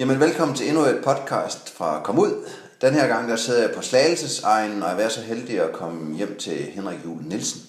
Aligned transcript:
Jamen 0.00 0.20
velkommen 0.20 0.56
til 0.56 0.68
endnu 0.68 0.82
et 0.82 1.00
podcast 1.04 1.72
fra 1.72 2.02
Kom 2.02 2.18
Ud. 2.18 2.48
Den 2.80 2.94
her 2.94 3.08
gang 3.08 3.28
der 3.28 3.36
sidder 3.36 3.62
jeg 3.62 3.70
på 3.76 3.82
Slagelses 3.82 4.42
egen, 4.42 4.82
og 4.82 4.88
jeg 4.88 5.04
er 5.04 5.08
så 5.08 5.20
heldig 5.20 5.60
at 5.60 5.72
komme 5.72 6.16
hjem 6.16 6.36
til 6.38 6.52
Henrik 6.52 6.98
Julen 7.04 7.28
Nielsen. 7.28 7.60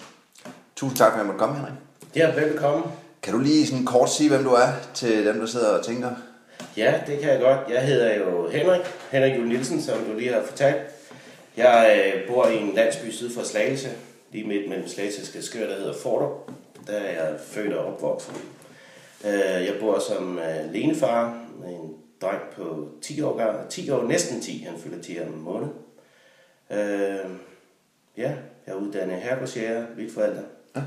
Tusind 0.75 0.97
tak 0.97 1.11
for 1.11 1.13
at 1.13 1.17
jeg 1.17 1.25
måtte 1.25 1.39
komme, 1.39 1.55
Henrik. 1.55 1.73
Ja, 2.15 2.35
velkommen. 2.35 2.91
Kan 3.21 3.33
du 3.33 3.39
lige 3.39 3.67
sådan 3.67 3.85
kort 3.85 4.11
sige, 4.11 4.29
hvem 4.29 4.43
du 4.43 4.49
er 4.49 4.67
til 4.93 5.25
dem, 5.25 5.39
der 5.39 5.45
sidder 5.45 5.77
og 5.77 5.85
tænker? 5.85 6.09
Ja, 6.77 7.01
det 7.07 7.19
kan 7.19 7.29
jeg 7.29 7.39
godt. 7.39 7.59
Jeg 7.69 7.85
hedder 7.85 8.15
jo 8.15 8.49
Henrik, 8.49 8.81
Henrik 9.11 9.35
Julen 9.35 9.49
Nielsen, 9.49 9.81
som 9.81 9.97
du 9.97 10.19
lige 10.19 10.33
har 10.33 10.43
fortalt. 10.43 10.81
Jeg 11.57 12.01
øh, 12.15 12.27
bor 12.27 12.47
i 12.47 12.57
en 12.57 12.73
landsby 12.75 13.11
syd 13.11 13.33
for 13.33 13.43
Slagelse, 13.43 13.89
lige 14.31 14.47
midt 14.47 14.69
mellem 14.69 14.87
Slagelse 14.87 15.39
og 15.39 15.69
der 15.69 15.75
hedder 15.75 15.93
Forder. 16.03 16.51
Der 16.87 16.93
er 16.93 17.11
jeg 17.11 17.39
født 17.47 17.73
og 17.73 17.93
opvokset. 17.93 18.33
Øh, 19.25 19.65
jeg 19.65 19.73
bor 19.79 19.99
som 19.99 20.39
øh, 20.39 20.73
lenefar 20.73 21.37
med 21.61 21.69
en 21.69 22.01
dreng 22.21 22.41
på 22.55 22.87
10 23.01 23.21
år, 23.21 23.37
gammel- 23.37 23.69
10 23.69 23.89
år, 23.89 24.03
næsten 24.07 24.41
10, 24.41 24.57
han 24.69 24.79
fylder 24.79 25.01
10 25.03 25.19
om 25.19 25.33
en 25.33 25.41
måned. 25.41 25.67
Øh, 26.71 27.29
ja, 28.17 28.31
jeg 28.67 28.73
er 28.73 28.73
uddannet 28.73 29.21
herregårdsjæger, 29.21 29.85
vildforvalter. 29.95 30.41
Ja. 30.75 30.81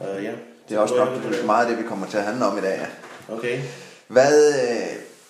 Og 0.00 0.22
ja, 0.22 0.32
Det 0.68 0.74
er 0.76 0.78
også 0.80 0.94
så 0.94 1.04
nok 1.04 1.22
bor 1.22 1.36
jeg- 1.36 1.46
meget 1.46 1.64
af 1.66 1.70
det, 1.70 1.84
vi 1.84 1.88
kommer 1.88 2.06
til 2.06 2.16
at 2.16 2.24
handle 2.24 2.44
om 2.44 2.58
i 2.58 2.60
dag. 2.60 2.78
Ja. 2.78 3.34
Okay. 3.34 3.60
Hvad, 4.08 4.48
øh, 4.70 4.86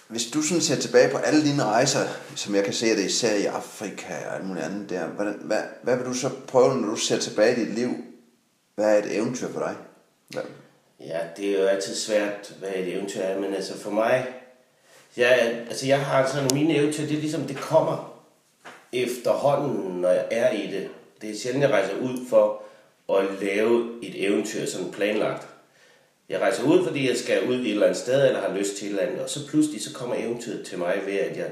hvis 0.08 0.26
du 0.26 0.42
sådan 0.42 0.60
ser 0.62 0.76
tilbage 0.76 1.10
på 1.12 1.18
alle 1.18 1.44
dine 1.44 1.64
rejser, 1.64 2.00
som 2.36 2.54
jeg 2.54 2.64
kan 2.64 2.72
se 2.72 2.86
det 2.96 3.04
især 3.04 3.34
i 3.34 3.44
Afrika 3.44 4.14
og 4.28 4.34
alt 4.36 4.46
muligt 4.46 4.64
andet 4.66 4.90
der, 4.90 5.06
hvordan, 5.06 5.34
hvad, 5.42 5.62
hvad 5.82 5.96
vil 5.96 6.06
du 6.06 6.14
så 6.14 6.30
prøve, 6.48 6.74
når 6.80 6.88
du 6.88 6.96
ser 6.96 7.18
tilbage 7.18 7.56
i 7.56 7.64
dit 7.64 7.74
liv? 7.74 7.90
Hvad 8.74 8.94
er 8.94 8.98
et 9.02 9.16
eventyr 9.16 9.48
for 9.52 9.60
dig? 9.60 9.76
Hvad, 10.28 10.42
Ja, 11.00 11.18
det 11.36 11.48
er 11.56 11.60
jo 11.62 11.66
altid 11.66 11.94
svært, 11.94 12.54
hvad 12.58 12.68
et 12.74 12.94
eventyr 12.96 13.20
er, 13.20 13.40
men 13.40 13.54
altså 13.54 13.78
for 13.78 13.90
mig, 13.90 14.26
jeg, 15.16 15.64
altså 15.68 15.86
jeg 15.86 16.00
har 16.00 16.26
sådan, 16.26 16.50
mine 16.54 16.76
eventyr, 16.76 17.06
det 17.06 17.16
er 17.16 17.20
ligesom, 17.20 17.42
det 17.42 17.56
kommer 17.56 18.22
efterhånden, 18.92 20.00
når 20.00 20.10
jeg 20.10 20.26
er 20.30 20.50
i 20.50 20.66
det. 20.66 20.88
Det 21.22 21.30
er 21.30 21.38
sjældent, 21.38 21.62
jeg 21.62 21.70
rejser 21.70 21.96
ud 21.96 22.26
for 22.28 22.62
at 23.18 23.24
lave 23.42 23.98
et 24.02 24.26
eventyr 24.26 24.66
sådan 24.66 24.92
planlagt. 24.92 25.46
Jeg 26.28 26.40
rejser 26.40 26.64
ud, 26.64 26.84
fordi 26.84 27.08
jeg 27.08 27.16
skal 27.16 27.48
ud 27.48 27.54
i 27.54 27.66
et 27.66 27.70
eller 27.70 27.86
andet 27.86 28.00
sted, 28.00 28.26
eller 28.26 28.40
har 28.40 28.56
lyst 28.56 28.76
til 28.76 28.86
et 28.86 28.90
eller 28.90 29.02
andet, 29.02 29.20
og 29.20 29.30
så 29.30 29.48
pludselig 29.48 29.82
så 29.82 29.94
kommer 29.94 30.14
eventyret 30.14 30.66
til 30.66 30.78
mig 30.78 31.02
ved, 31.06 31.18
at 31.18 31.36
jeg 31.36 31.50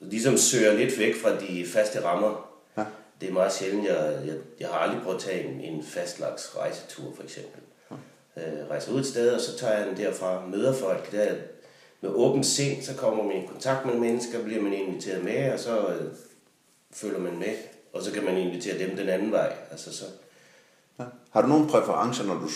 ligesom 0.00 0.36
søger 0.36 0.72
lidt 0.72 0.98
væk 0.98 1.14
fra 1.22 1.40
de 1.40 1.66
faste 1.66 2.04
rammer. 2.04 2.50
Ja. 2.76 2.84
Det 3.20 3.28
er 3.28 3.32
meget 3.32 3.52
sjældent, 3.52 3.86
jeg, 3.86 4.18
jeg, 4.26 4.34
jeg 4.60 4.68
har 4.68 4.78
aldrig 4.78 5.02
prøvet 5.02 5.16
at 5.16 5.22
tage 5.22 5.44
en, 5.44 5.60
en 5.60 5.84
fastlagt 5.84 6.50
rejsetur, 6.56 7.04
for 7.16 7.22
eksempel. 7.22 7.60
Øh, 8.36 8.70
rejser 8.70 8.92
ud 8.92 9.00
et 9.00 9.06
sted, 9.06 9.30
og 9.30 9.40
så 9.40 9.58
tager 9.58 9.78
jeg 9.78 9.86
den 9.86 9.96
derfra, 9.96 10.46
møder 10.46 10.74
folk 10.74 11.12
der 11.12 11.34
med 12.00 12.10
åbent 12.10 12.46
sind, 12.46 12.82
så 12.82 12.94
kommer 12.94 13.24
man 13.24 13.36
i 13.42 13.46
kontakt 13.46 13.86
med 13.86 13.94
mennesker, 13.94 14.44
bliver 14.44 14.62
man 14.62 14.72
inviteret 14.72 15.24
med, 15.24 15.52
og 15.52 15.58
så 15.58 15.78
øh, 15.78 16.04
følger 16.92 17.18
man 17.18 17.38
med, 17.38 17.54
og 17.92 18.02
så 18.02 18.12
kan 18.12 18.24
man 18.24 18.36
invitere 18.36 18.78
dem 18.78 18.96
den 18.96 19.08
anden 19.08 19.32
vej. 19.32 19.52
Altså 19.70 19.96
så, 19.96 20.04
ja. 20.98 21.04
Har 21.30 21.42
du 21.42 21.48
nogle 21.48 21.68
præferencer, 21.68 22.24
når 22.24 22.34
du, 22.34 22.48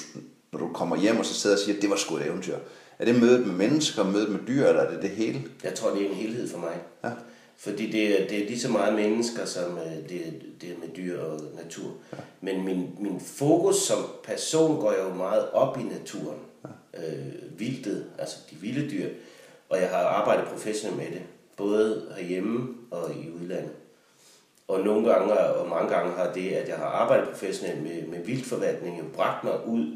når 0.53 0.59
du 0.59 0.69
kommer 0.73 0.97
hjem 0.97 1.19
og 1.19 1.25
så 1.27 1.35
sidder 1.35 1.57
og 1.57 1.61
siger, 1.63 1.77
at 1.77 1.83
det 1.83 1.91
var 1.91 1.97
sgu 1.97 2.17
et 2.17 2.27
eventyr? 2.27 2.57
Er 2.99 3.05
det 3.05 3.21
mødet 3.21 3.47
med 3.47 3.55
mennesker, 3.55 4.05
mødet 4.05 4.29
med 4.31 4.41
dyr, 4.49 4.67
eller 4.67 4.81
er 4.83 4.91
det 4.91 5.03
det 5.03 5.11
hele? 5.11 5.43
jeg 5.65 5.75
tror, 5.75 5.91
det 5.95 6.03
er 6.03 6.09
en 6.09 6.15
helhed 6.15 6.49
for 6.49 6.59
mig. 6.59 6.77
Ja. 7.05 7.11
Fordi 7.57 7.91
det 7.91 8.21
er, 8.23 8.29
det 8.29 8.43
er 8.43 8.47
lige 8.47 8.61
så 8.61 8.69
meget 8.69 8.95
mennesker, 8.95 9.45
som 9.45 9.79
øh, 9.79 10.09
det, 10.09 10.17
er- 10.27 10.33
det 10.61 10.71
er 10.71 10.79
med 10.79 10.89
dyr 10.97 11.21
og 11.21 11.41
natur. 11.65 11.91
Ja. 12.13 12.17
Men 12.41 12.65
min, 12.65 12.91
min 13.01 13.21
fokus 13.21 13.77
som 13.77 13.99
person 14.25 14.81
går 14.81 14.95
jo 15.03 15.15
meget 15.15 15.51
op 15.51 15.79
i 15.79 15.83
naturen. 15.83 16.39
Ja. 16.65 16.69
Øh, 17.09 17.59
vildtet, 17.61 18.07
altså 18.19 18.37
de 18.51 18.57
vilde 18.57 18.91
dyr. 18.91 19.09
Og 19.73 19.81
jeg 19.81 19.89
har 19.89 19.99
arbejdet 19.99 20.45
professionelt 20.45 20.97
med 20.99 21.07
det. 21.07 21.23
Både 21.57 22.03
herhjemme 22.17 22.69
og 22.91 23.11
i 23.11 23.31
udlandet. 23.41 23.71
Og 24.69 24.81
nogle 24.81 25.13
gange, 25.13 25.39
og 25.39 25.69
mange 25.69 25.95
gange 25.95 26.13
har 26.17 26.33
det, 26.33 26.51
at 26.51 26.69
jeg 26.69 26.77
har 26.77 26.85
arbejdet 26.85 27.29
professionelt 27.29 27.83
med, 27.83 28.07
med 28.07 28.25
vildtforvaltning, 28.25 28.99
jo 28.99 29.05
bragt 29.17 29.45
mig 29.45 29.67
ud 29.67 29.87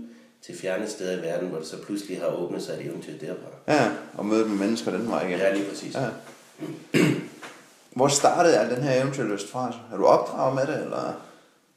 til 0.42 0.58
fjerne 0.58 0.88
steder 0.88 1.18
i 1.18 1.22
verden, 1.22 1.48
hvor 1.48 1.58
det 1.58 1.66
så 1.66 1.82
pludselig 1.82 2.20
har 2.20 2.26
åbnet 2.26 2.62
sig 2.62 2.74
et 2.74 2.86
eventyr 2.86 3.18
derfra. 3.20 3.74
Ja, 3.74 3.90
og 4.14 4.26
mødet 4.26 4.50
med 4.50 4.58
mennesker 4.58 4.90
den 4.90 5.10
vej 5.10 5.26
igen. 5.28 5.38
Ja, 5.38 5.54
lige 5.54 5.68
præcis. 5.68 5.94
Ja. 5.94 6.08
Hvor 7.96 8.08
startede 8.08 8.58
al 8.58 8.76
den 8.76 8.82
her 8.82 9.00
eventyrlyst 9.02 9.50
fra? 9.50 9.74
Er 9.92 9.96
du 9.96 10.04
opdraget 10.04 10.54
med 10.54 10.66
det, 10.66 10.82
eller? 10.82 11.12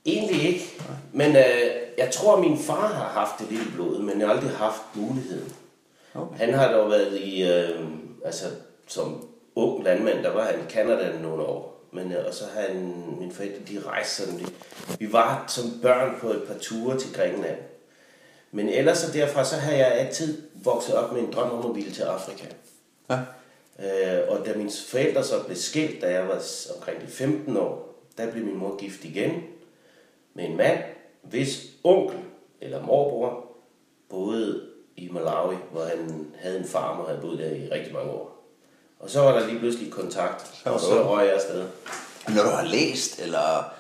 Egentlig 0.06 0.44
ikke. 0.44 0.82
Men 1.14 1.36
øh, 1.36 1.72
jeg 1.98 2.10
tror, 2.12 2.40
min 2.40 2.58
far 2.60 2.88
har 2.88 3.22
haft 3.22 3.40
det 3.40 3.48
lidt 3.52 3.68
i 3.68 3.72
blodet, 3.76 4.04
men 4.04 4.20
jeg 4.20 4.28
har 4.28 4.36
aldrig 4.36 4.52
haft 4.52 4.82
muligheden. 4.96 5.54
Okay. 6.16 6.38
Han 6.38 6.54
har 6.54 6.72
dog 6.72 6.90
været 6.90 7.18
i, 7.18 7.44
øh, 7.44 7.86
altså 8.26 8.46
som 8.88 9.28
ung 9.56 9.84
landmand, 9.84 10.24
der 10.24 10.34
var 10.34 10.44
han 10.44 10.60
i 10.60 10.72
Canada 10.72 11.20
nogle 11.22 11.44
år. 11.44 11.86
Men, 11.92 12.12
øh, 12.12 12.26
og 12.28 12.34
så 12.34 12.44
har 12.54 12.62
han, 12.62 13.06
mine 13.20 13.32
forældre, 13.32 13.60
de 13.70 13.82
rejste 13.86 14.24
sådan 14.24 14.40
lidt. 14.40 14.54
Vi 15.00 15.14
var 15.14 15.44
som 15.48 15.64
børn 15.82 16.16
på 16.20 16.30
et 16.30 16.44
par 16.48 16.58
ture 16.62 17.00
til 17.00 17.14
Grækenland. 17.14 17.58
Men 18.52 18.70
ellers 18.70 18.98
så 18.98 19.14
derfra, 19.14 19.46
så 19.46 19.56
har 19.56 19.72
jeg 19.72 19.92
altid 19.92 20.42
vokset 20.64 20.96
op 20.96 21.14
med 21.14 21.22
en 21.22 21.34
drøm 21.34 21.52
om 21.52 21.70
at 21.70 21.76
ville 21.76 21.92
til 21.92 22.02
Afrika. 22.02 22.46
Ja. 23.10 23.20
Øh, 23.80 24.30
og 24.30 24.46
da 24.46 24.54
mine 24.56 24.72
forældre 24.88 25.24
så 25.24 25.44
blev 25.46 25.58
skilt, 25.58 26.02
da 26.02 26.12
jeg 26.12 26.28
var 26.28 26.42
omkring 26.76 27.02
de 27.02 27.08
15 27.08 27.58
år, 27.58 27.96
der 28.18 28.32
blev 28.32 28.46
min 28.46 28.58
mor 28.58 28.78
gift 28.78 29.04
igen 29.04 29.44
med 30.34 30.46
en 30.46 30.58
mand, 30.58 30.80
hvis 31.22 31.66
onkel 31.84 32.20
eller 32.62 32.84
morbror 32.84 33.46
boede 34.10 34.69
i 35.00 35.10
Malawi, 35.12 35.56
hvor 35.72 35.84
han 35.84 36.28
havde 36.40 36.60
en 36.60 36.66
farm 36.66 37.00
og 37.00 37.08
havde 37.08 37.22
boet 37.22 37.40
der 37.40 37.50
i 37.50 37.70
rigtig 37.72 37.94
mange 37.94 38.12
år. 38.12 38.40
Og 39.00 39.10
så 39.10 39.22
var 39.22 39.40
der 39.40 39.48
lige 39.48 39.60
pludselig 39.60 39.92
kontakt, 39.92 40.62
og 40.66 40.80
så 40.80 41.04
røg 41.10 41.26
jeg 41.26 41.34
afsted. 41.34 41.64
Når 42.28 42.44
du 42.44 42.50
har 42.50 42.66
læst, 42.66 43.20
eller 43.22 43.74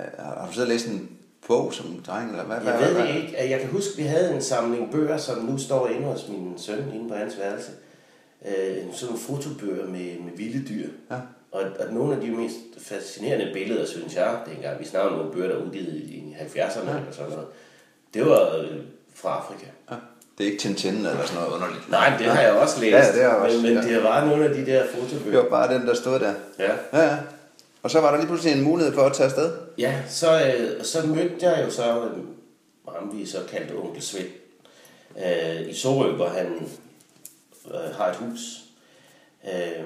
øh, 0.00 0.06
har 0.18 0.46
du 0.46 0.52
så 0.52 0.64
læst 0.64 0.86
en 0.86 1.10
bog 1.46 1.74
som 1.74 2.02
dreng, 2.06 2.30
eller 2.30 2.44
hvad? 2.44 2.56
Jeg 2.56 2.64
hvad, 2.64 2.88
ved 2.88 2.94
hvad? 2.94 3.08
det 3.08 3.22
ikke. 3.22 3.50
Jeg 3.50 3.60
kan 3.60 3.68
huske, 3.68 3.90
at 3.92 3.98
vi 3.98 4.02
havde 4.02 4.34
en 4.34 4.42
samling 4.42 4.92
bøger, 4.92 5.16
som 5.16 5.38
nu 5.38 5.58
står 5.58 5.88
inde 5.88 6.06
hos 6.06 6.28
min 6.28 6.54
søn, 6.56 6.92
inde 6.94 7.08
på 7.08 7.14
hans 7.14 7.38
værelse. 7.38 7.70
Øh, 8.46 8.76
sådan 8.92 9.06
nogle 9.06 9.18
fotobøger 9.18 9.86
med, 9.86 10.18
med 10.20 10.32
vilde 10.36 10.68
dyr. 10.68 10.88
Ja. 11.10 11.16
Og, 11.52 11.62
og 11.80 11.94
nogle 11.94 12.14
af 12.14 12.20
de 12.20 12.30
mest 12.30 12.56
fascinerende 12.78 13.50
billeder, 13.52 13.86
synes 13.86 14.14
jeg, 14.14 14.38
dengang 14.46 14.80
vi 14.80 14.84
snakkede 14.84 15.12
om 15.12 15.18
nogle 15.18 15.32
bøger, 15.32 15.48
der 15.48 15.56
er 15.56 15.64
udgivet 15.64 15.94
i 15.94 16.36
70'erne 16.40 16.90
ja. 16.90 16.96
eller 16.96 17.12
sådan 17.12 17.30
noget, 17.30 17.46
det 18.14 18.26
var 18.26 18.56
øh, 18.56 18.80
fra 19.14 19.28
Afrika. 19.44 19.66
Ja. 19.90 19.96
Det 20.38 20.46
er 20.46 20.50
ikke 20.50 20.62
Tintin 20.62 20.94
eller 20.96 21.26
sådan 21.26 21.40
noget 21.42 21.52
underligt. 21.54 21.90
Nej, 21.90 22.16
det 22.18 22.26
har 22.26 22.42
jeg 22.42 22.52
også 22.52 22.80
læst. 22.80 22.92
Ja, 22.92 23.12
det 23.12 23.22
har 23.22 23.30
jeg 23.30 23.36
også, 23.36 23.56
Men, 23.56 23.74
men 23.74 23.84
ja. 23.84 23.94
det 23.94 24.02
var 24.04 24.24
nogle 24.24 24.44
af 24.44 24.54
de 24.54 24.66
der 24.66 24.82
Det 24.82 24.90
fotobøger. 24.90 25.42
var 25.42 25.48
bare 25.48 25.74
den, 25.74 25.86
der 25.86 25.94
stod 25.94 26.18
der. 26.20 26.34
Ja. 26.58 26.72
Ja, 26.92 27.00
ja. 27.06 27.16
Og 27.82 27.90
så 27.90 28.00
var 28.00 28.10
der 28.10 28.16
lige 28.16 28.26
pludselig 28.26 28.52
en 28.58 28.62
mulighed 28.64 28.94
for 28.94 29.02
at 29.02 29.12
tage 29.12 29.24
afsted. 29.26 29.52
Ja, 29.78 29.94
så, 30.08 30.46
øh, 30.46 30.84
så 30.84 31.06
mødte 31.06 31.36
jeg 31.40 31.64
jo 31.66 31.70
så 31.70 31.82
øh, 32.04 32.10
ham, 32.94 33.10
vi 33.18 33.26
så 33.26 33.38
kaldte 33.48 33.72
onkel 33.72 34.02
Svend, 34.02 34.28
øh, 35.24 35.68
i 35.68 35.74
Sorø, 35.74 36.12
hvor 36.12 36.28
han 36.28 36.68
øh, 37.74 37.94
har 37.96 38.06
et 38.10 38.16
hus. 38.16 38.40
Øh, 39.44 39.84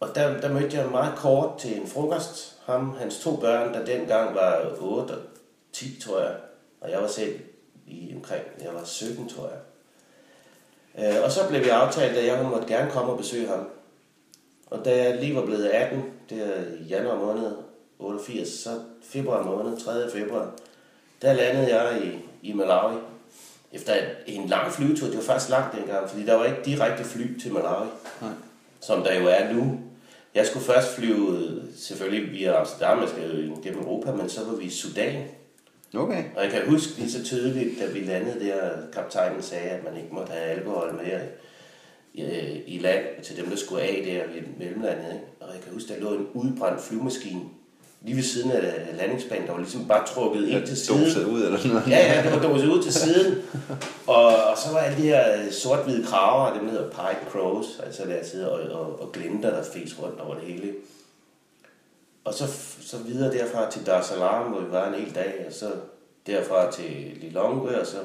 og 0.00 0.08
der, 0.14 0.40
der 0.40 0.48
mødte 0.52 0.76
jeg 0.76 0.86
meget 0.90 1.14
kort 1.16 1.58
til 1.58 1.80
en 1.80 1.86
frokost. 1.88 2.56
Ham, 2.66 2.96
hans 2.98 3.18
to 3.18 3.36
børn, 3.36 3.74
der 3.74 3.84
dengang 3.84 4.34
var 4.34 4.62
8 4.80 5.10
og 5.12 5.18
10, 5.72 6.00
tror 6.04 6.20
jeg. 6.20 6.32
Og 6.80 6.90
jeg 6.90 7.00
var 7.02 7.08
selv 7.08 7.40
i 7.90 8.12
omkring, 8.16 8.42
jeg 8.62 8.74
var 8.74 8.84
17, 8.84 9.28
tror 9.28 9.48
jeg. 9.48 9.58
Øh, 10.98 11.24
og 11.24 11.32
så 11.32 11.48
blev 11.48 11.64
vi 11.64 11.68
aftalt, 11.68 12.16
at 12.16 12.26
jeg 12.26 12.44
måtte 12.44 12.68
gerne 12.68 12.90
komme 12.90 13.12
og 13.12 13.18
besøge 13.18 13.48
ham. 13.48 13.68
Og 14.66 14.84
da 14.84 14.96
jeg 14.96 15.20
lige 15.20 15.34
var 15.34 15.44
blevet 15.44 15.66
18, 15.66 16.04
det 16.30 16.42
er 16.42 16.62
i 16.80 16.84
januar 16.84 17.16
måned 17.16 17.52
88, 17.98 18.48
så 18.48 18.70
februar 19.02 19.42
måned, 19.42 19.80
3. 19.80 20.10
februar, 20.10 20.50
der 21.22 21.32
landede 21.32 21.76
jeg 21.76 22.02
i, 22.04 22.18
i 22.48 22.52
Malawi. 22.52 22.96
Efter 23.72 23.94
en, 23.94 24.40
en 24.42 24.48
lang 24.48 24.72
flyvetur, 24.72 25.06
det 25.06 25.16
var 25.16 25.22
faktisk 25.22 25.50
langt 25.50 25.76
dengang, 25.76 26.08
fordi 26.08 26.26
der 26.26 26.34
var 26.34 26.44
ikke 26.44 26.60
direkte 26.64 27.04
fly 27.04 27.40
til 27.40 27.52
Malawi, 27.52 27.86
Nej. 28.20 28.30
som 28.80 29.02
der 29.02 29.20
jo 29.20 29.26
er 29.26 29.52
nu. 29.52 29.80
Jeg 30.34 30.46
skulle 30.46 30.64
først 30.64 30.94
flyve 30.94 31.62
selvfølgelig 31.76 32.32
via 32.32 32.60
Amsterdam, 32.60 33.00
jeg 33.00 33.08
skal 33.08 33.46
jo 33.48 33.56
gennem 33.62 33.82
Europa, 33.82 34.12
men 34.12 34.28
så 34.28 34.44
var 34.44 34.54
vi 34.54 34.64
i 34.64 34.70
Sudan. 34.70 35.28
Okay. 35.94 36.24
Og 36.36 36.42
jeg 36.44 36.50
kan 36.50 36.70
huske 36.70 36.98
lige 36.98 37.10
så 37.10 37.24
tydeligt, 37.24 37.80
da 37.80 37.86
vi 37.86 38.00
landede 38.00 38.46
der, 38.46 38.70
kaptajnen 38.92 39.42
sagde, 39.42 39.70
at 39.70 39.84
man 39.84 39.96
ikke 39.96 40.14
måtte 40.14 40.32
have 40.32 40.44
alkohol 40.44 41.00
med 41.04 41.20
i, 42.14 42.22
i 42.66 42.78
land 42.78 43.04
til 43.22 43.36
dem, 43.36 43.46
der 43.46 43.56
skulle 43.56 43.82
af 43.82 44.02
der 44.06 44.34
ved 44.34 44.42
mellemlandet. 44.58 45.12
Ikke? 45.12 45.24
Og 45.40 45.54
jeg 45.54 45.62
kan 45.62 45.72
huske, 45.72 45.94
der 45.94 46.00
lå 46.00 46.14
en 46.14 46.26
udbrændt 46.34 46.80
flyvemaskine 46.80 47.40
lige 48.02 48.16
ved 48.16 48.22
siden 48.22 48.50
af 48.50 48.96
landingsbanen, 48.96 49.46
der 49.46 49.52
var 49.52 49.58
ligesom 49.58 49.88
bare 49.88 50.06
trukket 50.06 50.48
ind 50.48 50.66
til 50.66 50.76
siden. 50.76 51.04
Doset 51.04 51.24
ud 51.24 51.42
eller 51.42 51.58
sådan 51.58 51.70
noget. 51.70 51.90
Ja, 51.90 52.14
ja, 52.14 52.22
det 52.22 52.32
var 52.32 52.48
doset 52.48 52.68
ud 52.68 52.82
til 52.82 52.92
siden. 52.92 53.38
Og, 54.06 54.26
og 54.26 54.58
så 54.58 54.72
var 54.72 54.78
alle 54.78 54.98
de 55.02 55.02
her 55.02 55.44
øh, 55.44 55.52
sort-hvide 55.52 56.06
kraver, 56.06 56.54
dem 56.58 56.64
der 56.64 56.70
hedder 56.70 56.90
pied 56.90 57.30
crows, 57.30 57.80
altså 57.86 58.04
der 58.04 58.24
sidder 58.24 58.46
og, 58.46 58.80
og, 58.80 59.02
og 59.02 59.12
glimter, 59.12 59.50
der 59.50 59.62
fes 59.62 60.02
rundt 60.02 60.20
over 60.20 60.34
det 60.34 60.44
hele. 60.44 60.72
Og 62.30 62.36
så, 62.36 62.46
så 62.80 62.96
videre 62.98 63.32
derfra 63.32 63.70
til 63.70 63.86
Dar 63.86 64.00
es 64.00 64.06
Salaam, 64.06 64.46
hvor 64.46 64.60
vi 64.60 64.72
var 64.72 64.88
en 64.88 64.94
hel 64.94 65.14
dag, 65.14 65.44
og 65.46 65.52
så 65.52 65.66
derfra 66.26 66.72
til 66.72 67.18
Lilongwe, 67.20 67.80
og 67.80 67.86
så, 67.86 67.96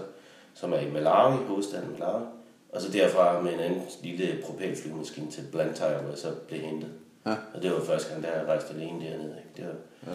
som 0.53 0.73
er 0.73 0.79
i 0.79 0.91
Malawi, 0.91 1.37
hovedstaden 1.47 1.91
Malawi. 1.91 2.21
Og 2.69 2.81
så 2.81 2.91
derfra 2.91 3.41
med 3.41 3.53
en 3.53 3.59
anden 3.59 3.81
lille 4.03 4.37
propelflyvemaskine 4.45 5.31
til 5.31 5.43
Blantyre, 5.51 5.97
hvor 5.97 6.09
jeg 6.09 6.17
så 6.17 6.31
blev 6.47 6.59
hentet. 6.59 6.89
Ja. 7.25 7.35
Og 7.53 7.61
det 7.61 7.71
var 7.71 7.79
første 7.79 8.09
gang, 8.09 8.23
da 8.23 8.27
jeg 8.27 8.47
rejste 8.47 8.73
alene 8.73 9.05
dernede. 9.05 9.35
Ikke? 9.37 9.49
Det 9.57 9.65
var, 9.65 10.13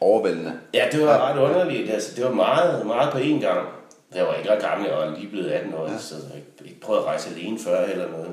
Overvældende. 0.00 0.52
Ja, 0.74 0.88
det 0.92 1.06
var 1.06 1.30
ret 1.30 1.38
underligt. 1.38 1.90
Altså, 1.90 2.16
det 2.16 2.24
var 2.24 2.32
meget, 2.32 2.86
meget 2.86 3.12
på 3.12 3.18
én 3.18 3.40
gang. 3.40 3.68
Jeg 4.14 4.26
var 4.26 4.34
ikke 4.34 4.50
ret 4.50 4.62
gammel, 4.62 4.88
jeg 4.88 4.96
var 4.96 5.16
lige 5.16 5.28
blevet 5.28 5.50
18 5.50 5.74
år, 5.74 5.90
ja. 5.90 5.98
så 5.98 6.14
jeg 6.14 6.66
ikke, 6.68 6.80
prøvet 6.80 7.00
at 7.00 7.06
rejse 7.06 7.30
alene 7.30 7.58
før 7.58 7.84
eller 7.84 8.10
noget. 8.10 8.32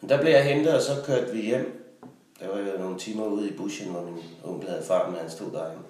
Men 0.00 0.10
der 0.10 0.20
blev 0.20 0.32
jeg 0.32 0.44
hentet, 0.44 0.74
og 0.74 0.82
så 0.82 0.92
kørte 1.06 1.32
vi 1.32 1.40
hjem. 1.40 1.77
Der 2.40 2.48
var 2.48 2.58
jo 2.58 2.78
nogle 2.78 2.98
timer 2.98 3.26
ude 3.26 3.48
i 3.48 3.52
bushen, 3.52 3.90
hvor 3.90 4.02
min 4.02 4.24
onkel 4.44 4.68
havde 4.68 4.82
farmen, 4.82 5.18
han 5.18 5.30
stod 5.30 5.52
derinde. 5.52 5.82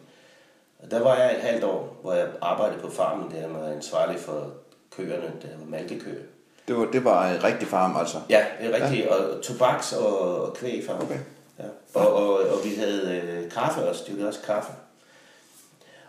Og 0.78 0.90
der 0.90 1.02
var 1.02 1.16
jeg 1.16 1.34
et 1.34 1.40
halvt 1.40 1.64
år, 1.64 1.98
hvor 2.02 2.12
jeg 2.12 2.28
arbejdede 2.40 2.80
på 2.80 2.90
farmen 2.90 3.30
der, 3.30 3.48
var 3.48 3.68
ansvarlig 3.68 4.20
for 4.20 4.52
køerne, 4.96 5.32
der 5.42 5.48
var 5.58 5.66
malkekøer. 5.66 6.22
Det 6.68 6.76
var, 6.76 6.84
det 6.84 7.04
var 7.04 7.28
en 7.28 7.44
rigtig 7.44 7.68
farm, 7.68 7.96
altså. 7.96 8.18
Ja, 8.30 8.44
det 8.60 8.74
er 8.74 8.82
rigtigt. 8.82 9.06
Ja. 9.06 9.14
Og 9.14 9.42
tobaks 9.42 9.92
og, 9.92 10.42
og 10.42 10.54
kvægfarm. 10.54 11.02
Okay. 11.02 11.18
Ja. 11.58 11.64
Og, 11.94 12.14
og, 12.14 12.32
og 12.32 12.64
vi 12.64 12.74
havde 12.74 13.22
øh, 13.22 13.50
kaffe 13.50 13.88
også, 13.88 14.04
var 14.18 14.26
også 14.26 14.42
kaffe. 14.42 14.72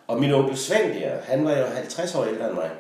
Og 0.08 0.20
min 0.20 0.34
onkel 0.34 0.58
Svend 0.58 0.94
der, 0.94 1.22
han 1.22 1.46
var 1.46 1.58
jo 1.58 1.66
50 1.66 2.16
år 2.16 2.26
ældre 2.26 2.46
end 2.46 2.54
mig. 2.54 2.72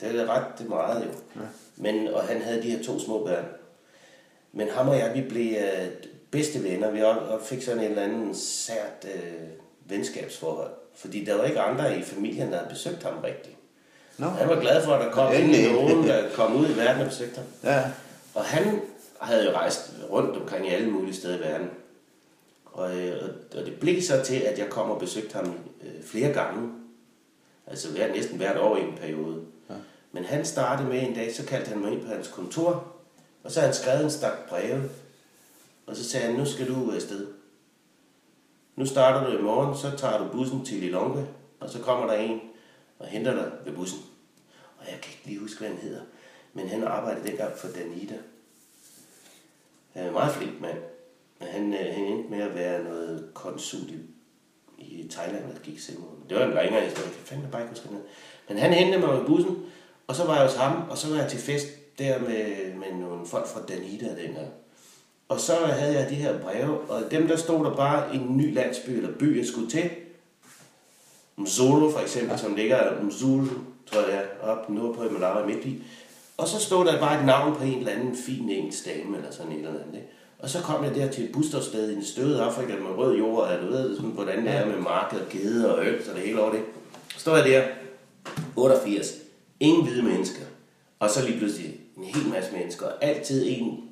Det 0.00 0.20
er 0.20 0.26
ret 0.26 0.44
det 0.58 0.68
meget 0.68 1.04
jo. 1.04 1.40
Ja. 1.40 1.46
Men, 1.76 2.08
og 2.08 2.22
han 2.22 2.42
havde 2.42 2.62
de 2.62 2.70
her 2.70 2.84
to 2.84 2.98
små 2.98 3.24
børn. 3.24 3.44
Men 4.52 4.68
ham 4.70 4.88
og 4.88 4.98
jeg, 4.98 5.14
vi 5.14 5.20
blev 5.20 5.56
øh, 5.56 5.88
bedste 6.30 6.62
venner. 6.64 6.90
Vi 6.90 7.00
fik 7.44 7.62
sådan 7.62 7.80
en 7.80 7.90
eller 7.90 8.02
anden 8.02 8.34
sært 8.34 9.04
øh, 9.14 9.32
venskabsforhold. 9.90 10.70
Fordi 10.94 11.24
der 11.24 11.36
var 11.36 11.44
ikke 11.44 11.60
andre 11.60 11.98
i 11.98 12.02
familien, 12.02 12.52
der 12.52 12.56
havde 12.58 12.70
besøgt 12.70 13.02
ham 13.02 13.18
rigtigt. 13.24 13.56
Nå. 14.18 14.26
Han 14.26 14.48
var 14.48 14.60
glad 14.60 14.84
for, 14.84 14.92
at 14.92 15.04
der 15.06 15.12
kom 15.12 15.32
Endelig. 15.34 15.72
nogen, 15.72 16.06
der 16.08 16.30
kom 16.34 16.56
ud 16.56 16.66
i 16.68 16.76
verden 16.76 17.02
og 17.02 17.08
besøgte 17.08 17.36
ham. 17.36 17.44
Ja. 17.72 17.84
Og 18.34 18.44
han 18.44 18.80
havde 19.20 19.44
jo 19.44 19.52
rejst 19.52 19.90
rundt 20.10 20.36
omkring 20.36 20.66
i 20.66 20.70
alle 20.70 20.90
mulige 20.90 21.14
steder 21.14 21.36
i 21.36 21.40
verden. 21.40 21.70
Og, 22.64 22.96
øh, 22.96 23.24
og- 23.24 23.58
og 23.60 23.66
det 23.66 23.80
blev 23.80 24.02
så 24.02 24.22
til, 24.24 24.36
at 24.36 24.58
jeg 24.58 24.68
kom 24.70 24.90
og 24.90 24.98
besøgte 25.00 25.34
ham 25.34 25.54
øh, 25.82 26.02
flere 26.04 26.32
gange. 26.32 26.70
Altså 27.66 27.88
hver, 27.90 28.08
næsten 28.14 28.36
hvert 28.36 28.56
år 28.58 28.76
i 28.76 28.80
en 28.80 28.94
periode. 29.00 29.40
Ja. 29.70 29.74
Men 30.12 30.24
han 30.24 30.44
startede 30.44 30.88
med 30.88 31.02
en 31.02 31.14
dag, 31.14 31.34
så 31.34 31.46
kaldte 31.46 31.68
han 31.68 31.78
mig 31.78 31.92
ind 31.92 32.02
på 32.06 32.08
hans 32.12 32.28
kontor. 32.28 32.92
Og 33.44 33.50
så 33.52 33.60
havde 33.60 33.72
han 33.72 33.82
skrevet 33.82 34.04
en 34.04 34.10
stak 34.10 34.48
breve. 34.48 34.82
Og 35.86 35.96
så 35.96 36.04
sagde 36.04 36.26
han, 36.26 36.34
nu 36.34 36.44
skal 36.44 36.68
du 36.68 36.90
afsted. 36.90 37.26
Nu 38.76 38.86
starter 38.86 39.30
du 39.30 39.38
i 39.38 39.42
morgen, 39.42 39.76
så 39.76 39.96
tager 39.96 40.18
du 40.18 40.32
bussen 40.32 40.64
til 40.64 40.76
Lilonga, 40.76 41.24
Og 41.60 41.70
så 41.70 41.78
kommer 41.78 42.06
der 42.06 42.14
en 42.14 42.40
og 42.98 43.06
henter 43.06 43.34
dig 43.34 43.52
ved 43.64 43.72
bussen. 43.72 43.98
Og 44.78 44.84
jeg 44.86 45.00
kan 45.02 45.12
ikke 45.12 45.26
lige 45.26 45.40
huske, 45.40 45.58
hvad 45.58 45.68
han 45.68 45.78
hedder. 45.78 46.02
Men 46.52 46.68
han 46.68 46.84
arbejdede 46.84 47.28
dengang 47.28 47.58
for 47.58 47.68
Danida. 47.68 48.18
Han 49.92 50.02
er 50.02 50.06
en 50.06 50.12
meget 50.12 50.34
flink 50.34 50.60
mand. 50.60 50.78
Men 51.38 51.48
han, 51.48 51.74
øh, 51.74 51.94
han 51.94 52.04
endte 52.04 52.30
med 52.30 52.40
at 52.40 52.54
være 52.54 52.84
noget 52.84 53.30
konsul 53.34 53.90
i, 54.78 54.84
i 54.84 55.08
Thailand, 55.10 55.44
der 55.52 55.58
gik 55.62 55.80
selvmord. 55.80 56.12
Det 56.28 56.36
var 56.36 56.44
en 56.44 56.54
længere 56.54 56.84
historie. 56.84 57.08
Jeg 57.08 57.24
fandt 57.24 57.50
bare 57.50 57.62
ikke 57.62 57.70
huske 57.70 57.86
noget. 57.86 58.06
Men 58.48 58.58
han 58.58 58.72
hentede 58.72 59.06
mig 59.06 59.18
med 59.18 59.26
bussen, 59.26 59.66
og 60.06 60.14
så 60.14 60.24
var 60.24 60.34
jeg 60.34 60.44
hos 60.44 60.56
ham, 60.56 60.90
og 60.90 60.98
så 60.98 61.08
var 61.08 61.16
jeg 61.16 61.30
til 61.30 61.38
fest 61.38 61.66
der 61.98 62.18
med, 62.20 62.74
med 62.74 62.92
nogle 62.92 63.26
folk 63.26 63.46
fra 63.46 63.66
Danida 63.66 64.22
dengang. 64.22 64.48
Og 65.28 65.40
så 65.40 65.52
havde 65.52 65.94
jeg 65.94 66.10
de 66.10 66.14
her 66.14 66.38
breve, 66.38 66.80
og 66.80 67.10
dem 67.10 67.28
der 67.28 67.36
stod 67.36 67.64
der 67.64 67.76
bare 67.76 68.14
en 68.14 68.36
ny 68.36 68.54
landsby 68.54 68.90
eller 68.90 69.12
by, 69.18 69.38
jeg 69.38 69.46
skulle 69.46 69.70
til. 69.70 69.90
Mzulu 71.36 71.90
for 71.90 72.00
eksempel, 72.00 72.30
ja. 72.30 72.36
som 72.36 72.54
ligger 72.54 73.02
Mzulu, 73.02 73.48
tror 73.86 74.00
jeg, 74.00 74.24
op 74.42 74.70
nordpå 74.70 75.04
i 75.04 75.12
Malawi 75.12 75.54
midt 75.54 75.64
i. 75.64 75.82
Og 76.36 76.48
så 76.48 76.60
stod 76.60 76.84
der 76.84 77.00
bare 77.00 77.20
et 77.20 77.26
navn 77.26 77.56
på 77.56 77.64
en 77.64 77.78
eller 77.78 77.92
anden 77.92 78.16
fin 78.16 78.50
engelsk 78.50 78.84
dame, 78.84 79.16
eller 79.16 79.30
sådan 79.30 79.52
et 79.52 79.58
eller 79.58 79.70
andet. 79.70 79.94
Ikke? 79.94 80.08
Og 80.38 80.50
så 80.50 80.62
kom 80.62 80.84
jeg 80.84 80.94
der 80.94 81.10
til 81.10 81.24
et 81.24 81.32
busstofsted 81.32 81.90
i 81.90 81.94
en 81.94 82.04
støvet 82.04 82.38
Afrika 82.38 82.72
med 82.72 82.90
rød 82.96 83.16
jord, 83.16 83.42
og 83.42 83.62
du 83.62 83.66
ved, 83.66 83.96
sådan, 83.96 84.10
hvordan 84.10 84.46
det 84.46 84.54
er 84.54 84.66
med 84.66 84.78
marked 84.78 85.20
og 85.20 85.26
gede 85.30 85.76
og 85.76 85.86
øl, 85.86 86.04
så 86.04 86.10
det 86.12 86.20
hele 86.20 86.42
over 86.42 86.52
det. 86.52 86.62
Så 87.08 87.20
står 87.20 87.36
jeg 87.36 87.44
der, 87.44 87.62
88, 88.56 89.14
ingen 89.60 89.86
hvide 89.86 90.02
mennesker. 90.02 90.42
Og 90.98 91.10
så 91.10 91.24
lige 91.26 91.38
pludselig 91.38 91.80
en 91.96 92.04
hel 92.04 92.28
masse 92.32 92.52
mennesker, 92.52 92.86
altid 93.00 93.46
en 93.48 93.85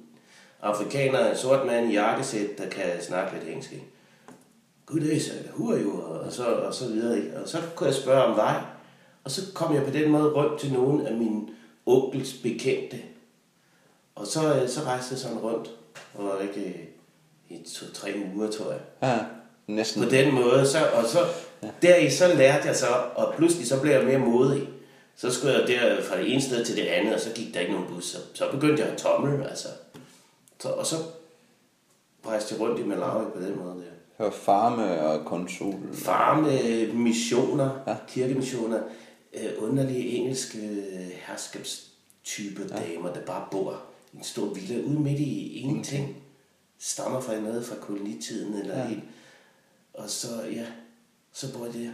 afrikaner, 0.65 1.31
en 1.31 1.37
sort 1.37 1.67
mand 1.67 1.91
i 1.91 1.95
jakkesæt, 1.95 2.59
der 2.59 2.69
kan 2.69 3.03
snakke 3.03 3.35
lidt 3.35 3.49
engelsk. 3.49 3.73
ikke? 3.73 3.85
Goddag, 4.87 5.23
så 5.23 5.31
who 5.55 5.73
are 5.73 5.83
you? 5.83 6.01
Og 6.01 6.33
så, 6.33 6.45
og 6.45 6.75
så 6.75 6.89
videre. 6.89 7.17
Ikke? 7.17 7.41
Og 7.41 7.49
så 7.49 7.59
kunne 7.75 7.87
jeg 7.87 7.95
spørge 7.95 8.25
om 8.25 8.37
vej. 8.37 8.61
Og 9.25 9.31
så 9.31 9.41
kom 9.55 9.75
jeg 9.75 9.85
på 9.85 9.91
den 9.91 10.11
måde 10.11 10.33
rundt 10.33 10.61
til 10.61 10.73
nogle 10.73 11.09
af 11.09 11.15
mine 11.15 11.43
onkels 11.87 12.33
bekendte. 12.43 12.97
Og 14.15 14.27
så, 14.27 14.55
øh, 14.55 14.69
så 14.69 14.81
rejste 14.81 15.13
jeg 15.13 15.19
sådan 15.19 15.39
rundt. 15.39 15.71
Og 16.15 16.43
ikke 16.43 16.69
øh, 16.69 16.75
i 17.49 17.65
to-tre 17.75 18.15
uger, 18.35 18.51
tror 18.51 18.71
jeg. 18.71 18.81
Ja, 19.03 19.19
næsten. 19.67 20.03
På 20.03 20.11
den 20.11 20.35
måde. 20.35 20.67
Så, 20.67 20.79
og 20.95 21.05
så, 21.07 21.19
deri 21.83 22.11
så 22.11 22.35
lærte 22.35 22.69
jeg 22.69 22.77
så, 22.77 22.87
og 23.15 23.35
pludselig 23.37 23.67
så 23.67 23.81
blev 23.81 23.93
jeg 23.93 24.05
mere 24.05 24.19
modig. 24.19 24.69
Så 25.17 25.31
skulle 25.31 25.53
jeg 25.53 25.69
der 25.69 26.03
fra 26.03 26.19
det 26.19 26.33
ene 26.33 26.43
sted 26.43 26.65
til 26.65 26.77
det 26.77 26.83
andet, 26.83 27.15
og 27.15 27.21
så 27.21 27.31
gik 27.35 27.55
der 27.55 27.61
ikke 27.61 27.73
nogen 27.73 27.89
bus. 27.89 28.05
Så, 28.05 28.19
så 28.35 28.45
begyndte 28.51 28.83
jeg 28.83 28.93
at 28.93 28.99
tommel, 28.99 29.43
altså. 29.43 29.69
Så, 30.61 30.69
og 30.69 30.87
så 30.87 30.97
rejste 32.27 32.55
jeg 32.55 32.61
rundt 32.61 32.81
i 32.81 32.85
Malawi 32.85 33.25
på 33.35 33.41
den 33.41 33.59
måde 33.59 33.85
der 34.19 34.25
var 34.25 34.31
farme 34.31 35.01
og 35.01 35.25
konsul. 35.27 35.95
farme, 35.95 36.93
missioner, 36.95 37.83
Ja. 37.87 37.91
ja. 37.93 37.97
kirkemissioner, 38.09 38.83
øh, 39.35 39.51
underlige 39.59 40.07
engelske 40.09 40.59
øh, 40.59 41.09
herskabstyper 41.27 42.63
ja. 42.71 42.83
damer, 42.95 43.13
der 43.13 43.21
bare 43.21 43.47
bor 43.51 43.83
i 44.13 44.17
en 44.17 44.23
stor 44.25 44.47
villa 44.55 44.83
ude 44.87 45.01
midt 45.01 45.21
i 45.21 45.53
ingenting. 45.61 46.17
Stammer 46.79 47.21
fra 47.21 47.41
noget 47.41 47.65
fra 47.67 47.77
kolonitiden 47.77 48.55
eller 48.55 48.75
Ja. 48.75 48.81
ja. 48.83 48.89
helt. 48.89 49.03
Og 49.95 50.11
så, 50.11 50.29
ja, 50.53 50.67
så 51.33 51.53
bor 51.59 51.65
de 51.65 51.85
der. 51.85 51.91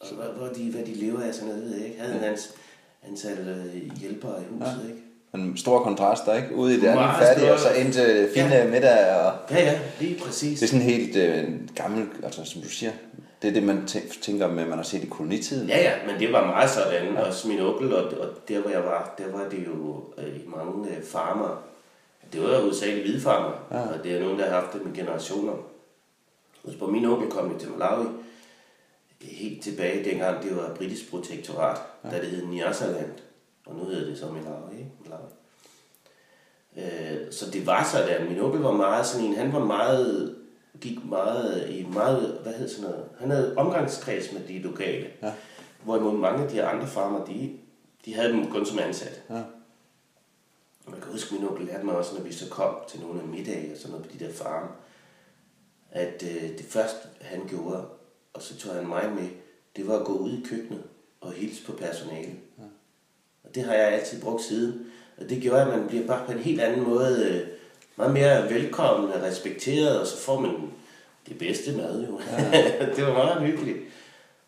Og 0.00 0.06
hvor, 0.14 0.24
hvor 0.24 0.46
de, 0.46 0.70
hvad 0.70 0.84
de 0.84 0.94
lever 0.94 1.20
af, 1.20 1.34
sådan 1.34 1.48
noget, 1.48 1.64
ved 1.64 1.76
jeg 1.76 1.86
ikke. 1.86 2.00
Havde 2.00 2.14
en 2.14 2.20
hans 2.20 2.50
antal 3.02 3.48
øh, 3.48 3.98
hjælpere 4.00 4.42
i 4.42 4.46
huset, 4.46 4.80
ja. 4.84 4.88
ikke? 4.88 5.02
En 5.34 5.56
stor 5.56 5.82
kontrast 5.82 6.26
der, 6.26 6.34
ikke? 6.34 6.54
Ude 6.54 6.74
i 6.76 6.80
det 6.80 6.86
andet 6.86 7.38
stor. 7.38 7.52
og 7.52 7.58
så 7.58 7.72
ind 7.72 7.92
til 7.92 8.28
fine 8.34 8.54
Ja. 8.54 8.64
middag. 8.66 9.16
Og 9.16 9.32
Ja, 9.50 9.62
ja, 9.64 9.78
lige 10.00 10.20
præcis. 10.24 10.58
det 10.60 10.66
er 10.66 10.70
sådan 10.70 10.86
helt 10.86 11.16
øh, 11.16 11.44
gammel, 11.74 12.06
altså 12.24 12.44
som 12.44 12.62
du 12.62 12.68
siger. 12.68 12.92
Det 13.42 13.48
er 13.48 13.52
det, 13.52 13.62
man 13.62 13.84
tæ- 13.90 14.20
tænker 14.22 14.48
med, 14.48 14.64
man 14.64 14.78
har 14.78 14.82
set 14.84 15.02
i 15.04 15.06
kolonitiden. 15.06 15.68
Ja, 15.68 15.78
ja, 15.82 15.92
men 16.06 16.20
det 16.20 16.32
var 16.32 16.46
meget 16.46 16.70
sådan. 16.70 17.14
Ja. 17.14 17.20
Også 17.22 17.48
min 17.48 17.60
onkel, 17.60 17.94
og, 17.94 18.04
og 18.18 18.28
der 18.48 18.60
hvor 18.60 18.70
jeg 18.70 18.84
var, 18.84 19.14
der 19.18 19.32
var 19.38 19.48
det 19.48 19.66
jo 19.66 20.04
øh, 20.18 20.50
mange 20.56 20.90
øh, 20.96 21.02
farmer. 21.04 21.62
Det 22.32 22.42
var 22.42 22.60
hovedsageligt 22.60 23.06
hvide 23.06 23.20
farmer, 23.20 23.52
Ja. 23.72 23.78
og 23.80 24.04
det 24.04 24.12
er 24.16 24.20
nogen, 24.20 24.38
der 24.38 24.44
har 24.50 24.60
haft 24.60 24.72
det 24.72 24.86
med 24.86 24.94
generationer. 24.94 25.52
Husk 26.64 26.78
på, 26.78 26.86
min 26.86 27.04
onkel 27.04 27.30
kom 27.30 27.52
jo 27.52 27.58
til 27.58 27.68
Malawi 27.70 28.06
helt 29.22 29.62
tilbage 29.62 30.10
dengang, 30.10 30.42
det 30.42 30.56
var 30.56 30.74
britisk 30.76 31.10
protektorat, 31.10 31.76
ja. 32.04 32.10
da 32.10 32.20
det 32.20 32.28
hed 32.28 32.46
Nyasaland, 32.46 33.10
og 33.66 33.74
nu 33.74 33.84
hedder 33.84 34.06
det 34.06 34.18
så 34.18 34.26
Malawi, 34.26 34.78
ikke? 34.78 34.90
Malawi. 35.04 35.30
Øh, 36.76 37.32
så 37.32 37.50
det 37.50 37.66
var 37.66 37.84
sådan, 37.92 38.28
min 38.28 38.40
onkel 38.40 38.60
var 38.60 38.72
meget 38.72 39.06
sådan 39.06 39.26
en, 39.26 39.36
han 39.36 39.52
var 39.52 39.64
meget, 39.64 40.36
gik 40.80 41.04
meget 41.04 41.70
i 41.70 41.86
meget, 41.92 42.38
hvad 42.42 42.52
hedder 42.52 42.74
sådan 42.74 42.90
noget, 42.90 43.08
han 43.18 43.30
havde 43.30 43.56
omgangskreds 43.56 44.32
med 44.32 44.40
de 44.48 44.58
lokale. 44.58 45.06
Ja. 45.22 45.32
Hvorimod 45.84 46.18
mange 46.18 46.44
af 46.44 46.50
de 46.50 46.64
andre 46.64 46.86
farmer, 46.86 47.24
de, 47.24 47.58
de 48.04 48.14
havde 48.14 48.32
dem 48.32 48.50
kun 48.50 48.66
som 48.66 48.78
ansat. 48.78 49.22
Ja. 49.30 49.42
Og 50.86 50.92
man 50.92 51.00
kan 51.00 51.12
huske, 51.12 51.34
min 51.34 51.48
onkel 51.48 51.66
lærte 51.66 51.84
mig 51.84 51.96
også, 51.96 52.14
når 52.14 52.22
vi 52.22 52.32
så 52.32 52.50
kom 52.50 52.74
til 52.88 53.00
nogle 53.00 53.20
af 53.20 53.26
middage 53.26 53.72
og 53.72 53.78
sådan 53.78 53.90
noget 53.90 54.06
på 54.06 54.12
de 54.18 54.24
der 54.24 54.32
farme, 54.32 54.68
at 55.90 56.22
øh, 56.22 56.58
det 56.58 56.66
første, 56.68 56.98
han 57.20 57.48
gjorde, 57.48 57.84
og 58.32 58.42
så 58.42 58.56
tog 58.58 58.74
han 58.74 58.86
mig 58.86 59.12
med, 59.14 59.28
det 59.76 59.88
var 59.88 59.98
at 59.98 60.06
gå 60.06 60.12
ud 60.12 60.32
i 60.32 60.44
køkkenet 60.48 60.82
og 61.20 61.32
hilse 61.32 61.64
på 61.64 61.72
personalet. 61.72 62.36
Ja. 62.58 62.62
Det 63.56 63.64
har 63.64 63.74
jeg 63.74 63.92
altid 63.92 64.20
brugt 64.22 64.42
siden. 64.42 64.86
Og 65.20 65.28
det 65.30 65.42
gjorde, 65.42 65.60
at 65.62 65.68
man 65.68 65.88
bliver 65.88 66.06
bare 66.06 66.26
på 66.26 66.32
en 66.32 66.38
helt 66.38 66.60
anden 66.60 66.82
måde 66.88 67.26
øh, 67.30 67.40
meget 67.96 68.12
mere 68.12 68.50
velkommen 68.54 69.12
og 69.12 69.22
respekteret, 69.22 70.00
og 70.00 70.06
så 70.06 70.16
får 70.18 70.40
man 70.40 70.50
det 71.28 71.38
bedste 71.38 71.72
mad 71.72 72.06
jo. 72.06 72.20
Ja. 72.32 72.62
det 72.96 73.06
var 73.06 73.12
meget 73.12 73.42
hyggeligt. 73.42 73.78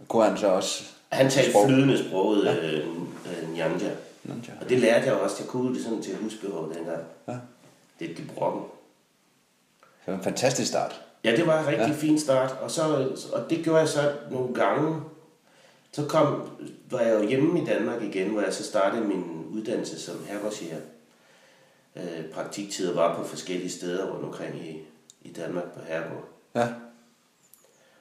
Kunne 0.08 0.24
han 0.24 0.38
så 0.38 0.46
også... 0.48 0.84
Han 1.08 1.30
talte 1.30 1.50
Sprog. 1.50 1.66
flydende 1.66 2.08
sproget 2.08 2.48
øh, 2.48 2.74
øh, 2.78 3.52
Nyanja. 3.54 3.90
Nyanja. 4.24 4.52
Og 4.60 4.68
det 4.68 4.78
lærte 4.78 5.06
jeg 5.06 5.14
også. 5.14 5.36
Jeg 5.40 5.48
kunne 5.48 5.74
det 5.74 5.82
sådan 5.84 6.02
til 6.02 6.16
husbehov 6.22 6.74
dengang. 6.74 7.02
Ja. 7.28 7.36
Det 7.98 8.10
er 8.10 8.14
det 8.14 8.30
brokken. 8.34 8.62
Det 9.80 10.12
var 10.12 10.14
en 10.14 10.24
fantastisk 10.24 10.68
start. 10.68 11.00
Ja, 11.24 11.36
det 11.36 11.46
var 11.46 11.60
en 11.60 11.66
rigtig 11.66 11.82
Ja. 11.82 11.88
ja. 11.88 11.94
fin 11.94 12.18
start. 12.20 12.56
Og, 12.62 12.70
så, 12.70 12.82
og 13.32 13.50
det 13.50 13.64
gjorde 13.64 13.78
jeg 13.78 13.88
så 13.88 14.12
nogle 14.30 14.54
gange. 14.54 15.00
Så 15.92 16.06
kom, 16.08 16.50
var 16.90 17.00
jeg 17.00 17.22
jo 17.22 17.28
hjemme 17.28 17.62
i 17.62 17.64
Danmark 17.64 18.02
igen, 18.02 18.30
hvor 18.30 18.42
jeg 18.42 18.54
så 18.54 18.64
startede 18.64 19.04
min 19.04 19.46
uddannelse 19.50 20.00
som 20.00 20.24
herregårdsjæger. 20.24 20.80
Øh, 21.96 22.30
praktiktider 22.32 22.94
var 22.94 23.16
på 23.16 23.24
forskellige 23.24 23.70
steder 23.70 24.12
rundt 24.12 24.24
omkring 24.24 24.66
i, 24.66 24.82
i 25.22 25.32
Danmark 25.32 25.72
på 25.72 25.80
herregård. 25.80 26.28
Ja. 26.54 26.68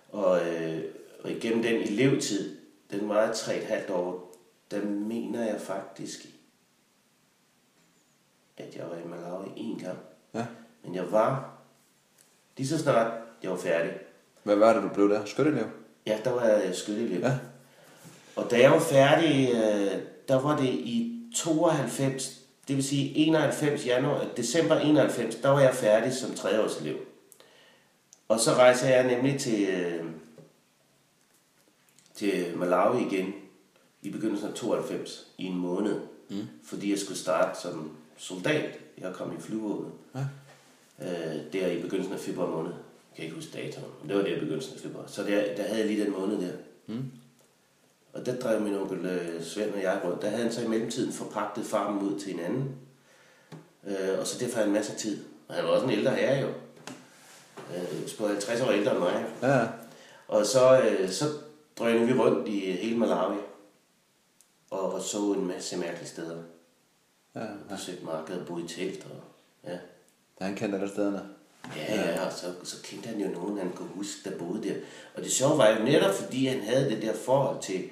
Og, 0.10 0.48
øh, 0.48 0.84
og 1.24 1.32
igennem 1.32 1.64
den 1.64 1.76
elevtid, 1.82 2.58
den 2.92 3.10
var 3.10 3.34
tre 3.34 3.58
et 3.58 3.64
halvt 3.64 3.90
år, 3.90 4.36
der 4.72 4.86
mener 4.86 5.46
jeg 5.46 5.62
faktisk 5.62 6.28
at 8.58 8.76
jeg 8.76 8.86
var 8.90 8.96
i 8.96 9.08
Malawi 9.08 9.48
en 9.56 9.80
gang. 9.80 9.98
Ja. 10.34 10.46
Men 10.84 10.96
jeg 10.96 11.12
var, 11.12 11.58
lige 12.58 12.68
så 12.68 12.78
snart 12.78 13.22
jeg 13.44 13.52
var 13.52 13.58
færdig, 13.58 13.92
Hvad 14.44 14.56
var 14.56 14.74
det, 14.74 14.84
du 14.84 14.90
blev 14.90 15.10
der? 15.10 15.26
Skytteelev? 15.26 15.66
ja, 16.06 16.20
der 16.24 16.32
var 16.32 16.44
jeg 16.44 16.76
skytteelev. 16.76 17.20
Ja. 17.20 17.38
Og 18.38 18.52
da 18.52 18.60
jeg 18.60 18.72
var 18.72 18.80
færdig, 18.80 19.50
øh, 19.52 20.02
der 20.28 20.42
var 20.42 20.58
det 20.58 20.70
i 20.70 21.22
92, 21.36 22.40
det 22.68 22.76
vil 22.76 22.84
sige 22.84 23.16
91 23.16 23.86
januar, 23.86 24.26
december 24.38 24.76
91, 24.76 25.36
der 25.36 25.50
var 25.50 25.60
jeg 25.60 25.74
færdig 25.74 26.14
som 26.14 26.36
tredjeårselev. 26.36 26.98
Og 28.28 28.40
så 28.40 28.54
rejser 28.54 28.90
jeg 28.90 29.16
nemlig 29.16 29.40
til, 29.40 29.70
øh, 29.70 30.06
til 32.16 32.58
Malawi 32.58 33.06
igen 33.06 33.34
i 34.02 34.10
begyndelsen 34.10 34.48
af 34.50 34.54
92 34.54 35.28
i 35.38 35.46
en 35.46 35.58
måned. 35.58 36.00
Mm. 36.30 36.48
Fordi 36.64 36.92
jeg 36.92 37.00
skulle 37.00 37.18
starte 37.18 37.62
som 37.62 37.92
soldat. 38.18 38.80
Jeg 38.98 39.14
kom 39.14 39.38
i 39.38 39.42
flyvåbnet. 39.42 39.92
Ja. 40.16 40.26
Øh, 41.02 41.54
der 41.54 41.68
i 41.68 41.82
begyndelsen 41.82 42.14
af 42.14 42.20
februar 42.20 42.50
måned. 42.50 42.72
Jeg 42.72 43.16
kan 43.16 43.24
ikke 43.26 43.36
huske 43.36 43.52
datoen, 43.54 43.92
men 44.02 44.10
det 44.10 44.18
var 44.18 44.24
der 44.24 44.36
i 44.36 44.40
begyndelsen 44.40 44.74
af 44.76 44.80
februar. 44.80 45.08
Så 45.08 45.24
der, 45.24 45.56
der 45.56 45.64
havde 45.64 45.80
jeg 45.80 45.88
lige 45.88 46.04
den 46.04 46.12
måned 46.12 46.42
der. 46.42 46.54
Mm. 46.88 47.12
Og 48.18 48.26
der 48.26 48.40
drev 48.40 48.62
min 48.62 48.76
onkel 48.76 49.06
øh, 49.06 49.44
Svend 49.44 49.74
og 49.74 49.82
jeg 49.82 50.02
rundt. 50.04 50.22
Der 50.22 50.30
havde 50.30 50.44
han 50.44 50.52
så 50.52 50.62
i 50.62 50.68
mellemtiden 50.68 51.14
forpagtet 51.14 51.66
farmen 51.66 52.10
ud 52.10 52.20
til 52.20 52.34
en 52.34 52.40
anden. 52.40 52.76
Øh, 53.88 54.20
og 54.20 54.28
så 54.28 54.40
det 54.40 54.54
for 54.54 54.62
en 54.62 54.74
masse 54.74 54.96
tid. 54.96 55.24
Og 55.48 55.56
han 55.56 55.64
var 55.64 55.70
også 55.70 55.86
en 55.86 55.92
ældre 55.92 56.12
herre 56.12 56.42
jo. 56.42 56.48
Øh, 57.76 58.10
på 58.18 58.28
50 58.28 58.62
år 58.62 58.72
ældre 58.72 58.92
end 58.92 59.00
mig. 59.00 59.26
Ja. 59.42 59.68
Og 60.28 60.46
så, 60.46 60.82
øh, 60.82 61.10
så 61.10 61.26
drønede 61.78 62.08
vi 62.08 62.14
rundt 62.14 62.48
i 62.48 62.72
hele 62.72 62.98
Malawi. 62.98 63.38
Og, 64.72 64.94
og 64.94 65.02
så 65.02 65.18
en 65.18 65.48
masse 65.48 65.78
mærkelige 65.78 66.08
steder. 66.08 66.38
Ja. 67.36 67.46
Besøgte 67.70 68.06
markedet, 68.06 68.48
boede 68.48 68.66
i 68.66 68.68
telt. 68.68 69.06
Og, 69.06 69.22
ja. 69.72 69.78
Han 70.42 70.56
kendte 70.56 70.78
alle 70.78 70.90
stederne. 70.90 71.22
Ja, 71.76 71.96
ja, 71.96 72.26
og 72.26 72.32
så, 72.32 72.46
så 72.64 72.76
kendte 72.84 73.10
han 73.10 73.20
jo 73.20 73.28
nogen, 73.28 73.58
han 73.58 73.72
kunne 73.72 73.90
huske, 73.96 74.30
der 74.30 74.38
boede 74.38 74.64
der. 74.64 74.76
Og 75.16 75.24
det 75.24 75.32
sjove 75.32 75.58
var 75.58 75.70
jo 75.70 75.84
netop, 75.84 76.16
fordi 76.16 76.46
han 76.46 76.62
havde 76.62 76.90
det 76.90 77.02
der 77.02 77.14
forhold 77.14 77.62
til, 77.62 77.90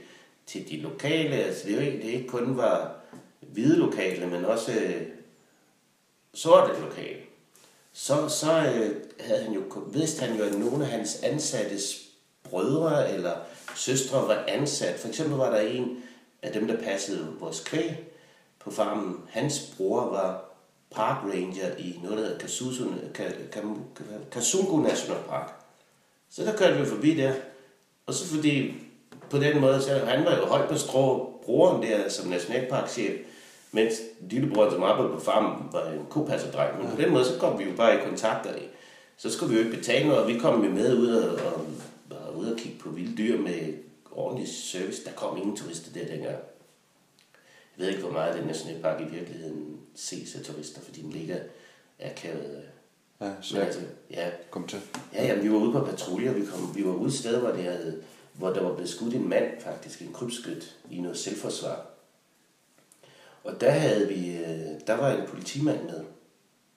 til 0.47 0.69
de 0.69 0.77
lokale. 0.77 1.35
Altså, 1.35 1.67
det 1.67 1.71
er 1.71 1.75
jo 1.75 1.81
egentlig 1.81 2.03
det 2.03 2.11
ikke 2.11 2.29
kun 2.29 2.57
var 2.57 2.95
hvide 3.41 3.77
lokale, 3.77 4.27
men 4.27 4.45
også 4.45 4.71
øh, 4.71 5.01
sorte 6.33 6.81
lokale. 6.81 7.19
Så, 7.93 8.29
så 8.29 8.51
øh, 8.51 8.95
havde 9.19 9.43
han 9.43 9.53
jo, 9.53 9.61
vidste 9.87 10.25
han 10.25 10.37
jo, 10.37 10.43
at 10.43 10.59
nogle 10.59 10.85
af 10.85 10.91
hans 10.91 11.23
ansattes 11.23 12.05
brødre 12.43 13.13
eller 13.13 13.35
søstre 13.75 14.27
var 14.27 14.43
ansat. 14.47 14.99
For 14.99 15.07
eksempel 15.07 15.37
var 15.37 15.49
der 15.49 15.59
en 15.59 16.03
af 16.41 16.53
dem, 16.53 16.67
der 16.67 16.81
passede 16.81 17.27
vores 17.39 17.59
kvæg 17.59 17.91
på 18.59 18.71
farmen. 18.71 19.21
Hans 19.29 19.73
bror 19.77 20.09
var 20.09 20.45
park 20.91 21.23
ranger 21.23 21.75
i 21.77 21.99
noget, 22.03 22.17
der 22.17 22.23
hedder 22.23 22.39
Kasusu, 22.39 22.85
Kasungu 24.31 24.77
National 24.77 25.23
Park. 25.29 25.53
Så 26.29 26.43
der 26.43 26.57
kørte 26.57 26.79
vi 26.79 26.85
forbi 26.85 27.15
der. 27.15 27.33
Og 28.05 28.13
så 28.13 28.27
fordi 28.27 28.73
på 29.29 29.37
den 29.37 29.61
måde, 29.61 29.81
så 29.81 29.93
han 29.93 30.25
var 30.25 30.37
jo 30.37 30.45
højt 30.45 30.69
på 30.69 30.77
strå, 30.77 31.33
broren 31.45 31.83
der 31.83 32.09
som 32.09 32.29
nationalparkchef, 32.29 33.19
mens 33.71 33.93
lillebroren, 34.29 34.71
som 34.71 34.83
arbejdede 34.83 35.13
på 35.13 35.19
farmen, 35.19 35.69
var 35.71 35.91
en 35.91 36.05
kopasserdreng. 36.09 36.81
Men 36.81 36.91
på 36.91 37.01
den 37.01 37.11
måde, 37.11 37.25
så 37.25 37.39
kom 37.39 37.59
vi 37.59 37.63
jo 37.63 37.75
bare 37.77 37.95
i 37.95 38.07
kontakt, 38.07 38.45
og 38.45 38.53
så 39.17 39.29
skulle 39.29 39.53
vi 39.53 39.59
jo 39.59 39.65
ikke 39.65 39.77
betale 39.77 40.07
noget, 40.07 40.23
og 40.23 40.27
vi 40.27 40.39
kom 40.39 40.63
jo 40.63 40.69
med 40.69 40.97
ud 40.97 41.07
og, 41.07 41.45
og, 41.45 41.65
og, 42.09 42.37
ud 42.37 42.45
og 42.45 42.57
kigge 42.57 42.79
på 42.79 42.89
vilde 42.89 43.17
dyr 43.17 43.41
med 43.41 43.73
ordentlig 44.11 44.47
service. 44.47 45.05
Der 45.05 45.11
kom 45.11 45.37
ingen 45.37 45.55
turister 45.55 45.91
der 45.93 46.07
dengang. 46.07 46.35
Jeg 47.77 47.85
ved 47.85 47.87
ikke, 47.87 48.01
hvor 48.01 48.11
meget 48.11 48.35
den 48.35 48.47
nationalpark 48.47 49.01
i 49.01 49.03
virkeligheden 49.03 49.77
ses 49.95 50.35
af 50.35 50.41
turister, 50.41 50.81
fordi 50.81 51.01
den 51.01 51.11
ligger 51.11 51.37
akavet. 51.99 52.61
Ja, 53.21 53.31
så 53.41 53.59
altså, 53.59 53.79
ja, 54.11 54.29
kom 54.49 54.67
til. 54.67 54.79
ja, 55.13 55.25
jamen, 55.25 55.43
vi 55.43 55.51
var 55.51 55.57
ude 55.57 55.71
på 55.71 55.85
patruljer, 55.85 56.33
vi, 56.33 56.45
kom, 56.45 56.75
vi 56.75 56.85
var 56.85 56.93
ude 56.93 57.07
et 57.07 57.13
sted, 57.13 57.39
hvor, 57.39 57.49
det 57.49 57.63
havde, 57.63 58.01
hvor 58.37 58.49
der 58.49 58.63
var 58.63 58.73
blevet 58.73 58.89
skudt 58.89 59.13
en 59.13 59.29
mand, 59.29 59.61
faktisk, 59.61 60.01
en 60.01 60.13
krybskyt, 60.13 60.75
i 60.91 60.99
noget 60.99 61.17
selvforsvar. 61.17 61.85
Og 63.43 63.61
der 63.61 63.71
havde 63.71 64.07
vi, 64.07 64.37
øh, 64.37 64.87
der 64.87 64.93
var 64.93 65.11
en 65.11 65.27
politimand 65.27 65.83
med. 65.83 66.03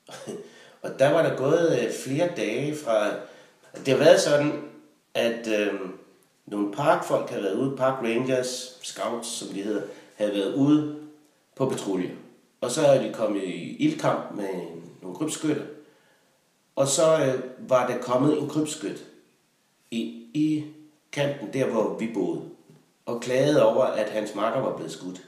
og 0.83 0.99
der 0.99 1.12
var 1.12 1.23
der 1.23 1.37
gået 1.37 1.79
øh, 1.83 1.93
flere 1.93 2.31
dage 2.37 2.77
fra, 2.77 3.11
det 3.87 3.88
har 3.88 3.97
været 3.97 4.21
sådan, 4.21 4.53
at 5.15 5.47
øh, 5.47 5.81
nogle 6.47 6.73
parkfolk 6.73 7.31
havde 7.31 7.43
været 7.43 7.55
ude, 7.55 7.77
park 7.77 8.03
rangers, 8.03 8.79
scouts, 8.83 9.29
som 9.29 9.49
de 9.49 9.62
hedder, 9.62 9.83
havde 10.15 10.33
været 10.33 10.55
ude 10.55 10.97
på 11.57 11.69
patrulje. 11.69 12.17
Og 12.61 12.71
så 12.71 12.83
havde 12.83 13.09
de 13.09 13.12
kommet 13.12 13.43
i 13.45 13.77
ildkamp 13.77 14.35
med 14.35 14.49
nogle 15.03 15.17
krybskytter. 15.17 15.65
Og 16.77 16.88
så 16.88 17.25
øh, 17.25 17.71
var 17.71 17.87
der 17.87 17.99
kommet 17.99 18.38
en 18.38 18.49
krybskyt 18.49 19.05
i, 19.91 20.00
i 20.35 20.65
kanten, 21.12 21.53
der 21.53 21.67
hvor 21.67 21.97
vi 21.99 22.11
boede, 22.15 22.43
og 23.07 23.21
klagede 23.21 23.67
over, 23.67 23.85
at 23.85 24.11
hans 24.11 24.35
marker 24.35 24.61
var 24.61 24.77
blevet 24.77 24.93
skudt. 24.93 25.23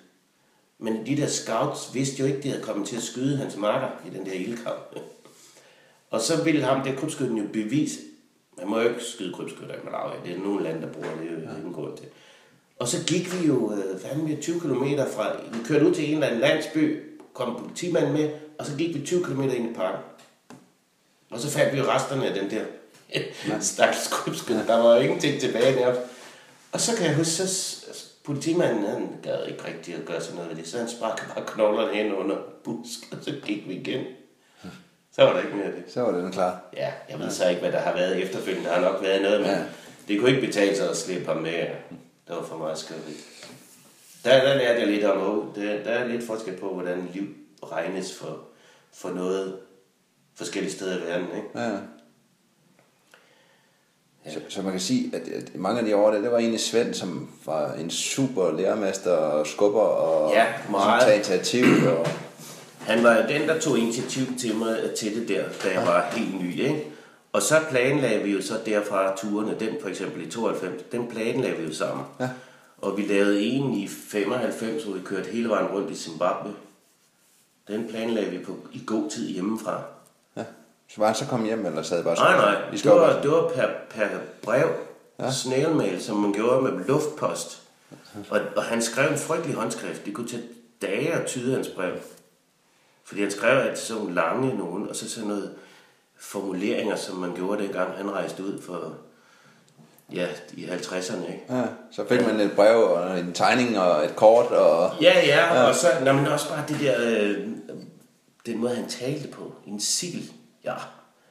Men 0.78 1.06
de 1.06 1.16
der 1.16 1.26
scouts 1.26 1.94
vidste 1.94 2.20
jo 2.20 2.26
ikke, 2.26 2.38
at 2.38 2.44
de 2.44 2.48
havde 2.48 2.62
kommet 2.62 2.88
til 2.88 2.96
at 2.96 3.02
skyde 3.02 3.36
hans 3.36 3.56
marker 3.56 3.88
i 4.06 4.10
den 4.10 4.26
der 4.26 4.32
ildkamp. 4.32 4.98
og 6.10 6.20
så 6.20 6.44
ville 6.44 6.62
ham, 6.62 6.84
der 6.84 6.96
krybskytten 6.96 7.38
jo 7.38 7.44
bevise, 7.52 8.00
man 8.56 8.68
må 8.68 8.80
jo 8.80 8.88
ikke 8.88 9.04
skyde 9.04 9.32
krybskytter 9.32 9.74
i 9.74 9.84
Malawi, 9.84 10.16
det 10.24 10.36
er 10.36 10.38
nogle 10.38 10.62
lande, 10.62 10.82
der 10.82 10.92
bruger 10.92 11.10
det, 11.10 11.30
det 11.30 11.48
er 11.48 11.56
ingen 11.56 11.72
grund 11.72 11.96
til. 11.96 12.06
Og 12.78 12.88
så 12.88 13.06
gik 13.06 13.40
vi 13.40 13.46
jo 13.46 13.72
fandme 14.02 14.36
20 14.36 14.60
km 14.60 14.84
fra, 15.14 15.36
vi 15.52 15.58
kørte 15.64 15.86
ud 15.86 15.94
til 15.94 16.08
en 16.08 16.14
eller 16.14 16.26
anden 16.26 16.40
landsby, 16.40 17.02
kom 17.32 17.56
politimanden 17.62 18.12
med, 18.12 18.30
og 18.58 18.66
så 18.66 18.76
gik 18.76 18.94
vi 18.94 19.06
20 19.06 19.24
km 19.24 19.40
ind 19.40 19.70
i 19.70 19.74
parken. 19.74 20.00
Og 21.30 21.40
så 21.40 21.50
fandt 21.50 21.72
vi 21.72 21.78
jo 21.78 21.84
resterne 21.84 22.28
af 22.28 22.34
den 22.34 22.50
der 22.50 22.64
stakkels 23.60 24.08
krybskyt. 24.10 24.54
Der 24.66 24.76
var 24.76 24.94
jo 24.96 25.00
ingenting 25.02 25.40
tilbage 25.40 25.76
nærmest. 25.80 26.00
Og 26.72 26.80
så 26.80 26.96
kan 26.96 27.06
jeg 27.06 27.14
huske, 27.14 27.32
så 27.32 27.78
politimanden, 28.24 28.84
han 28.86 29.08
gad 29.22 29.46
ikke 29.46 29.64
rigtig 29.66 29.94
at 29.94 30.04
gøre 30.04 30.20
sådan 30.20 30.36
noget 30.36 30.50
ved 30.50 30.56
det, 30.56 30.68
så 30.68 30.78
han 30.78 30.88
sparkede 30.88 31.26
bare 31.34 31.44
knoglerne 31.46 31.94
hen 31.94 32.14
under 32.14 32.36
busk, 32.64 32.98
og 33.12 33.18
så 33.22 33.32
gik 33.44 33.68
vi 33.68 33.74
igen. 33.74 34.04
Så 35.12 35.22
var 35.24 35.32
der 35.32 35.40
ikke 35.42 35.56
mere 35.56 35.66
af 35.66 35.72
det. 35.72 35.84
Så 35.92 36.00
var 36.02 36.10
den 36.12 36.32
klar. 36.32 36.60
Ja, 36.76 36.92
jeg 37.10 37.18
ved 37.18 37.30
så 37.30 37.48
ikke, 37.48 37.60
hvad 37.60 37.72
der 37.72 37.78
har 37.80 37.92
været 37.92 38.22
efterfølgende. 38.22 38.68
Der 38.68 38.74
har 38.74 38.80
nok 38.92 39.02
været 39.02 39.22
noget, 39.22 39.40
men 39.40 39.50
Ja. 39.50 39.62
det 40.08 40.20
kunne 40.20 40.30
ikke 40.30 40.46
betale 40.46 40.76
sig 40.76 40.90
at 40.90 40.96
slippe 40.96 41.26
ham 41.26 41.36
med. 41.36 41.52
Det 42.28 42.36
var 42.36 42.42
for 42.42 42.56
meget 42.58 42.78
skrevet. 42.78 43.02
Der, 44.24 44.44
der 44.44 44.54
lærte 44.54 44.80
jeg 44.80 44.86
lidt 44.88 45.04
om, 45.04 45.52
der, 45.54 45.82
der 45.84 45.90
er 45.90 46.06
lidt 46.08 46.26
forskel 46.26 46.56
på, 46.56 46.74
hvordan 46.74 47.08
liv 47.14 47.26
regnes 47.72 48.14
for, 48.14 48.40
for 48.92 49.08
noget 49.10 49.56
forskellige 50.34 50.72
steder 50.72 50.96
i 50.98 51.00
verden. 51.00 51.26
Ikke? 51.36 51.48
Ja. 51.60 51.70
Så, 54.32 54.40
så 54.48 54.62
man 54.62 54.70
kan 54.72 54.80
sige, 54.80 55.10
at, 55.16 55.28
at 55.28 55.54
mange 55.54 55.80
af 55.80 55.86
de 55.86 55.96
år, 55.96 56.10
der, 56.10 56.20
det 56.20 56.30
var 56.32 56.38
egentlig 56.38 56.60
Svend, 56.60 56.94
som 56.94 57.28
var 57.46 57.72
en 57.72 57.90
super 57.90 58.52
lærermester 58.56 59.10
og 59.12 59.46
skubber 59.46 59.80
og 59.80 60.32
Ja, 60.32 60.44
meget. 60.70 61.02
tager 61.02 61.14
initiativ. 61.14 61.64
Og, 61.98 62.06
Han 62.80 63.04
var 63.04 63.26
den, 63.28 63.48
der 63.48 63.60
tog 63.60 63.78
initiativ 63.78 64.22
til 64.38 64.56
mig 64.56 64.78
til 64.98 65.14
det 65.20 65.28
der, 65.28 65.44
da 65.64 65.68
jeg 65.78 65.86
var 65.86 66.10
helt 66.12 66.42
ny. 66.42 66.60
Ikke? 66.60 66.84
Og 67.32 67.42
så 67.42 67.54
planlagde 67.70 68.22
vi 68.22 68.30
jo 68.32 68.42
så 68.42 68.54
derfra 68.66 69.16
turene, 69.16 69.56
den 69.60 69.68
for 69.82 69.88
eksempel 69.88 70.26
i 70.26 70.30
92, 70.30 70.82
den 70.92 71.06
planlagde 71.10 71.56
vi 71.56 71.64
jo 71.66 71.74
sammen. 71.74 72.04
Ja. 72.20 72.28
Og 72.78 72.96
vi 72.96 73.02
lavede 73.02 73.42
en 73.42 73.74
i 73.74 73.88
95, 73.88 74.84
hvor 74.84 74.94
vi 74.94 75.00
kørte 75.04 75.30
hele 75.30 75.48
vejen 75.48 75.66
rundt 75.66 75.90
i 75.90 75.94
Zimbabwe. 75.96 76.52
Den 77.68 77.86
planlagde 77.90 78.30
vi 78.30 78.38
på, 78.38 78.56
i 78.72 78.82
god 78.86 79.10
tid 79.10 79.28
hjemmefra. 79.28 79.82
Så 80.94 81.00
var 81.00 81.06
han 81.06 81.14
så 81.14 81.26
kommet 81.26 81.48
hjem, 81.48 81.66
eller 81.66 81.82
sad 81.82 82.04
bare 82.04 82.16
så? 82.16 82.22
Nej, 82.22 82.36
nej, 82.36 82.72
I 82.72 82.76
det 82.76 82.90
var, 82.90 83.22
det 83.22 83.30
var 83.30 83.48
per, 83.54 83.68
per 83.90 84.08
brev, 84.42 84.68
ja. 85.18 85.30
snailmail, 85.30 86.02
som 86.02 86.16
man 86.16 86.32
gjorde 86.32 86.62
med 86.62 86.84
luftpost. 86.84 87.62
Og, 88.30 88.40
og 88.56 88.62
han 88.62 88.82
skrev 88.82 89.10
en 89.10 89.18
frygtelig 89.18 89.56
håndskrift. 89.56 90.06
Det 90.06 90.14
kunne 90.14 90.28
tage 90.28 90.42
dage 90.82 91.12
at 91.12 91.26
tyde 91.26 91.54
hans 91.54 91.68
brev. 91.68 91.94
Fordi 93.04 93.22
han 93.22 93.30
skrev 93.30 93.58
altid 93.58 93.84
sådan 93.84 94.02
nogle 94.02 94.14
lange 94.14 94.58
nogen, 94.58 94.88
og 94.88 94.96
så 94.96 95.10
sådan 95.10 95.28
noget 95.28 95.54
formuleringer, 96.20 96.96
som 96.96 97.16
man 97.16 97.34
gjorde 97.34 97.62
dengang 97.62 97.96
han 97.96 98.10
rejste 98.10 98.44
ud 98.44 98.62
for, 98.62 98.94
ja, 100.12 100.26
i 100.52 100.64
50'erne, 100.64 101.26
ikke? 101.26 101.44
Ja, 101.50 101.62
så 101.90 102.04
fik 102.08 102.26
man 102.26 102.40
et 102.40 102.52
brev 102.56 102.76
og 102.76 103.18
en 103.18 103.32
tegning 103.32 103.78
og 103.78 104.04
et 104.04 104.16
kort 104.16 104.46
og... 104.46 104.92
Ja, 105.02 105.20
ja, 105.26 105.54
ja. 105.54 105.68
og 105.68 105.74
så, 105.74 105.86
nå, 106.04 106.12
men 106.12 106.26
også 106.26 106.48
bare 106.48 106.64
det 106.68 106.80
der, 106.80 106.94
øh, 107.00 107.48
den 108.46 108.58
måde 108.58 108.74
han 108.74 108.88
talte 108.88 109.28
på, 109.28 109.52
en 109.66 109.80
sigel, 109.80 110.32
ja, 110.64 110.74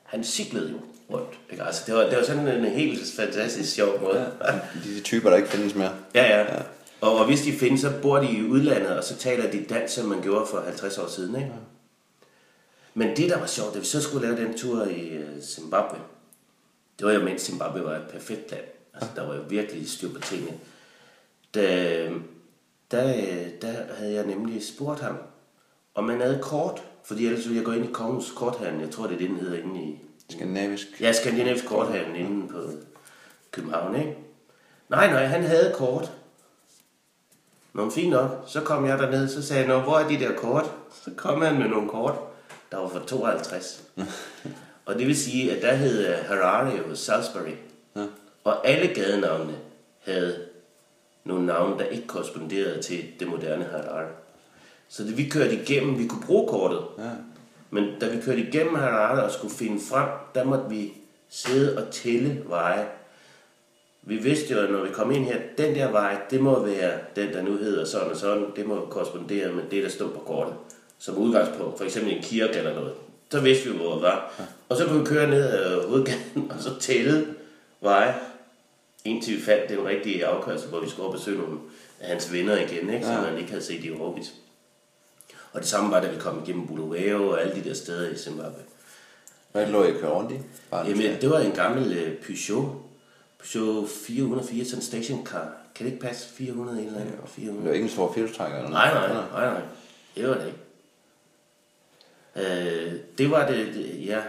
han 0.03 0.23
siglede 0.23 0.71
jo 0.71 0.77
rundt, 1.15 1.39
ikke? 1.51 1.63
Altså, 1.63 1.83
det 1.87 1.95
var, 1.95 2.01
det 2.01 2.17
var 2.17 2.23
sådan 2.23 2.47
en 2.47 2.65
helt 2.65 2.99
fantastisk 3.15 3.73
sjov 3.75 4.01
måde. 4.01 4.31
Ja, 4.45 4.51
De, 4.83 5.01
typer, 5.01 5.29
der 5.29 5.37
ikke 5.37 5.49
findes 5.49 5.75
mere. 5.75 5.91
ja. 6.15 6.39
ja. 6.39 6.61
Og, 7.01 7.17
og 7.19 7.25
hvis 7.25 7.41
de 7.41 7.51
findes, 7.53 7.81
så 7.81 7.91
bor 8.01 8.17
de 8.19 8.31
i 8.31 8.43
udlandet, 8.43 8.97
og 8.97 9.03
så 9.03 9.15
taler 9.15 9.51
de 9.51 9.63
dansk, 9.69 9.93
som 9.95 10.05
man 10.05 10.21
gjorde 10.21 10.45
for 10.45 10.61
50 10.61 10.97
år 10.97 11.07
siden, 11.07 11.35
ikke? 11.35 11.51
Men 12.93 13.17
det, 13.17 13.29
der 13.29 13.39
var 13.39 13.45
sjovt, 13.45 13.73
da 13.73 13.79
vi 13.79 13.85
så 13.85 14.01
skulle 14.01 14.27
lave 14.27 14.47
den 14.47 14.57
tur 14.57 14.83
i 14.85 15.07
øh, 15.09 15.41
Zimbabwe, 15.41 15.97
det 16.99 17.07
var 17.07 17.13
jo 17.13 17.23
mens 17.23 17.41
Zimbabwe 17.41 17.83
var 17.83 17.95
et 17.95 18.07
perfekt 18.11 18.51
land. 18.51 18.63
Altså, 18.93 19.09
der 19.15 19.27
var 19.27 19.35
jo 19.35 19.41
virkelig 19.49 19.89
styr 19.89 20.13
på 20.13 20.19
tingene. 20.21 20.51
Da, 21.55 22.03
der, 22.91 23.13
der 23.61 23.73
havde 23.97 24.13
jeg 24.13 24.25
nemlig 24.25 24.67
spurgt 24.67 24.99
ham, 25.01 25.17
om 25.95 26.03
man 26.03 26.21
havde 26.21 26.39
kort 26.41 26.83
fordi 27.03 27.25
ellers 27.25 27.45
ville 27.45 27.57
jeg 27.57 27.65
gå 27.65 27.71
ind 27.71 27.85
i 27.85 27.91
Kongens 27.91 28.31
Korthandel. 28.35 28.81
Jeg 28.81 28.89
tror, 28.91 29.07
det 29.07 29.13
er 29.13 29.17
det, 29.17 29.29
den 29.29 29.39
hedder 29.39 29.57
inde 29.63 29.81
i... 29.81 29.99
Skandinavisk. 30.29 30.87
Ja, 31.01 31.11
Skandinavisk 31.11 31.65
Korthandel 31.65 32.15
inde 32.15 32.47
på 32.47 32.57
København, 33.51 33.95
ikke? 33.95 34.17
Nej, 34.89 35.11
nej, 35.11 35.25
han 35.25 35.43
havde 35.43 35.73
kort. 35.75 36.11
Nå, 37.73 37.89
fint 37.89 38.09
nok. 38.09 38.43
Så 38.47 38.61
kom 38.61 38.85
jeg 38.85 38.99
derned, 38.99 39.27
så 39.27 39.41
sagde 39.41 39.73
jeg, 39.73 39.81
hvor 39.81 39.97
er 39.97 40.07
de 40.07 40.19
der 40.19 40.35
kort? 40.35 40.71
Så 41.03 41.11
kom 41.17 41.41
han 41.41 41.59
med 41.59 41.67
nogle 41.67 41.89
kort, 41.89 42.15
der 42.71 42.77
var 42.77 42.89
fra 42.89 43.05
52. 43.07 43.83
og 44.85 44.95
det 44.95 45.07
vil 45.07 45.17
sige, 45.17 45.55
at 45.55 45.61
der 45.61 45.73
hed 45.73 46.07
øh, 46.07 46.25
Harare 46.25 46.83
og 46.83 46.97
Salisbury. 46.97 47.55
Ja. 47.95 48.05
Og 48.43 48.67
alle 48.67 48.93
gadenavnene 48.93 49.57
havde 50.05 50.45
nogle 51.23 51.45
navne, 51.45 51.79
der 51.79 51.85
ikke 51.85 52.07
korresponderede 52.07 52.81
til 52.81 53.05
det 53.19 53.27
moderne 53.27 53.63
Harare. 53.63 54.07
Så 54.89 55.03
det, 55.03 55.17
vi 55.17 55.29
kørte 55.29 55.53
igennem, 55.53 55.99
vi 55.99 56.07
kunne 56.07 56.23
bruge 56.25 56.47
kortet, 56.47 56.79
Ja. 56.97 57.09
men 57.69 57.85
da 58.01 58.07
vi 58.09 58.21
kørte 58.21 58.39
igennem 58.41 58.75
Harare 58.75 59.23
og 59.23 59.31
skulle 59.31 59.53
finde 59.53 59.79
frem, 59.89 60.09
der 60.35 60.43
måtte 60.43 60.65
vi 60.69 60.93
sidde 61.29 61.77
og 61.77 61.91
tælle 61.91 62.41
veje. 62.45 62.87
Vi 64.01 64.15
vidste 64.15 64.53
jo, 64.53 64.59
at 64.59 64.71
når 64.71 64.83
vi 64.83 64.89
kom 64.91 65.11
ind 65.11 65.25
her, 65.25 65.37
den 65.57 65.75
der 65.75 65.91
vej, 65.91 66.17
det 66.31 66.41
må 66.41 66.65
være 66.65 66.91
den, 67.15 67.33
der 67.33 67.41
nu 67.41 67.57
hedder 67.57 67.85
sådan 67.85 68.09
og 68.11 68.17
sådan. 68.17 68.45
Det 68.55 68.65
må 68.67 68.87
korrespondere 68.89 69.51
med 69.51 69.63
det, 69.71 69.83
der 69.83 69.89
stod 69.89 70.09
på 70.09 70.19
kortet. 70.19 70.53
Som 70.99 71.17
udgangspunkt, 71.17 71.77
for 71.77 71.85
eksempel 71.85 72.13
en 72.13 72.23
kirke 72.23 72.53
eller 72.53 72.73
noget. 72.73 72.93
Så 73.31 73.39
vidste 73.39 73.69
vi, 73.69 73.77
hvor 73.77 73.93
det 73.93 74.01
var. 74.01 74.41
Og 74.69 74.77
så 74.77 74.85
kunne 74.85 74.99
vi 74.99 75.05
køre 75.05 75.29
ned 75.29 75.43
ad 75.53 75.87
hovedgaden 75.87 76.51
og 76.51 76.55
så 76.59 76.79
tælle 76.79 77.27
veje, 77.81 78.15
indtil 79.05 79.35
vi 79.37 79.41
fandt 79.41 79.69
den 79.69 79.85
rigtige 79.85 80.25
afkørsel, 80.25 80.69
hvor 80.69 80.79
vi 80.79 80.89
skulle 80.89 81.07
op 81.07 81.13
og 81.13 81.19
besøge 81.19 81.37
nogle 81.37 81.57
af 81.99 82.07
hans 82.09 82.33
venner 82.33 82.55
igen, 82.57 82.89
ikke? 82.93 83.05
som 83.05 83.15
Ja. 83.15 83.19
han 83.21 83.37
ikke 83.37 83.49
havde 83.49 83.63
set 83.63 83.83
i 83.85 83.91
Orbis. 83.99 84.33
Og 85.51 85.59
det 85.59 85.67
samme 85.67 85.91
var, 85.91 85.99
da 86.01 86.07
vi 86.11 86.19
kom 86.19 86.41
igennem 86.43 86.67
Bulawayo 86.67 87.29
og 87.29 87.41
alle 87.41 87.55
de 87.55 87.69
der 87.69 87.73
steder 87.75 88.09
i 88.09 88.17
Zimbabwe. 88.17 88.61
Hvad 89.51 89.67
lå 89.67 89.83
I 89.83 89.91
køre 89.91 90.11
rundt 90.11 90.31
i? 90.31 90.35
Jamen, 90.71 91.21
det 91.21 91.29
var 91.29 91.39
en 91.39 91.51
gammel 91.51 91.93
øh, 91.97 92.17
Peugeot. 92.17 92.75
Peugeot 93.39 93.89
404, 93.89 94.65
sådan 94.65 94.77
en 94.79 94.83
stationcar. 94.83 95.51
Kan 95.75 95.85
det 95.85 95.91
ikke 95.93 96.05
passe? 96.05 96.29
400 96.29 96.85
eller 96.85 96.99
andet? 96.99 97.13
det 97.21 97.29
400. 97.29 97.67
var 97.67 97.73
ikke 97.73 97.83
en 97.83 97.89
stor 97.91 98.13
filtrækker 98.13 98.57
eller 98.57 98.69
Nej, 98.69 98.93
noget? 98.93 99.09
nej, 99.09 99.45
nej, 99.45 99.53
nej. 99.53 99.61
Det 100.15 100.29
var 100.29 100.33
det 100.35 100.45
ikke. 100.45 100.59
Øh, 102.35 102.93
det 103.17 103.31
var 103.31 103.47
det, 103.47 103.67
det, 103.73 104.05
ja. 104.05 104.21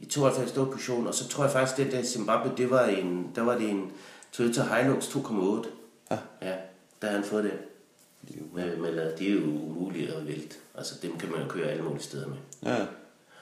I 0.00 0.04
92 0.04 0.50
stod 0.50 0.66
Peugeot, 0.66 1.06
og 1.06 1.14
så 1.14 1.28
tror 1.28 1.44
jeg 1.44 1.52
faktisk, 1.52 1.76
det 1.76 1.92
der 1.92 2.02
Zimbabwe, 2.02 2.52
det 2.56 2.70
var 2.70 2.84
en, 2.84 3.32
der 3.34 3.42
var 3.42 3.58
det 3.58 3.70
en 3.70 3.92
Toyota 4.32 4.62
Hilux 4.62 5.04
2,8. 5.04 5.68
Ja. 6.10 6.18
Ja, 6.42 6.54
der 7.02 7.08
har 7.08 7.14
han 7.14 7.24
fået 7.24 7.44
det. 7.44 7.52
Med, 8.52 8.76
med, 8.76 8.92
lad- 8.92 9.16
det 9.16 9.28
er 9.28 9.34
jo 9.34 9.40
umuligt 9.44 10.10
at 10.10 10.26
vælte. 10.26 10.56
Altså, 10.74 10.94
dem 11.02 11.18
kan 11.18 11.30
man 11.30 11.42
jo 11.42 11.48
køre 11.48 11.66
alle 11.70 11.82
mulige 11.82 12.02
steder 12.02 12.28
med. 12.28 12.36
Ja. 12.62 12.86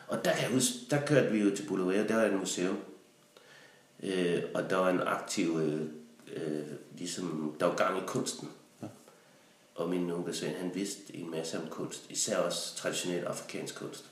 Og 0.08 0.24
der 0.24 0.32
kan 0.32 0.42
jeg 0.42 0.50
huske, 0.50 0.72
der 0.90 1.06
kørte 1.06 1.32
vi 1.32 1.38
jo 1.38 1.56
til 1.56 1.66
Bulawayo, 1.66 2.06
der 2.08 2.14
var 2.16 2.24
et 2.24 2.32
museum. 2.38 2.78
Øh, 4.02 4.42
og 4.54 4.70
der 4.70 4.76
var 4.76 4.90
en 4.90 5.00
aktiv, 5.00 5.58
øh, 5.62 5.80
øh, 6.36 6.62
ligesom, 6.98 7.56
der 7.60 7.66
var 7.66 7.74
gang 7.76 7.98
i 7.98 8.02
kunsten. 8.06 8.48
Og 9.74 9.88
min 9.90 10.10
onkel 10.10 10.34
Svend, 10.34 10.54
han 10.56 10.70
vidste 10.74 11.16
en 11.16 11.30
masse 11.30 11.58
om 11.58 11.66
kunst, 11.70 12.10
især 12.10 12.38
også 12.38 12.76
traditionel 12.76 13.24
afrikansk 13.24 13.74
kunst. 13.78 14.04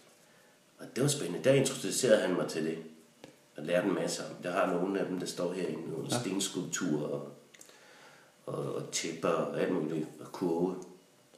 Og 0.79 0.87
det 0.95 1.03
var 1.03 1.09
spændende. 1.09 1.45
Der 1.45 1.53
introducerede 1.53 2.21
han 2.21 2.35
mig 2.37 2.49
til 2.49 2.65
det. 2.65 2.79
Og 3.57 3.65
lærte 3.65 3.89
en 3.89 3.95
masse 3.95 4.23
om. 4.25 4.43
Der 4.43 4.51
har 4.51 4.67
nogle 4.75 5.01
af 5.01 5.07
dem, 5.07 5.19
der 5.19 5.27
står 5.27 5.53
herinde. 5.53 5.91
Nogle 5.91 6.07
ja. 6.11 6.21
stenskulpturer 6.21 7.03
og, 7.09 7.33
og, 8.49 8.75
og 8.75 8.83
tæpper 8.93 9.29
og 9.29 9.61
alt 9.61 9.73
muligt. 9.73 10.07
Og 10.21 10.33
kurve. 10.33 10.75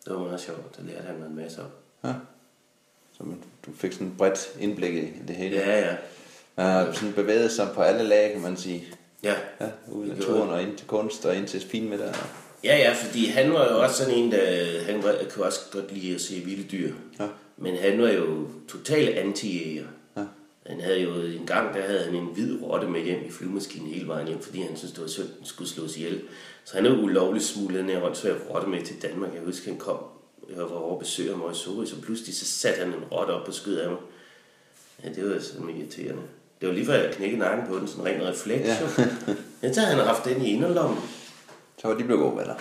Det 0.04 0.12
var 0.14 0.18
meget 0.18 0.40
sjovt. 0.40 0.76
Der 0.76 0.82
lærte 0.82 1.06
han 1.06 1.18
mig 1.18 1.26
en 1.26 1.36
masse 1.36 1.60
om. 1.60 1.68
ja. 2.04 2.14
Så 3.18 3.24
man- 3.24 3.42
du 3.66 3.70
fik 3.74 3.92
sådan 3.92 4.06
et 4.06 4.16
bredt 4.18 4.56
indblik 4.60 4.94
i 4.94 5.12
det 5.28 5.36
hele. 5.36 5.56
Ja, 5.56 5.78
ja. 5.80 5.96
Man 6.56 6.66
har 6.66 6.92
sådan 6.92 7.12
bevæget 7.12 7.52
sig 7.52 7.68
på 7.74 7.80
alle 7.82 8.02
lag, 8.04 8.32
kan 8.32 8.40
man 8.42 8.56
sige. 8.56 8.84
Ja, 9.22 9.34
Ja, 9.60 9.68
ud 9.92 10.06
i 10.06 10.08
Det 10.10 10.18
naturen 10.18 10.50
og 10.50 10.62
ind 10.62 10.76
til 10.76 10.86
kunst 10.86 11.26
og 11.26 11.36
ind 11.36 11.46
til 11.48 11.60
finmiddag. 11.60 12.14
Ja, 12.64 12.76
ja, 12.76 12.92
fordi 13.04 13.26
han 13.26 13.52
var 13.52 13.68
jo 13.72 13.82
også 13.82 13.96
sådan 13.96 14.14
en, 14.14 14.32
der 14.32 14.80
han 14.82 15.02
var, 15.02 15.14
kunne 15.30 15.44
også 15.44 15.60
godt 15.72 15.92
lide 15.92 16.14
at 16.14 16.20
se 16.20 16.34
vilde 16.34 16.68
dyr. 16.72 16.92
Ja. 17.20 17.26
Men 17.56 17.76
han 17.76 18.02
var 18.02 18.08
jo 18.08 18.48
totalt 18.68 19.16
anti-jæger. 19.18 19.74
Ja. 19.82 19.86
Han 20.66 20.80
havde 20.80 21.00
jo 21.00 21.14
en 21.14 21.46
gang, 21.46 21.74
der 21.74 21.82
havde 21.82 22.04
han 22.04 22.14
en 22.14 22.26
hvid 22.26 22.62
rotte 22.62 22.88
med 22.88 23.02
hjem 23.02 23.24
i 23.26 23.30
flyvemaskinen 23.30 23.88
hele 23.88 24.08
vejen 24.08 24.26
hjem, 24.26 24.40
fordi 24.40 24.60
han 24.60 24.76
syntes, 24.76 24.92
det 24.94 25.02
var 25.02 25.08
synd, 25.08 25.28
den 25.38 25.46
skulle 25.46 25.70
slås 25.70 25.96
ihjel. 25.96 26.20
Så 26.64 26.76
han 26.76 26.86
er 26.86 26.90
jo 26.90 26.96
ulovligt 26.96 27.44
smuglet 27.44 27.80
den 27.80 27.90
her 27.90 28.02
åndssvær 28.02 28.34
rotte 28.50 28.68
med 28.68 28.82
til 28.82 29.02
Danmark. 29.02 29.34
Jeg 29.34 29.42
husker, 29.42 29.70
han 29.70 29.78
kom, 29.78 29.98
jeg 30.50 30.58
var 30.58 30.64
over 30.64 31.30
ham 31.30 31.42
over 31.42 31.50
i 31.50 31.54
Sorø, 31.54 31.86
så 31.86 32.00
pludselig 32.02 32.34
så 32.36 32.44
satte 32.44 32.78
han 32.78 32.88
en 32.88 33.04
rotte 33.12 33.30
op 33.30 33.46
på 33.46 33.52
skødet 33.52 33.78
af 33.78 33.90
mig. 33.90 34.00
Ja, 35.04 35.08
det 35.08 35.30
var 35.30 35.40
sådan 35.40 35.68
irriterende. 35.68 36.22
Det 36.60 36.68
var 36.68 36.74
lige 36.74 36.86
før, 36.86 36.94
jeg 36.94 37.14
knækkede 37.14 37.40
nakken 37.40 37.66
på 37.66 37.76
den, 37.78 37.88
sådan 37.88 38.06
en 38.06 38.20
ren 38.20 38.28
refleks. 38.28 38.68
Ja. 38.68 38.76
Ja. 39.62 39.72
så 39.72 39.80
havde 39.80 39.96
han 39.96 40.06
haft 40.06 40.24
den 40.24 40.42
i 40.42 40.52
inderlommen. 40.52 40.98
Så 41.78 41.88
var 41.88 41.94
de 41.94 42.04
blevet 42.04 42.22
gode 42.22 42.36
venner. 42.36 42.54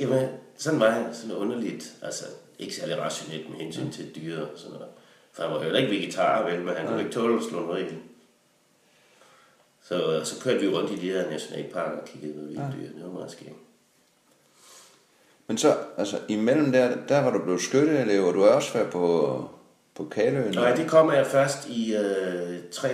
Jamen, 0.00 0.28
sådan 0.56 0.80
var 0.80 0.90
han 0.90 1.14
sådan 1.14 1.36
underligt, 1.36 1.92
altså 2.02 2.24
ikke 2.58 2.74
særlig 2.74 2.98
rationelt 2.98 3.50
med 3.50 3.58
hensyn 3.58 3.90
til 3.90 4.16
dyr 4.16 4.40
og 4.40 4.48
sådan 4.56 4.72
noget. 4.72 4.91
For 5.32 5.42
han 5.42 5.52
var 5.52 5.62
heller 5.62 5.78
ikke 5.78 5.90
vegetar, 5.92 6.50
vel, 6.50 6.60
men 6.60 6.74
han 6.74 6.86
kunne 6.86 7.00
ikke 7.00 7.12
tåle 7.12 7.36
at 7.36 7.44
slå 7.50 7.60
noget 7.60 7.80
ihjel. 7.80 7.98
Så, 9.82 10.20
så 10.24 10.42
kørte 10.42 10.60
vi 10.60 10.68
rundt 10.68 10.90
i 10.90 10.96
de 10.96 11.10
her 11.10 11.30
nationalparker 11.30 11.98
og 11.98 12.04
kiggede 12.04 12.34
på 12.34 12.40
vilde 12.40 12.74
dyr. 12.76 12.88
Det 12.98 13.04
var 13.04 13.12
meget 13.12 13.30
skægt. 13.30 13.52
Men 15.46 15.58
så, 15.58 15.76
altså 15.96 16.18
imellem 16.28 16.72
der, 16.72 16.96
der 17.08 17.20
var 17.20 17.30
du 17.30 17.38
blevet 17.42 17.60
skytteelev, 17.60 18.24
og 18.24 18.34
du 18.34 18.42
har 18.42 18.48
også 18.48 18.72
været 18.72 18.90
på, 18.90 19.48
på 19.94 20.04
Kaløen. 20.04 20.54
Nej, 20.54 20.74
det 20.74 20.90
kommer 20.90 21.12
jeg 21.12 21.26
først 21.26 21.68
i 21.68 21.96
øh, 21.96 22.58
3, 22.72 22.88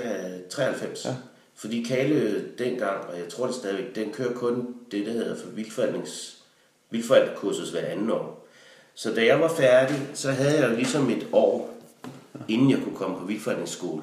93. 0.51 1.05
Ja. 1.05 1.11
Fordi 1.55 1.83
Kalø 1.83 2.43
dengang, 2.59 3.05
og 3.09 3.19
jeg 3.19 3.29
tror 3.29 3.47
det 3.47 3.55
stadigvæk, 3.55 3.95
den 3.95 4.13
kører 4.13 4.33
kun 4.33 4.75
det, 4.91 5.07
der 5.07 5.13
hedder 5.13 5.37
for 5.37 5.49
vildforældnings, 5.49 6.39
vildforældrekursus 6.91 7.71
hver 7.71 7.87
anden 7.87 8.11
år. 8.11 8.49
Så 8.95 9.15
da 9.15 9.25
jeg 9.25 9.41
var 9.41 9.49
færdig, 9.49 10.09
så 10.15 10.31
havde 10.31 10.61
jeg 10.61 10.71
jo 10.71 10.77
ligesom 10.77 11.11
et 11.11 11.27
år, 11.33 11.78
inden 12.49 12.71
jeg 12.71 12.81
kunne 12.85 12.97
komme 12.97 13.19
på 13.19 13.25
vildforældringsskole. 13.25 14.03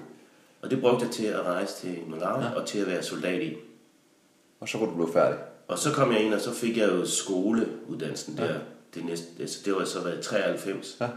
Og 0.62 0.72
det 0.72 0.82
brugte 0.82 1.06
jeg 1.06 1.14
til 1.14 1.26
at 1.26 1.42
rejse 1.42 1.76
til 1.76 1.98
Malawi 2.08 2.44
ja. 2.44 2.52
og 2.52 2.68
til 2.68 2.80
at 2.80 2.88
være 2.88 3.04
soldat 3.04 3.42
i. 3.42 3.56
Og 4.60 4.70
så 4.70 4.78
kunne 4.78 4.90
du 4.90 4.96
blive 4.96 5.14
færdig. 5.14 5.40
Og 5.68 5.80
så 5.80 5.94
kom 5.94 6.12
jeg 6.12 6.22
ind, 6.22 6.34
og 6.34 6.42
så 6.42 6.54
fik 6.54 6.78
jeg 6.78 6.90
jo 6.90 7.06
skoleuddannelsen 7.06 8.38
der. 8.38 8.60
Det, 8.94 9.06
næste, 9.06 9.28
altså 9.40 9.62
det 9.66 9.76
var 9.76 9.86
så 9.86 10.04
været 10.04 10.20
i 10.20 10.24
93. 10.24 10.98
Ja. 11.02 11.10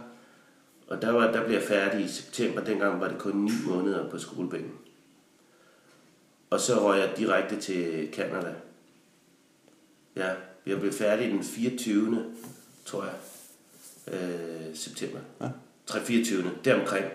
Og 0.89 1.03
der, 1.03 1.11
var, 1.11 1.33
der 1.33 1.45
blev 1.45 1.55
jeg 1.55 1.63
færdig 1.69 2.05
i 2.05 2.09
september. 2.09 2.65
Dengang 2.65 3.01
var 3.01 3.09
det 3.09 3.19
kun 3.19 3.37
9 3.37 3.51
måneder 3.67 4.11
på 4.11 4.19
skolebænken. 4.19 4.73
Og 6.51 6.61
så 6.61 6.81
røg 6.81 6.99
jeg 7.01 7.13
direkte 7.17 7.61
til 7.61 8.09
Canada. 8.13 8.55
Ja, 10.17 10.31
jeg 10.67 10.81
blev 10.81 10.93
færdig 10.93 11.29
den 11.31 11.45
24. 11.45 12.25
tror 12.85 13.05
jeg, 13.05 13.15
øh, 14.15 14.75
september. 14.77 15.19
Ja. 15.41 15.49
3-24. 15.88 16.48
deromkring. 16.64 17.07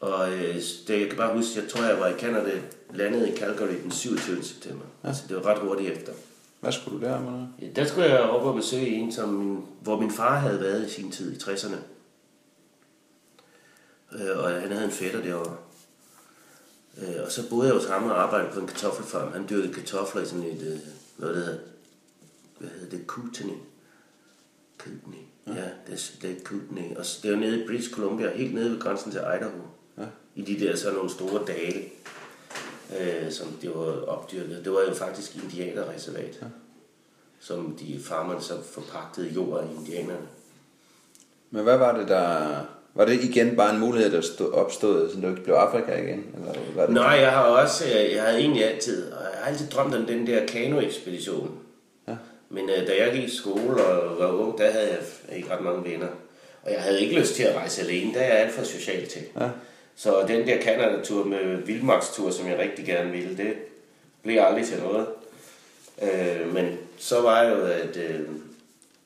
Og 0.00 0.32
øh, 0.32 0.54
det, 0.88 1.00
jeg 1.00 1.08
kan 1.08 1.16
bare 1.16 1.36
huske, 1.36 1.60
jeg 1.60 1.68
tror, 1.68 1.84
jeg 1.84 2.00
var 2.00 2.08
i 2.08 2.18
Canada, 2.18 2.60
landede 2.94 3.32
i 3.32 3.36
Calgary 3.36 3.82
den 3.82 3.90
27. 3.90 4.42
september. 4.42 4.84
Ja. 5.02 5.08
Altså, 5.08 5.22
det 5.28 5.36
var 5.36 5.46
ret 5.46 5.58
hurtigt 5.58 5.90
efter. 5.90 6.12
Hvad 6.60 6.72
skulle 6.72 7.00
du 7.00 7.04
der 7.04 7.20
med? 7.20 7.46
Ja, 7.60 7.66
der 7.76 7.84
skulle 7.84 8.06
jeg 8.06 8.20
op 8.20 8.42
og 8.42 8.54
besøge 8.54 8.86
en, 8.86 9.12
som 9.12 9.56
hvor 9.82 10.00
min 10.00 10.10
far 10.10 10.38
havde 10.38 10.60
været 10.60 10.86
i 10.86 10.90
sin 10.90 11.10
tid 11.10 11.32
i 11.32 11.36
60'erne. 11.36 11.76
Øh, 14.12 14.38
og 14.38 14.50
han 14.50 14.72
havde 14.72 14.84
en 14.84 14.90
fætter 14.90 15.22
derovre. 15.22 15.56
Øh, 16.98 17.24
og 17.24 17.32
så 17.32 17.48
boede 17.48 17.66
jeg 17.66 17.74
hos 17.74 17.86
ham 17.86 18.04
og 18.04 18.22
arbejdede 18.22 18.52
på 18.52 18.60
en 18.60 18.66
kartoffelfarm. 18.66 19.32
Han 19.32 19.46
dyrkede 19.50 19.74
kartofler 19.74 20.22
i 20.22 20.26
sådan 20.26 20.44
et, 20.44 20.62
øh, 20.62 20.78
noget 21.18 21.36
der 21.36 21.42
hedder, 21.44 21.58
hvad 22.58 22.70
hedder 22.70 22.96
det, 22.96 23.06
Kootenay. 23.06 23.58
Kootenay. 24.78 25.24
Ja, 25.46 25.52
det 25.86 25.92
er, 25.92 26.10
det 26.22 26.30
er 26.30 26.34
Kootenay. 26.44 26.96
Og 26.96 27.06
så- 27.06 27.18
det 27.22 27.28
er 27.28 27.32
jo 27.34 27.40
nede 27.40 27.62
i 27.62 27.66
British 27.66 27.90
Columbia, 27.90 28.30
helt 28.36 28.54
nede 28.54 28.70
ved 28.70 28.80
grænsen 28.80 29.10
til 29.10 29.20
Idaho. 29.20 29.50
Ja. 29.98 30.02
I 30.34 30.42
de 30.42 30.66
der 30.66 30.76
sådan 30.76 30.94
nogle 30.94 31.10
store 31.10 31.40
dale, 31.46 31.82
øh, 33.00 33.30
som 33.32 33.46
det 33.62 33.70
var 33.74 34.04
opdyrket. 34.06 34.60
Det 34.64 34.72
var 34.72 34.80
jo 34.88 34.94
faktisk 34.94 35.36
indianerreservat. 35.44 36.38
Ja. 36.42 36.46
Som 37.40 37.76
de 37.80 38.00
farmerne 38.04 38.40
så 38.40 38.52
forpagtede 38.72 39.28
jord 39.28 39.60
af 39.60 39.66
indianerne. 39.78 40.26
Men 41.50 41.62
hvad 41.62 41.76
var 41.78 41.98
det, 41.98 42.08
der... 42.08 42.46
Var 42.94 43.04
det 43.04 43.24
igen 43.24 43.56
bare 43.56 43.74
en 43.74 43.80
mulighed, 43.80 44.10
der 44.12 44.20
stod, 44.20 44.52
opstod, 44.52 45.10
så 45.10 45.20
du 45.20 45.28
ikke 45.28 45.42
blev 45.44 45.54
Afrika 45.54 46.02
igen? 46.02 46.24
Eller 46.34 46.52
var 46.74 46.86
det 46.86 46.94
Nej, 46.94 47.04
jeg 47.04 47.30
har 47.32 47.42
også, 47.42 47.84
jeg, 47.86 48.10
jeg 48.14 48.22
havde 48.22 48.38
egentlig 48.38 48.64
altid, 48.64 49.06
jeg 49.08 49.16
har 49.34 49.50
altid 49.50 49.66
drømt 49.66 49.94
om 49.94 50.06
den 50.06 50.26
der 50.26 50.46
kanoekspedition. 50.46 51.58
Men 52.48 52.70
øh, 52.70 52.86
da 52.86 52.96
jeg 52.98 53.12
gik 53.12 53.24
i 53.24 53.36
skole 53.36 53.84
og 53.84 54.18
var 54.18 54.32
ung, 54.32 54.58
der 54.58 54.70
havde 54.70 54.88
jeg 54.88 55.36
ikke 55.36 55.50
ret 55.50 55.64
mange 55.64 55.90
venner. 55.90 56.08
Og 56.62 56.72
jeg 56.72 56.80
havde 56.80 57.00
ikke 57.00 57.20
lyst 57.20 57.34
til 57.34 57.42
at 57.42 57.56
rejse 57.56 57.82
alene, 57.82 58.14
der 58.14 58.20
er 58.20 58.34
jeg 58.34 58.44
alt 58.44 58.52
for 58.52 58.64
social 58.64 59.06
til. 59.06 59.22
Ja. 59.40 59.48
Så 59.96 60.24
den 60.28 60.46
der 60.46 60.62
Canada-tur 60.62 61.24
med 61.24 61.56
vildmarkstur, 61.56 62.30
som 62.30 62.48
jeg 62.48 62.58
rigtig 62.58 62.86
gerne 62.86 63.10
ville, 63.10 63.36
det 63.36 63.54
blev 64.22 64.40
aldrig 64.40 64.66
til 64.66 64.78
noget. 64.78 65.06
Øh, 66.02 66.54
men 66.54 66.78
så 66.98 67.20
var 67.20 67.42
jo, 67.42 67.66
at 67.66 67.96
øh, 67.96 68.20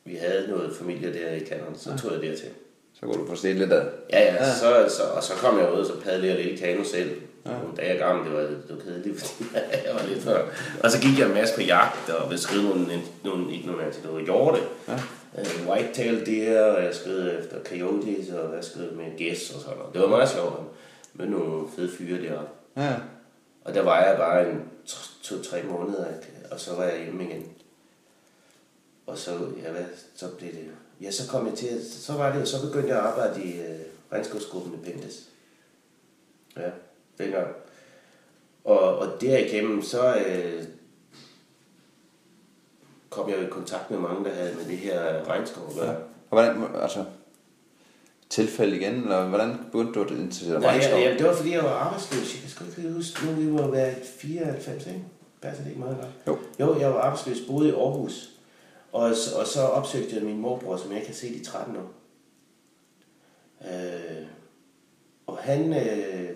vi 0.04 0.14
havde 0.14 0.48
noget 0.48 0.76
familie 0.76 1.14
der 1.14 1.32
i 1.32 1.40
Canada, 1.40 1.78
så 1.78 1.90
tog 2.02 2.12
jeg 2.12 2.22
dertil. 2.22 2.48
Så 2.94 3.06
kunne 3.06 3.22
du 3.22 3.26
få 3.26 3.36
set 3.36 3.56
lidt 3.56 3.72
af 3.72 3.86
Ja, 4.10 4.20
ja, 4.20 4.34
ja. 4.34 4.54
Så, 4.54 4.96
så, 4.96 5.02
og 5.02 5.22
så 5.22 5.32
kom 5.32 5.58
jeg 5.58 5.72
ud, 5.72 5.78
og 5.78 5.86
så 5.86 6.00
padlede 6.04 6.34
jeg 6.34 6.44
lidt 6.44 6.60
i 6.60 6.64
kano 6.64 6.84
selv. 6.84 7.10
Ja. 7.46 7.50
Nogle 7.50 7.76
dage 7.76 7.98
gammel, 7.98 8.24
det 8.26 8.34
var, 8.34 8.40
det 8.40 8.64
var 8.68 8.76
kedeligt, 8.76 9.20
fordi 9.20 9.50
jeg 9.86 9.94
var 9.94 10.06
lidt 10.06 10.22
før. 10.22 10.46
Og 10.82 10.90
så 10.90 11.00
gik 11.00 11.18
jeg 11.18 11.26
en 11.28 11.34
masse 11.34 11.54
på 11.54 11.60
jagt, 11.60 12.10
og 12.10 12.30
beskrev 12.30 12.62
nogle, 12.62 12.86
nogle, 13.24 13.52
ikke 13.52 13.66
nogle 13.66 13.92
til 13.92 14.02
noget 14.04 14.24
hjorte. 14.24 14.60
Ja. 14.88 14.94
Uh, 15.32 15.68
whitetail 15.68 16.26
deer, 16.26 16.62
og 16.62 16.84
jeg 16.84 16.94
skrev 16.94 17.38
efter 17.40 17.64
coyotes, 17.64 18.30
og 18.30 18.54
jeg 18.54 18.64
skrev 18.64 18.92
med 18.92 19.16
gæs 19.18 19.50
og 19.50 19.60
sådan 19.60 19.76
noget. 19.78 19.94
Det 19.94 20.02
var 20.02 20.08
meget 20.08 20.28
sjovt 20.28 20.60
med 21.14 21.26
nogle 21.26 21.68
fede 21.76 21.90
fyre 21.98 22.22
deroppe. 22.22 22.50
Ja. 22.76 22.94
Og 23.64 23.74
der 23.74 23.82
var 23.82 24.04
jeg 24.04 24.16
bare 24.16 24.50
en 24.50 24.62
to-tre 25.22 25.62
måneder, 25.62 26.04
og 26.50 26.60
så 26.60 26.74
var 26.74 26.84
jeg 26.84 27.02
hjemme 27.02 27.24
igen. 27.24 27.46
Og 29.06 29.18
så, 29.18 29.30
ja, 29.62 29.70
hvad, 29.70 29.84
så 30.14 30.28
blev 30.38 30.50
det, 30.50 30.66
ja, 31.00 31.10
så 31.10 31.30
kom 31.30 31.46
jeg 31.46 31.54
til, 31.54 31.90
så 31.90 32.12
var 32.12 32.36
det, 32.36 32.48
så 32.48 32.66
begyndte 32.66 32.88
jeg 32.88 32.98
at 32.98 33.04
arbejde 33.04 33.42
i 33.42 33.58
uh, 33.58 34.12
regnskabsgruppen 34.12 34.74
i 34.74 34.90
Pentes. 34.90 35.28
Ja, 36.56 36.70
dengang. 37.20 37.46
Og, 38.64 38.98
og 38.98 39.20
derigennem, 39.20 39.82
så 39.82 40.14
uh, 40.14 40.64
kom 43.10 43.30
jeg 43.30 43.42
i 43.42 43.46
kontakt 43.50 43.90
med 43.90 43.98
mange, 43.98 44.24
der 44.24 44.34
havde 44.34 44.54
med 44.54 44.64
det 44.64 44.78
her 44.78 45.28
regnskab 45.28 45.62
at 45.68 45.74
gøre. 45.76 45.90
Ja. 45.90 45.96
Og 46.30 46.42
hvordan, 46.42 46.82
altså, 46.82 47.04
tilfælde 48.30 48.76
igen, 48.76 48.94
eller 48.94 49.28
hvordan 49.28 49.58
begyndte 49.72 49.92
du 49.92 50.04
at 50.04 50.10
interessere 50.10 50.54
dig 50.54 50.60
Nej, 50.60 50.80
ja, 50.82 50.98
ja, 50.98 51.14
det 51.18 51.26
var 51.26 51.34
fordi, 51.34 51.52
jeg 51.52 51.64
var 51.64 51.70
arbejdsløs. 51.70 52.34
Jeg 52.34 52.40
kan 52.40 52.50
sgu 52.50 52.64
ikke 52.64 52.92
huske, 52.92 53.26
nu 53.26 53.32
vi 53.32 53.62
var 53.62 53.70
været 53.70 53.96
94, 54.20 54.86
ikke? 54.86 55.04
Passer 55.42 55.62
det 55.62 55.70
ikke 55.70 55.80
meget 55.80 55.96
godt? 55.96 56.10
Jo. 56.26 56.66
Jo, 56.66 56.80
jeg 56.80 56.90
var 56.90 57.00
arbejdsløs, 57.00 57.38
boede 57.48 57.68
i 57.68 57.72
Aarhus. 57.72 58.30
Og, 58.92 59.02
og 59.40 59.46
så 59.46 59.60
opsøgte 59.60 60.16
jeg 60.16 60.24
min 60.24 60.38
morbror, 60.38 60.76
som 60.76 60.92
jeg 60.92 61.02
har 61.06 61.14
set 61.14 61.30
i 61.30 61.44
13 61.44 61.76
år. 61.76 61.92
Øh, 63.64 64.26
og 65.26 65.38
han 65.38 65.72
øh, 65.72 66.30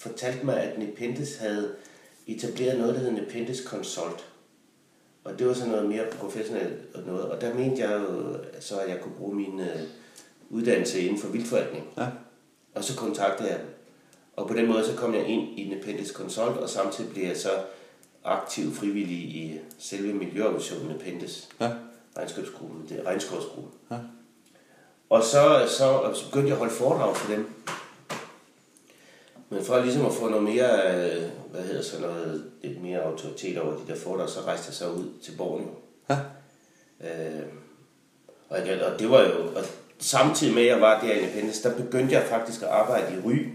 fortalte 0.00 0.46
mig, 0.46 0.60
at 0.60 0.78
Nepenthes 0.78 1.36
havde 1.36 1.74
etableret 2.26 2.78
noget, 2.78 2.94
der 2.94 3.00
hed 3.00 3.10
Nepenthes 3.10 3.58
Consult. 3.58 4.26
Og 5.24 5.38
det 5.38 5.46
var 5.46 5.54
sådan 5.54 5.70
noget 5.70 5.88
mere 5.88 6.04
professionelt 6.18 6.94
og 6.94 7.02
noget. 7.06 7.24
Og 7.24 7.40
der 7.40 7.54
mente 7.54 7.82
jeg 7.82 8.00
jo 8.00 8.36
så, 8.60 8.78
at 8.78 8.90
jeg 8.90 9.00
kunne 9.00 9.14
bruge 9.18 9.34
min 9.34 9.60
øh, 9.60 9.80
uddannelse 10.50 11.00
inden 11.00 11.18
for 11.18 11.28
vildforvaltning. 11.28 11.84
Ja. 11.98 12.06
Og 12.74 12.84
så 12.84 12.96
kontaktede 12.96 13.48
jeg 13.48 13.58
dem. 13.58 13.68
Og 14.36 14.48
på 14.48 14.54
den 14.54 14.66
måde 14.66 14.84
så 14.84 14.96
kom 14.96 15.14
jeg 15.14 15.26
ind 15.26 15.58
i 15.58 15.68
Nepenthes 15.68 16.08
Consult, 16.08 16.56
og 16.56 16.68
samtidig 16.68 17.10
blev 17.10 17.24
jeg 17.24 17.36
så 17.36 17.50
aktiv 18.24 18.74
frivillig 18.74 19.18
i 19.18 19.60
selve 19.78 20.12
miljøorganisationen 20.12 20.88
Nepenthes. 20.88 21.48
Ja. 21.60 21.70
Regnskabsgruppen, 22.16 22.86
det 22.88 22.98
er 22.98 23.06
regnskabsgruppen. 23.06 23.72
Ja. 23.90 23.96
Og 25.10 25.22
så, 25.22 25.66
så, 25.68 26.10
så 26.14 26.24
begyndte 26.26 26.48
jeg 26.48 26.52
at 26.52 26.58
holde 26.58 26.72
foredrag 26.72 27.16
for 27.16 27.32
dem. 27.32 27.46
Men 29.50 29.64
for 29.64 29.78
ligesom 29.78 30.06
at 30.06 30.12
få 30.12 30.28
noget 30.28 30.44
mere, 30.44 30.94
øh, 30.94 31.30
hvad 31.50 31.62
hedder 31.62 31.82
så 31.82 32.00
noget, 32.00 32.50
lidt 32.62 32.82
mere 32.82 33.02
autoritet 33.02 33.58
over 33.58 33.72
de 33.72 33.86
der 33.88 33.96
foredrag, 33.96 34.28
så 34.28 34.40
rejste 34.40 34.66
jeg 34.68 34.74
så 34.74 34.90
ud 34.90 35.04
til 35.22 35.32
Borneo. 35.36 35.68
Ja. 36.10 36.18
Øh, 37.00 37.46
og, 38.48 38.66
jeg, 38.66 38.82
og 38.82 38.98
det 38.98 39.10
var 39.10 39.22
jo, 39.22 39.56
og 39.56 39.64
samtidig 39.98 40.54
med 40.54 40.62
at 40.62 40.68
jeg 40.68 40.80
var 40.80 41.00
der 41.00 41.12
i 41.12 41.18
Independence, 41.18 41.68
der 41.68 41.76
begyndte 41.76 42.14
jeg 42.14 42.26
faktisk 42.26 42.62
at 42.62 42.68
arbejde 42.68 43.16
i 43.16 43.20
Ry 43.26 43.48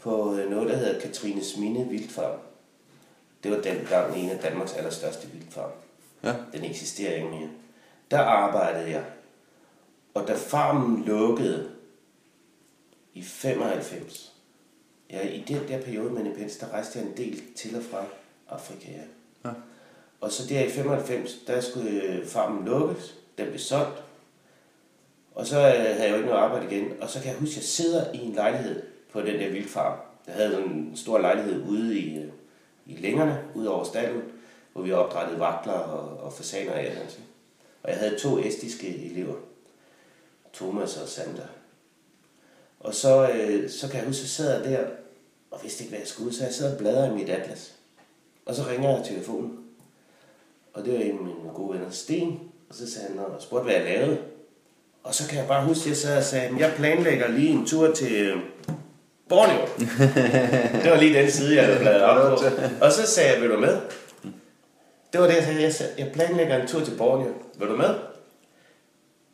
på 0.00 0.36
øh, 0.36 0.50
noget, 0.50 0.68
der 0.68 0.76
hedder 0.76 1.00
Katrines 1.00 1.56
Mine 1.56 1.88
Vildfarm. 1.88 2.38
Det 3.42 3.50
var 3.50 3.60
dengang 3.60 4.16
en 4.16 4.30
af 4.30 4.38
Danmarks 4.38 4.72
allerstørste 4.72 5.28
vildfarm. 5.28 5.70
Ja. 6.24 6.34
Den 6.52 6.64
eksisterer 6.64 7.14
ikke 7.14 7.28
mere. 7.28 7.48
Der 8.10 8.18
arbejdede 8.18 8.90
jeg. 8.90 9.04
Og 10.14 10.28
da 10.28 10.34
farmen 10.34 11.04
lukkede 11.04 11.70
i 13.14 13.22
95, 13.22 14.33
ja, 15.10 15.28
i 15.28 15.44
den 15.48 15.68
der 15.68 15.82
periode 15.82 16.10
med 16.10 16.20
Independence, 16.20 16.60
der 16.60 16.72
rejste 16.72 16.98
jeg 16.98 17.08
en 17.08 17.16
del 17.16 17.42
til 17.56 17.76
og 17.76 17.82
fra 17.82 18.04
Afrika. 18.48 18.90
Ja. 18.92 19.48
ja. 19.48 19.54
Og 20.20 20.32
så 20.32 20.48
der 20.48 20.64
i 20.64 20.70
95, 20.70 21.38
der 21.46 21.60
skulle 21.60 22.22
farmen 22.26 22.64
lukkes. 22.64 23.14
Den 23.38 23.46
blev 23.46 23.58
solgt. 23.58 24.02
Og 25.34 25.46
så 25.46 25.56
øh, 25.56 25.72
havde 25.72 26.02
jeg 26.02 26.10
jo 26.10 26.16
ikke 26.16 26.28
noget 26.28 26.42
arbejde 26.42 26.76
igen. 26.76 26.92
Og 27.00 27.10
så 27.10 27.20
kan 27.20 27.28
jeg 27.30 27.38
huske, 27.38 27.52
at 27.52 27.56
jeg 27.56 27.64
sidder 27.64 28.12
i 28.12 28.18
en 28.18 28.32
lejlighed 28.32 28.82
på 29.12 29.20
den 29.20 29.40
der 29.40 29.50
vildfarm. 29.50 29.98
Jeg 30.26 30.34
havde 30.34 30.64
en 30.64 30.92
stor 30.96 31.18
lejlighed 31.18 31.62
ude 31.68 31.98
i, 31.98 32.18
øh, 32.18 32.28
i 32.86 32.96
længerne, 32.96 33.44
ude 33.54 33.74
over 33.74 33.84
stallen, 33.84 34.22
hvor 34.72 34.82
vi 34.82 34.92
opdrættede 34.92 35.40
vakler 35.40 35.72
og, 35.72 36.24
og 36.24 36.32
fasaner 36.32 36.72
af. 36.72 36.96
Altså. 37.00 37.18
Og 37.82 37.90
jeg 37.90 37.98
havde 37.98 38.18
to 38.18 38.38
estiske 38.38 39.10
elever. 39.10 39.34
Thomas 40.54 40.96
og 40.96 41.08
Sander. 41.08 41.46
Og 42.84 42.94
så, 42.94 43.28
øh, 43.28 43.70
så 43.70 43.88
kan 43.88 43.96
jeg 43.98 44.06
huske, 44.06 44.22
jeg 44.22 44.28
sad 44.28 44.64
der 44.64 44.78
og 45.50 45.60
vidste 45.62 45.82
ikke, 45.82 45.90
hvad 45.90 45.98
jeg 45.98 46.08
skulle. 46.08 46.34
Så 46.34 46.44
jeg 46.44 46.54
sad 46.54 46.72
og 46.72 46.78
bladrede 46.78 47.08
i 47.08 47.14
mit 47.14 47.28
atlas. 47.28 47.72
Og 48.46 48.54
så 48.54 48.62
ringer 48.70 48.90
jeg 48.90 49.04
telefonen. 49.04 49.58
Og 50.74 50.84
det 50.84 50.92
var 50.92 50.98
en 50.98 51.18
af 51.18 51.24
mine 51.24 51.50
gode 51.54 51.74
venner, 51.74 51.90
Sten. 51.90 52.40
Og 52.68 52.74
så 52.74 52.90
sagde 52.90 53.08
han 53.08 53.18
og 53.18 53.42
spurgte, 53.42 53.64
hvad 53.64 53.74
jeg 53.74 53.84
lavede. 53.84 54.18
Og 55.02 55.14
så 55.14 55.28
kan 55.28 55.38
jeg 55.38 55.48
bare 55.48 55.66
huske, 55.66 55.82
at 55.82 55.88
jeg 55.88 55.96
sad 55.96 56.16
og 56.16 56.24
sagde, 56.24 56.46
at 56.46 56.58
jeg 56.58 56.72
planlægger 56.76 57.28
lige 57.28 57.50
en 57.50 57.66
tur 57.66 57.94
til 57.94 58.12
øh, 58.12 58.36
Borneo. 59.28 59.66
det 60.82 60.90
var 60.90 61.00
lige 61.00 61.18
den 61.18 61.30
side, 61.30 61.56
jeg 61.56 61.64
havde 61.64 61.78
bladet 61.78 62.02
op 62.02 62.38
på. 62.38 62.44
Og 62.84 62.92
så 62.92 63.06
sagde 63.06 63.32
jeg, 63.32 63.42
vil 63.42 63.50
du 63.50 63.60
med? 63.60 63.80
Det 65.12 65.20
var 65.20 65.26
det, 65.26 65.60
jeg 65.60 65.74
sagde. 65.74 65.92
Jeg 65.98 66.12
planlægger 66.12 66.62
en 66.62 66.68
tur 66.68 66.84
til 66.84 66.96
Borneo. 66.98 67.32
Vil 67.58 67.68
du 67.68 67.76
med? 67.76 67.94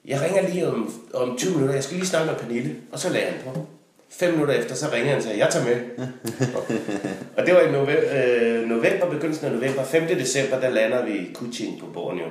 Jeg 0.05 0.21
ringer 0.21 0.49
lige 0.49 0.69
om, 0.69 0.95
om 1.15 1.37
20 1.37 1.53
minutter. 1.53 1.75
Jeg 1.75 1.85
skal 1.85 1.97
lige 1.97 2.07
snakke 2.07 2.33
med 2.33 2.39
Pernille. 2.41 2.77
Og 2.93 2.99
så 2.99 3.09
lagde 3.09 3.27
han 3.27 3.41
på. 3.45 3.67
Fem 4.11 4.33
minutter 4.33 4.55
efter, 4.55 4.75
så 4.75 4.87
ringer 4.93 5.09
han 5.09 5.17
og 5.17 5.23
sagde, 5.23 5.39
jeg 5.39 5.49
tager 5.51 5.65
med. 5.65 6.07
og 7.37 7.47
det 7.47 7.55
var 7.55 7.61
i 7.61 7.73
november, 7.73 8.03
øh, 8.13 8.69
november, 8.69 9.11
begyndelsen 9.11 9.47
af 9.47 9.53
november. 9.53 9.85
5. 9.85 10.07
december, 10.07 10.61
der 10.61 10.71
lander 10.71 11.05
vi 11.05 11.13
i 11.13 11.33
Kuching 11.35 11.81
på 11.81 11.87
Borneo. 11.87 12.27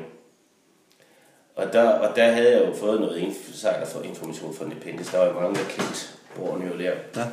Og 1.56 1.74
der, 1.74 1.90
og 1.90 2.16
der 2.16 2.32
havde 2.32 2.52
jeg 2.52 2.68
jo 2.68 2.74
fået 2.74 3.00
noget 3.02 3.18
insider 3.18 3.86
for 3.86 4.02
information 4.02 4.56
fra 4.56 4.66
Independence. 4.66 5.12
Der 5.12 5.18
var 5.18 5.28
jo 5.28 5.40
mange, 5.40 5.56
der 5.56 5.66
kendte 5.70 6.00
Borneo 6.36 6.78
der. 6.78 6.92
Ja. 7.16 7.26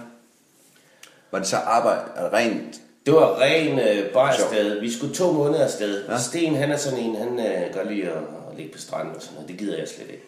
Var 1.30 1.38
det 1.38 1.48
så 1.48 1.56
arbejde 1.56 2.02
rent? 2.32 2.80
Det 3.06 3.14
var 3.14 3.40
ren 3.40 3.78
øh, 3.78 4.12
bare 4.12 4.28
afsted. 4.28 4.80
Vi 4.80 4.92
skulle 4.92 5.14
to 5.14 5.32
måneder 5.32 5.64
afsted. 5.64 6.04
Ja. 6.08 6.18
Sten, 6.18 6.54
han 6.54 6.70
er 6.70 6.76
sådan 6.76 6.98
en, 6.98 7.16
han 7.16 7.38
øh, 7.38 7.74
gør 7.74 7.84
lige 7.84 8.10
at 8.10 8.45
ligge 8.56 8.72
på 8.72 8.78
stranden 8.78 9.16
og 9.16 9.22
sådan 9.22 9.34
noget. 9.34 9.48
Det 9.48 9.58
gider 9.58 9.78
jeg 9.78 9.88
slet 9.88 10.10
ikke. 10.10 10.24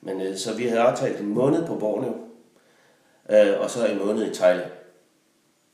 Men 0.00 0.20
øh, 0.20 0.36
så 0.36 0.54
vi 0.54 0.66
havde 0.66 0.80
aftalt 0.80 1.20
en 1.20 1.34
måned 1.34 1.66
på 1.66 1.74
Borneo. 1.74 2.14
Øh, 3.30 3.60
og 3.60 3.70
så 3.70 3.86
en 3.86 3.98
måned 3.98 4.30
i 4.30 4.34
Thailand. 4.34 4.70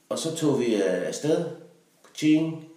Og 0.09 0.19
så 0.19 0.37
tog 0.37 0.61
vi 0.61 0.75
øh, 0.75 1.07
afsted. 1.09 1.45
Kuching, 2.03 2.69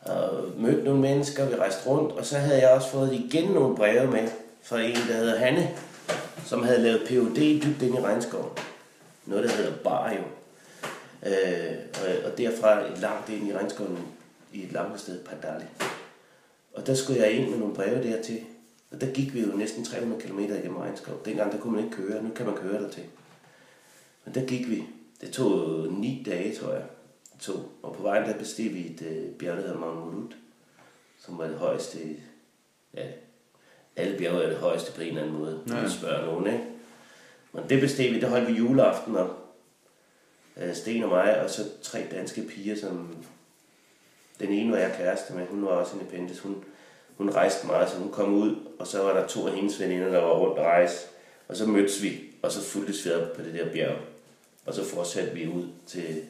og 0.00 0.44
mødte 0.56 0.84
nogle 0.84 1.00
mennesker, 1.00 1.48
vi 1.48 1.54
rejste 1.54 1.90
rundt, 1.90 2.12
og 2.12 2.26
så 2.26 2.38
havde 2.38 2.60
jeg 2.60 2.70
også 2.70 2.88
fået 2.88 3.12
igen 3.12 3.50
nogle 3.50 3.76
breve 3.76 4.10
med 4.10 4.28
fra 4.62 4.80
en, 4.80 4.94
der 4.94 5.14
hedder 5.14 5.38
Hanne, 5.38 5.70
som 6.44 6.62
havde 6.62 6.82
lavet 6.82 7.00
PUD 7.08 7.36
dybt 7.36 7.82
ind 7.82 7.94
i 7.94 8.00
regnskoven. 8.00 8.50
Noget, 9.26 9.44
der 9.44 9.50
hedder 9.50 9.72
Barjo. 9.84 10.22
Øh, 11.26 11.76
og, 11.94 12.30
og 12.30 12.38
derfra 12.38 12.86
et 12.92 12.98
langt 12.98 13.28
ind 13.28 13.48
i 13.48 13.54
regnskoven 13.54 13.98
i 14.52 14.64
et 14.64 14.72
langt 14.72 15.00
sted, 15.00 15.18
Padali. 15.24 15.64
Og 16.74 16.86
der 16.86 16.94
skulle 16.94 17.20
jeg 17.20 17.30
ind 17.30 17.50
med 17.50 17.58
nogle 17.58 17.74
breve 17.74 18.02
dertil. 18.02 18.40
Og 18.90 19.00
der 19.00 19.12
gik 19.12 19.34
vi 19.34 19.40
jo 19.40 19.56
næsten 19.56 19.84
300 19.84 20.22
km 20.22 20.38
igennem 20.38 20.76
regnskov. 20.76 21.22
Dengang 21.24 21.52
der 21.52 21.58
kunne 21.58 21.74
man 21.74 21.84
ikke 21.84 21.96
køre, 21.96 22.22
nu 22.22 22.30
kan 22.30 22.46
man 22.46 22.56
køre 22.56 22.82
der 22.82 22.90
til. 22.90 23.02
Men 24.24 24.34
der 24.34 24.46
gik 24.46 24.70
vi. 24.70 24.84
Det 25.20 25.30
tog 25.30 25.86
ni 25.92 26.22
dage, 26.26 26.54
tror 26.54 26.72
jeg 26.72 26.82
to. 27.40 27.52
Og 27.82 27.94
på 27.94 28.02
vejen 28.02 28.28
der 28.28 28.38
besteg 28.38 28.74
vi 28.74 28.86
et 28.86 29.02
øh, 29.02 29.32
bjerg, 29.32 29.56
der 29.56 29.62
hedder 29.62 29.78
Mount 29.78 30.00
Mulut, 30.00 30.36
som 31.18 31.38
var 31.38 31.46
det 31.46 31.56
højeste, 31.56 31.98
ja, 32.94 33.06
alle 33.96 34.18
bjerge 34.18 34.42
er 34.42 34.48
det 34.48 34.58
højeste 34.58 34.92
på 34.92 35.00
en 35.00 35.08
eller 35.08 35.22
anden 35.22 35.36
måde, 35.36 35.62
ja. 35.68 35.88
spørger 35.88 36.26
nogen, 36.26 36.46
ikke? 36.46 36.64
Men 37.52 37.68
det 37.68 37.80
besteg 37.80 38.12
vi, 38.12 38.20
der 38.20 38.28
holdt 38.28 38.48
vi 38.48 38.52
juleaften 38.52 39.16
op. 39.16 39.54
Øh, 40.56 40.74
Sten 40.74 41.02
og 41.02 41.08
mig, 41.08 41.42
og 41.42 41.50
så 41.50 41.62
tre 41.82 42.06
danske 42.10 42.42
piger, 42.42 42.76
som 42.76 43.16
den 44.40 44.52
ene 44.52 44.72
var 44.72 44.78
jeg 44.78 44.94
kæreste 44.98 45.34
med, 45.34 45.46
hun 45.46 45.62
var 45.62 45.68
også 45.68 45.96
en 45.96 46.06
appendis. 46.06 46.38
Hun, 46.38 46.64
hun 47.16 47.30
rejste 47.30 47.66
meget, 47.66 47.90
så 47.90 47.96
hun 47.96 48.12
kom 48.12 48.34
ud, 48.34 48.56
og 48.78 48.86
så 48.86 49.02
var 49.02 49.12
der 49.12 49.26
to 49.26 49.46
af 49.46 49.52
hendes 49.52 49.80
veninder, 49.80 50.08
der 50.08 50.20
var 50.20 50.32
rundt 50.32 50.58
og 50.58 50.64
rejse. 50.64 51.06
Og 51.48 51.56
så 51.56 51.66
mødtes 51.66 52.02
vi, 52.02 52.20
og 52.42 52.52
så 52.52 52.62
fulgtes 52.62 53.04
vi 53.04 53.10
op 53.10 53.32
på 53.36 53.42
det 53.42 53.54
der 53.54 53.72
bjerg. 53.72 53.96
Og 54.66 54.74
så 54.74 54.84
fortsatte 54.84 55.32
vi 55.32 55.48
ud 55.48 55.64
til 55.86 56.22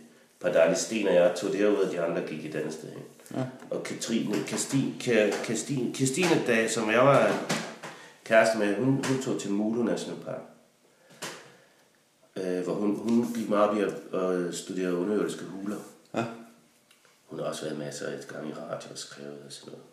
dejlige 0.43 0.79
Sten 0.79 1.09
og 1.09 1.15
jeg 1.15 1.35
tog 1.37 1.53
derud, 1.53 1.77
og 1.77 1.93
de 1.93 2.01
andre 2.01 2.23
gik 2.23 2.45
et 2.45 2.55
andet 2.55 2.73
sted 2.73 2.89
hen. 2.89 3.03
Ja. 3.35 3.45
Og 3.71 3.83
Katrine, 3.83 4.45
Kastine, 4.47 4.93
Kastine, 5.45 5.95
Kastine 5.95 6.43
da, 6.47 6.69
som 6.69 6.91
jeg 6.91 7.01
var 7.01 7.47
kæreste 8.25 8.59
med, 8.59 8.75
hun, 8.75 9.05
hun 9.05 9.23
tog 9.23 9.41
til 9.41 9.51
Mulu 9.51 9.83
National 9.83 10.21
Park. 10.25 10.41
Øh, 12.37 12.65
hvor 12.65 12.75
hun, 12.75 12.97
hun 12.97 13.35
gik 13.35 13.49
meget 13.49 13.71
op 13.71 13.77
i 13.77 13.81
at, 13.81 14.21
at 14.21 14.55
studere 14.55 14.97
underjordiske 14.97 15.45
huler. 15.45 15.77
Ja. 16.15 16.25
Hun 17.27 17.39
har 17.39 17.47
også 17.47 17.65
været 17.65 17.79
masser 17.79 18.07
af 18.07 18.15
et 18.19 18.29
gang 18.29 18.49
i 18.49 18.53
radio 18.53 18.91
og 18.91 18.99
skrevet 18.99 19.39
og 19.47 19.53
sådan 19.53 19.73
noget. 19.73 19.85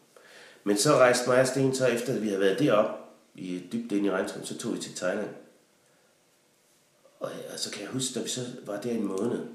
Men 0.63 0.78
så 0.78 0.95
rejste 0.95 1.30
mig 1.30 1.41
og 1.41 1.47
Sten, 1.47 1.76
så 1.76 1.88
efter 1.88 2.13
at 2.13 2.21
vi 2.21 2.28
havde 2.28 2.39
været 2.39 2.60
derop 2.60 2.99
i 3.36 3.63
dybt 3.71 3.91
ind 3.91 4.06
i 4.06 4.12
regnskoven, 4.12 4.45
så 4.45 4.58
tog 4.58 4.73
vi 4.73 4.80
til 4.80 4.95
Thailand. 4.95 5.30
Og, 7.19 7.32
og 7.54 7.60
så 7.60 7.71
kan 7.71 7.82
jeg 7.82 7.89
huske, 7.89 8.19
at 8.19 8.26
vi 8.26 8.30
så 8.30 8.41
var 8.65 8.82
der 8.82 8.91
en 8.91 9.04
måned, 9.04 9.47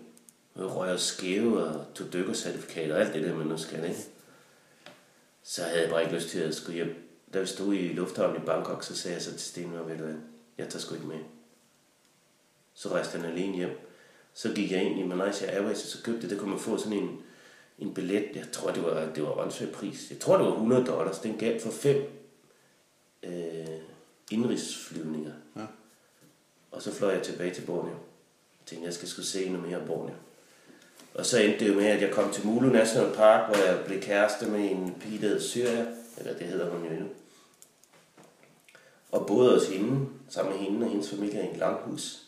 og 0.55 0.77
røg 0.77 0.92
og 0.92 1.01
skæve 1.01 1.64
og 1.64 1.87
tog 1.94 2.12
dykkercertifikat 2.12 2.90
og 2.90 3.01
alt 3.01 3.14
det 3.14 3.25
der, 3.25 3.35
man 3.35 3.47
nu 3.47 3.59
skal, 3.59 3.85
ikke? 3.85 4.01
Så 5.42 5.62
havde 5.62 5.83
jeg 5.83 5.90
bare 5.90 6.03
ikke 6.03 6.14
lyst 6.14 6.29
til 6.29 6.38
at 6.38 6.55
skulle 6.55 6.75
hjem. 6.75 7.09
Da 7.35 7.40
vi 7.40 7.47
stod 7.47 7.75
i 7.75 7.92
lufthavnen 7.92 8.42
i 8.42 8.47
Bangkok, 8.47 8.85
så 8.85 8.97
sagde 8.97 9.14
jeg 9.14 9.23
så 9.23 9.31
til 9.31 9.40
Sten, 9.40 9.73
ved 9.73 9.99
du 9.99 10.05
hvad, 10.05 10.14
jeg 10.59 10.68
tager 10.68 10.81
sgu 10.81 10.94
ikke 10.94 11.07
med. 11.07 11.18
Så 12.75 12.88
rejste 12.88 13.18
han 13.18 13.31
alene 13.31 13.57
hjem. 13.57 13.79
Så 14.35 14.53
gik 14.53 14.73
jeg 14.73 14.83
ind 14.83 15.01
i 15.01 15.03
Malaysia 15.03 15.51
Airways, 15.51 15.83
og 15.83 15.88
så 15.88 16.03
købte 16.03 16.23
det. 16.23 16.31
Der 16.31 16.38
kunne 16.38 16.51
man 16.51 16.61
få 16.61 16.79
sådan 16.79 16.99
en, 16.99 17.23
en 17.79 17.95
billet. 17.95 18.31
Jeg 18.35 18.45
tror, 18.53 18.71
det 18.71 18.85
var, 18.85 19.12
det 19.14 19.23
var 19.23 19.53
pris. 19.75 20.11
Jeg 20.11 20.19
tror, 20.19 20.37
det 20.37 20.47
var 20.47 20.53
100 20.53 20.87
dollars. 20.87 21.19
Den 21.19 21.38
gav 21.38 21.61
for 21.61 21.71
fem 21.71 22.11
øh, 23.23 23.81
indrigsflyvninger. 24.31 25.33
Ja. 25.57 25.67
Og 26.71 26.83
så 26.83 26.93
fløj 26.93 27.12
jeg 27.12 27.23
tilbage 27.23 27.55
til 27.55 27.62
Borneo. 27.62 27.91
Jeg 27.91 28.67
tænkte, 28.67 28.87
jeg 28.87 28.95
skal 28.95 29.09
sgu 29.09 29.23
se 29.23 29.49
noget 29.49 29.69
mere 29.69 29.87
Borneo. 29.87 30.14
Og 31.14 31.27
så 31.27 31.38
endte 31.38 31.59
det 31.59 31.69
jo 31.69 31.75
med, 31.75 31.87
at 31.87 32.03
jeg 32.03 32.12
kom 32.12 32.33
til 32.33 32.47
Mulu 32.47 32.69
National 32.69 33.14
Park, 33.14 33.47
hvor 33.47 33.64
jeg 33.64 33.85
blev 33.87 34.01
kæreste 34.01 34.47
med 34.47 34.71
en 34.71 34.97
pige, 35.01 35.23
der 35.23 35.29
hed 35.29 35.41
Syria. 35.41 35.87
Eller 36.19 36.38
det 36.38 36.47
hedder 36.47 36.71
hun 36.71 36.85
jo 36.85 36.91
endnu. 36.91 37.09
Og 39.12 39.27
boede 39.27 39.55
hos 39.55 39.69
hende, 39.69 40.09
sammen 40.29 40.55
med 40.55 40.62
hende 40.62 40.85
og 40.85 40.91
hendes 40.91 41.11
familie 41.11 41.49
i 41.49 41.51
et 41.51 41.57
langhus. 41.57 42.23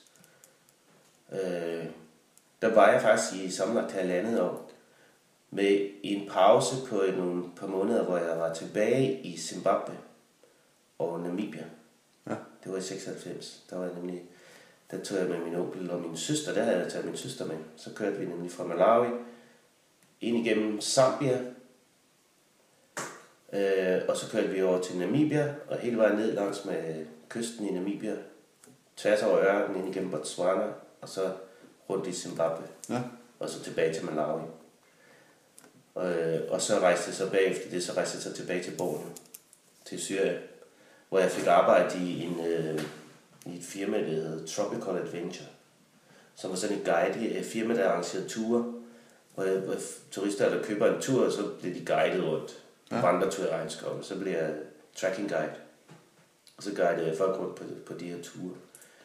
Øh, 1.32 1.84
der 2.62 2.74
var 2.74 2.92
jeg 2.92 3.02
faktisk 3.02 3.44
i 3.44 3.50
sammenlagt 3.50 3.92
halvandet 3.92 4.40
år 4.40 4.69
med 5.50 5.90
en 6.02 6.28
pause 6.30 6.76
på 6.88 7.02
nogle 7.16 7.44
par 7.56 7.66
måneder, 7.66 8.04
hvor 8.04 8.16
jeg 8.16 8.38
var 8.38 8.54
tilbage 8.54 9.20
i 9.22 9.36
Zimbabwe 9.36 9.94
og 10.98 11.20
Namibia. 11.20 11.64
Ja. 12.28 12.34
Det 12.64 12.72
var 12.72 12.78
i 12.78 12.82
96. 12.82 13.64
Der 13.70 13.76
var 13.76 13.84
jeg 13.84 13.94
nemlig, 13.94 14.22
der 14.90 15.04
tog 15.04 15.18
jeg 15.18 15.28
med 15.28 15.38
min 15.38 15.54
onkel 15.54 15.90
og 15.90 16.00
min 16.00 16.16
søster, 16.16 16.54
der 16.54 16.62
havde 16.62 16.78
jeg 16.78 16.92
taget 16.92 17.06
min 17.06 17.16
søster 17.16 17.46
med. 17.46 17.56
Så 17.76 17.94
kørte 17.94 18.16
vi 18.16 18.26
nemlig 18.26 18.50
fra 18.50 18.64
Malawi 18.64 19.08
ind 20.20 20.36
igennem 20.46 20.80
Zambia, 20.80 21.40
øh, 23.52 24.00
og 24.08 24.16
så 24.16 24.30
kørte 24.30 24.48
vi 24.48 24.62
over 24.62 24.80
til 24.80 24.98
Namibia, 24.98 25.54
og 25.68 25.78
hele 25.78 25.96
vejen 25.98 26.16
ned 26.18 26.32
langs 26.32 26.64
med 26.64 27.06
kysten 27.28 27.66
i 27.68 27.70
Namibia, 27.70 28.16
tværs 28.96 29.22
over 29.22 29.38
ørkenen 29.38 29.80
ind 29.84 29.94
igennem 29.94 30.10
Botswana, 30.10 30.66
og 31.00 31.08
så 31.08 31.32
rundt 31.90 32.06
i 32.06 32.12
Zimbabwe, 32.12 32.64
Ja. 32.90 33.02
og 33.38 33.48
så 33.48 33.62
tilbage 33.62 33.94
til 33.94 34.04
Malawi. 34.04 34.42
Og, 35.94 36.10
øh, 36.10 36.50
og 36.50 36.60
så 36.60 36.78
rejste 36.78 37.08
jeg 37.08 37.14
så 37.14 37.30
bagefter 37.30 37.70
det, 37.70 37.84
så 37.84 37.92
rejste 37.92 38.16
jeg 38.16 38.22
så 38.22 38.32
tilbage 38.32 38.62
til 38.62 38.76
Borneo, 38.78 39.06
til 39.84 40.00
Syrien, 40.00 40.38
hvor 41.08 41.18
jeg 41.18 41.30
fik 41.30 41.46
arbejde 41.46 41.98
i, 41.98 42.22
en, 42.22 42.46
øh, 42.46 42.82
i 43.46 43.56
et 43.58 43.64
firma, 43.64 43.98
der 43.98 44.04
hedder 44.04 44.46
Tropical 44.46 44.96
Adventure, 44.96 45.48
som 46.36 46.50
var 46.50 46.56
sådan 46.56 46.78
et 46.78 46.84
guide, 46.84 47.28
et 47.28 47.46
firma, 47.46 47.74
der 47.74 47.88
arrangerede 47.88 48.28
ture, 48.28 48.80
hvor, 49.34 49.44
jeg, 49.44 49.58
hvor 49.58 49.76
turister, 50.10 50.48
der 50.48 50.62
køber 50.62 50.94
en 50.94 51.00
tur, 51.00 51.30
så 51.30 51.48
bliver 51.60 51.74
de 51.74 51.86
guidet 51.86 52.24
rundt 52.24 52.64
ja. 52.90 53.00
vandretur 53.00 53.44
i 53.44 53.48
regnskoven. 53.48 54.02
Så 54.02 54.18
bliver 54.18 54.38
jeg 54.38 54.54
tracking 54.96 55.28
guide. 55.28 55.52
Og 56.56 56.62
så 56.62 56.74
guidede 56.74 57.06
jeg 57.06 57.16
folk 57.16 57.40
rundt 57.40 57.54
på, 57.54 57.64
på 57.86 57.94
de 57.94 58.04
her 58.04 58.22
ture. 58.22 58.54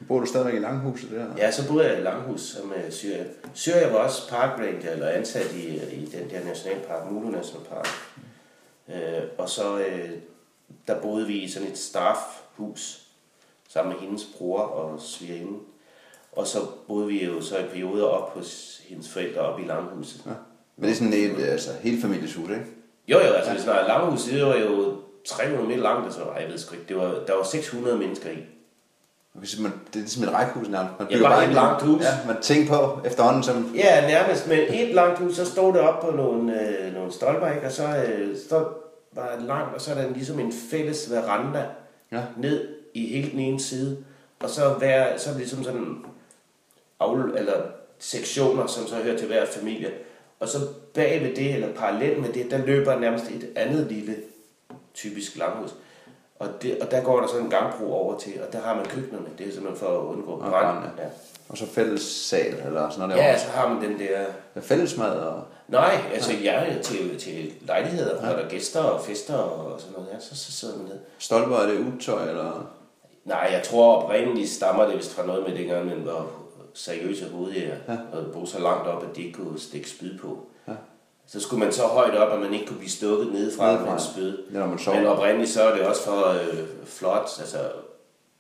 Bor 0.08 0.20
du 0.20 0.26
stadigvæk 0.26 0.54
i 0.54 0.60
Langhuset 0.60 1.12
der? 1.12 1.26
Ja, 1.38 1.52
så 1.52 1.68
boede 1.68 1.90
jeg 1.90 2.00
i 2.00 2.02
Langhus 2.02 2.42
som 2.42 2.68
med 2.68 2.92
Syrien. 2.92 3.28
Syrien 3.54 3.94
var 3.94 4.00
også 4.00 4.30
park 4.30 4.60
ranger, 4.60 4.92
eller 4.92 5.10
ansat 5.10 5.54
i, 5.54 5.76
i 5.76 6.06
den 6.06 6.30
der 6.30 6.44
nationalpark, 6.44 7.12
Mulu 7.12 7.30
Nationalpark. 7.30 7.88
Øh, 8.90 9.24
og 9.38 9.50
så 9.50 9.80
øh, 9.80 10.10
der 10.88 11.02
boede 11.02 11.28
vi 11.28 11.34
i 11.34 11.50
sådan 11.50 11.68
et 11.68 11.78
staffhus 11.78 13.02
sammen 13.70 13.94
med 13.94 14.02
hendes 14.02 14.28
bror 14.38 14.60
og 14.60 15.02
svigerinde. 15.02 15.60
Og 16.32 16.48
så 16.48 16.60
boede 16.88 17.08
vi 17.08 17.26
jo 17.26 17.42
så 17.42 17.58
i 17.58 17.64
perioder 17.64 18.06
op 18.06 18.34
hos 18.34 18.82
hendes 18.88 19.10
forældre 19.10 19.42
op 19.42 19.60
i 19.60 19.64
Langhuset. 19.64 20.22
Ja. 20.26 20.32
Men 20.78 20.86
det 20.86 20.92
er 20.92 20.96
sådan 20.96 21.14
et 21.14 21.46
altså, 21.46 21.70
helt 21.82 22.02
familieshus, 22.02 22.50
ikke? 22.50 22.66
Jo, 23.08 23.18
jo, 23.20 23.34
altså 23.34 23.52
hvis 23.52 23.64
der 23.64 23.74
er 23.74 23.88
Langhuset, 23.88 24.34
det 24.34 24.46
var 24.46 24.56
jo 24.56 25.02
300 25.26 25.68
meter 25.68 25.82
langt, 25.82 26.06
altså, 26.06 26.22
jeg 26.40 26.50
ved 26.50 26.58
sgu 26.58 26.76
ikke, 26.76 26.88
det 26.88 26.98
var, 26.98 27.24
der 27.28 27.36
var 27.36 27.44
600 27.44 27.98
mennesker 27.98 28.30
i. 28.30 28.38
Hvis 29.40 29.60
man, 29.60 29.72
det 29.72 29.96
er 29.96 30.00
ligesom 30.00 30.24
et 30.24 30.34
rækkehus 30.34 30.68
nærmest. 30.70 30.94
Man 31.00 31.08
Ja, 31.12 31.20
bare 31.22 31.44
et 31.44 31.48
en- 31.50 31.54
langt 31.56 31.82
hus. 31.84 32.02
Ja, 32.02 32.28
man 32.34 32.42
tænker 32.42 32.68
på 32.78 33.00
efterhånden 33.08 33.44
som... 33.44 33.72
Ja, 33.76 34.02
nærmest 34.08 34.48
med 34.48 34.58
et 34.70 34.96
langt 34.96 35.20
hus, 35.20 35.36
så 35.36 35.46
stod 35.46 35.74
det 35.74 35.82
op 35.82 36.02
på 36.02 36.12
nogle, 36.12 36.62
øh, 36.62 36.94
nogle 36.94 37.12
stolper, 37.12 37.52
ikke? 37.52 37.66
og 37.66 37.72
så 37.72 38.04
øh, 38.08 38.38
står 38.48 38.92
bare 39.16 39.42
langt, 39.44 39.76
og 39.76 39.82
så 39.82 39.92
er 39.92 39.96
der 40.02 40.10
ligesom 40.14 40.40
en 40.40 40.54
fælles 40.72 41.12
veranda 41.12 41.66
Ja. 42.12 42.22
ned 42.38 42.68
i 42.94 43.08
hele 43.16 43.32
den 43.32 43.40
ene 43.40 43.60
side, 43.60 43.98
og 44.40 44.50
så, 44.50 44.70
hver, 44.70 45.18
så 45.18 45.30
er 45.30 45.34
det 45.34 45.42
ligesom 45.42 45.64
sådan 45.64 45.96
avl, 47.00 47.34
eller 47.38 47.54
sektioner, 48.00 48.68
som 48.68 48.88
så 48.88 48.96
hører 48.96 49.18
til 49.18 49.28
hver 49.28 49.46
familie. 49.46 49.92
Og 50.40 50.48
så 50.48 50.58
bag 50.94 51.22
ved 51.22 51.36
det, 51.36 51.54
eller 51.54 51.74
parallelt 51.74 52.22
med 52.22 52.34
det, 52.34 52.52
der 52.52 52.58
løber 52.58 53.00
nærmest 53.00 53.26
et 53.32 53.50
andet 53.56 53.88
lille, 53.92 54.16
typisk 54.94 55.38
langhus. 55.38 55.76
Og, 56.40 56.48
det, 56.62 56.78
og 56.82 56.92
der 56.92 57.02
går 57.04 57.20
der 57.20 57.28
så 57.28 57.38
en 57.38 57.50
gangbro 57.50 57.94
over 57.94 58.18
til, 58.20 58.34
og 58.48 58.54
der 58.54 58.60
har 58.60 58.76
man 58.76 58.86
køkkenerne. 58.86 59.26
Det 59.38 59.48
er 59.48 59.52
simpelthen 59.52 59.80
for 59.80 60.00
at 60.00 60.06
undgå 60.06 60.32
Og 60.32 60.40
brand. 60.40 60.52
brand, 60.52 60.86
Ja. 60.98 61.04
Og 61.50 61.58
så 61.58 61.66
fælles 61.68 62.02
sal, 62.02 62.56
eller 62.66 62.90
sådan 62.90 63.10
noget 63.10 63.22
ja, 63.24 63.38
så 63.38 63.48
har 63.50 63.70
man 63.74 63.84
den 63.84 64.00
der 64.00 64.20
Ja. 64.56 64.62
Fællesmad 64.62 65.12
og... 65.12 65.44
Nej, 65.68 65.98
altså 66.14 66.32
jeg 66.44 66.68
er 66.70 66.82
til, 66.82 67.20
til 67.20 67.54
lejligheder, 67.62 68.20
hvor 68.20 68.30
der 68.30 68.36
er 68.36 68.50
gæster 68.50 68.80
og 68.84 69.02
fester 69.02 69.36
og 69.38 69.80
sådan 69.80 69.94
noget. 69.94 70.08
Ja, 70.14 70.20
så, 70.20 70.36
så 70.38 70.52
sidder 70.52 70.78
man 70.78 70.86
ned. 70.86 71.00
Stolper, 71.18 71.56
er 71.58 71.68
det 71.68 71.80
utøj, 71.96 72.30
eller... 72.30 72.72
Nej, 73.26 73.50
jeg 73.52 73.64
tror 73.64 73.96
oprindeligt 73.96 74.50
stammer 74.50 74.86
det 74.86 74.98
vist 74.98 75.14
fra 75.14 75.26
noget 75.26 75.48
med 75.50 75.58
dengang, 75.58 75.86
man 75.86 76.06
var 76.06 76.26
seriøse 76.74 77.30
hovedjæger. 77.30 77.76
Ja. 77.88 77.94
Og 78.14 78.24
bo 78.34 78.46
så 78.46 78.60
langt 78.60 78.88
op, 78.88 79.04
at 79.04 79.16
de 79.16 79.24
ikke 79.24 79.34
kunne 79.40 79.60
stikke 79.60 79.90
spyd 79.90 80.18
på. 80.18 80.40
Ja. 81.34 81.40
Så 81.40 81.40
skulle 81.40 81.60
man 81.64 81.74
så 81.74 81.82
højt 81.84 82.16
op, 82.16 82.34
at 82.34 82.40
man 82.40 82.54
ikke 82.54 82.66
kunne 82.66 82.78
blive 82.78 82.90
stukket 82.92 83.34
nedefra 83.34 83.80
med 83.82 83.92
en 83.92 84.00
spyd. 84.00 84.38
Er, 84.54 84.60
når 84.60 84.68
man 84.68 84.80
sover. 84.80 84.98
Men 84.98 85.08
oprindeligt 85.08 85.52
så 85.52 85.64
er 85.64 85.76
det 85.78 85.86
også 85.88 86.02
for 86.04 86.28
øh, 86.28 86.68
flot, 86.86 87.30
altså 87.40 87.72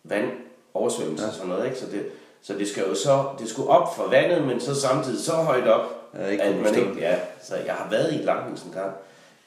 vand, 0.03 0.31
oversvømmelse 0.73 1.23
Ja. 1.23 1.29
og 1.29 1.35
sådan 1.35 1.49
noget. 1.49 1.65
Ikke? 1.65 1.77
Så, 1.79 1.85
det, 1.85 2.05
så 2.41 2.53
det 2.53 2.67
skal 2.67 2.83
jo 2.89 2.95
så, 2.95 3.25
det 3.39 3.49
skulle 3.49 3.69
op 3.69 3.95
for 3.95 4.09
vandet, 4.09 4.47
men 4.47 4.59
så 4.59 4.75
samtidig 4.81 5.23
så 5.23 5.31
højt 5.31 5.67
op, 5.67 5.81
Ja, 6.13 6.27
ikke 6.27 6.43
at 6.43 6.55
man 6.61 6.75
ikke, 6.75 6.93
ja, 6.99 7.19
så 7.43 7.55
jeg 7.55 7.73
har 7.73 7.89
været 7.89 8.13
i 8.13 8.15
et 8.15 8.25
langhus 8.25 8.61
en 8.63 8.71
gang 8.71 8.91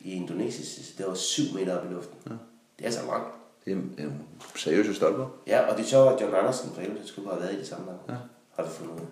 i 0.01 0.13
Indonesien, 0.13 0.85
det 0.99 1.07
var 1.07 1.15
syv 1.15 1.45
meter 1.55 1.79
op 1.79 1.85
i 1.91 1.95
luften. 1.95 2.15
Ja. 2.27 2.33
Det 2.79 2.87
er 2.87 2.91
så 2.91 3.07
langt. 3.07 3.27
Det 3.65 3.73
er, 3.99 4.05
er 4.05 4.09
seriøse 4.57 4.95
stolper. 4.95 5.27
Ja, 5.47 5.61
og 5.71 5.77
det 5.77 5.85
er 5.85 5.89
sjovt, 5.89 6.13
at 6.13 6.21
John 6.21 6.35
Andersen 6.35 6.71
fra 6.75 6.83
Elved 6.83 7.07
skulle 7.07 7.31
have 7.31 7.41
været 7.43 7.55
i 7.55 7.59
det 7.59 7.67
samme 7.67 7.87
langhus. 7.87 8.09
Ja. 8.09 8.15
Har 8.57 8.63
vi 8.63 8.69
fundet 8.71 8.95
ud 8.95 8.99
af. 9.01 9.07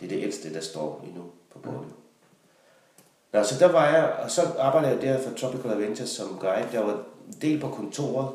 Det 0.00 0.06
er 0.06 0.10
det 0.16 0.22
ældste, 0.22 0.54
der 0.54 0.60
står 0.60 1.04
endnu 1.08 1.22
på 1.52 1.58
Borneo. 1.58 1.84
Nå, 3.32 3.42
så 3.42 3.54
der 3.58 3.72
var 3.72 3.86
jeg, 3.86 4.12
og 4.22 4.30
så 4.30 4.42
arbejdede 4.58 4.92
jeg 4.92 5.02
der 5.02 5.22
for 5.22 5.36
Tropical 5.36 5.70
Adventures 5.70 6.10
som 6.10 6.38
guide. 6.40 6.68
Der 6.72 6.80
var 6.80 6.92
en 6.92 7.34
del 7.42 7.60
på 7.60 7.68
kontoret, 7.68 8.28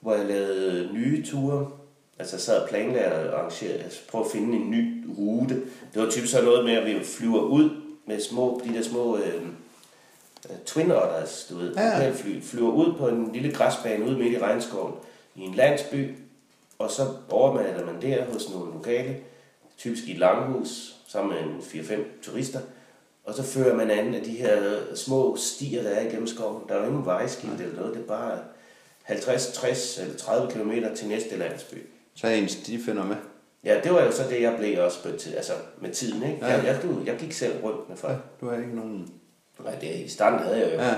hvor 0.00 0.14
jeg 0.14 0.26
lavede 0.26 0.92
nye 0.92 1.26
ture. 1.26 1.70
Altså 2.18 2.38
sad 2.38 2.62
og 2.62 2.68
planlagde 2.68 3.32
og 3.32 3.38
arrangerede, 3.38 3.82
altså 3.82 4.00
prøve 4.10 4.24
at 4.24 4.30
finde 4.30 4.56
en 4.56 4.70
ny 4.70 5.04
rute. 5.18 5.54
Det 5.94 6.02
var 6.02 6.10
typisk 6.10 6.32
sådan 6.32 6.46
noget 6.46 6.64
med, 6.64 6.72
at 6.72 6.86
vi 6.86 7.04
flyver 7.04 7.40
ud 7.40 7.70
med 8.06 8.20
små, 8.20 8.60
de 8.64 8.74
der 8.74 8.82
små 8.82 9.16
øh, 9.16 9.42
twin 10.66 10.90
otters, 10.90 11.46
du 11.50 11.58
ved. 11.58 11.74
Ja. 11.74 12.10
Fly, 12.10 12.42
flyver 12.42 12.70
ud 12.72 12.94
på 12.98 13.08
en 13.08 13.32
lille 13.32 13.52
græsbane 13.52 14.04
ude 14.04 14.18
midt 14.18 14.32
i 14.32 14.38
regnskoven 14.38 14.94
i 15.34 15.40
en 15.40 15.54
landsby, 15.54 16.16
og 16.78 16.90
så 16.90 17.02
overmander 17.30 17.86
man 17.86 18.02
der 18.02 18.24
hos 18.24 18.50
nogle 18.50 18.72
lokale, 18.72 19.16
typisk 19.78 20.04
i 20.04 20.12
et 20.12 20.18
langhus, 20.18 20.96
sammen 21.08 21.34
med 21.34 21.42
en 21.42 21.58
4-5 21.58 22.00
turister, 22.22 22.60
og 23.24 23.34
så 23.34 23.42
fører 23.42 23.76
man 23.76 23.90
an 23.90 24.14
af 24.14 24.22
de 24.22 24.30
her 24.30 24.80
små 24.94 25.36
stier, 25.36 25.82
der 25.82 25.90
er 25.90 26.06
igennem 26.08 26.26
skoven. 26.26 26.62
Der 26.68 26.74
er 26.74 26.78
jo 26.78 26.86
ingen 26.86 27.06
vejskilt 27.06 27.60
eller 27.60 27.76
noget, 27.76 27.94
det 27.94 28.02
er 28.02 28.06
bare 28.06 28.38
50, 29.02 29.46
60 29.52 29.98
eller 29.98 30.16
30 30.16 30.52
km 30.52 30.72
til 30.96 31.08
næste 31.08 31.36
landsby. 31.36 31.76
Så 32.14 32.26
er 32.26 32.30
en 32.34 32.48
stifinder 32.48 33.04
med. 33.04 33.16
Ja, 33.64 33.80
det 33.84 33.92
var 33.92 34.02
jo 34.02 34.12
så 34.12 34.22
det, 34.30 34.42
jeg 34.42 34.54
blev 34.58 34.84
også 34.84 35.02
på 35.02 35.08
altså 35.08 35.52
med 35.80 35.90
tiden, 35.90 36.22
ikke? 36.22 36.46
Ja. 36.46 36.52
Jeg, 36.52 36.64
jeg, 36.64 36.82
du, 36.82 37.00
jeg 37.06 37.16
gik 37.16 37.32
selv 37.32 37.64
rundt 37.64 37.88
med 37.88 37.96
folk. 37.96 38.12
Ja, 38.12 38.18
du 38.40 38.50
har 38.50 38.58
ikke 38.58 38.76
nogen... 38.76 39.12
Nej, 39.64 39.74
det, 39.74 39.94
i 39.94 40.08
starten 40.08 40.38
havde 40.38 40.58
jeg 40.58 40.74
jo. 40.74 40.80
Ja, 40.80 40.94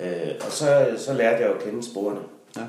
Øh, 0.00 0.34
og 0.46 0.52
så, 0.52 0.94
så 0.96 1.12
lærte 1.12 1.42
jeg 1.42 1.48
jo 1.50 1.54
at 1.54 1.62
kende 1.62 1.82
sporene. 1.82 2.20
ja. 2.56 2.62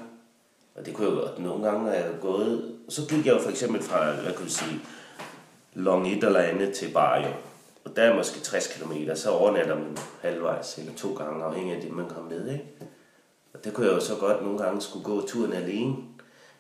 Og 0.76 0.86
det 0.86 0.94
kunne 0.94 1.08
jeg 1.08 1.18
godt. 1.18 1.40
Nogle 1.40 1.70
gange 1.70 1.92
er 1.92 2.06
jeg 2.06 2.14
gået... 2.22 2.76
Så 2.90 3.02
gik 3.10 3.26
jeg 3.26 3.34
jo 3.36 3.42
for 3.42 3.50
eksempel 3.50 3.82
fra, 3.82 4.12
hvad 4.12 4.34
kunne 4.34 4.46
jeg 4.46 4.52
sige, 4.52 4.80
Long 5.74 6.08
et 6.08 6.24
eller 6.24 6.40
andet 6.40 6.74
til 6.74 6.92
Barrio. 6.94 7.28
Og 7.88 7.96
der 7.96 8.04
er 8.04 8.16
måske 8.16 8.40
60 8.40 8.68
km, 8.68 8.94
så 9.16 9.32
overnatter 9.32 9.76
man 9.76 9.98
halvvejs 10.22 10.78
eller 10.78 10.94
to 10.94 11.14
gange, 11.14 11.44
afhængig 11.44 11.76
af 11.76 11.82
det, 11.82 11.92
man 11.92 12.10
kommer 12.10 12.30
med. 12.30 12.52
Ikke? 12.52 12.66
Og 13.54 13.64
det 13.64 13.74
kunne 13.74 13.88
jeg 13.88 13.96
jo 13.96 14.00
så 14.00 14.16
godt 14.16 14.44
nogle 14.44 14.60
gange 14.60 14.82
skulle 14.82 15.06
gå 15.06 15.28
turen 15.28 15.54
alene, 15.54 15.96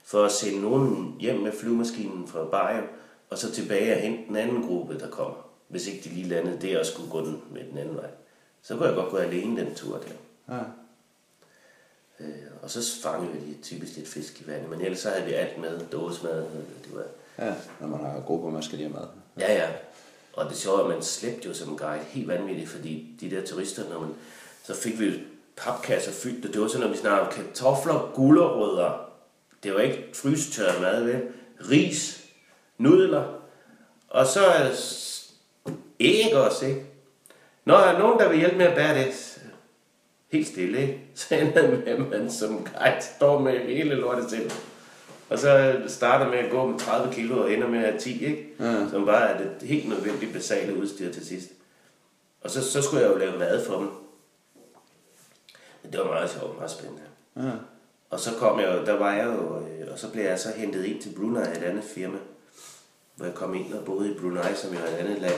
for 0.03 0.23
at 0.23 0.31
sende 0.31 0.61
nogen 0.61 1.15
hjem 1.19 1.39
med 1.39 1.51
flyvemaskinen 1.51 2.27
fra 2.27 2.45
Barrio, 2.45 2.83
og 3.29 3.37
så 3.37 3.51
tilbage 3.51 3.95
og 3.95 3.99
hente 3.99 4.27
den 4.27 4.35
anden 4.35 4.67
gruppe, 4.67 4.99
der 4.99 5.09
kommer. 5.09 5.49
Hvis 5.67 5.87
ikke 5.87 6.09
de 6.09 6.09
lige 6.09 6.27
landede 6.27 6.67
der 6.67 6.79
og 6.79 6.85
skulle 6.85 7.11
gå 7.11 7.25
den 7.25 7.41
med 7.51 7.63
den 7.71 7.77
anden 7.77 7.95
vej. 7.95 8.09
Så 8.61 8.75
kunne 8.75 8.87
jeg 8.87 8.95
godt 8.95 9.09
gå 9.09 9.17
alene 9.17 9.61
den 9.61 9.75
tur 9.75 9.97
der. 9.97 10.55
ja. 10.55 10.63
Øh, 12.19 12.27
og 12.61 12.69
så 12.69 13.01
fangede 13.01 13.33
vi 13.33 13.57
typisk 13.63 13.95
lidt 13.95 14.07
fisk 14.07 14.41
i 14.41 14.47
vandet, 14.47 14.69
men 14.69 14.81
ellers 14.81 14.99
så 14.99 15.09
havde 15.09 15.25
vi 15.25 15.33
alt 15.33 15.57
med, 15.61 15.79
dåsemad, 15.91 16.41
det 16.83 16.95
var 16.95 17.03
Ja, 17.39 17.53
når 17.79 17.87
man 17.87 17.99
har 17.99 18.19
grupper, 18.19 18.49
man 18.49 18.63
skal 18.63 18.77
lige 18.77 18.89
have 18.89 18.99
mad. 18.99 19.07
Ja, 19.39 19.53
ja. 19.53 19.69
Og 20.37 20.49
det 20.49 20.57
sjove 20.57 20.79
er, 20.79 20.83
at 20.83 20.89
man 20.89 21.01
slæbte 21.01 21.47
jo 21.47 21.53
som 21.53 21.77
guide 21.77 22.03
helt 22.03 22.27
vanvittigt, 22.27 22.69
fordi 22.69 23.15
de 23.21 23.31
der 23.31 23.45
turister, 23.45 23.89
når 23.89 23.99
man, 23.99 24.09
så 24.63 24.75
fik 24.75 24.99
vi 24.99 25.13
papkasser 25.55 26.11
fyldt, 26.11 26.45
og 26.45 26.53
det 26.53 26.61
var 26.61 26.67
sådan, 26.67 26.87
når 26.87 26.93
vi 26.93 26.97
snakkede 26.97 27.31
kartofler, 27.31 28.11
gulerødder, 28.15 29.09
det 29.63 29.73
var 29.73 29.79
ikke 29.79 30.09
frystørret 30.13 30.81
mad, 30.81 31.03
vel? 31.03 31.21
Ris, 31.71 32.25
nudler, 32.77 33.23
og 34.09 34.25
så 34.25 34.45
er 34.45 34.69
æg 35.99 36.35
også, 36.35 36.65
ikke? 36.65 36.85
Når 37.65 37.77
der 37.77 37.85
er 37.85 37.99
nogen, 37.99 38.19
der 38.19 38.29
vil 38.29 38.39
hjælpe 38.39 38.57
med 38.57 38.65
at 38.65 38.75
bære 38.75 38.97
det, 38.97 39.39
helt 40.31 40.47
stille, 40.47 40.81
ikke? 40.81 41.01
Så 41.15 41.35
ender 41.35 41.71
man, 41.71 42.09
man 42.09 42.31
som 42.31 42.65
guide 42.65 43.01
står 43.15 43.39
med 43.39 43.59
hele 43.59 43.95
lortet 43.95 44.29
til. 44.29 44.51
Og 45.29 45.39
så 45.39 45.81
starter 45.87 46.29
med 46.29 46.37
at 46.37 46.51
gå 46.51 46.65
med 46.67 46.79
30 46.79 47.13
kilo 47.13 47.43
og 47.43 47.53
ender 47.53 47.67
med 47.67 47.79
at 47.79 47.85
have 47.89 47.99
10, 47.99 48.25
ikke? 48.25 48.47
Ja. 48.59 48.89
Som 48.89 49.05
bare 49.05 49.29
er 49.29 49.37
det 49.37 49.67
helt 49.67 49.89
nødvendige 49.89 50.33
basale 50.33 50.77
udstyr 50.77 51.11
til 51.13 51.25
sidst. 51.25 51.47
Og 52.41 52.49
så, 52.49 52.71
så 52.71 52.81
skulle 52.81 53.03
jeg 53.03 53.11
jo 53.11 53.17
lave 53.17 53.39
mad 53.39 53.65
for 53.65 53.77
dem. 53.77 53.89
Det 55.91 55.99
var 55.99 56.05
meget 56.05 56.29
sjovt, 56.29 56.57
meget 56.57 56.71
spændende. 56.71 57.01
Ja. 57.37 57.51
Og 58.09 58.19
så 58.19 58.29
kom 58.39 58.59
jeg 58.59 58.67
der 58.85 58.93
var 58.97 59.13
jeg 59.13 59.25
jo, 59.25 59.59
øh, 59.59 59.87
og 59.91 59.99
så 59.99 60.11
blev 60.11 60.23
jeg 60.23 60.39
så 60.39 60.49
hentet 60.55 60.85
ind 60.85 61.01
til 61.01 61.13
Brunei 61.17 61.41
et 61.41 61.63
andet 61.63 61.83
firma. 61.83 62.17
Hvor 63.15 63.25
jeg 63.25 63.35
kom 63.35 63.55
ind 63.55 63.73
og 63.73 63.85
boede 63.85 64.11
i 64.11 64.17
Brunei, 64.19 64.53
som 64.55 64.73
jo 64.73 64.79
er 64.79 64.87
et 64.87 64.95
andet 64.97 65.21
land 65.21 65.33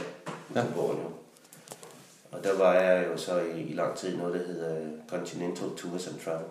Ja. 0.56 0.64
Borneo. 0.76 1.12
Og 2.32 2.44
der 2.44 2.58
var 2.58 2.74
jeg 2.74 3.08
jo 3.12 3.18
så 3.18 3.40
i, 3.40 3.62
i 3.62 3.74
lang 3.74 3.98
tid 3.98 4.18
noget, 4.18 4.34
der 4.34 4.48
hedder 4.54 4.78
Continental 5.10 5.70
Tours 5.78 6.08
and 6.08 6.20
Travel. 6.26 6.46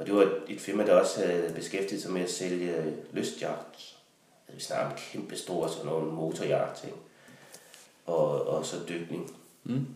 Og 0.00 0.06
det 0.06 0.14
var 0.14 0.32
et, 0.48 0.60
firma, 0.60 0.86
der 0.86 1.00
også 1.00 1.26
havde 1.26 1.52
beskæftiget 1.54 2.02
sig 2.02 2.12
med 2.12 2.22
at 2.22 2.30
sælge 2.30 2.96
lystyachts. 3.12 3.98
Altså, 4.48 4.54
vi 4.54 4.60
snakker 4.60 4.86
om 4.86 4.96
kæmpe 5.12 5.36
store, 5.36 5.68
sådan 5.68 5.86
nogle 5.86 6.12
motoryachts, 6.12 6.84
ikke? 6.84 6.96
Og, 8.06 8.46
og 8.46 8.66
så 8.66 8.76
dykning. 8.88 9.36
Mm. 9.64 9.86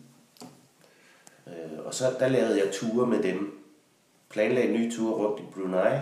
Øh, 1.47 1.79
og 1.85 1.95
så 1.95 2.17
der 2.19 2.29
lavede 2.29 2.59
jeg 2.59 2.73
ture 2.73 3.07
med 3.07 3.23
dem. 3.23 3.61
Planlagde 4.29 4.73
nye 4.73 4.93
ture 4.93 5.15
rundt 5.15 5.41
i 5.41 5.45
Brunei, 5.55 5.99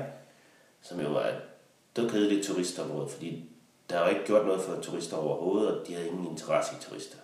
som 0.81 1.01
jo 1.01 1.09
var 1.09 1.27
et 1.27 1.41
dødkedeligt 1.97 2.47
turistområde, 2.47 3.09
fordi 3.09 3.51
der 3.91 4.01
var 4.01 4.09
ikke 4.09 4.25
gjort 4.25 4.47
noget 4.47 4.61
for 4.63 4.81
turister 4.81 5.17
overhovedet, 5.17 5.81
og 5.81 5.87
de 5.87 5.95
havde 5.95 6.09
ingen 6.09 6.27
interesse 6.27 6.73
i 6.81 6.83
turister. 6.83 7.19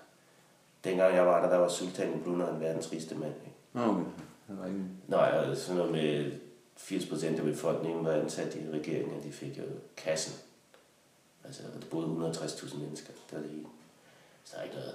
Dengang 0.84 1.14
jeg 1.14 1.26
var 1.26 1.42
der, 1.42 1.50
der 1.50 1.58
var 1.58 1.68
sultan 1.68 2.14
i 2.14 2.22
Brunei 2.24 2.48
en 2.48 2.60
verdens 2.60 2.92
rigeste 2.92 3.14
mand. 3.14 3.34
Ikke? 3.46 3.88
Okay. 3.88 4.04
Det 4.48 4.58
var 4.58 4.66
ikke... 4.66 4.80
Nej, 5.08 5.30
og 5.30 5.56
sådan 5.56 5.76
noget 5.76 5.92
med 5.92 6.32
80% 6.78 7.26
af 7.26 7.44
befolkningen 7.44 8.04
var 8.04 8.12
ansat 8.12 8.54
i 8.54 8.70
regeringen, 8.72 9.18
og 9.18 9.24
de 9.24 9.32
fik 9.32 9.58
jo 9.58 9.62
kassen. 9.96 10.34
Altså, 11.44 11.62
der 11.62 11.86
boede 11.90 12.30
160.000 12.30 12.76
mennesker. 12.76 13.12
Det 13.30 13.36
var 13.36 13.42
det 13.42 13.50
hele. 13.50 13.66
Så 14.44 14.52
der 14.56 14.60
er 14.60 14.64
ikke 14.64 14.76
noget. 14.76 14.94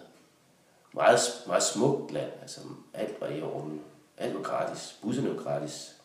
Meget, 0.93 1.19
meget 1.47 1.63
smukt 1.63 2.11
land. 2.11 2.31
Altså, 2.41 2.59
alt 2.93 3.21
var 3.21 3.27
i 3.27 3.41
orden. 3.41 3.81
Alt 4.17 4.35
var 4.35 4.41
gratis. 4.41 4.99
Busserne 5.01 5.35
var 5.35 5.43
gratis. 5.43 5.95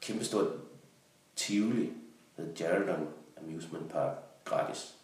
Kæmpe 0.00 0.24
stort 0.24 0.46
Tivoli. 1.36 1.92
The 2.38 2.52
Geraldton 2.56 3.08
Amusement 3.36 3.90
Park. 3.92 4.16
Gratis. 4.44 4.94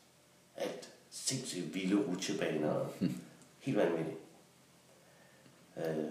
Alt. 0.57 0.89
Sindssygt 1.11 1.75
vilde 1.75 2.07
rutsjebaner. 2.09 2.71
og 2.71 2.89
Helt 3.61 3.77
vanvittigt. 3.77 4.17
Øh, 5.77 6.11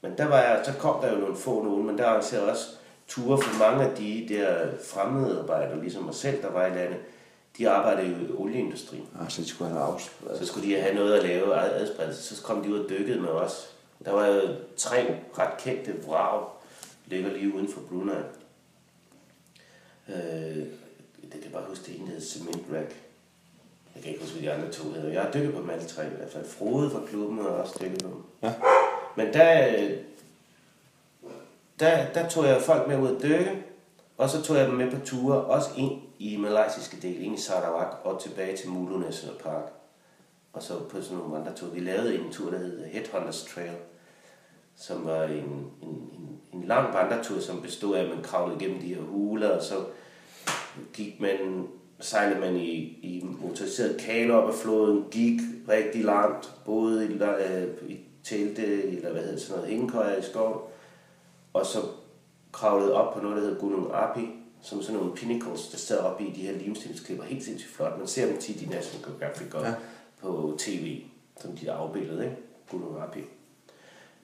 men 0.00 0.18
der 0.18 0.24
var 0.24 0.38
jeg, 0.38 0.62
så 0.64 0.72
kom 0.72 1.00
der 1.02 1.12
jo 1.12 1.18
nogle 1.18 1.36
få 1.36 1.62
nogen, 1.62 1.86
men 1.86 1.98
der 1.98 2.06
arrangerede 2.06 2.50
også 2.50 2.76
ture 3.10 3.42
for 3.42 3.58
mange 3.58 3.84
af 3.84 3.96
de 3.96 4.26
der 4.28 4.68
fremmede 4.84 5.38
arbejdere, 5.38 5.80
ligesom 5.80 6.02
mig 6.04 6.14
selv, 6.14 6.42
der 6.42 6.50
var 6.50 6.66
i 6.66 6.70
landet. 6.70 6.98
De 7.58 7.68
arbejdede 7.70 8.08
jo 8.08 8.26
i 8.26 8.36
olieindustrien. 8.38 9.06
Ah, 9.20 9.30
så 9.30 9.42
de 9.42 9.48
skulle 9.48 9.70
have 9.70 9.82
afs... 9.82 10.10
Så 10.38 10.46
skulle 10.46 10.68
de 10.68 10.80
have 10.80 10.94
noget 10.94 11.14
at 11.14 11.22
lave 11.22 11.54
ad- 11.54 11.80
adspredelse. 11.82 12.36
Så 12.36 12.42
kom 12.42 12.62
de 12.62 12.68
ud 12.74 12.78
og 12.78 12.90
dykkede 12.90 13.20
med 13.20 13.28
os. 13.28 13.74
Der 14.04 14.12
var 14.12 14.26
jo 14.26 14.40
tre 14.76 15.14
ret 15.38 15.56
kendte 15.58 15.94
vrag, 16.06 16.44
ligger 17.06 17.32
lige 17.32 17.54
uden 17.54 17.68
for 17.68 17.80
Brunei. 17.88 18.14
Øh, 20.08 20.56
det 21.22 21.32
kan 21.32 21.42
jeg 21.44 21.52
bare 21.52 21.64
huske, 21.68 21.84
det 21.86 22.00
ene 22.00 22.08
hed 22.10 22.20
Cement 22.20 22.64
Rack. 22.72 22.94
Jeg 23.94 24.02
kan 24.02 24.12
ikke 24.12 24.20
huske, 24.24 24.38
hvad 24.38 24.48
de 24.50 24.52
andre 24.56 24.72
to 24.72 24.90
hedder. 24.92 25.12
Jeg 25.12 25.22
har 25.22 25.32
dykket 25.32 25.54
på 25.54 25.60
dem 25.60 25.70
alle 25.70 25.84
tre 25.84 26.06
i 26.06 26.16
hvert 26.18 26.30
fald. 26.30 26.44
Frode 26.44 26.90
fra 26.90 27.00
klubben 27.08 27.38
har 27.38 27.44
også 27.48 27.78
dykket 27.80 28.02
på 28.02 28.08
dem. 28.08 28.22
Ja. 28.42 28.52
Men 29.16 29.32
der, 29.32 29.88
der, 31.80 32.12
der 32.12 32.28
tog 32.28 32.44
jeg 32.46 32.62
folk 32.62 32.88
med 32.88 32.98
ud 32.98 33.16
at 33.16 33.22
dykke, 33.22 33.64
og 34.18 34.30
så 34.30 34.42
tog 34.42 34.56
jeg 34.56 34.66
dem 34.66 34.74
med 34.74 34.90
på 34.90 34.96
ture, 35.04 35.44
også 35.44 35.70
ind 35.76 36.02
i 36.18 36.36
malaysiske 36.36 36.96
del, 37.02 37.22
ind 37.22 37.38
i 37.38 37.40
Sarawak 37.40 37.96
og 38.04 38.20
tilbage 38.20 38.56
til 38.56 38.68
Mulu 38.68 38.98
National 38.98 39.36
Park. 39.38 39.72
Og 40.52 40.62
så 40.62 40.78
på 40.78 41.02
sådan 41.02 41.18
nogle 41.18 41.34
vandreture. 41.34 41.72
Vi 41.72 41.80
lavede 41.80 42.18
en 42.18 42.32
tur, 42.32 42.50
der 42.50 42.58
hed 42.58 42.84
Headhunters 42.84 43.44
Trail, 43.54 43.76
som 44.76 45.04
var 45.04 45.24
en, 45.24 45.32
en, 45.32 45.70
en, 45.82 46.40
en 46.52 46.64
lang 46.64 46.94
vandretur, 46.94 47.40
som 47.40 47.62
bestod 47.62 47.96
af, 47.96 48.02
at 48.02 48.08
man 48.08 48.22
kravlede 48.22 48.60
gennem 48.60 48.80
de 48.80 48.94
her 48.94 49.02
huler, 49.02 49.48
og 49.48 49.62
så 49.62 49.74
gik 50.92 51.20
man, 51.20 51.68
sejlede 52.00 52.40
man 52.40 52.56
i, 52.56 52.76
i 53.02 53.26
motoriseret 53.40 54.00
kano 54.00 54.34
op 54.34 54.48
ad 54.48 54.54
floden, 54.54 55.04
gik 55.10 55.40
rigtig 55.68 56.04
langt, 56.04 56.52
boede 56.64 57.06
i, 57.06 57.12
øh, 57.12 57.90
i 57.90 57.98
telte, 58.24 58.84
eller 58.96 59.10
hvad 59.10 59.20
hedder 59.20 59.34
det, 59.34 59.42
sådan 59.42 59.56
noget, 59.56 59.70
hængekøjer 59.70 60.16
i 60.16 60.22
skov, 60.22 60.72
og 61.52 61.66
så 61.66 61.78
kravlede 62.52 62.94
op 62.94 63.14
på 63.14 63.20
noget, 63.20 63.36
der 63.36 63.42
hedder 63.42 63.60
Gunung 63.60 63.90
Api, 63.94 64.28
som 64.62 64.82
sådan 64.82 65.00
nogle 65.00 65.14
pinnacles, 65.16 65.68
der 65.68 65.78
står 65.78 65.96
oppe 65.96 66.24
i 66.24 66.30
de 66.30 66.40
her 66.40 66.52
limstensklipper. 66.52 67.24
Helt 67.24 67.44
sindssygt 67.44 67.72
flot. 67.74 67.98
Man 67.98 68.06
ser 68.06 68.26
dem 68.26 68.36
tit 68.38 68.62
i 68.62 68.66
National 68.66 69.06
Geographic 69.08 69.54
og 69.54 69.62
Ja. 69.62 69.68
ja. 69.68 69.74
på 70.20 70.54
tv, 70.58 71.02
som 71.40 71.56
de 71.56 71.68
er 71.68 71.74
afbildet, 71.74 72.22
ikke? 72.24 72.36
Gunung 72.70 73.02
Api. 73.02 73.20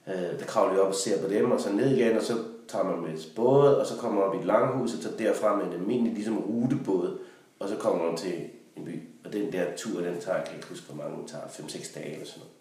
Øh, 0.07 0.39
der 0.39 0.45
kravler 0.47 0.75
vi 0.75 0.79
op 0.81 0.89
og 0.89 0.95
ser 0.95 1.23
på 1.23 1.29
dem, 1.29 1.51
og 1.51 1.61
så 1.61 1.73
ned 1.73 1.97
igen, 1.97 2.17
og 2.17 2.23
så 2.23 2.35
tager 2.69 2.85
man 2.85 3.01
med 3.01 3.19
båd, 3.37 3.75
og 3.75 3.87
så 3.87 3.97
kommer 3.97 4.21
man 4.21 4.29
op 4.29 4.35
i 4.35 4.39
et 4.39 4.45
langhus, 4.45 4.95
og 4.95 5.01
tager 5.01 5.17
derfra 5.17 5.57
med 5.57 5.67
en 5.67 5.73
almindelig 5.73 6.13
ligesom 6.15 6.39
rutebåd, 6.39 7.19
og 7.59 7.69
så 7.69 7.77
kommer 7.77 8.07
man 8.07 8.17
til 8.17 8.35
en 8.77 8.85
by. 8.85 9.03
Og 9.25 9.33
den 9.33 9.53
der 9.53 9.77
tur, 9.77 10.01
den 10.01 10.21
tager, 10.21 10.37
jeg 10.37 10.47
kan 10.47 10.57
ikke 10.57 10.69
huske, 10.69 10.87
hvor 10.93 11.05
mange 11.05 11.19
den 11.19 11.27
tager, 11.27 11.45
5-6 11.45 11.95
dage 11.95 12.13
eller 12.13 12.27
sådan 12.27 12.41
noget. 12.41 12.53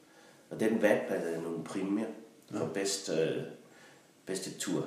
Og 0.49 0.59
den 0.59 0.81
vandt 0.81 1.03
øh, 1.35 1.43
nogle 1.43 1.63
præmier 1.63 2.05
for 2.51 2.65
bedst, 2.73 3.09
øh, 3.09 3.41
bedste 4.25 4.51
tur. 4.59 4.85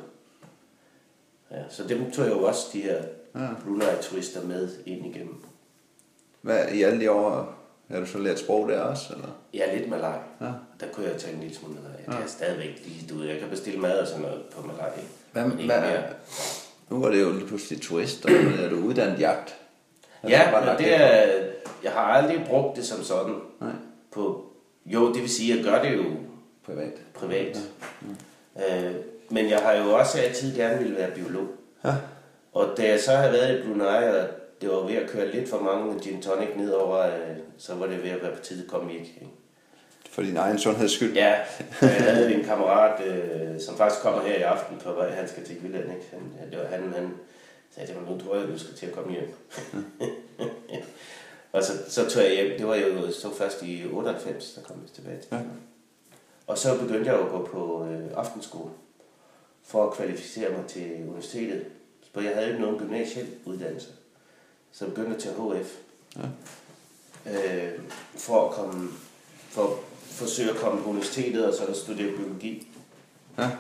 Ja, 1.51 1.57
så 1.70 1.85
dem 1.88 2.11
tog 2.11 2.24
jeg 2.24 2.33
jo 2.33 2.42
også 2.42 2.66
de 2.72 2.81
her 2.83 3.03
Ja. 3.35 3.42
ja. 3.42 3.48
Brunei-turister 3.64 4.42
med 4.46 4.68
ind 4.87 5.07
igennem. 5.07 5.44
Hvad, 6.40 6.68
I 6.72 6.83
alle 6.83 7.01
de 7.01 7.11
år, 7.11 7.55
har 7.90 8.01
du 8.01 8.07
så 8.07 8.18
lært 8.18 8.38
sprog 8.38 8.68
der 8.68 8.81
også, 8.81 9.12
eller? 9.14 9.29
Er 9.66 9.77
lidt 9.79 9.90
malaj. 9.90 10.18
Ja. 10.40 10.46
Der 10.81 10.87
kunne 10.92 11.07
jeg 11.07 11.16
tale 11.20 11.35
en 11.35 11.40
lille 11.40 11.57
smule 11.57 11.74
malaj. 11.74 11.90
Jeg 12.07 12.14
Ja. 12.14 12.20
kan 12.20 12.29
stadigvæk 12.29 12.83
lige, 12.85 13.07
du 13.14 13.22
jeg 13.22 13.38
kan 13.40 13.48
bestille 13.48 13.81
mad 13.81 13.98
og 14.01 14.07
sådan 14.07 14.22
noget 14.22 14.42
på 14.44 14.66
malaj. 14.66 14.90
Hvad, 15.33 15.42
hvad, 15.42 15.81
mere. 15.81 16.03
nu 16.90 17.01
var 17.01 17.09
det 17.11 17.20
jo 17.20 17.33
lige 17.33 17.46
pludselig 17.46 17.81
turister, 17.81 18.42
men 18.42 18.59
er 18.59 18.68
du 18.68 18.77
uddannet 18.77 19.20
jagt? 19.20 19.55
Eller 20.22 20.38
Ja, 20.38 20.51
bare 20.51 20.66
men 20.66 20.85
det 20.85 20.94
er, 20.94 21.44
jeg 21.83 21.92
har 21.92 22.01
aldrig 22.01 22.44
brugt 22.48 22.77
det 22.77 22.87
som 22.87 23.03
sådan. 23.03 23.35
Nej, 23.61 23.70
På, 24.11 24.46
jo, 24.87 25.12
det 25.12 25.22
vil 25.22 25.31
sige, 25.31 25.53
at 25.53 25.57
jeg 25.59 25.64
gør 25.64 25.83
det 25.83 25.96
jo 25.96 26.05
privat. 26.66 26.92
privat. 27.14 27.59
Øh, 28.70 28.94
men 29.28 29.50
jeg 29.50 29.58
har 29.58 29.72
jo 29.72 29.94
også 29.94 30.18
altid 30.18 30.56
gerne 30.56 30.78
ville 30.78 30.96
være 30.96 31.10
biolog. 31.10 31.46
Ja. 31.84 31.94
Og 32.52 32.74
da 32.76 32.88
jeg 32.88 33.00
så 33.00 33.12
havde 33.12 33.32
været 33.32 33.58
i 33.58 33.62
Brunei, 33.62 34.08
og 34.08 34.26
det 34.60 34.68
var 34.68 34.86
ved 34.86 34.94
at 34.94 35.10
køre 35.10 35.30
lidt 35.30 35.48
for 35.48 35.60
mange 35.60 36.00
gin 36.00 36.22
tonic 36.22 36.48
nedover, 36.56 37.06
øh, 37.06 37.36
så 37.58 37.74
var 37.74 37.86
det 37.86 38.02
ved 38.02 38.10
at 38.10 38.22
være 38.22 38.36
på 38.36 38.42
tide 38.42 38.62
at 38.62 38.70
komme 38.70 38.88
væk. 38.88 39.00
Ikke? 39.00 39.32
For 40.10 40.22
din 40.22 40.36
egen 40.36 40.58
sundheds 40.58 40.92
skyld. 40.92 41.14
Ja, 41.14 41.34
jeg 41.82 41.90
havde 41.90 42.34
en 42.34 42.44
kammerat, 42.44 43.06
øh, 43.06 43.60
som 43.60 43.76
faktisk 43.76 44.02
kommer 44.02 44.22
her 44.22 44.34
i 44.34 44.42
aften 44.42 44.76
på 44.78 44.92
vej, 44.92 45.10
han 45.10 45.28
skal 45.28 45.44
til 45.44 45.56
Jylland, 45.62 45.92
ikke? 45.92 46.06
Han, 46.12 46.50
det 46.50 46.58
var, 46.58 46.66
han, 46.66 46.92
han 46.92 47.14
sagde 47.74 47.88
til 47.88 47.96
mig, 48.00 48.10
nu 48.10 48.20
tror 48.20 48.37
jeg, 48.37 48.48
du 48.48 48.58
skal 48.58 48.74
til 48.74 48.87
at 48.87 48.92
komme 48.92 49.12
hjem. 49.12 49.35
og 51.52 51.62
så, 51.62 51.72
så 51.88 52.10
tog 52.10 52.22
jeg 52.22 52.33
hjem, 52.33 52.58
det 52.58 52.66
var 52.66 52.76
jo 52.76 53.12
så 53.12 53.35
først 53.35 53.62
i 53.62 53.87
98, 53.92 54.52
der 54.52 54.62
kom 54.62 54.76
jeg 54.83 54.92
tilbage 54.94 55.20
til. 55.20 55.29
Ja. 55.33 55.38
Og 56.46 56.58
så 56.58 56.79
begyndte 56.79 57.10
jeg 57.10 57.18
jo 57.18 57.24
at 57.24 57.31
gå 57.31 57.48
på 57.52 57.87
øh, 57.90 58.06
aftenskole, 58.16 58.70
for 59.69 59.87
at 59.87 59.92
kvalificere 59.94 60.50
mig 60.50 60.66
til 60.66 61.04
universitetet. 61.08 61.66
For 62.12 62.21
jeg 62.21 62.35
havde 62.35 62.48
ikke 62.48 62.60
nogen 62.60 62.79
gymnasiel 62.79 63.27
uddannelse. 63.44 63.88
Så 64.73 64.85
jeg 64.85 64.94
begyndte 64.94 65.16
at 65.16 65.23
tage 65.23 65.35
HF. 65.62 65.77
Ja. 66.16 66.23
Øh, 67.27 67.79
for 68.16 68.48
at 68.48 68.54
komme, 68.54 68.90
for 69.48 69.62
at 69.62 69.71
forsøge 70.06 70.50
at 70.50 70.56
komme 70.56 70.83
på 70.83 70.88
universitetet, 70.90 71.46
og 71.46 71.54
så 71.54 71.75
studere 71.85 72.16
biologi. 72.16 72.69
Ja. 73.38 73.50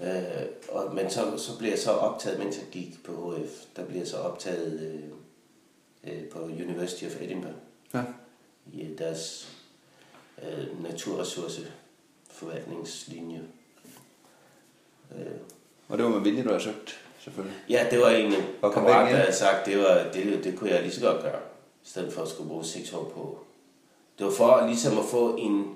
Øh, 0.00 0.46
og, 0.68 0.94
men 0.94 1.10
så, 1.10 1.38
så 1.38 1.58
blev 1.58 1.70
jeg 1.70 1.78
så 1.78 1.90
optaget, 1.90 2.38
mens 2.38 2.58
jeg 2.58 2.66
gik 2.70 3.04
på 3.04 3.34
HF, 3.36 3.50
der 3.76 3.84
blev 3.84 3.98
jeg 3.98 4.06
så 4.06 4.16
optaget 4.16 4.80
øh, 4.80 5.02
øh, 6.12 6.28
på 6.28 6.38
University 6.38 7.04
of 7.04 7.20
Edinburgh 7.20 7.54
Ja. 7.94 8.02
i 8.72 8.94
deres 8.98 9.52
øh, 10.42 10.82
naturressourceforvaltningslinje. 10.82 13.42
Øh, 15.14 15.26
Og 15.88 15.98
det 15.98 16.04
var 16.04 16.10
med 16.10 16.20
vilje, 16.20 16.44
du 16.44 16.52
har 16.52 16.58
søgt 16.58 17.00
selvfølgelig. 17.18 17.56
Ja, 17.68 17.86
det 17.90 18.00
var 18.00 18.10
en 18.10 18.34
Og 18.62 18.72
kammerat, 18.72 19.10
der 19.12 19.16
havde 19.16 19.32
sagt, 19.32 19.66
det, 19.66 19.78
var, 19.78 20.04
det, 20.14 20.44
det 20.44 20.58
kunne 20.58 20.70
jeg 20.70 20.82
lige 20.82 20.92
så 20.92 21.00
godt 21.00 21.22
gøre, 21.22 21.40
i 21.84 21.88
stedet 21.88 22.12
for 22.12 22.22
at 22.22 22.28
skulle 22.28 22.48
bruge 22.48 22.64
seks 22.64 22.92
år 22.92 23.04
på. 23.14 23.38
Det 24.18 24.26
var 24.26 24.32
for 24.32 24.66
ligesom 24.66 24.98
at 24.98 25.04
få 25.04 25.36
en 25.36 25.74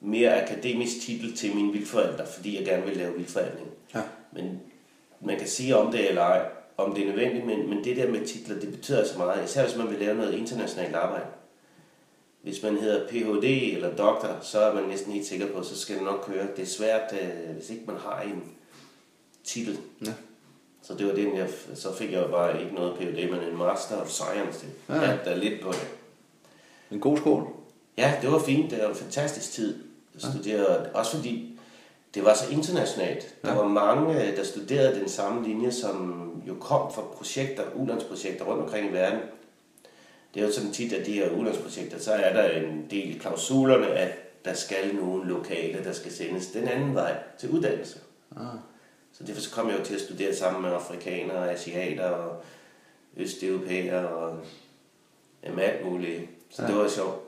mere 0.00 0.42
akademisk 0.42 1.00
titel 1.00 1.36
til 1.36 1.54
mine 1.56 1.72
vildforældre, 1.72 2.26
fordi 2.26 2.56
jeg 2.56 2.64
gerne 2.64 2.82
ville 2.82 2.98
lave 2.98 3.14
vildforædling. 3.14 3.68
Ja. 3.94 4.02
Men 4.32 4.60
man 5.20 5.38
kan 5.38 5.48
sige 5.48 5.76
om 5.76 5.92
det 5.92 6.08
eller 6.08 6.22
ej, 6.22 6.46
om 6.76 6.94
det 6.94 7.02
er 7.02 7.06
nødvendigt, 7.08 7.46
men, 7.46 7.68
men 7.70 7.84
det 7.84 7.96
der 7.96 8.10
med 8.10 8.26
titler, 8.26 8.60
det 8.60 8.70
betyder 8.72 9.04
så 9.04 9.18
meget, 9.18 9.44
især 9.44 9.64
hvis 9.64 9.76
man 9.76 9.90
vil 9.90 9.98
lave 9.98 10.16
noget 10.16 10.34
internationalt 10.34 10.94
arbejde. 10.94 11.26
Hvis 12.42 12.62
man 12.62 12.76
hedder 12.76 13.08
Ph.D. 13.08 13.74
eller 13.74 13.96
doktor, 13.96 14.38
så 14.42 14.60
er 14.60 14.74
man 14.74 14.84
næsten 14.84 15.12
helt 15.12 15.26
sikker 15.26 15.46
på, 15.52 15.62
så 15.62 15.78
skal 15.78 15.96
det 15.96 16.04
nok 16.04 16.24
køre. 16.26 16.46
Det 16.56 16.62
er 16.62 16.66
svært, 16.66 17.12
øh, 17.12 17.54
hvis 17.56 17.70
ikke 17.70 17.82
man 17.86 17.96
har 17.96 18.20
en 18.20 18.42
titel. 19.46 19.78
Ja. 20.06 20.12
Så 20.82 20.94
det 20.94 21.06
var 21.06 21.12
den, 21.12 21.36
jeg, 21.36 21.48
så 21.74 21.94
fik 21.94 22.12
jeg 22.12 22.24
bare 22.30 22.62
ikke 22.62 22.74
noget 22.74 22.94
Ph.D., 22.98 23.30
men 23.30 23.40
en 23.40 23.56
Master 23.56 23.96
of 24.02 24.08
Science. 24.08 24.66
Det. 24.66 24.94
Ja. 24.94 25.00
Ja. 25.00 25.10
der 25.24 25.30
er 25.30 25.36
lidt 25.36 25.60
på 25.62 25.72
det. 25.72 25.88
En 26.90 27.00
god 27.00 27.16
skole. 27.18 27.44
Ja, 27.98 28.14
det 28.22 28.32
var 28.32 28.38
fint. 28.38 28.70
Det 28.70 28.78
var 28.82 28.88
en 28.88 28.94
fantastisk 28.94 29.52
tid 29.52 29.74
at 30.14 30.22
studere. 30.22 30.66
Også 30.94 31.16
fordi 31.16 31.58
det 32.14 32.24
var 32.24 32.34
så 32.34 32.50
internationalt. 32.50 33.34
Der 33.42 33.48
Ja. 33.52 33.54
var 33.58 33.68
mange, 33.68 34.22
øh, 34.30 34.36
der 34.36 34.44
studerede 34.44 35.00
den 35.00 35.08
samme 35.08 35.48
linje, 35.48 35.72
som 35.72 36.22
jo 36.48 36.54
kom 36.60 36.92
fra 36.92 37.02
projekter, 37.02 37.62
ulandsprojekter 37.74 38.44
rundt 38.44 38.62
omkring 38.62 38.90
i 38.90 38.92
verden. 38.92 39.20
Det 40.34 40.42
er 40.42 40.46
jo 40.46 40.52
sådan 40.52 40.72
tit, 40.72 40.92
at 40.92 41.06
de 41.06 41.12
her 41.12 41.30
ulandsprojekter, 41.30 41.98
så 41.98 42.12
er 42.12 42.32
der 42.32 42.50
en 42.50 42.86
del 42.90 43.16
i 43.16 43.18
klausulerne, 43.18 43.86
at 43.86 44.44
der 44.44 44.54
skal 44.54 44.94
nogle 44.94 45.28
lokale, 45.28 45.84
der 45.84 45.92
skal 45.92 46.12
sendes 46.12 46.46
den 46.46 46.68
anden 46.68 46.94
vej 46.94 47.14
til 47.40 47.50
uddannelse. 47.50 47.98
Ah. 48.36 48.42
Så 49.18 49.24
derfor 49.24 49.40
så 49.40 49.50
kom 49.50 49.68
jeg 49.68 49.78
jo 49.78 49.84
til 49.84 49.94
at 49.94 50.00
studere 50.00 50.34
sammen 50.34 50.62
med 50.62 50.70
afrikanere, 50.70 51.52
asiater 51.52 52.08
og 52.10 52.42
østeuropæere 53.16 54.08
og 54.08 54.38
jamen, 55.44 55.58
alt 55.58 55.84
muligt. 55.86 56.22
Så 56.50 56.62
Ja. 56.62 56.68
ja. 56.68 56.74
det 56.74 56.82
var 56.82 56.88
sjovt. 56.88 57.18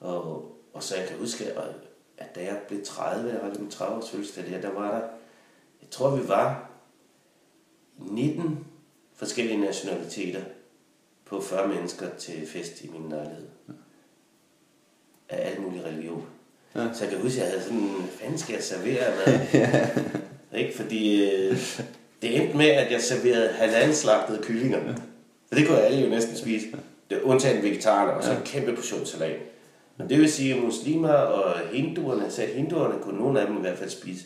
Og, 0.00 0.52
og 0.72 0.82
så 0.82 0.96
jeg 0.96 1.08
kan 1.08 1.18
huske, 1.18 1.44
at, 2.18 2.34
da 2.34 2.44
jeg 2.44 2.60
blev 2.68 2.84
30, 2.84 3.32
jeg 3.32 3.40
var 3.42 3.58
min 3.58 3.70
30 3.70 3.96
års 3.96 4.10
fødselsdag 4.10 4.44
der, 4.50 4.60
der 4.60 4.70
var 4.70 4.90
der, 4.90 5.00
jeg 5.82 5.90
tror 5.90 6.16
vi 6.16 6.28
var 6.28 6.70
19 7.98 8.66
forskellige 9.14 9.60
nationaliteter 9.60 10.42
på 11.24 11.40
40 11.40 11.68
mennesker 11.68 12.06
til 12.18 12.46
fest 12.46 12.84
i 12.84 12.88
min 12.88 13.08
lejlighed. 13.10 13.46
Af 15.28 15.50
alle 15.50 15.62
mulige 15.62 15.84
religioner. 15.84 16.24
Ja. 16.74 16.82
Ja. 16.82 16.92
Så 16.94 17.04
jeg 17.04 17.12
kan 17.12 17.22
huske, 17.22 17.40
at 17.40 17.44
jeg 17.44 17.50
havde 17.52 17.62
sådan, 17.62 17.78
hvad 17.80 18.08
fanden 18.08 18.38
skal 18.38 18.54
jeg 18.54 18.62
servere 18.62 19.16
mad? 19.16 20.22
Ikke? 20.54 20.76
Fordi 20.76 21.30
øh, 21.30 21.56
det 22.22 22.40
endte 22.40 22.56
med, 22.56 22.66
at 22.66 22.92
jeg 22.92 23.00
serverede 23.00 23.48
halvanslagtede 23.48 24.42
kyllinger. 24.42 24.94
For 25.48 25.54
det 25.54 25.66
kunne 25.66 25.80
alle 25.80 26.02
jo 26.02 26.08
næsten 26.08 26.36
spise. 26.36 26.66
Det 27.10 27.22
undtagen 27.22 27.62
vegetarerne, 27.62 28.12
og 28.12 28.24
så 28.24 28.30
en 28.30 28.42
kæmpe 28.44 28.74
portion 28.74 29.06
salat. 29.06 29.36
Men 29.96 30.08
det 30.08 30.18
vil 30.18 30.32
sige, 30.32 30.54
at 30.54 30.62
muslimer 30.62 31.12
og 31.12 31.58
hinduerne, 31.72 32.30
så 32.30 32.42
hinduerne 32.54 33.02
kunne 33.02 33.18
nogle 33.18 33.40
af 33.40 33.46
dem 33.46 33.56
i 33.56 33.60
hvert 33.60 33.78
fald 33.78 33.90
spise 33.90 34.24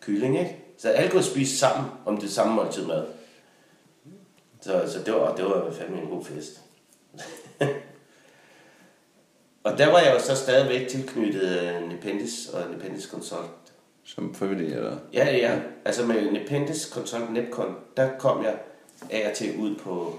kylling, 0.00 0.38
ikke? 0.38 0.56
Så 0.78 0.88
alle 0.88 1.10
kunne 1.10 1.22
spise 1.22 1.58
sammen 1.58 1.90
om 2.06 2.16
det 2.16 2.30
samme 2.30 2.54
måltid 2.54 2.86
mad. 2.86 3.04
Så, 4.60 4.92
så 4.92 4.98
det 5.06 5.14
var, 5.14 5.34
det 5.34 5.44
var 5.44 5.70
fandme 5.72 6.00
en 6.00 6.08
god 6.08 6.24
fest. 6.24 6.60
og 9.64 9.78
der 9.78 9.90
var 9.90 9.98
jeg 9.98 10.14
jo 10.14 10.20
så 10.20 10.36
stadigvæk 10.36 10.88
tilknyttet 10.88 11.58
øh, 11.58 11.88
Nepenthes 11.88 12.48
og 12.48 12.70
Nepenthes 12.70 13.04
Consult. 13.04 13.67
Som 14.14 14.34
frivillig, 14.34 14.74
eller? 14.74 14.96
Ja, 15.12 15.36
ja. 15.36 15.58
Altså 15.84 16.06
med 16.06 16.30
Nepenthes 16.30 16.82
Consult 16.82 17.32
Nepcon, 17.32 17.76
der 17.96 18.10
kom 18.18 18.44
jeg 18.44 18.58
af 19.10 19.30
og 19.30 19.36
til 19.36 19.56
ud 19.58 19.76
på, 19.76 20.18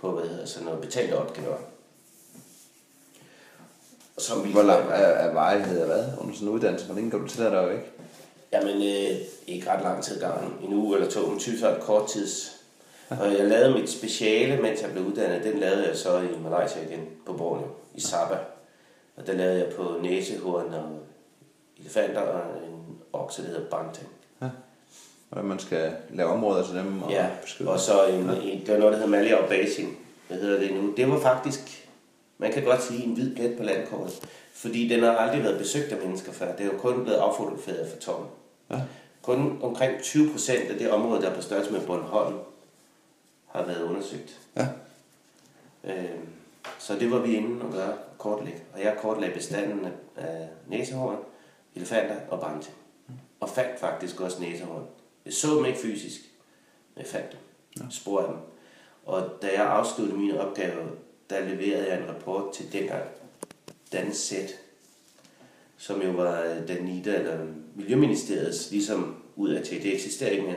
på 0.00 0.10
hvad 0.10 0.28
hedder 0.28 0.46
sådan 0.46 0.66
noget, 0.66 0.80
betalte 0.80 1.18
opgaver. 1.18 1.56
Som 4.18 4.44
vi 4.44 4.52
Hvor 4.52 4.62
lang 4.62 4.84
er, 4.88 4.94
er 4.94 5.34
varighed 5.34 5.80
af 5.80 5.86
hvad? 5.86 6.04
Under 6.20 6.34
sådan 6.34 6.48
en 6.48 6.54
uddannelse? 6.54 6.86
Hvor 6.86 6.94
længe 6.94 7.10
går 7.10 7.18
du 7.18 7.28
til 7.28 7.44
der 7.44 7.50
deroppe, 7.50 7.74
ikke? 7.74 7.86
Jamen, 8.52 8.76
øh, 8.76 9.20
ikke 9.46 9.70
ret 9.70 9.82
lang 9.82 10.02
tid 10.02 10.20
gangen. 10.20 10.52
En 10.62 10.74
uge 10.74 10.96
eller 10.96 11.10
to, 11.10 11.26
men 11.26 11.38
typisk 11.38 11.64
det 11.64 11.78
kort 11.80 12.08
tids. 12.08 12.56
Og 13.08 13.38
jeg 13.38 13.48
lavede 13.48 13.74
mit 13.74 13.90
speciale, 13.90 14.62
mens 14.62 14.82
jeg 14.82 14.90
blev 14.92 15.04
uddannet. 15.04 15.44
Den 15.44 15.58
lavede 15.58 15.88
jeg 15.88 15.96
så 15.96 16.18
i 16.18 16.38
Malaysia 16.42 16.82
igen, 16.82 17.08
på 17.26 17.32
Borneo, 17.32 17.68
i 17.94 18.00
Sabah. 18.00 18.38
Og 19.16 19.26
der 19.26 19.32
lavede 19.32 19.58
jeg 19.64 19.72
på 19.72 19.98
næsehorn 20.02 20.74
og 20.74 20.98
elefanter 21.80 22.20
og 22.20 22.42
en 23.14 23.20
okse, 23.20 23.42
der 23.42 23.48
hedder 23.48 23.70
Banteng. 23.70 24.08
Hvordan 25.28 25.48
man 25.48 25.58
skal 25.58 25.92
lave 26.10 26.28
områder 26.30 26.64
til 26.66 26.74
dem 26.74 27.02
og 27.02 27.10
Ja, 27.10 27.26
beskytte 27.42 27.70
og 27.70 27.80
så 27.80 28.06
en, 28.06 28.30
en, 28.30 28.60
det 28.60 28.68
var 28.72 28.78
noget, 28.78 28.92
der 28.92 28.98
hedder 28.98 29.10
Malia 29.18 29.46
Basin. 29.48 29.96
Hvad 30.28 30.38
hedder 30.38 30.60
det 30.60 30.74
nu? 30.74 30.92
Det 30.96 31.10
var 31.10 31.20
faktisk, 31.20 31.88
man 32.38 32.52
kan 32.52 32.64
godt 32.64 32.82
sige, 32.82 33.04
en 33.04 33.14
hvid 33.14 33.36
plet 33.36 33.56
på 33.56 33.62
landkortet. 33.62 34.20
Fordi 34.54 34.88
den 34.88 35.02
har 35.02 35.12
aldrig 35.16 35.42
været 35.44 35.58
besøgt 35.58 35.92
af 35.92 35.98
mennesker 36.06 36.32
før. 36.32 36.56
Det 36.56 36.60
er 36.66 36.70
jo 36.72 36.78
kun 36.78 37.02
blevet 37.02 37.18
affotograferet 37.18 37.88
fra 37.90 37.98
toppen. 38.00 38.26
Ja. 38.70 38.80
Kun 39.22 39.58
omkring 39.62 40.02
20 40.02 40.30
procent 40.32 40.70
af 40.70 40.78
det 40.78 40.90
område, 40.90 41.22
der 41.22 41.30
er 41.30 41.34
på 41.34 41.42
størrelse 41.42 41.72
med 41.72 41.80
Bornholm, 41.86 42.36
har 43.46 43.62
været 43.62 43.82
undersøgt. 43.82 44.40
Ja. 44.56 44.66
Øhm, 45.84 46.28
så 46.78 46.94
det 46.94 47.10
var 47.10 47.18
vi 47.18 47.34
inde 47.36 47.64
og 47.64 47.72
gøre 47.72 47.92
kortlæg. 48.18 48.62
Og 48.74 48.80
jeg 48.82 48.96
kortlagde 49.02 49.34
bestanden 49.34 49.86
af- 50.16 50.48
næsehorn, 50.68 51.16
elefanter 51.76 52.16
og 52.30 52.40
brænde. 52.40 52.66
Og 53.44 53.50
fandt 53.50 53.80
faktisk 53.80 54.20
også 54.20 54.40
næsehorn. 54.40 54.86
Jeg 55.24 55.32
så 55.32 55.56
dem 55.56 55.64
ikke 55.64 55.78
fysisk, 55.78 56.20
men 56.94 57.02
jeg 57.02 57.06
fandt 57.06 57.32
dem. 57.32 57.40
Ja. 57.80 57.90
Spor 57.90 58.20
af 58.20 58.28
dem. 58.28 58.36
Og 59.04 59.30
da 59.42 59.46
jeg 59.46 59.66
afsluttede 59.66 60.18
mine 60.18 60.40
opgaver, 60.40 60.86
der 61.30 61.40
leverede 61.40 61.88
jeg 61.88 62.00
en 62.00 62.08
rapport 62.08 62.52
til 62.52 62.72
dengang 62.72 63.04
Dan 63.92 64.14
Sæt, 64.14 64.50
som 65.76 66.02
jo 66.02 66.10
var 66.10 66.42
øh, 66.42 66.68
Danita, 66.68 67.14
eller 67.14 67.46
Miljøministeriets, 67.74 68.70
ligesom 68.70 69.22
ud 69.36 69.50
af 69.50 69.64
til. 69.64 69.82
Det 69.82 69.94
eksisterer 69.94 70.30
ikke 70.30 70.44
mere. 70.44 70.56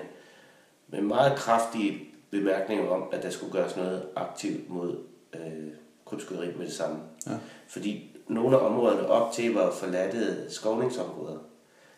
Med 0.87 1.01
meget 1.01 1.37
kraftige 1.37 2.09
bemærkninger 2.29 2.89
om, 2.89 3.03
at 3.11 3.23
der 3.23 3.29
skulle 3.29 3.53
gøres 3.53 3.75
noget 3.75 4.05
aktivt 4.15 4.69
mod 4.69 4.97
øh, 5.33 5.67
krybskytteri 6.05 6.47
med 6.57 6.65
det 6.65 6.73
samme. 6.73 6.99
Ja. 7.27 7.37
Fordi 7.67 8.17
nogle 8.27 8.57
af 8.57 8.65
områderne 8.65 9.07
op 9.07 9.33
til 9.33 9.53
var 9.53 9.71
forladte 9.71 10.51
skovningsområder. 10.51 11.37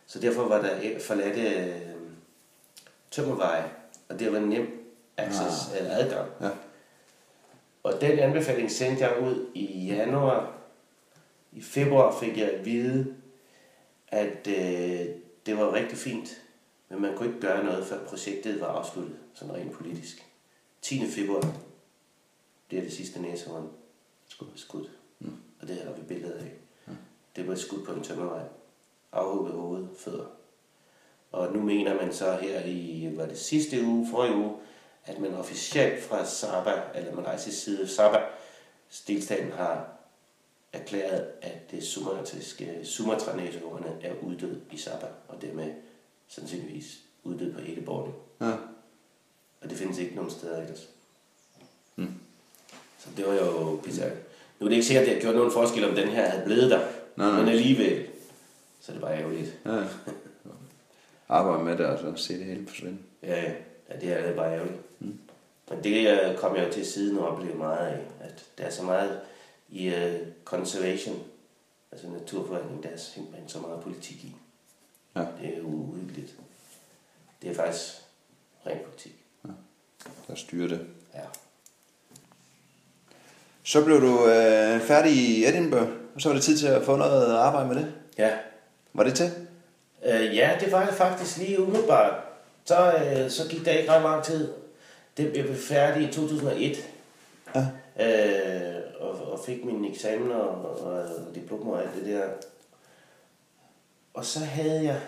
Så 0.10 0.20
derfor 0.20 0.48
var 0.48 0.62
der 0.62 1.00
forladte 1.00 1.42
øh, 1.42 1.82
tømmerveje, 3.12 3.72
og 4.10 4.20
det 4.20 4.34
var 4.34 4.40
nem 4.40 4.94
access, 5.18 5.76
eller 5.78 5.96
adgang. 5.96 6.32
Ja. 6.42 6.50
Og 7.84 8.02
den 8.02 8.20
anbefaling 8.20 8.72
sendte 8.72 9.04
jeg 9.04 9.22
ud 9.22 9.46
i 9.54 9.86
januar. 9.86 10.58
I 11.52 11.62
februar 11.62 12.20
fik 12.20 12.38
jeg 12.38 12.52
at 12.52 12.66
vide, 12.66 13.16
at 14.08 14.48
øh, 14.48 15.06
det 15.46 15.58
var 15.58 15.74
rigtig 15.74 15.98
fint, 15.98 16.42
men 16.90 17.02
man 17.02 17.16
kunne 17.16 17.28
ikke 17.28 17.42
gøre 17.42 17.64
noget, 17.64 17.86
før 17.86 18.06
projektet 18.06 18.62
var 18.62 18.68
afsluttet, 18.68 19.18
sådan 19.34 19.56
rent 19.56 19.72
politisk. 19.72 20.26
10. 20.82 21.08
februar 21.08 21.56
bliver 22.68 22.84
det 22.84 22.94
sidste 22.94 23.22
næsehorn 23.22 23.70
Skud. 24.28 24.48
skud. 24.56 24.88
Mm. 25.20 25.38
Og 25.62 25.68
det 25.68 25.78
har 25.78 25.92
vi 25.92 26.02
billeder 26.02 26.38
af. 26.40 26.52
Mm. 26.88 26.98
Det 27.36 27.48
var 27.48 27.54
et 27.54 27.60
skud 27.60 27.86
på 27.86 27.92
en 27.92 28.04
tømmervej. 28.04 28.44
Afhugget 29.12 29.54
hoved, 29.54 29.88
fødder. 29.98 30.26
Og 31.32 31.54
nu 31.54 31.62
mener 31.62 31.96
man 31.96 32.14
så 32.14 32.38
her 32.42 32.66
i, 32.66 33.14
var 33.16 33.26
det 33.26 33.40
sidste 33.40 33.84
uge, 33.86 34.08
forrige 34.12 34.36
uge, 34.36 34.54
at 35.06 35.20
man 35.20 35.34
officielt 35.34 36.04
fra 36.04 36.26
Sabah, 36.26 36.82
eller 36.96 37.16
Malaysias 37.16 37.56
side, 37.56 37.88
Sabah, 37.88 38.22
delstaten 39.08 39.52
har 39.52 39.88
erklæret, 40.74 41.28
at 41.42 41.72
det 41.72 41.84
sumatriske 41.84 42.80
sumatra 42.84 43.32
er 44.02 44.14
uddød 44.22 44.62
i 44.72 44.78
Sabah, 44.78 45.10
og 45.28 45.42
dermed 45.42 45.74
sandsynligvis 46.28 47.00
uddød 47.24 47.54
på 47.54 47.62
hele 47.62 47.82
Borneo. 47.82 48.14
Ja. 48.42 48.52
Og 49.62 49.70
det 49.70 49.78
findes 49.78 49.98
ikke 49.98 50.16
nogen 50.16 50.32
steder 50.32 50.62
ellers. 50.62 50.90
Mm. 51.96 52.14
Så 53.00 53.10
det 53.18 53.28
var 53.28 53.34
jo 53.34 53.80
bizarrt. 53.84 54.14
Nu 54.60 54.66
er 54.66 54.70
det 54.70 54.76
ikke 54.76 54.86
sikkert, 54.86 55.04
at 55.04 55.08
det 55.08 55.16
har 55.16 55.22
gjort 55.22 55.36
nogen 55.36 55.52
forskel, 55.52 55.90
om 55.90 55.96
den 55.96 56.08
her 56.08 56.30
havde 56.30 56.46
blevet 56.46 56.72
der. 56.72 56.80
Nej, 57.16 57.28
nej. 57.28 57.40
Men 57.40 57.50
alligevel, 57.50 58.09
så 58.90 58.96
er 58.96 58.98
det 58.98 59.02
bare 59.02 59.18
ærgerligt. 59.18 59.60
ja. 59.66 59.84
Arbejde 61.30 61.64
med 61.64 61.78
det, 61.78 61.86
og 61.86 62.00
så 62.00 62.24
se 62.24 62.38
det 62.38 62.46
hele 62.46 62.68
forsvinde. 62.68 62.98
Ja, 63.24 63.44
ja, 63.44 63.54
Ja, 63.90 63.96
det 64.00 64.12
er 64.12 64.36
bare 64.36 64.54
ærgerligt. 64.54 65.02
Mm. 65.02 65.20
Men 65.70 65.84
det 65.84 66.08
øh, 66.10 66.38
kom 66.38 66.56
jeg 66.56 66.68
jo 66.68 66.72
til 66.74 66.86
siden 66.86 67.18
og 67.18 67.28
opleve 67.28 67.58
meget 67.58 67.88
af, 67.88 68.00
at 68.20 68.46
der 68.58 68.64
er 68.64 68.70
så 68.70 68.84
meget 68.84 69.20
i 69.70 69.88
uh, 69.88 70.28
conservation, 70.46 71.24
altså 71.92 72.08
naturforvaltning, 72.08 72.84
der 72.84 72.90
er 72.90 72.98
simpelthen 72.98 73.50
så 73.50 73.60
meget 73.60 73.82
politik 73.84 74.24
i. 74.24 74.36
Ja. 75.16 75.20
Det 75.20 75.58
er 75.58 75.62
uhyggeligt. 75.62 76.36
Det 77.42 77.50
er 77.50 77.56
faktisk 77.56 77.94
ren 78.66 78.78
politik. 78.86 79.16
Der 80.28 80.36
styrer 80.36 80.68
det. 80.68 80.88
Ja. 81.14 81.22
Så 83.64 83.86
blev 83.86 84.02
du 84.02 84.26
øh, 84.26 84.82
færdig 84.82 85.12
i 85.12 85.46
Edinburgh, 85.46 85.90
og 86.16 86.22
så 86.22 86.30
var 86.30 86.34
det 86.34 86.44
tid 86.44 86.58
til 86.58 86.68
at 86.68 86.84
få 86.84 86.96
noget 86.96 87.36
arbejde 87.36 87.68
med 87.68 87.76
det. 87.76 87.94
Ja, 88.18 88.38
Var 88.94 89.04
det 89.04 89.16
til? 89.16 89.32
Øh, 90.06 90.36
ja, 90.36 90.58
det 90.60 90.72
var 90.72 90.86
faktisk 90.92 91.38
lige 91.38 91.62
umiddelbart. 91.62 92.14
så, 92.66 92.94
øh, 92.94 93.30
så 93.30 93.50
gik 93.50 93.66
der 93.66 93.72
ikke 93.72 93.92
ret 93.92 94.02
lang 94.02 94.24
tid. 94.24 94.54
Det, 95.18 95.32
blev 95.32 95.56
færdig 95.56 96.10
i 96.10 96.12
2001. 96.12 96.78
Ja. 97.56 97.68
Øh, 98.00 98.82
og, 99.00 99.32
og 99.32 99.40
fik 99.46 99.66
min 99.66 99.86
eksamen 99.92 100.32
og, 100.32 100.80
og 100.82 101.06
diplom 101.36 101.68
og 101.68 101.82
alt 101.82 101.96
det 101.96 102.06
der. 102.06 102.24
Og 104.14 104.26
så 104.26 104.40
havde 104.40 104.84
jeg... 104.84 105.02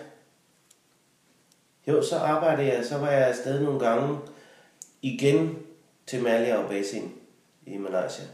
Jo, 1.88 2.02
så 2.02 2.16
arbejdede 2.16 2.68
jeg, 2.68 2.84
så 2.84 2.98
var 2.98 3.10
jeg 3.10 3.28
afsted 3.28 3.60
nogle 3.60 3.80
gange 3.80 4.18
igen 5.02 5.58
til 6.06 6.22
Malia 6.22 6.56
og 6.56 6.68
Basin 6.68 7.12
i 7.66 7.76
Malaysia. 7.76 8.24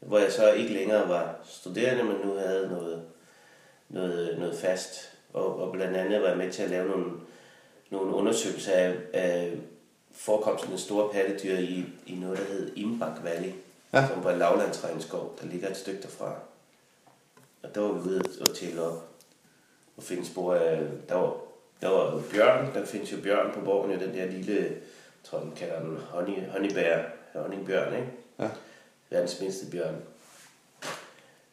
Hvor 0.00 0.18
jeg 0.18 0.32
så 0.32 0.52
ikke 0.52 0.72
længere 0.72 1.08
var 1.08 1.36
studerende, 1.44 2.04
men 2.04 2.16
nu 2.24 2.34
havde 2.34 2.68
noget, 2.68 3.02
noget, 3.92 4.38
noget 4.38 4.54
fast. 4.58 5.08
Og, 5.32 5.56
og 5.62 5.72
blandt 5.72 5.96
andet 5.96 6.22
var 6.22 6.28
jeg 6.28 6.36
med 6.36 6.52
til 6.52 6.62
at 6.62 6.70
lave 6.70 6.88
nogle, 6.88 7.10
nogle 7.90 8.14
undersøgelser 8.14 8.72
af, 8.72 8.94
af 9.12 9.52
forekomsten 10.12 10.72
af 10.72 10.78
store 10.78 11.12
pattedyr 11.12 11.56
i, 11.58 11.84
i 12.06 12.14
noget, 12.14 12.38
der 12.38 12.44
hed 12.44 12.76
Imbak 12.76 13.24
Valley, 13.24 13.52
Ja. 13.94 14.08
som 14.08 14.24
var 14.24 14.36
lavlandsregnskov, 14.36 15.38
der 15.40 15.46
ligger 15.46 15.68
et 15.68 15.76
stykke 15.76 16.02
derfra. 16.02 16.34
Og 17.62 17.74
der 17.74 17.80
var 17.80 17.92
vi 17.92 18.08
ude 18.08 18.22
og 18.40 18.54
tælle 18.56 18.82
op 18.82 19.08
og 19.96 20.02
finde 20.02 20.24
spor 20.26 20.54
af... 20.54 20.80
Der 21.08 21.14
var, 21.14 21.34
der 21.80 21.88
var 21.88 22.22
bjørn, 22.32 22.74
der 22.74 22.84
findes 22.84 23.12
jo 23.12 23.16
bjørn 23.22 23.52
på 23.54 23.60
borgen, 23.60 23.90
jo 23.92 24.06
den 24.06 24.14
der 24.14 24.26
lille, 24.26 24.54
jeg 24.62 24.70
tror 25.24 25.38
den 25.40 25.52
kalder 25.56 25.80
den 25.80 25.96
honey, 26.10 26.48
honeybær, 26.48 27.02
honningbjørn, 27.34 27.94
ikke? 27.94 28.08
Ja. 28.38 28.48
Verdens 29.10 29.40
mindste 29.40 29.70
bjørn. 29.70 29.96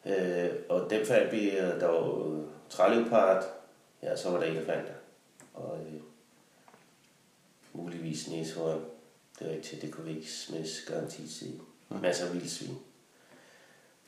Øh, 0.06 0.50
og 0.68 0.90
dem 0.90 1.06
fandt 1.06 1.32
vi, 1.32 1.50
der 1.50 1.86
var 1.86 2.44
træleopard, 2.68 3.44
ja, 4.02 4.16
så 4.16 4.30
var 4.30 4.40
der 4.40 4.46
elefanter. 4.46 4.92
Og 5.54 5.78
øh, 5.78 6.00
muligvis 7.72 8.28
næshorn. 8.28 8.84
Det 9.38 9.50
ikke 9.50 9.62
til, 9.62 9.82
det 9.82 9.92
kunne 9.92 10.06
vi 10.06 10.16
ikke 10.16 10.32
smids 10.32 10.84
garanti 10.88 11.28
sige. 11.28 11.60
Masser 11.88 12.26
af 12.26 12.34
vildsvin. 12.34 12.78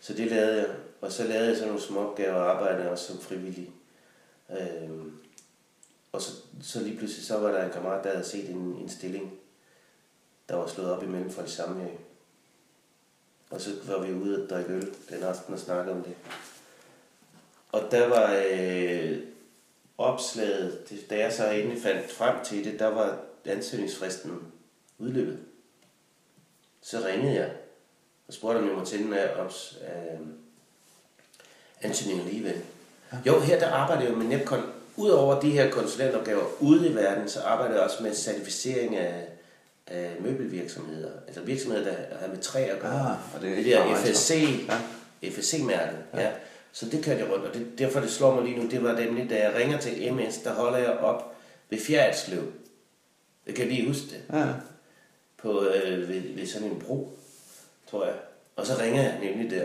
Så 0.01 0.15
det 0.15 0.31
lavede 0.31 0.57
jeg. 0.57 0.77
Og 1.01 1.13
så 1.13 1.25
lavede 1.25 1.49
jeg 1.49 1.57
sådan 1.57 1.69
nogle 1.69 1.83
små 1.83 2.11
opgaver 2.11 2.35
og 2.35 2.51
arbejdede 2.51 2.91
også 2.91 3.07
som 3.07 3.21
frivillig. 3.21 3.71
Øhm, 4.51 5.19
og 6.13 6.23
så, 6.23 6.33
så 6.63 6.81
lige 6.81 6.97
pludselig 6.99 7.27
så 7.27 7.39
var 7.39 7.51
der 7.51 7.65
en 7.65 7.73
kammerat, 7.73 8.05
der 8.05 8.11
havde 8.11 8.25
set 8.25 8.51
en, 8.51 8.59
en 8.59 8.89
stilling, 8.89 9.33
der 10.49 10.57
var 10.57 10.67
slået 10.67 10.93
op 10.93 11.03
imellem 11.03 11.31
for 11.31 11.43
det 11.43 11.51
samme. 11.51 11.91
Og 13.53 13.61
så 13.61 13.71
var 13.87 13.99
vi 13.99 14.13
ude 14.13 14.43
og 14.43 14.51
drikke 14.51 14.73
øl 14.73 14.95
den 15.11 15.23
aften 15.23 15.55
og 15.55 15.61
snakke 15.61 15.93
om 15.93 16.03
det. 16.03 16.15
Og 17.73 17.83
der 17.91 18.09
var 18.09 18.43
øh, 18.51 19.19
opslaget, 19.99 20.89
det, 20.89 21.11
da 21.11 21.19
jeg 21.19 21.33
så 21.33 21.51
endelig 21.51 21.83
fandt 21.83 22.11
frem 22.11 22.45
til 22.45 22.65
det, 22.65 22.79
der 22.79 22.87
var 22.87 23.19
ansøgningsfristen 23.45 24.53
udløbet. 24.99 25.39
Så 26.83 26.99
ringede 27.07 27.35
jeg 27.35 27.51
og 28.29 28.35
spurgte, 28.35 28.59
om 28.59 28.67
jeg 28.67 28.75
måtte 28.75 28.91
sende 28.91 29.19
af 29.19 29.45
ops, 29.45 29.79
øh, 29.83 30.27
ansøgningen 31.83 32.27
alligevel. 32.27 32.63
Jo, 33.27 33.41
her 33.41 33.59
der 33.59 33.71
arbejder 33.71 34.03
jeg 34.03 34.11
jo 34.11 34.17
med 34.17 34.27
Netcon. 34.27 34.73
Udover 34.97 35.41
de 35.41 35.51
her 35.51 35.71
konsulentopgaver 35.71 36.45
ude 36.61 36.89
i 36.89 36.95
verden, 36.95 37.29
så 37.29 37.43
arbejder 37.43 37.75
jeg 37.75 37.85
også 37.85 38.03
med 38.03 38.15
certificering 38.15 38.97
af, 38.97 39.29
af 39.93 40.17
møbelvirksomheder. 40.21 41.11
Altså 41.27 41.41
virksomheder, 41.41 41.85
der 41.85 42.19
har 42.21 42.29
med 42.29 42.39
træ 42.39 42.63
at 42.63 42.81
gøre. 42.81 43.11
Ah, 43.11 43.35
og 43.35 43.41
det 43.43 43.51
er 43.51 43.57
det 43.57 43.65
der 43.65 43.97
FSC, 43.97 44.49
Ja. 45.23 45.29
FSC-mærket. 45.31 45.99
Ja. 46.15 46.21
ja. 46.21 46.33
Så 46.73 46.89
det 46.89 47.05
kørte 47.05 47.21
jeg 47.21 47.31
rundt, 47.31 47.45
og 47.45 47.55
det, 47.55 47.79
derfor 47.79 48.01
det 48.01 48.11
slår 48.11 48.35
mig 48.35 48.45
lige 48.45 48.57
nu, 48.65 48.71
det 48.71 48.83
var 48.83 49.01
nemlig, 49.01 49.31
da 49.31 49.43
jeg 49.49 49.55
ringer 49.55 49.79
til 49.79 50.15
MS, 50.15 50.39
der 50.39 50.55
holder 50.55 50.79
jeg 50.79 50.91
op 50.91 51.35
ved 51.71 51.79
Fjerdslev. 51.79 52.53
Jeg 53.47 53.55
kan 53.55 53.69
lige 53.69 53.89
huske 53.89 54.07
det. 54.07 54.23
Ja. 54.33 54.47
På, 55.37 55.65
øh, 55.67 56.09
ved, 56.09 56.21
ved 56.35 56.47
sådan 56.47 56.69
en 56.71 56.79
bro, 56.81 57.19
tror 57.91 58.05
jeg. 58.05 58.15
Og 58.57 58.67
så 58.67 58.73
ringer 58.81 59.03
jeg 59.03 59.19
nemlig 59.23 59.51
der. 59.51 59.65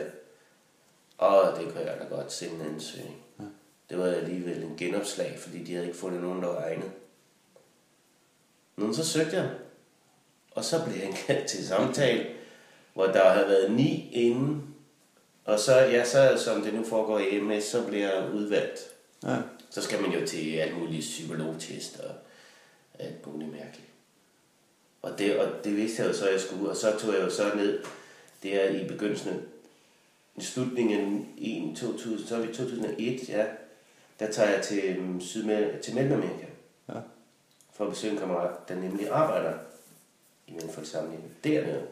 Og 1.17 1.59
det 1.59 1.73
kan 1.73 1.81
jeg 1.81 1.95
da 1.99 2.15
godt 2.15 2.31
sende 2.33 2.55
en 2.55 2.73
ansøgning. 2.73 3.15
Ja. 3.39 3.43
Det 3.89 3.97
var 3.97 4.05
alligevel 4.05 4.63
en 4.63 4.75
genopslag, 4.77 5.37
fordi 5.39 5.63
de 5.63 5.73
havde 5.73 5.85
ikke 5.87 5.99
fundet 5.99 6.21
nogen, 6.21 6.41
der 6.43 6.47
var 6.47 6.61
egnet. 6.61 6.91
Men 8.75 8.93
så 8.95 9.05
søgte 9.05 9.35
jeg. 9.35 9.49
Og 10.57 10.63
så 10.65 10.83
blev 10.85 10.95
jeg 10.95 11.05
indkaldt 11.05 11.47
til 11.47 11.67
samtale, 11.67 12.25
hvor 12.93 13.05
der 13.05 13.29
havde 13.29 13.47
været 13.47 13.71
ni 13.71 14.09
inden. 14.11 14.75
Og 15.45 15.59
så, 15.59 15.75
ja, 15.79 16.05
så 16.05 16.43
som 16.45 16.61
det 16.61 16.73
nu 16.73 16.83
foregår 16.83 17.19
i 17.19 17.39
MS, 17.39 17.63
så 17.63 17.83
bliver 17.87 18.13
jeg 18.13 18.33
udvalgt. 18.33 18.79
Ja. 19.23 19.35
Så 19.69 19.81
skal 19.81 20.01
man 20.01 20.11
jo 20.11 20.27
til 20.27 20.55
alle 20.57 20.75
mulige 20.75 21.01
psykologtest 21.01 21.99
og 21.99 22.11
alt 22.99 23.27
muligt 23.27 23.51
mærkeligt. 23.51 23.87
Og 25.01 25.19
det, 25.19 25.39
og 25.39 25.63
det 25.63 25.75
vidste 25.77 26.01
jeg 26.01 26.09
jo 26.09 26.13
så, 26.13 26.25
at 26.25 26.33
jeg 26.33 26.41
skulle. 26.41 26.69
Og 26.69 26.75
så 26.75 26.99
tog 26.99 27.13
jeg 27.13 27.21
jo 27.21 27.29
så 27.29 27.51
ned 27.55 27.79
der 28.43 28.69
i 28.69 28.87
begyndelsen, 28.87 29.41
i 30.35 30.41
slutningen 30.41 31.29
i 31.37 31.75
2000, 31.77 32.27
så 32.27 32.35
er 32.35 32.39
vi 32.39 32.53
2001, 32.53 33.29
ja. 33.29 33.45
Der 34.19 34.31
tager 34.31 34.49
jeg 34.49 34.61
til, 34.63 34.83
øhm, 34.83 35.19
Sydmel- 35.21 35.81
til 35.81 35.95
Mellemamerika 35.95 36.45
Ja. 36.89 36.99
for 37.73 37.83
at 37.85 37.89
besøge 37.89 38.13
en 38.13 38.19
kammerat, 38.19 38.69
der 38.69 38.75
nemlig 38.75 39.09
arbejder 39.09 39.53
i 40.47 40.51
Mellemfolkssamlingen 40.51 41.31
dernede. 41.43 41.87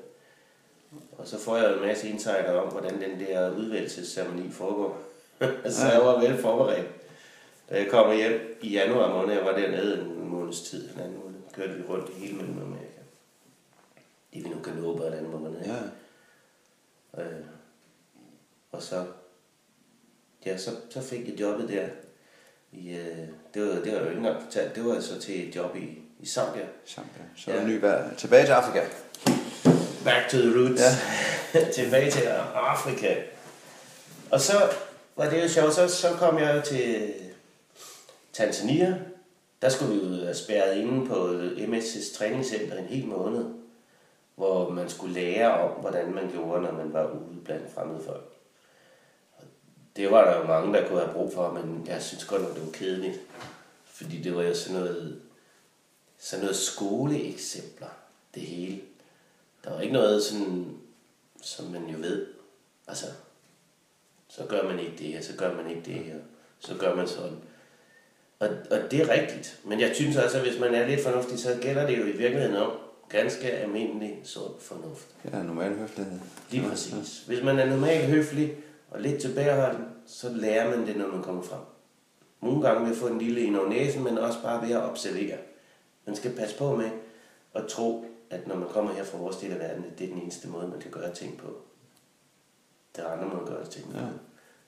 Og 1.11 1.27
så 1.27 1.39
får 1.39 1.57
jeg 1.57 1.73
en 1.73 1.81
masse 1.81 2.09
insider 2.09 2.59
om, 2.59 2.71
hvordan 2.71 3.01
den 3.01 3.19
der 3.19 3.51
udvælgelsesceremoni 3.51 4.51
foregår. 4.51 5.01
så 5.69 5.87
jeg 5.91 6.01
var 6.01 6.19
vel 6.19 6.37
forberedt. 6.37 6.87
Da 7.69 7.77
jeg 7.77 7.89
kommer 7.89 8.13
hjem 8.13 8.57
i 8.61 8.69
januar 8.69 9.13
måned, 9.13 9.35
jeg 9.35 9.45
var 9.45 9.57
dernede 9.57 10.01
en 10.01 10.27
måneds 10.27 10.61
tid, 10.61 10.89
en 10.93 10.99
anden 10.99 11.19
måned, 11.19 11.39
kørte 11.53 11.73
vi 11.73 11.83
rundt 11.89 12.09
i 12.09 12.13
hele 12.13 12.37
Mellemamerika. 12.37 13.01
Det 14.33 14.43
vi 14.43 14.49
nu 14.49 14.59
kan 14.59 14.73
nå 14.73 14.97
på 14.97 15.03
en 15.03 15.13
anden 15.13 15.31
måned. 15.31 15.61
Ja. 15.65 15.77
Øh, 17.21 17.45
og 18.71 18.81
så, 18.81 19.05
ja, 20.45 20.57
så, 20.57 20.71
så 20.89 21.01
fik 21.01 21.27
jeg 21.29 21.39
jobbet 21.39 21.69
der. 21.69 21.87
I, 22.71 22.89
øh, 22.89 23.27
det, 23.53 23.61
var, 23.61 23.67
det 23.67 23.85
var 23.85 23.91
jeg 23.91 24.01
jo 24.01 24.09
ikke 24.09 24.17
engang 24.17 24.43
fortalt. 24.43 24.75
Det 24.75 24.85
var 24.85 24.99
så 24.99 25.21
til 25.21 25.47
et 25.49 25.55
job 25.55 25.75
i, 25.75 26.01
i 26.25 26.27
Zambia. 26.27 26.65
Zambia. 26.87 27.23
Så 27.37 27.51
Ja. 27.51 27.57
ja. 27.57 27.63
ny 27.67 27.81
vejr. 27.81 28.15
Tilbage 28.17 28.45
til 28.45 28.51
Afrika. 28.51 28.85
Back 30.03 30.29
to 30.29 30.37
the 30.37 30.59
roots. 30.59 30.81
Ja. 31.53 31.71
Tilbage 31.83 32.11
til 32.11 32.23
Afrika. 32.55 33.15
Og 34.31 34.41
så 34.41 34.53
var 35.15 35.29
det 35.29 35.43
jo 35.43 35.47
sjovt. 35.49 35.73
Så, 35.73 35.87
så 35.87 36.07
kom 36.19 36.39
jeg 36.39 36.63
til 36.63 37.13
Tanzania. 38.33 38.99
Der 39.61 39.69
skulle 39.69 39.93
vi 39.93 40.17
jo 40.17 40.25
være 40.25 40.35
spærret 40.35 40.75
inde 40.77 41.07
på 41.07 41.13
MS's 41.57 42.17
træningscenter 42.17 42.77
en 42.77 42.85
hel 42.85 43.05
måned. 43.05 43.45
Hvor 44.35 44.69
man 44.69 44.89
skulle 44.89 45.13
lære 45.13 45.53
om, 45.53 45.81
hvordan 45.81 46.13
man 46.15 46.29
gjorde, 46.31 46.61
når 46.61 46.71
man 46.71 46.93
var 46.93 47.03
ude 47.11 47.41
blandt 47.45 47.73
fremmede 47.73 48.03
folk. 48.05 48.25
Og 49.37 49.43
Det 49.95 50.11
var 50.11 50.25
der 50.31 50.37
jo 50.37 50.43
mange, 50.47 50.73
der 50.73 50.87
kunne 50.87 50.99
have 50.99 51.13
brug 51.13 51.33
for, 51.33 51.51
men 51.51 51.87
jeg 51.87 52.01
synes 52.01 52.25
godt 52.25 52.41
nok, 52.41 52.55
det 52.55 52.65
var 52.65 52.71
kedeligt. 52.71 53.19
Fordi 53.85 54.21
det 54.21 54.35
var 54.35 54.43
jo 54.43 54.55
sådan 54.55 54.79
noget, 54.79 55.21
sådan 56.17 56.43
noget 56.43 56.57
skoleeksempler, 56.57 57.87
det 58.35 58.41
hele. 58.41 58.81
Der 59.63 59.73
var 59.73 59.81
ikke 59.81 59.93
noget 59.93 60.23
sådan, 60.23 60.77
som 61.41 61.65
man 61.65 61.85
jo 61.87 61.97
ved. 61.97 62.25
Altså, 62.87 63.05
så 64.27 64.45
gør 64.49 64.63
man 64.63 64.79
ikke 64.79 64.97
det, 64.97 65.17
og 65.17 65.23
så 65.23 65.33
gør 65.37 65.55
man 65.55 65.69
ikke 65.69 65.81
det, 65.85 66.13
og 66.13 66.21
så 66.59 66.75
gør 66.75 66.95
man 66.95 67.07
sådan. 67.07 67.37
Og, 68.39 68.49
og 68.71 68.91
det 68.91 69.01
er 69.01 69.09
rigtigt. 69.09 69.59
Men 69.63 69.79
jeg 69.79 69.95
synes 69.95 70.15
også, 70.15 70.37
at 70.37 70.43
hvis 70.43 70.59
man 70.59 70.75
er 70.75 70.87
lidt 70.87 71.01
fornuftig, 71.03 71.39
så 71.39 71.57
gælder 71.61 71.87
det 71.87 71.97
jo 71.97 72.03
i 72.03 72.11
virkeligheden 72.11 72.55
om 72.55 72.71
ganske 73.09 73.51
almindelig 73.51 74.21
sund 74.23 74.53
fornuft. 74.59 75.07
Ja, 75.33 75.43
normal 75.43 75.75
høflighed. 75.75 76.19
Lige 76.51 76.69
præcis. 76.69 77.23
Hvis 77.27 77.43
man 77.43 77.59
er 77.59 77.65
normalt 77.65 78.05
høflig 78.05 78.55
og 78.91 79.01
lidt 79.01 79.21
tilbageholden, 79.21 79.85
så 80.07 80.29
lærer 80.29 80.77
man 80.77 80.87
det, 80.87 80.97
når 80.97 81.07
man 81.07 81.23
kommer 81.23 81.43
frem. 81.43 81.61
Nogle 82.41 82.61
gange 82.61 82.91
at 82.91 82.97
få 82.97 83.07
en 83.07 83.19
lille 83.19 83.41
ind 83.41 83.57
over 83.57 83.69
næsen, 83.69 84.03
men 84.03 84.17
også 84.17 84.41
bare 84.41 84.67
ved 84.67 84.75
at 84.75 84.83
observere. 84.83 85.37
Man 86.05 86.15
skal 86.15 86.35
passe 86.35 86.57
på 86.57 86.75
med 86.75 86.89
at 87.53 87.67
tro, 87.67 88.05
at 88.29 88.47
når 88.47 88.55
man 88.55 88.69
kommer 88.69 88.93
her 88.93 89.03
fra 89.03 89.17
vores 89.17 89.37
del 89.37 89.51
af 89.51 89.59
verden, 89.59 89.85
at 89.85 89.99
det 89.99 90.05
er 90.09 90.13
den 90.13 90.21
eneste 90.21 90.47
måde, 90.47 90.67
man 90.67 90.79
kan 90.79 90.91
gøre 90.91 91.13
ting 91.13 91.37
på. 91.37 91.57
Der 92.95 93.03
er 93.03 93.11
andre 93.11 93.27
måder 93.27 93.41
at 93.41 93.47
gøre 93.47 93.65
ting 93.65 93.91
på. 93.91 93.97
Ja. 93.97 94.05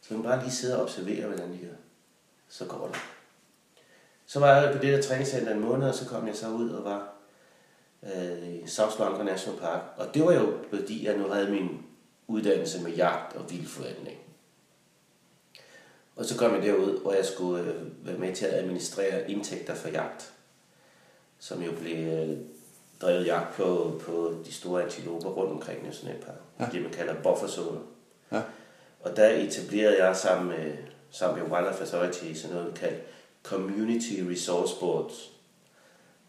Så 0.02 0.14
man 0.14 0.24
bare 0.24 0.40
lige 0.40 0.52
sidde 0.52 0.76
og 0.76 0.84
observere, 0.84 1.28
hvordan 1.28 1.54
de 1.54 1.58
gør. 1.58 1.76
Så 2.50 2.66
går 2.66 2.88
det. 2.88 2.98
Så 4.26 4.40
var 4.40 4.56
jeg 4.56 4.74
på 4.74 4.82
det 4.82 4.94
der 4.94 5.02
træningscenter 5.02 5.54
en 5.54 5.60
måned, 5.60 5.88
og 5.90 5.96
så 5.96 6.08
kom 6.08 6.28
jeg 6.28 6.36
så 6.36 6.50
ud 6.50 6.70
og 6.70 6.84
var 6.84 7.14
øh, 8.04 8.48
i 8.48 8.68
South 8.68 9.00
London 9.00 9.26
National 9.26 9.60
Park. 9.60 9.82
Og 9.98 10.14
det 10.14 10.24
var 10.24 10.34
jo 10.34 10.58
fordi, 10.70 11.06
jeg 11.06 11.18
nu 11.18 11.28
havde 11.28 11.52
min 11.52 11.86
uddannelse 12.28 12.84
med 12.84 12.92
jagt 12.92 13.36
og 13.36 13.52
vildforvaltning. 13.52 14.18
Og 16.16 16.26
så 16.26 16.38
kom 16.38 16.54
jeg 16.54 16.64
derud, 16.64 17.02
hvor 17.02 17.14
jeg 17.14 17.26
skulle 17.26 17.64
øh, 17.64 18.06
være 18.08 18.18
med 18.18 18.36
til 18.36 18.46
at 18.46 18.54
administrere 18.54 19.32
indtægter 19.32 19.76
for 19.76 19.90
jagt. 19.90 20.34
Som 21.40 21.62
jo 21.62 21.72
blev 21.72 22.08
øh, 22.08 22.38
drevet 23.02 23.26
jagt 23.26 23.56
på, 23.56 24.02
på 24.06 24.36
de 24.46 24.54
store 24.54 24.84
antiloper 24.84 25.30
rundt 25.30 25.52
omkring 25.52 25.84
Nationalparken. 25.86 26.42
Ja. 26.60 26.66
Det 26.72 26.82
man 26.82 26.92
kalder 26.92 27.22
bufferzoner. 27.22 27.80
Ja. 28.32 28.42
Og 29.00 29.16
der 29.16 29.30
etablerede 29.30 30.06
jeg 30.06 30.16
sammen 30.16 30.48
med, 30.48 30.74
sammen 31.12 31.44
med 31.44 31.52
Wildlife 31.52 31.82
Authority 31.82 32.34
sådan 32.34 32.56
noget 32.56 32.74
kaldt 32.74 33.04
Community 33.44 34.14
Resource 34.32 34.76
Boards. 34.80 35.32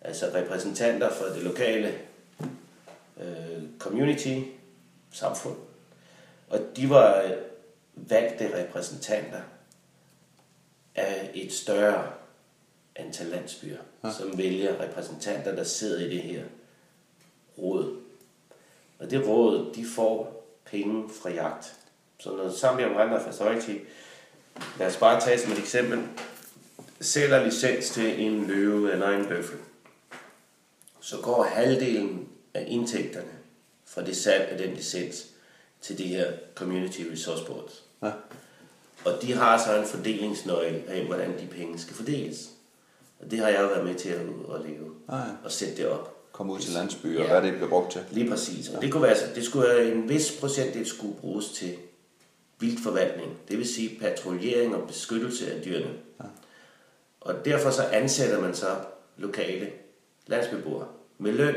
altså 0.01 0.31
repræsentanter 0.35 1.11
for 1.11 1.25
det 1.25 1.43
lokale 1.43 1.95
øh, 3.21 3.63
community, 3.79 4.41
samfund. 5.13 5.57
Og 6.51 6.59
de 6.77 6.91
var 6.91 7.23
øh, 7.23 7.31
valgte 7.95 8.65
repræsentanter 8.65 9.41
af 10.95 11.31
et 11.35 11.53
større 11.53 12.13
antal 12.99 13.27
landsbyer, 13.27 13.79
ja. 14.05 14.13
som 14.13 14.39
vælger 14.39 14.81
repræsentanter, 14.81 15.55
der 15.55 15.65
sidder 15.65 16.07
i 16.07 16.11
det 16.11 16.23
her 16.23 16.45
råd. 17.59 17.97
Og 18.99 19.11
det 19.11 19.27
råd, 19.27 19.75
de 19.75 19.87
får 19.95 20.47
penge 20.65 21.11
fra 21.23 21.31
jagt. 21.31 21.75
Så 22.19 22.37
når 22.37 22.53
Zambia 22.53 22.87
Wildlife 22.87 23.27
Authority, 23.27 23.77
lad 24.79 24.87
os 24.87 24.97
bare 24.97 25.21
tage 25.21 25.39
som 25.39 25.53
et 25.53 25.59
eksempel, 25.59 26.03
sælger 27.01 27.45
licens 27.45 27.91
til 27.91 28.21
en 28.21 28.47
løve 28.47 28.93
eller 28.93 29.09
en 29.09 29.27
bøffel, 29.27 29.59
så 31.01 31.17
går 31.17 31.43
halvdelen 31.43 32.29
af 32.55 32.65
indtægterne 32.69 33.31
fra 33.85 34.05
det 34.05 34.17
salg 34.17 34.49
af 34.51 34.59
den 34.59 34.75
licens 34.75 35.27
til 35.81 35.99
de 35.99 36.07
her 36.07 36.33
Community 36.55 37.03
Resource 37.13 37.45
Boards. 37.45 37.85
Ja. 38.03 38.13
Og 39.05 39.23
de 39.23 39.33
har 39.33 39.65
så 39.65 39.79
en 39.79 39.87
fordelingsnøgle 39.87 40.83
af, 40.89 41.05
hvordan 41.05 41.39
de 41.39 41.47
penge 41.47 41.79
skal 41.79 41.95
fordeles. 41.95 42.51
Og 43.21 43.31
det 43.31 43.39
har 43.39 43.49
jeg 43.49 43.61
jo 43.63 43.67
været 43.67 43.85
med 43.85 43.95
til 43.95 44.09
at, 44.09 44.21
at 44.21 44.61
lave 44.69 44.95
ah, 45.09 45.29
ja. 45.29 45.35
og 45.45 45.53
sætte 45.53 45.77
det 45.77 45.87
op. 45.89 46.15
Komme 46.33 46.53
ud 46.53 46.59
til 46.59 46.73
landsbyer, 46.73 47.13
ja. 47.13 47.23
og 47.23 47.31
hvad 47.31 47.43
det 47.43 47.53
bliver 47.53 47.69
brugt 47.69 47.93
til. 47.93 48.01
Lige 48.11 48.31
præcis. 48.31 48.69
Og 48.69 48.75
ja. 48.75 48.81
det, 48.81 48.93
kunne 48.93 49.03
være, 49.03 49.17
det 49.35 49.45
skulle 49.45 49.69
være 49.69 49.93
en 49.93 50.09
vis 50.09 50.37
procent, 50.41 50.75
det 50.75 50.87
skulle 50.87 51.15
bruges 51.21 51.49
til 51.49 51.77
vildforvaltning. 52.61 53.39
Det 53.49 53.59
vil 53.59 53.69
sige 53.69 53.99
patruljering 54.01 54.75
og 54.77 54.87
beskyttelse 54.89 55.53
af 55.53 55.63
dyrene. 55.63 55.91
Ja. 56.21 56.25
Og 57.21 57.45
derfor 57.45 57.71
så 57.71 57.83
ansætter 57.83 58.41
man 58.41 58.55
så 58.55 58.67
lokale 59.17 59.71
landsbeboere 60.27 60.87
med 61.19 61.33
løn 61.33 61.55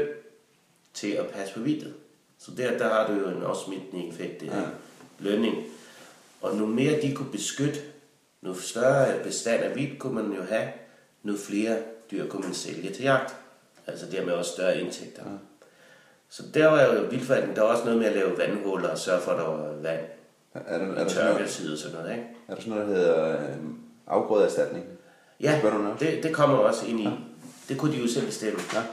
til 0.93 1.11
at 1.11 1.27
passe 1.27 1.53
på 1.53 1.59
vildtet. 1.59 1.93
Så 2.39 2.51
der, 2.57 2.77
der 2.77 2.89
har 2.89 3.07
du 3.07 3.13
jo 3.13 3.37
en 3.37 3.43
afsmittende 3.43 4.07
effekt, 4.07 4.41
det 4.41 4.47
ja. 4.47 4.61
lønning. 5.19 5.55
Og 6.41 6.55
nu 6.55 6.65
mere 6.65 7.01
de 7.01 7.15
kunne 7.15 7.31
beskytte, 7.31 7.79
nu 8.41 8.53
større 8.53 9.23
bestand 9.23 9.63
af 9.63 9.75
vildt 9.75 9.99
kunne 9.99 10.15
man 10.15 10.33
jo 10.33 10.43
have, 10.43 10.67
nu 11.23 11.37
flere 11.37 11.77
dyr 12.11 12.27
kunne 12.27 12.43
man 12.43 12.53
sælge 12.53 12.93
til 12.93 13.03
jagt. 13.03 13.35
Altså 13.87 14.05
dermed 14.11 14.33
også 14.33 14.51
større 14.51 14.81
indtægter. 14.81 15.23
Ja. 15.25 15.37
Så 16.29 16.43
der 16.53 16.67
var 16.67 16.83
jo 16.83 17.01
vildforvaltning, 17.09 17.55
der 17.55 17.61
var 17.61 17.69
også 17.69 17.85
noget 17.85 17.99
med 17.99 18.07
at 18.07 18.13
lave 18.13 18.37
vandhuller 18.37 18.89
og 18.89 18.97
sørge 18.97 19.21
for, 19.21 19.31
at 19.31 19.37
der 19.37 19.43
var 19.43 19.73
vand. 19.81 20.01
Er 20.53 20.77
der, 20.77 20.85
er 20.85 21.03
der 21.03 21.09
tørkeltid 21.09 21.71
og 21.71 21.77
sådan 21.77 21.97
noget, 21.97 22.11
ikke? 22.11 22.27
Er 22.47 22.55
der 22.55 22.61
sådan 22.61 22.77
noget, 22.77 22.87
der 22.87 22.95
hedder 22.95 23.31
øh, 23.31 23.57
afgrødeerstatning? 24.07 24.85
Ja, 25.39 25.61
det, 25.99 26.23
det 26.23 26.33
kommer 26.33 26.57
også 26.57 26.85
ind 26.85 26.99
i. 26.99 27.03
Ja. 27.03 27.11
Det 27.69 27.77
kunne 27.77 27.93
de 27.93 27.97
jo 27.97 28.07
selv 28.07 28.25
bestemme. 28.25 28.59
Ja. 28.73 28.83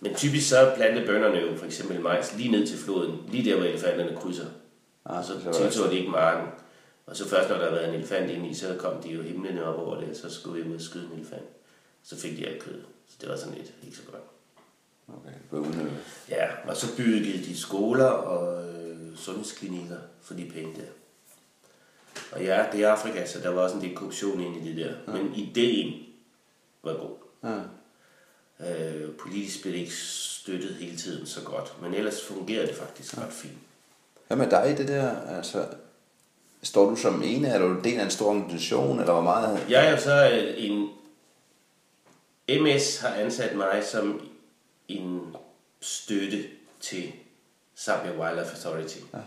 Men 0.00 0.14
typisk 0.14 0.48
så 0.48 0.72
plantede 0.76 1.06
bønderne 1.06 1.38
jo 1.38 1.56
for 1.56 1.66
eksempel 1.66 2.00
majs 2.00 2.36
lige 2.36 2.50
ned 2.50 2.66
til 2.66 2.78
floden, 2.78 3.18
lige 3.28 3.50
der 3.50 3.56
hvor 3.56 3.64
elefanterne 3.64 4.16
krydser. 4.16 4.46
Ah, 5.04 5.24
så 5.24 5.32
tiltog 5.52 5.90
de 5.90 5.98
ikke 5.98 6.10
marken. 6.10 6.48
Og 7.06 7.16
så 7.16 7.28
først 7.28 7.48
når 7.48 7.56
der 7.56 7.64
har 7.64 7.70
været 7.70 7.88
en 7.88 7.94
elefant 7.94 8.30
ind 8.30 8.46
i, 8.46 8.54
så 8.54 8.74
kom 8.78 9.02
de 9.02 9.08
jo 9.08 9.22
himlene 9.22 9.64
op 9.64 9.78
over 9.78 10.00
det, 10.00 10.16
så 10.16 10.30
skulle 10.30 10.62
vi 10.62 10.70
ud 10.70 10.74
og 10.74 10.80
skyde 10.80 11.04
en 11.04 11.18
elefant. 11.18 11.42
Så 12.04 12.16
fik 12.16 12.36
de 12.36 12.46
alt 12.46 12.62
kød. 12.62 12.82
Så 13.08 13.16
det 13.20 13.28
var 13.28 13.36
sådan 13.36 13.54
lidt 13.54 13.72
ikke 13.84 13.96
så 13.96 14.02
godt. 14.02 14.22
Okay, 15.08 15.32
det 15.32 15.50
var 15.50 15.58
unødigt. 15.58 16.26
Ja, 16.28 16.46
og 16.68 16.76
så 16.76 16.96
byggede 16.96 17.44
de 17.44 17.58
skoler 17.58 18.04
og 18.04 18.68
øh, 18.68 19.16
sundhedsklinikker 19.16 19.96
for 20.22 20.34
de 20.34 20.50
penge 20.54 20.74
der. 20.74 20.88
Og 22.32 22.44
ja, 22.44 22.66
det 22.72 22.84
er 22.84 22.88
Afrika, 22.88 23.26
så 23.26 23.40
der 23.40 23.48
var 23.48 23.62
også 23.62 23.76
en 23.76 23.82
del 23.82 23.96
korruption 23.96 24.40
ind 24.40 24.66
i 24.66 24.68
det 24.68 24.76
der. 24.76 24.92
Ja. 25.06 25.22
Men 25.22 25.34
ideen 25.34 26.02
var 26.82 26.94
god. 26.94 27.16
Ja. 27.44 27.60
Øh, 28.60 29.10
politisk 29.14 29.62
blev 29.62 29.72
det 29.72 29.80
ikke 29.80 29.94
støttet 29.94 30.74
hele 30.74 30.96
tiden 30.96 31.26
så 31.26 31.40
godt, 31.44 31.82
men 31.82 31.94
ellers 31.94 32.24
fungerede 32.24 32.66
det 32.66 32.76
faktisk 32.76 33.16
ja. 33.16 33.22
ret 33.22 33.32
fint. 33.32 33.58
Hvad 34.26 34.36
med 34.36 34.50
dig 34.50 34.74
det 34.78 34.88
der? 34.88 35.20
Altså, 35.36 35.66
står 36.62 36.90
du 36.90 36.96
som 36.96 37.22
en, 37.22 37.44
er 37.44 37.58
du 37.58 37.80
del 37.84 38.00
af 38.00 38.04
en 38.04 38.10
stor 38.10 38.30
organisation, 38.30 39.00
eller 39.00 39.12
hvor 39.12 39.22
meget? 39.22 39.66
Jeg 39.68 39.92
er 39.92 39.96
så 39.96 40.30
øh, 40.32 40.54
en... 40.56 40.88
MS 42.48 42.98
har 42.98 43.14
ansat 43.14 43.56
mig 43.56 43.84
som 43.84 44.28
en 44.88 45.36
støtte 45.80 46.44
til 46.80 47.12
Zambia 47.76 48.12
Wildlife 48.12 48.50
Authority. 48.50 48.98
Ja. 49.14 49.18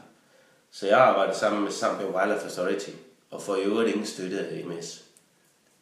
Så 0.72 0.88
jeg 0.88 0.99
arbejder 0.99 1.34
sammen 1.34 1.63
med 1.63 1.72
Zambia 1.72 2.07
Wildlife 2.07 2.45
Authority, 2.45 2.89
og 3.32 3.41
får 3.41 3.55
i 3.55 3.63
øvrigt 3.63 3.89
ingen 3.89 4.05
støtte 4.05 4.39
af 4.39 4.65
MS. 4.65 5.03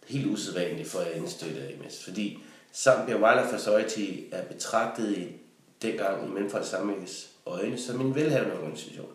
Det 0.02 0.10
er 0.10 0.20
helt 0.20 0.28
usædvanligt 0.28 0.90
for 0.90 1.00
at 1.00 1.12
ingen 1.12 1.30
støtte 1.30 1.62
af 1.62 1.78
MS, 1.84 2.04
fordi 2.04 2.40
Zambia 2.74 3.16
Wildlife 3.16 3.56
Authority 3.56 4.12
er 4.32 4.44
betragtet 4.44 5.18
i 5.18 5.28
dengang 5.82 6.28
i 6.28 6.32
Mellemfoldssamlingens 6.32 7.30
øjne 7.46 7.78
som 7.78 8.02
en 8.02 8.16
velhavende 8.16 8.60
organisation. 8.60 9.14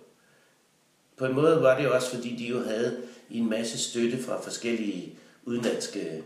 På 1.16 1.26
en 1.26 1.34
måde 1.34 1.62
var 1.62 1.78
det 1.78 1.88
også, 1.88 2.14
fordi 2.14 2.36
de 2.36 2.44
jo 2.44 2.62
havde 2.62 3.02
en 3.30 3.50
masse 3.50 3.90
støtte 3.90 4.22
fra 4.22 4.40
forskellige 4.40 5.18
udenlandske 5.44 6.22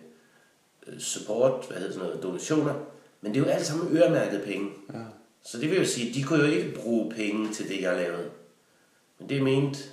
support, 0.99 1.65
hvad 1.69 1.79
hedder 1.79 1.93
sådan 1.93 2.09
noget, 2.09 2.23
donationer, 2.23 2.75
men 3.21 3.35
det 3.35 3.41
er 3.41 3.45
jo 3.45 3.51
alt 3.51 3.67
sammen 3.67 3.97
øremærket 3.97 4.43
penge. 4.43 4.71
Ja. 4.93 4.99
Så 5.43 5.59
det 5.59 5.71
vil 5.71 5.79
jo 5.79 5.85
sige, 5.85 6.09
at 6.09 6.15
de 6.15 6.23
kunne 6.23 6.39
jo 6.39 6.51
ikke 6.51 6.75
bruge 6.75 7.11
penge 7.11 7.53
til 7.53 7.69
det, 7.69 7.83
jeg 7.83 7.97
lavede. 7.97 8.31
Men 9.19 9.29
det 9.29 9.43
ment 9.43 9.93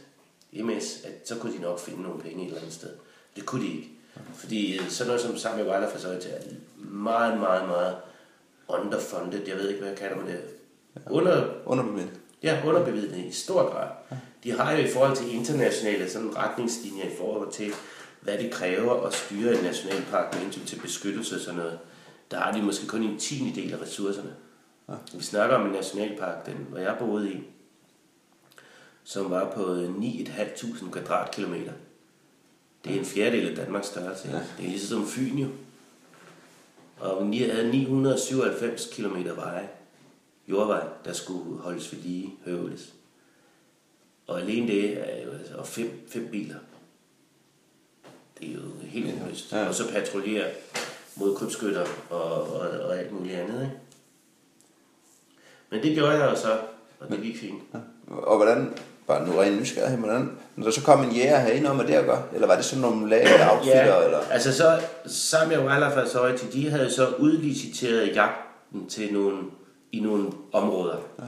MS, 0.53 1.03
at 1.03 1.27
så 1.27 1.35
kunne 1.35 1.53
de 1.53 1.61
nok 1.61 1.79
finde 1.79 2.01
nogle 2.01 2.21
penge 2.21 2.41
et 2.41 2.47
eller 2.47 2.59
andet 2.59 2.73
sted. 2.73 2.89
Det 3.35 3.45
kunne 3.45 3.65
de 3.65 3.73
ikke. 3.73 3.89
Fordi 4.33 4.77
øh, 4.79 4.89
sådan 4.89 5.07
noget 5.07 5.39
som 5.39 5.57
med 5.57 5.65
Wildlife 5.65 5.91
for 5.91 5.99
så 5.99 6.07
er 6.09 6.39
meget, 6.77 7.39
meget, 7.39 7.67
meget 7.67 7.95
underfunded. 8.67 9.47
Jeg 9.47 9.57
ved 9.57 9.69
ikke, 9.69 9.79
hvad 9.79 9.89
jeg 9.89 9.97
kalder 9.97 10.25
det. 10.25 10.39
Under, 11.09 11.45
underbevidnet. 11.65 12.13
Ja, 12.43 12.61
underbevidnet 12.65 13.17
i 13.17 13.31
stor 13.31 13.71
grad. 13.71 13.89
De 14.43 14.51
har 14.51 14.71
jo 14.71 14.77
i 14.77 14.87
forhold 14.87 15.17
til 15.17 15.35
internationale 15.35 16.09
sådan 16.09 16.37
retningslinjer 16.37 17.05
i 17.05 17.15
forhold 17.17 17.51
til, 17.51 17.71
hvad 18.25 18.37
det 18.37 18.51
kræver 18.51 19.07
at 19.07 19.13
styre 19.13 19.57
en 19.57 19.63
nationalpark 19.63 20.33
med 20.33 20.41
hensyn 20.41 20.65
til 20.65 20.79
beskyttelse 20.79 21.35
og 21.35 21.41
sådan 21.41 21.59
noget. 21.59 21.79
Der 22.31 22.37
har 22.37 22.51
de 22.51 22.61
måske 22.61 22.87
kun 22.87 23.03
en 23.03 23.19
tiende 23.19 23.61
del 23.61 23.73
af 23.73 23.81
ressourcerne. 23.81 24.35
Ja. 24.89 24.93
Vi 25.13 25.23
snakker 25.23 25.55
om 25.55 25.65
en 25.65 25.71
nationalpark, 25.71 26.45
den, 26.45 26.55
hvor 26.69 26.77
jeg 26.77 26.95
boede 26.99 27.31
i, 27.31 27.43
som 29.03 29.31
var 29.31 29.51
på 29.51 29.61
9.500 29.63 30.91
kvadratkilometer. 30.91 31.71
Det 32.83 32.95
er 32.95 32.99
en 32.99 33.05
fjerdedel 33.05 33.49
af 33.49 33.55
Danmarks 33.55 33.87
størrelse. 33.87 34.27
Ja. 34.27 34.37
Det 34.57 34.65
er 34.65 34.69
ligesom 34.69 34.99
som 34.99 35.07
Fyn 35.07 35.37
jo. 35.37 35.47
Og 36.99 37.31
vi 37.31 37.37
havde 37.37 37.71
997 37.71 38.87
km 38.93 39.15
veje, 39.35 39.69
jordvej, 40.47 40.87
der 41.05 41.13
skulle 41.13 41.59
holdes 41.59 41.93
ved 41.93 41.99
lige, 41.99 42.33
høvles. 42.45 42.93
Og 44.27 44.41
alene 44.41 44.67
det 44.67 45.17
er 45.17 45.25
jo 45.25 45.31
altså, 45.31 45.55
og 45.55 45.67
fem, 45.67 46.07
fem 46.07 46.27
biler. 46.31 46.55
Det 48.39 48.49
er 48.49 48.53
jo 48.53 48.59
helt 48.81 49.13
uhøst. 49.21 49.51
Ja. 49.51 49.67
Og 49.67 49.75
så 49.75 49.91
patruljere 49.91 50.47
mod 51.15 51.35
krybskytter 51.35 51.85
og, 52.09 52.53
og, 52.53 52.59
og 52.59 52.99
alt 52.99 53.11
muligt 53.11 53.35
andet. 53.35 53.61
Ikke? 53.61 53.75
Men 55.69 55.83
det 55.83 55.95
gjorde 55.95 56.11
jeg 56.11 56.31
jo 56.31 56.35
så, 56.35 56.57
og 56.99 57.09
det 57.09 57.21
gik 57.21 57.39
fint. 57.39 57.63
Ja. 57.73 57.79
Og 58.07 58.37
hvordan, 58.37 58.73
bare 59.07 59.27
nu 59.27 59.33
rent 59.33 59.59
nysgerrig, 59.59 59.97
hvordan, 59.97 60.31
når 60.55 60.63
der 60.63 60.71
så 60.71 60.83
kom 60.83 61.03
en 61.03 61.11
jæger 61.11 61.39
herinde 61.39 61.69
om, 61.69 61.79
at 61.79 61.87
det 61.87 61.93
at 61.93 62.05
gøre? 62.05 62.23
Eller 62.33 62.47
var 62.47 62.55
det 62.55 62.65
sådan 62.65 62.81
nogle 62.81 63.09
lag 63.09 63.27
outfitter? 63.51 63.99
Ja, 63.99 64.05
eller? 64.05 64.19
altså 64.31 64.53
så, 64.53 64.79
Samia 65.05 65.65
Wildlife 65.65 66.01
Authority, 66.01 66.43
de 66.53 66.69
havde 66.69 66.91
så 66.91 67.07
udliciteret 67.07 68.15
jagten 68.15 68.89
til 68.89 69.13
nogle, 69.13 69.37
i 69.91 69.99
nogle 69.99 70.31
områder. 70.51 70.97
Ja. 71.19 71.23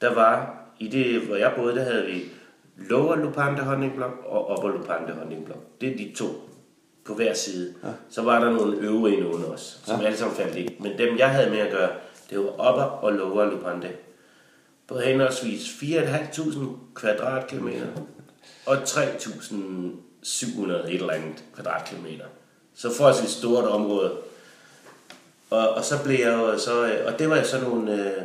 Der 0.00 0.14
var, 0.14 0.60
i 0.78 0.88
det, 0.88 1.20
hvor 1.20 1.36
jeg 1.36 1.52
boede, 1.56 1.74
der 1.74 1.84
havde 1.84 2.06
vi 2.06 2.22
Lower 2.76 3.16
Lupante 3.16 3.62
Hunting 3.62 3.94
Block 3.94 4.12
og 4.26 4.50
Upper 4.50 4.78
Lupante 4.78 5.12
Hunting 5.12 5.44
Block. 5.44 5.60
Det 5.80 5.92
er 5.92 5.96
de 5.96 6.12
to 6.16 6.26
på 7.04 7.14
hver 7.14 7.34
side. 7.34 7.74
Ja. 7.84 7.88
Så 8.10 8.22
var 8.22 8.44
der 8.44 8.50
nogle 8.50 8.76
øvrige 8.76 9.20
nogle 9.20 9.46
også, 9.46 9.78
som 9.84 10.00
ja. 10.00 10.06
alle 10.06 10.18
sammen 10.18 10.36
faldt 10.36 10.56
i. 10.56 10.76
Men 10.80 10.98
dem, 10.98 11.18
jeg 11.18 11.30
havde 11.30 11.50
med 11.50 11.58
at 11.58 11.72
gøre, 11.72 11.90
det 12.30 12.38
var 12.38 12.70
Upper 12.70 12.82
og 12.82 13.12
Lower 13.12 13.44
Lupante 13.44 13.88
på 14.86 14.98
henholdsvis 14.98 15.68
4.500 15.68 16.58
kvadratkilometer 16.94 17.86
og 18.66 18.76
3.700 18.76 20.72
et 20.72 20.94
eller 20.94 21.12
andet 21.12 21.44
kvadratkilometer. 21.54 22.24
Så 22.74 22.94
forholdsvis 22.96 23.30
stort 23.30 23.64
område. 23.64 24.12
Og, 25.50 25.68
og 25.68 25.84
så 25.84 26.04
blev 26.04 26.18
jeg 26.20 26.54
så, 26.58 26.98
og 27.06 27.18
det 27.18 27.30
var 27.30 27.36
jo 27.36 27.44
sådan 27.44 27.68
nogle 27.68 27.92
øh, 27.92 28.22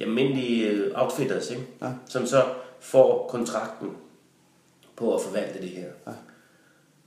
almindelige 0.00 0.68
øh, 0.68 0.92
outfitters, 0.94 1.50
ikke? 1.50 1.62
Ja. 1.82 1.88
som 2.08 2.26
så 2.26 2.42
får 2.80 3.28
kontrakten 3.28 3.96
på 4.96 5.14
at 5.14 5.22
forvalte 5.22 5.60
det 5.60 5.68
her. 5.68 5.88
Ja. 6.06 6.12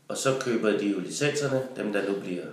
Og 0.07 0.17
så 0.17 0.35
køber 0.41 0.77
de 0.77 0.87
jo 0.87 0.99
licenserne, 0.99 1.67
dem 1.75 1.93
der 1.93 2.09
nu 2.09 2.19
bliver 2.19 2.45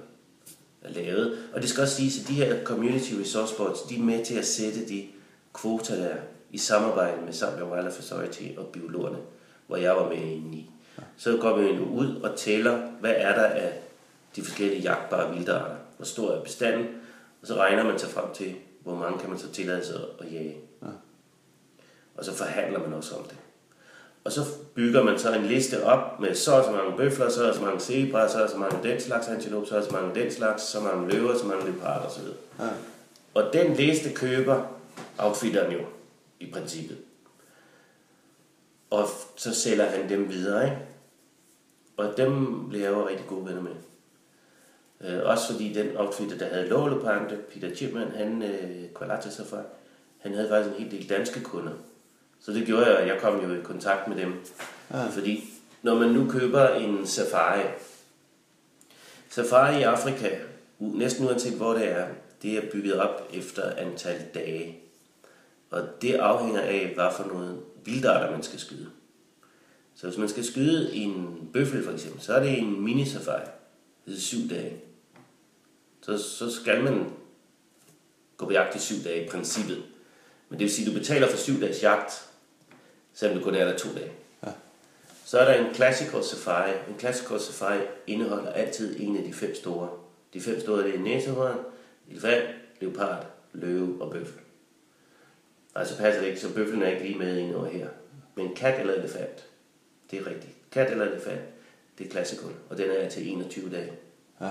lavet. 0.83 1.39
Og 1.55 1.63
det 1.63 1.71
skal 1.71 1.83
også 1.83 1.95
siges, 1.95 2.23
at 2.23 2.29
de 2.29 2.35
her 2.35 2.65
community 2.65 3.15
resource 3.21 3.57
boards, 3.57 3.83
de 3.83 3.95
er 3.97 4.03
med 4.03 4.25
til 4.25 4.35
at 4.35 4.47
sætte 4.47 4.89
de 4.89 5.07
kvoter 5.55 5.97
der 5.97 6.17
i 6.51 6.59
samarbejde 6.59 7.23
med 7.25 7.33
Zambia 7.33 7.65
Wildlife 7.65 8.15
Authority 8.15 8.43
og 8.57 8.67
biologerne, 8.67 9.19
hvor 9.67 9.77
jeg 9.77 9.97
var 9.97 10.09
med 10.09 10.17
inde 10.17 10.57
i. 10.57 10.71
Så 11.17 11.37
går 11.41 11.57
vi 11.57 11.77
nu 11.77 11.85
ud 11.85 12.17
og 12.17 12.37
tæller, 12.37 12.79
hvad 13.01 13.15
er 13.17 13.35
der 13.35 13.45
af 13.45 13.83
de 14.37 14.43
forskellige 14.43 14.83
jagtbare 14.83 15.35
vildarter. 15.35 15.77
Hvor 15.97 16.07
stor 16.07 16.33
er 16.33 16.43
bestanden, 16.43 16.87
Og 17.43 17.47
så 17.47 17.55
regner 17.55 17.85
man 17.85 17.99
sig 17.99 18.09
frem 18.09 18.35
til, 18.35 18.55
hvor 18.83 18.95
mange 18.95 19.19
kan 19.19 19.31
man 19.31 19.39
så 19.39 19.51
tillade 19.51 19.87
sig 19.87 20.01
at 20.21 20.33
jage. 20.33 20.57
Og 22.19 22.25
så 22.25 22.35
forhandler 22.35 22.79
man 22.79 22.93
også 22.93 23.15
om 23.15 23.25
det. 23.25 23.37
Og 24.25 24.33
så 24.33 24.41
bygger 24.75 25.03
man 25.03 25.19
så 25.19 25.35
en 25.35 25.47
liste 25.47 25.85
op 25.85 26.21
med 26.21 26.35
så 26.35 26.53
og 26.53 26.65
så 26.65 26.71
mange 26.71 26.97
bøfler, 26.97 27.29
så 27.29 27.49
og 27.49 27.55
så 27.55 27.61
mange 27.61 27.81
zebra, 27.81 28.29
så 28.29 28.43
og 28.43 28.51
så 28.51 28.57
mange 28.57 28.79
den 28.83 29.01
slags 29.01 29.29
antilop, 29.29 29.67
så 29.67 29.77
og 29.77 29.85
så 29.85 29.91
mange 29.93 30.21
den 30.21 30.33
slags, 30.33 30.63
så 30.63 30.81
mange 30.81 31.11
løver, 31.11 31.39
så 31.39 31.47
mange 31.47 31.65
leoparder 31.65 32.07
osv. 32.07 32.25
Ja. 32.59 32.69
Og 33.35 33.53
den 33.53 33.75
liste 33.75 34.13
køber 34.15 34.63
outfitteren 35.19 35.73
jo, 35.73 35.79
i 36.41 36.51
princippet. 36.51 36.99
Og 38.91 39.09
så 39.37 39.55
sælger 39.55 39.85
han 39.85 40.09
dem 40.09 40.29
videre, 40.29 40.65
ikke? 40.65 40.79
Og 41.97 42.15
dem 42.17 42.65
blev 42.69 42.81
jeg 42.81 42.91
jo 42.91 43.09
rigtig 43.09 43.27
gode 43.27 43.47
venner 43.47 43.63
med. 43.63 43.73
Øh, 45.01 45.21
også 45.25 45.53
fordi 45.53 45.73
den 45.73 45.97
outfitter, 45.97 46.39
der 46.39 46.47
havde 46.47 46.69
Lålepante, 46.69 47.37
Peter 47.53 47.75
Chipman, 47.75 48.09
han 48.09 48.43
øh, 48.43 48.95
kvalate 48.95 49.31
sig 49.31 49.47
fra, 49.47 49.63
han 50.19 50.35
havde 50.35 50.49
faktisk 50.49 50.77
en 50.77 50.83
hel 50.83 50.93
del 50.93 51.09
danske 51.09 51.41
kunder. 51.41 51.73
Så 52.47 52.53
det 52.53 52.67
gjorde 52.67 52.87
jeg, 52.87 52.97
og 52.97 53.07
jeg 53.07 53.21
kom 53.21 53.41
jo 53.41 53.55
i 53.55 53.63
kontakt 53.63 54.09
med 54.09 54.17
dem. 54.17 54.35
Ja. 54.91 55.07
Fordi 55.07 55.45
når 55.83 55.95
man 55.95 56.09
nu 56.09 56.31
køber 56.31 56.69
en 56.69 57.07
safari, 57.07 57.63
safari 59.31 59.81
i 59.81 59.83
Afrika, 59.83 60.39
næsten 60.79 61.27
uanset 61.27 61.53
hvor 61.53 61.73
det 61.73 61.89
er, 61.89 62.09
det 62.43 62.57
er 62.57 62.71
bygget 62.73 62.95
op 62.95 63.29
efter 63.33 63.71
antal 63.71 64.27
dage. 64.35 64.79
Og 65.71 65.83
det 66.03 66.15
afhænger 66.15 66.61
af, 66.61 66.93
hvad 66.95 67.09
for 67.17 67.25
noget 67.25 67.61
vildarter 67.85 68.31
man 68.31 68.43
skal 68.43 68.59
skyde. 68.59 68.87
Så 69.95 70.07
hvis 70.07 70.19
man 70.19 70.29
skal 70.29 70.45
skyde 70.45 70.95
en 70.95 71.41
bøffel 71.53 71.85
for 71.85 71.93
eksempel, 71.93 72.23
så 72.23 72.35
er 72.35 72.41
det 72.41 72.59
en 72.59 72.81
mini-safari. 72.81 73.47
Det 74.07 74.15
er 74.17 74.21
syv 74.21 74.49
dage. 74.51 74.77
Så, 76.03 76.19
så 76.19 76.51
skal 76.51 76.85
man 76.85 77.11
gå 78.37 78.47
på 78.47 78.53
jagt 78.53 78.75
i 78.77 78.79
syv 78.79 79.05
dage 79.05 79.25
i 79.25 79.29
princippet. 79.29 79.83
Men 80.49 80.59
det 80.59 80.65
vil 80.65 80.75
sige, 80.75 80.89
at 80.89 80.95
du 80.95 80.99
betaler 80.99 81.29
for 81.29 81.37
syv 81.37 81.61
dages 81.61 81.83
jagt, 81.83 82.26
selvom 83.17 83.39
du 83.39 83.45
kun 83.45 83.55
er 83.55 83.65
der 83.65 83.77
to 83.77 83.89
dage. 83.95 84.13
Ja. 84.47 84.53
Så 85.25 85.39
er 85.39 85.45
der 85.45 85.67
en 85.67 85.75
Classical 85.75 86.25
Safari. 86.25 86.71
En 86.89 86.99
Classical 86.99 87.41
Safari 87.41 87.81
indeholder 88.07 88.53
altid 88.53 89.01
en 89.01 89.17
af 89.17 89.25
de 89.25 89.33
fem 89.33 89.55
store. 89.55 89.89
De 90.35 90.41
fem 90.41 90.61
store 90.61 90.83
det 90.83 90.95
er 90.95 90.99
næsehorn, 90.99 91.59
elefant, 92.11 92.45
leopard, 92.81 93.27
løve 93.53 94.03
og 94.03 94.11
bøffel. 94.11 94.41
Altså 95.75 95.97
passer 95.97 96.21
det 96.21 96.29
ikke, 96.29 96.41
så 96.41 96.55
bøflen 96.55 96.83
er 96.83 96.89
ikke 96.89 97.03
lige 97.03 97.19
med 97.19 97.39
ind 97.39 97.55
over 97.55 97.67
her. 97.67 97.89
Men 98.35 98.55
kat 98.55 98.81
eller 98.81 98.95
elefant, 98.95 99.45
det 100.11 100.19
er 100.19 100.27
rigtigt. 100.27 100.53
Kat 100.71 100.91
eller 100.91 101.05
elefant, 101.05 101.41
det 101.99 102.07
er 102.07 102.11
Classical, 102.11 102.51
og 102.71 102.79
den 102.79 102.91
er 102.91 103.09
til 103.09 103.33
21 103.33 103.71
dage. 103.71 103.93
Ja. 104.41 104.51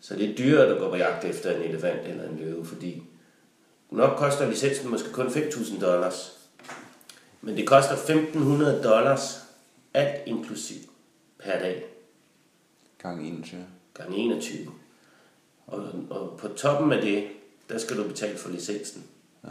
Så 0.00 0.16
det 0.16 0.30
er 0.30 0.36
dyrere 0.36 0.66
at 0.66 0.78
gå 0.78 0.90
på 0.90 0.96
jagt 0.96 1.24
efter 1.24 1.56
en 1.56 1.62
elefant 1.62 2.08
eller 2.08 2.28
en 2.28 2.38
løve, 2.38 2.66
fordi 2.66 3.02
nok 3.90 4.18
koster 4.18 4.48
licensen 4.48 4.90
måske 4.90 5.12
kun 5.12 5.26
5.000 5.26 5.80
dollars. 5.80 6.37
Men 7.40 7.56
det 7.56 7.66
koster 7.66 7.94
1.500 7.94 8.82
dollars, 8.82 9.44
alt 9.94 10.26
inklusiv, 10.26 10.78
per 11.38 11.58
dag, 11.58 11.84
Gang 12.98 13.26
21. 13.26 13.66
gange 13.94 14.16
21. 14.16 14.72
Og, 15.66 15.82
og 16.10 16.38
på 16.38 16.48
toppen 16.48 16.92
af 16.92 17.02
det, 17.02 17.28
der 17.68 17.78
skal 17.78 17.96
du 17.96 18.08
betale 18.08 18.38
for 18.38 18.50
licensen. 18.50 19.04
Ja. 19.44 19.48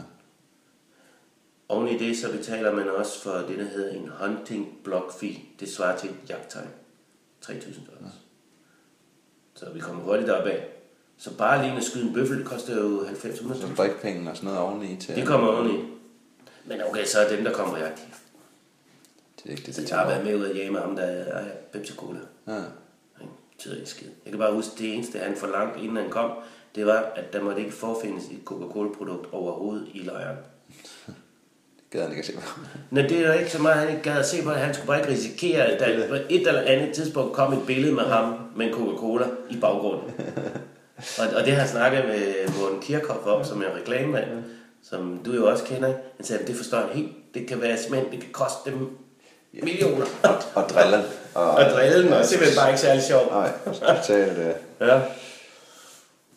Oven 1.68 1.88
i 1.88 1.98
det, 1.98 2.18
så 2.18 2.32
betaler 2.32 2.74
man 2.74 2.90
også 2.90 3.22
for 3.22 3.30
det, 3.30 3.58
der 3.58 3.64
hedder 3.64 3.92
en 3.94 4.10
hunting 4.20 4.78
block 4.84 5.12
fee. 5.12 5.36
Det 5.60 5.68
svarer 5.68 5.98
til 5.98 6.10
et 6.10 6.16
jagttegn. 6.28 6.68
3.000 7.44 7.54
dollars. 7.54 8.12
Så 9.54 9.70
vi 9.70 9.80
kommer 9.80 10.02
hurtigt 10.02 10.30
opad. 10.30 10.60
Så 11.16 11.36
bare 11.36 11.58
alene 11.58 11.76
at 11.76 11.84
skyde 11.84 12.08
en 12.08 12.14
bøffel, 12.14 12.38
det 12.38 12.46
koster 12.46 12.76
jo 12.76 13.04
90 13.04 13.38
Så 13.38 13.74
drikpenge 13.76 14.30
og 14.30 14.36
sådan 14.36 14.46
noget 14.46 14.60
oveni 14.60 14.96
til. 14.96 15.16
Det 15.16 15.26
kommer 15.26 15.48
oveni. 15.48 15.97
Men 16.68 16.80
okay, 16.90 17.04
så 17.04 17.18
er 17.18 17.36
dem, 17.36 17.44
der 17.44 17.52
kommer 17.52 17.74
på 17.74 17.80
jagt. 17.80 18.06
Det 19.36 19.46
er 19.46 19.50
ikke 19.50 19.62
det, 19.66 19.76
det 19.76 19.90
har 19.90 20.06
været 20.06 20.24
tager. 20.24 20.38
med 20.38 20.48
ud 20.48 20.54
jage 20.54 20.70
med 20.70 20.80
ham, 20.80 20.96
der 20.96 21.02
er 21.02 21.44
Pepsi 21.72 21.92
Cola. 21.94 22.18
Ja. 22.46 22.52
Han 23.14 23.26
betyder 23.52 23.76
ikke 23.76 23.90
skid. 23.90 24.08
Jeg 24.24 24.32
kan 24.32 24.38
bare 24.38 24.52
huske, 24.52 24.70
det 24.78 24.94
eneste, 24.94 25.18
han 25.18 25.36
forlangte, 25.36 25.80
inden 25.80 25.96
han 25.96 26.10
kom, 26.10 26.30
det 26.74 26.86
var, 26.86 27.12
at 27.16 27.32
der 27.32 27.42
måtte 27.42 27.60
ikke 27.60 27.72
forfindes 27.72 28.24
et 28.24 28.38
Coca-Cola-produkt 28.44 29.32
overhovedet 29.32 29.86
i 29.94 29.98
lejren. 29.98 30.36
Gad 31.90 32.02
han 32.02 32.10
ikke 32.10 32.20
at 32.20 32.26
se 32.26 32.32
på. 32.32 32.40
Men 32.94 33.04
det 33.04 33.18
er 33.18 33.26
jo 33.26 33.38
ikke 33.38 33.50
så 33.50 33.62
meget, 33.62 33.76
han 33.76 33.88
ikke 33.88 34.02
gad 34.02 34.18
at 34.18 34.26
se 34.26 34.42
på. 34.42 34.50
Han 34.50 34.74
skulle 34.74 34.86
bare 34.86 34.98
ikke 34.98 35.10
risikere, 35.10 35.64
at 35.64 35.80
der 35.80 36.08
på 36.08 36.14
et 36.14 36.46
eller 36.46 36.60
andet 36.60 36.94
tidspunkt 36.94 37.32
kom 37.32 37.52
et 37.52 37.66
billede 37.66 37.94
med 37.94 38.04
ham 38.04 38.38
med 38.56 38.66
en 38.66 38.72
Coca-Cola 38.72 39.26
i 39.50 39.56
baggrunden. 39.60 40.10
Og, 41.18 41.26
og 41.36 41.44
det 41.44 41.52
har 41.52 41.60
jeg 41.60 41.68
snakket 41.68 42.04
med 42.04 42.48
Morten 42.60 42.80
Kirchhoff 42.80 43.26
om, 43.26 43.44
som 43.44 43.62
er 43.62 43.76
reklamemand, 43.76 44.24
som 44.90 45.20
du 45.24 45.32
jo 45.32 45.50
også 45.50 45.64
kender. 45.64 45.92
Han 46.16 46.26
sagde, 46.26 46.46
det 46.46 46.56
forstår 46.56 46.78
jeg 46.78 46.88
helt. 46.92 47.12
Det 47.34 47.46
kan 47.46 47.60
være 47.60 47.78
simpelthen, 47.78 48.12
det 48.12 48.20
kan 48.20 48.32
koste 48.32 48.70
dem 48.70 48.88
millioner. 49.52 50.06
Og, 50.22 50.34
og 50.54 50.68
driller. 50.68 51.02
Og, 51.34 51.50
Og 51.50 51.64
drille 51.64 52.02
den, 52.02 52.12
og 52.12 52.24
simpelthen 52.24 52.58
bare 52.58 52.68
ikke 52.68 52.80
særlig 52.80 53.02
sjov. 53.02 53.30
Nej, 53.30 53.52
totalt. 53.64 54.38
Øh. 54.38 54.54
Ja. 54.80 55.00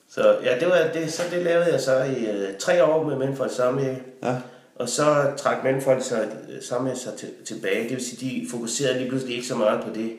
Så 0.10 0.38
ja, 0.43 0.60
det 0.60 0.68
var 0.68 0.89
det, 0.93 1.14
så 1.14 1.24
det 1.32 1.41
lavede 1.41 1.72
jeg 1.72 1.82
så 1.82 2.04
i 2.04 2.26
øh, 2.26 2.58
tre 2.60 2.84
år 2.84 3.04
med 3.04 3.18
Mændfolk 3.18 3.52
Samvirke. 3.52 4.04
Ja. 4.24 4.36
Og 4.76 4.89
så 4.89 5.32
trak 5.38 5.64
Mændfolk 5.64 6.04
sig, 6.04 6.30
sammen 6.62 6.95
sig 6.95 7.14
til, 7.14 7.30
tilbage. 7.45 7.84
Det 7.84 7.91
vil 7.91 8.06
sige, 8.06 8.30
de 8.30 8.47
fokuserede 8.52 8.97
lige 8.97 9.10
pludselig 9.10 9.36
ikke 9.36 9.47
så 9.47 9.56
meget 9.56 9.84
på 9.84 9.89
det, 9.95 10.18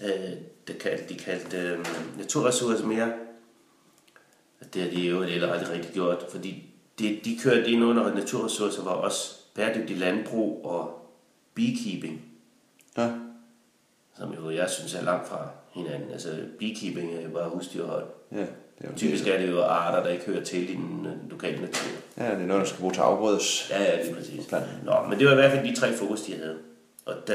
øh, 0.00 0.32
det 0.66 0.78
kaldte, 0.78 1.04
de 1.08 1.18
kaldte 1.18 1.56
øh, 1.56 1.78
naturressourcer 2.18 2.86
mere. 2.86 3.12
Det 4.74 4.82
har 4.82 4.90
de 4.90 5.00
jo 5.00 5.22
heller 5.22 5.52
aldrig 5.52 5.70
rigtig 5.70 5.90
gjort, 5.92 6.26
fordi 6.30 6.73
det, 6.98 7.24
de 7.24 7.38
kørte 7.42 7.70
ind 7.70 7.84
under 7.84 8.14
naturressourcer, 8.14 8.84
var 8.84 8.90
også 8.90 9.36
bæredygtig 9.54 9.98
landbrug 9.98 10.64
og 10.66 11.08
beekeeping 11.54 12.22
Ja. 12.98 13.10
som 14.18 14.32
jo 14.34 14.50
jeg 14.50 14.70
synes 14.70 14.94
er 14.94 15.02
langt 15.02 15.28
fra 15.28 15.48
hinanden. 15.72 16.10
Altså 16.10 16.28
beekeeping 16.58 17.14
er 17.14 17.22
jo 17.22 17.28
bare 17.30 17.48
husdyrhold. 17.50 18.04
Ja. 18.32 18.36
Det 18.78 18.86
er 18.86 18.90
jo 18.90 18.96
Typisk 18.96 19.26
er 19.26 19.38
det 19.38 19.50
jo 19.50 19.62
arter, 19.62 20.02
der 20.02 20.10
ikke 20.10 20.24
hører 20.24 20.44
til 20.44 20.70
i 20.70 20.74
den 20.74 21.06
øh, 21.06 21.30
lokale 21.30 21.60
natur. 21.60 21.90
Ja, 22.18 22.24
det 22.34 22.42
er 22.42 22.46
noget, 22.46 22.60
der 22.60 22.66
skal 22.66 22.80
bruge 22.80 22.92
til 22.94 23.00
afgrødes. 23.00 23.70
Ja, 23.70 23.82
ja, 23.82 24.02
lige 24.04 24.14
præcis. 24.14 24.46
Planten. 24.46 24.72
Nå, 24.84 24.94
men 25.08 25.18
det 25.18 25.26
var 25.26 25.32
i 25.32 25.36
hvert 25.36 25.52
fald 25.52 25.68
de 25.68 25.76
tre 25.76 25.92
fokus, 25.92 26.22
de 26.22 26.32
havde. 26.36 26.58
Og 27.04 27.14
da, 27.28 27.34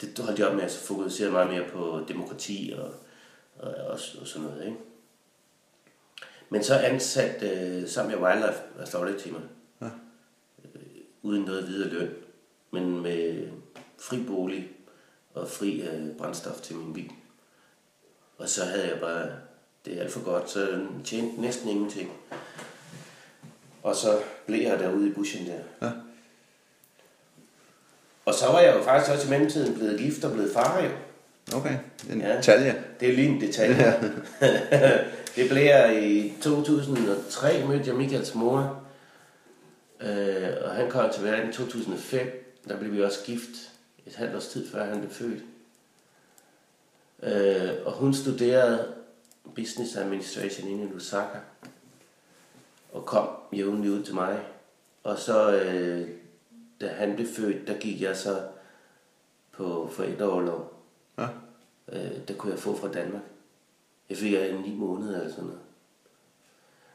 det 0.00 0.18
holdt 0.18 0.38
de 0.38 0.48
op 0.48 0.54
med 0.54 0.62
at 0.64 0.70
fokusere 0.86 1.30
meget 1.30 1.50
mere 1.50 1.62
på 1.72 2.00
demokrati 2.08 2.74
og, 2.78 2.88
og, 3.58 3.74
og, 3.74 3.98
og 4.20 4.26
sådan 4.26 4.48
noget. 4.48 4.64
Ikke? 4.64 4.76
Men 6.50 6.64
så 6.64 6.74
ansat 6.78 7.42
øh, 7.42 7.88
sammen 7.88 8.14
med 8.20 8.28
Wildlife 8.28 8.58
Restorative 8.80 9.18
Team. 9.18 9.36
Ja. 9.80 9.86
Øh, 10.74 10.80
uden 11.22 11.42
noget 11.42 11.68
videre 11.68 11.88
løn, 11.90 12.10
men 12.70 13.02
med 13.02 13.48
fri 13.98 14.22
bolig 14.26 14.68
og 15.34 15.48
fri 15.48 15.80
øh, 15.80 16.16
brændstof 16.18 16.60
til 16.60 16.76
min 16.76 16.92
bil. 16.94 17.10
Og 18.38 18.48
så 18.48 18.64
havde 18.64 18.88
jeg 18.88 19.00
bare, 19.00 19.28
det 19.84 19.96
er 19.98 20.00
alt 20.02 20.12
for 20.12 20.24
godt, 20.24 20.50
så 20.50 20.60
jeg 20.70 20.80
tjente 21.04 21.40
næsten 21.40 21.68
ingenting. 21.68 22.10
Og 23.82 23.96
så 23.96 24.18
blev 24.46 24.62
jeg 24.62 24.78
derude 24.78 25.08
i 25.08 25.12
bushen 25.12 25.46
der. 25.46 25.86
Ja. 25.86 25.92
Og 28.24 28.34
så 28.34 28.46
var 28.46 28.60
jeg 28.60 28.76
jo 28.76 28.82
faktisk 28.82 29.12
også 29.12 29.26
i 29.26 29.30
mellemtiden 29.30 29.74
blevet 29.74 29.98
gift 29.98 30.24
og 30.24 30.32
blevet 30.32 30.52
far 30.52 30.82
jo. 30.84 30.90
Okay, 31.56 31.76
en 32.12 32.20
Ja. 32.20 32.36
detalje. 32.36 32.84
Det 33.00 33.08
er 33.08 33.12
lige 33.12 33.28
en 33.28 33.40
detalje. 33.40 34.14
det 35.36 35.48
blev 35.48 35.62
jeg 35.62 36.04
i 36.04 36.34
2003, 36.42 37.66
mødte 37.66 37.86
jeg 37.86 37.96
Michaels 37.96 38.34
mor. 38.34 38.82
Øh, 40.00 40.48
og 40.64 40.70
han 40.70 40.90
kom 40.90 41.10
til 41.12 41.24
verden 41.24 41.50
i 41.50 41.52
2005. 41.52 42.54
Der 42.68 42.78
blev 42.78 42.92
vi 42.92 43.02
også 43.02 43.24
gift 43.24 43.72
et 44.06 44.14
halvt 44.14 44.36
års 44.36 44.48
tid 44.48 44.70
før 44.70 44.84
han 44.84 44.98
blev 44.98 45.10
født. 45.10 45.42
Øh, 47.22 47.86
og 47.86 47.92
hun 47.92 48.14
studerede 48.14 48.94
business 49.54 49.96
administration 49.96 50.68
inde 50.68 50.84
i 50.84 50.92
Lusaka. 50.92 51.38
Og 52.92 53.06
kom 53.06 53.28
jævnligt 53.52 53.94
ud 53.94 54.02
til 54.02 54.14
mig. 54.14 54.46
Og 55.02 55.18
så, 55.18 55.52
øh, 55.52 56.08
da 56.80 56.88
han 56.88 57.14
blev 57.14 57.26
født, 57.36 57.68
der 57.68 57.78
gik 57.78 58.02
jeg 58.02 58.16
så 58.16 58.42
på 59.52 59.90
forældreoverlov. 59.92 60.82
Ja. 61.18 61.28
Øh, 61.92 62.28
der 62.28 62.34
kunne 62.34 62.52
jeg 62.52 62.60
få 62.60 62.76
fra 62.76 62.92
Danmark. 62.92 63.22
Jeg 64.10 64.16
fik 64.16 64.32
jeg 64.32 64.52
ni 64.52 64.74
måneder 64.74 65.14
eller 65.20 65.30
sådan 65.30 65.44
noget. 65.44 65.60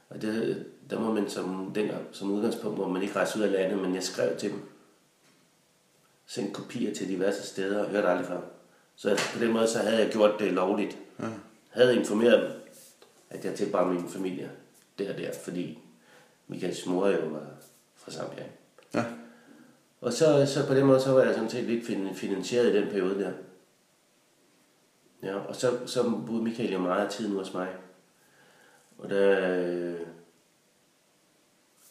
Og 0.09 0.21
det, 0.21 0.65
der 0.89 0.99
må 0.99 1.13
man 1.13 1.29
som, 1.29 1.71
dengang, 1.75 2.07
som 2.11 2.31
udgangspunkt, 2.31 2.77
må 2.77 2.87
man 2.87 3.01
ikke 3.01 3.15
rejse 3.15 3.39
ud 3.39 3.43
af 3.43 3.51
landet, 3.51 3.81
men 3.81 3.95
jeg 3.95 4.03
skrev 4.03 4.37
til 4.37 4.51
dem. 4.51 4.59
Sendte 6.25 6.53
kopier 6.53 6.93
til 6.93 7.07
diverse 7.09 7.43
steder 7.47 7.83
og 7.83 7.89
hørte 7.89 8.07
aldrig 8.07 8.27
fra 8.27 8.33
dem. 8.33 8.43
Så 8.95 9.19
på 9.33 9.39
den 9.39 9.51
måde, 9.53 9.67
så 9.67 9.79
havde 9.79 9.97
jeg 10.03 10.11
gjort 10.11 10.39
det 10.39 10.53
lovligt. 10.53 10.97
Ja. 11.19 11.29
Havde 11.69 11.95
informeret 11.99 12.41
dem, 12.41 12.51
at 13.29 13.45
jeg 13.45 13.55
tilbar 13.55 13.87
min 13.91 14.09
familie 14.09 14.51
der 14.99 15.13
og 15.13 15.17
der, 15.17 15.31
fordi 15.43 15.79
Michaels 16.47 16.85
mor 16.85 17.07
jo 17.07 17.27
var 17.27 17.47
fra 17.95 18.11
Zambia. 18.11 18.43
Ja. 18.93 19.05
Og 20.01 20.13
så, 20.13 20.45
så 20.45 20.67
på 20.67 20.73
den 20.73 20.85
måde, 20.85 21.01
så 21.01 21.11
var 21.11 21.23
jeg 21.23 21.33
sådan 21.33 21.49
set 21.49 21.63
lidt 21.63 21.85
fin- 21.85 22.15
finansieret 22.15 22.73
i 22.75 22.77
den 22.81 22.89
periode 22.89 23.19
der. 23.19 23.31
Ja, 25.23 25.35
og 25.35 25.55
så, 25.55 25.79
så 25.85 26.21
boede 26.27 26.43
Michael 26.43 26.71
jo 26.71 26.79
meget 26.79 27.05
af 27.05 27.11
tiden 27.11 27.35
hos 27.35 27.53
mig. 27.53 27.67
Og 28.97 29.09
der, 29.09 29.49
øh, 29.59 29.99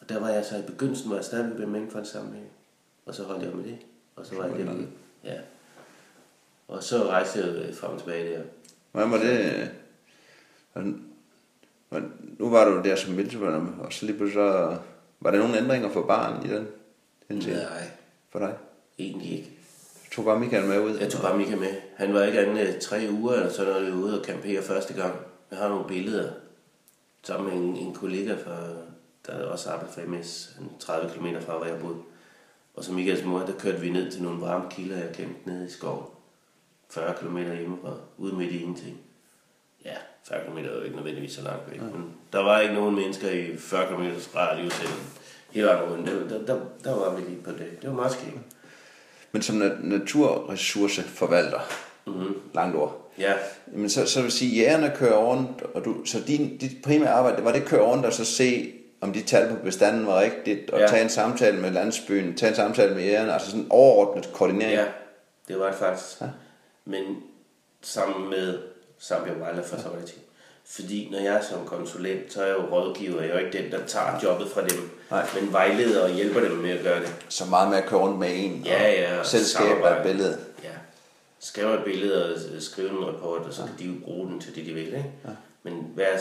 og 0.00 0.08
der 0.08 0.20
var 0.20 0.28
jeg 0.28 0.44
så 0.44 0.58
i 0.58 0.62
begyndelsen, 0.62 1.10
var 1.10 1.16
jeg 1.16 1.24
stadigvæk 1.24 1.58
ved 1.58 1.66
Mængdfond 1.66 2.04
sammen 2.04 2.32
med. 2.32 2.42
Og 3.06 3.14
så 3.14 3.24
holdt 3.24 3.44
jeg 3.44 3.54
med 3.54 3.64
det. 3.64 3.78
Og 4.16 4.26
så 4.26 4.36
var 4.36 4.46
jeg 4.46 4.56
hjemme. 4.56 4.88
Ja. 5.24 5.40
Og 6.68 6.82
så 6.82 7.08
rejste 7.08 7.38
jeg 7.38 7.74
frem 7.74 7.92
og 7.92 7.98
tilbage 7.98 8.36
der. 8.36 8.42
Hvordan 8.92 9.10
var 9.10 9.18
det? 9.18 9.70
Hvordan, 10.72 11.04
hvordan, 11.88 12.12
nu 12.38 12.50
var 12.50 12.64
du 12.64 12.82
der 12.82 12.96
som 12.96 13.12
militærværende, 13.12 13.72
og 13.82 13.92
så 13.92 14.06
lige 14.06 14.16
pludselig 14.16 14.34
så... 14.34 14.78
Var 15.20 15.30
der 15.30 15.38
nogle 15.38 15.58
ændringer 15.58 15.90
for 15.90 16.06
barn 16.06 16.46
i 16.46 16.48
den? 16.48 16.68
den? 17.28 17.38
Nej, 17.38 17.90
For 18.30 18.38
dig? 18.38 18.56
egentlig 18.98 19.32
ikke. 19.38 19.59
Tog 20.10 20.24
bare 20.24 20.40
Michael 20.40 20.66
med 20.66 20.80
ud? 20.80 20.98
Jeg 20.98 21.10
tog 21.10 21.22
bare 21.22 21.38
Mika 21.38 21.56
med. 21.56 21.74
Han 21.96 22.14
var 22.14 22.22
ikke 22.22 22.40
andet 22.40 22.74
end 22.74 22.80
tre 22.80 23.08
uger, 23.10 23.32
eller 23.32 23.50
så 23.50 23.64
når 23.64 23.80
vi 23.80 23.86
var 23.86 23.96
ude 23.96 24.20
og 24.20 24.24
campere 24.24 24.62
første 24.62 24.94
gang. 24.94 25.14
Jeg 25.50 25.58
har 25.58 25.68
nogle 25.68 25.84
billeder 25.88 26.32
sammen 27.22 27.50
med 27.50 27.62
en, 27.62 27.86
en 27.86 27.94
kollega, 27.94 28.34
fra, 28.34 28.56
der 29.26 29.44
også 29.44 29.70
arbejder 29.70 29.92
for 29.92 30.00
MS, 30.00 30.56
en 30.60 30.70
30 30.78 31.10
km 31.10 31.26
fra, 31.40 31.56
hvor 31.56 31.66
jeg 31.66 31.80
boede. 31.80 31.96
Og 32.74 32.84
så 32.84 32.92
Michaels 32.92 33.24
mor, 33.24 33.38
der 33.38 33.52
kørte 33.58 33.80
vi 33.80 33.90
ned 33.90 34.10
til 34.10 34.22
nogle 34.22 34.40
varme 34.40 34.64
kilder, 34.70 34.96
jeg 34.96 35.14
kendte 35.14 35.48
nede 35.48 35.66
i 35.66 35.70
skoven. 35.70 36.06
40 36.90 37.14
km 37.14 37.36
hjemmefra, 37.36 37.94
ude 38.18 38.34
midt 38.34 38.52
i 38.52 38.60
ingenting. 38.60 39.00
Ja, 39.84 39.94
40 40.28 40.44
km 40.44 40.58
er 40.58 40.76
jo 40.76 40.82
ikke 40.82 40.96
nødvendigvis 40.96 41.32
så 41.32 41.42
langt 41.42 41.70
væk, 41.70 41.80
men 41.80 42.14
der 42.32 42.42
var 42.42 42.60
ikke 42.60 42.74
nogen 42.74 42.94
mennesker 42.94 43.30
i 43.30 43.56
40 43.56 43.86
km 43.86 44.02
radius 44.36 44.80
eller 44.80 44.96
hele 45.50 45.66
vejen 45.66 45.90
rundt. 45.90 46.06
Der, 46.30 46.46
der, 46.46 46.60
der 46.84 46.94
var 46.94 47.16
vi 47.16 47.22
lige 47.22 47.42
på 47.42 47.50
det. 47.50 47.82
Det 47.82 47.90
var 47.90 47.96
meget 47.96 48.12
skægt. 48.12 48.38
Men 49.32 49.42
som 49.42 49.62
na- 49.62 49.86
naturressourceforvalter, 49.86 51.60
Mm-hmm. 52.06 52.34
langt 52.54 52.76
ord, 52.76 52.96
Ja, 53.18 53.32
Jamen, 53.72 53.90
så, 53.90 54.06
så 54.06 54.22
vil 54.22 54.32
sige, 54.32 54.56
jægerne 54.56 54.92
kører 54.96 55.16
rundt, 55.18 55.62
og 55.74 55.84
du, 55.84 56.04
så 56.04 56.20
din, 56.26 56.56
dit 56.58 56.70
primære 56.84 57.10
arbejde, 57.10 57.44
var 57.44 57.52
det 57.52 57.60
at 57.60 57.66
køre 57.66 57.82
rundt 57.82 58.06
og 58.06 58.12
så 58.12 58.24
se, 58.24 58.72
om 59.00 59.12
de 59.12 59.22
tal 59.22 59.48
på 59.48 59.54
bestanden 59.64 60.06
var 60.06 60.20
rigtigt, 60.20 60.70
og 60.70 60.78
Ja. 60.78 60.84
ja. 60.84 60.90
tage 60.90 61.02
en 61.02 61.08
samtale 61.08 61.60
med 61.60 61.70
landsbyen, 61.70 62.34
tage 62.36 62.50
en 62.50 62.56
samtale 62.56 62.94
med 62.94 63.02
jægerne, 63.02 63.32
altså 63.32 63.50
sådan 63.50 63.66
overordnet 63.70 64.30
koordinering. 64.32 64.72
Ja, 64.74 64.84
det 65.48 65.58
var 65.58 65.66
det 65.66 65.74
faktisk. 65.74 66.20
Ja. 66.20 66.26
Men 66.84 67.02
sammen 67.82 68.30
med 68.30 68.58
Zambia 69.02 69.32
Wildlife 69.32 69.76
Authority. 69.76 70.12
Fordi 70.74 71.08
når 71.12 71.18
jeg 71.18 71.34
er 71.34 71.42
som 71.42 71.66
konsulent, 71.66 72.32
så 72.32 72.42
er 72.42 72.46
jeg 72.46 72.56
jo 72.56 72.62
rådgiver. 72.76 73.20
Jeg 73.22 73.30
er 73.30 73.40
jo 73.40 73.46
ikke 73.46 73.62
den, 73.62 73.70
der 73.72 73.86
tager 73.86 74.20
jobbet 74.22 74.48
fra 74.48 74.60
dem, 74.60 74.90
Nej. 75.10 75.26
men 75.40 75.52
vejleder 75.52 76.02
og 76.02 76.10
hjælper 76.10 76.40
dem 76.40 76.52
med 76.52 76.70
at 76.70 76.84
gøre 76.84 77.00
det. 77.00 77.14
Så 77.28 77.44
meget 77.44 77.70
med 77.70 77.78
at 77.78 77.86
køre 77.86 78.00
rundt 78.00 78.18
med 78.18 78.28
en, 78.32 78.62
Ja, 78.64 78.92
ja, 78.92 79.12
og 79.14 79.20
og 79.20 79.26
selv 79.26 79.44
skabe 79.44 79.80
et 79.88 80.02
billede. 80.02 80.38
Ja. 80.64 80.68
Skrive 81.40 81.74
et 81.74 81.84
billede 81.84 82.34
og 82.34 82.62
skrive 82.62 82.90
en 82.90 83.06
rapport, 83.06 83.40
og 83.40 83.54
så 83.54 83.62
kan 83.62 83.72
de 83.78 83.84
jo 83.84 83.92
bruge 84.04 84.30
den 84.30 84.40
til 84.40 84.54
det, 84.54 84.66
de 84.66 84.72
vil. 84.72 84.86
Ikke? 84.86 85.04
Ja. 85.24 85.30
Men 85.62 85.74
øh, 85.98 86.18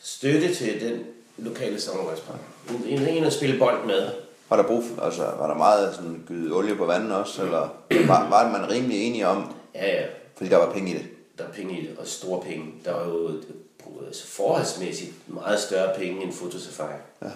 støtte 0.00 0.54
til 0.54 0.80
den 0.80 1.04
lokale 1.38 1.80
samarbejdspartner. 1.80 2.44
En, 2.70 2.98
en, 3.00 3.08
en 3.08 3.24
at 3.24 3.32
spille 3.32 3.58
bold 3.58 3.86
med. 3.86 4.08
Var 4.48 4.56
der, 4.56 4.62
brug 4.62 4.84
for, 4.84 5.02
altså, 5.02 5.22
var 5.22 5.46
der 5.46 5.54
meget 5.54 5.94
sådan, 5.94 6.22
gyde 6.28 6.56
olie 6.56 6.74
på 6.76 6.86
vandet 6.86 7.12
også, 7.12 7.42
eller 7.42 7.68
var, 8.06 8.28
var 8.30 8.58
man 8.58 8.70
rimelig 8.70 9.06
enige 9.06 9.26
om, 9.26 9.54
Ja, 9.74 9.86
ja, 10.00 10.06
fordi 10.36 10.50
der 10.50 10.56
var 10.56 10.72
penge 10.72 10.90
i 10.90 10.94
det? 10.94 11.06
Der 11.40 11.48
er 11.48 11.52
penge 11.52 11.80
i 11.80 11.86
det, 11.86 11.98
og 11.98 12.06
store 12.06 12.42
penge. 12.42 12.72
Der 12.84 12.94
er 12.94 13.08
jo 13.08 13.42
altså 14.06 14.26
forholdsmæssigt 14.26 15.12
meget 15.26 15.60
større 15.60 15.94
penge 15.98 16.22
end 16.22 16.32
fotosafari. 16.32 16.98
Ja. 17.22 17.30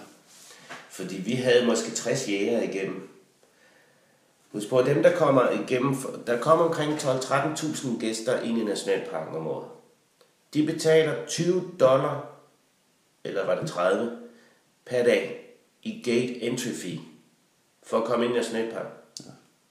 Fordi 0.89 1.15
vi 1.15 1.33
havde 1.33 1.65
måske 1.65 1.91
60 1.91 2.29
jæger 2.29 2.61
igennem. 2.61 3.09
Husk 4.51 4.69
på, 4.69 4.77
at 4.77 4.85
dem, 4.85 5.03
der 5.03 5.17
kommer 5.17 5.49
igennem, 5.49 5.95
der 6.27 6.39
kommer 6.39 6.65
omkring 6.65 6.93
12-13.000 6.93 7.99
gæster 7.99 8.41
ind 8.41 8.57
i 8.57 8.63
Nationalparken 8.63 9.35
om 9.35 9.47
året. 9.47 9.67
De 10.53 10.65
betaler 10.65 11.25
20 11.27 11.71
dollar, 11.79 12.25
eller 13.23 13.45
var 13.45 13.59
det 13.59 13.69
30, 13.69 14.17
per 14.85 15.03
dag 15.03 15.55
i 15.83 16.01
gate 16.03 16.41
entry 16.41 16.69
fee, 16.69 16.99
for 17.83 17.97
at 17.97 18.03
komme 18.03 18.25
ind 18.25 18.33
i 18.33 18.37
Nationalparken. 18.37 18.91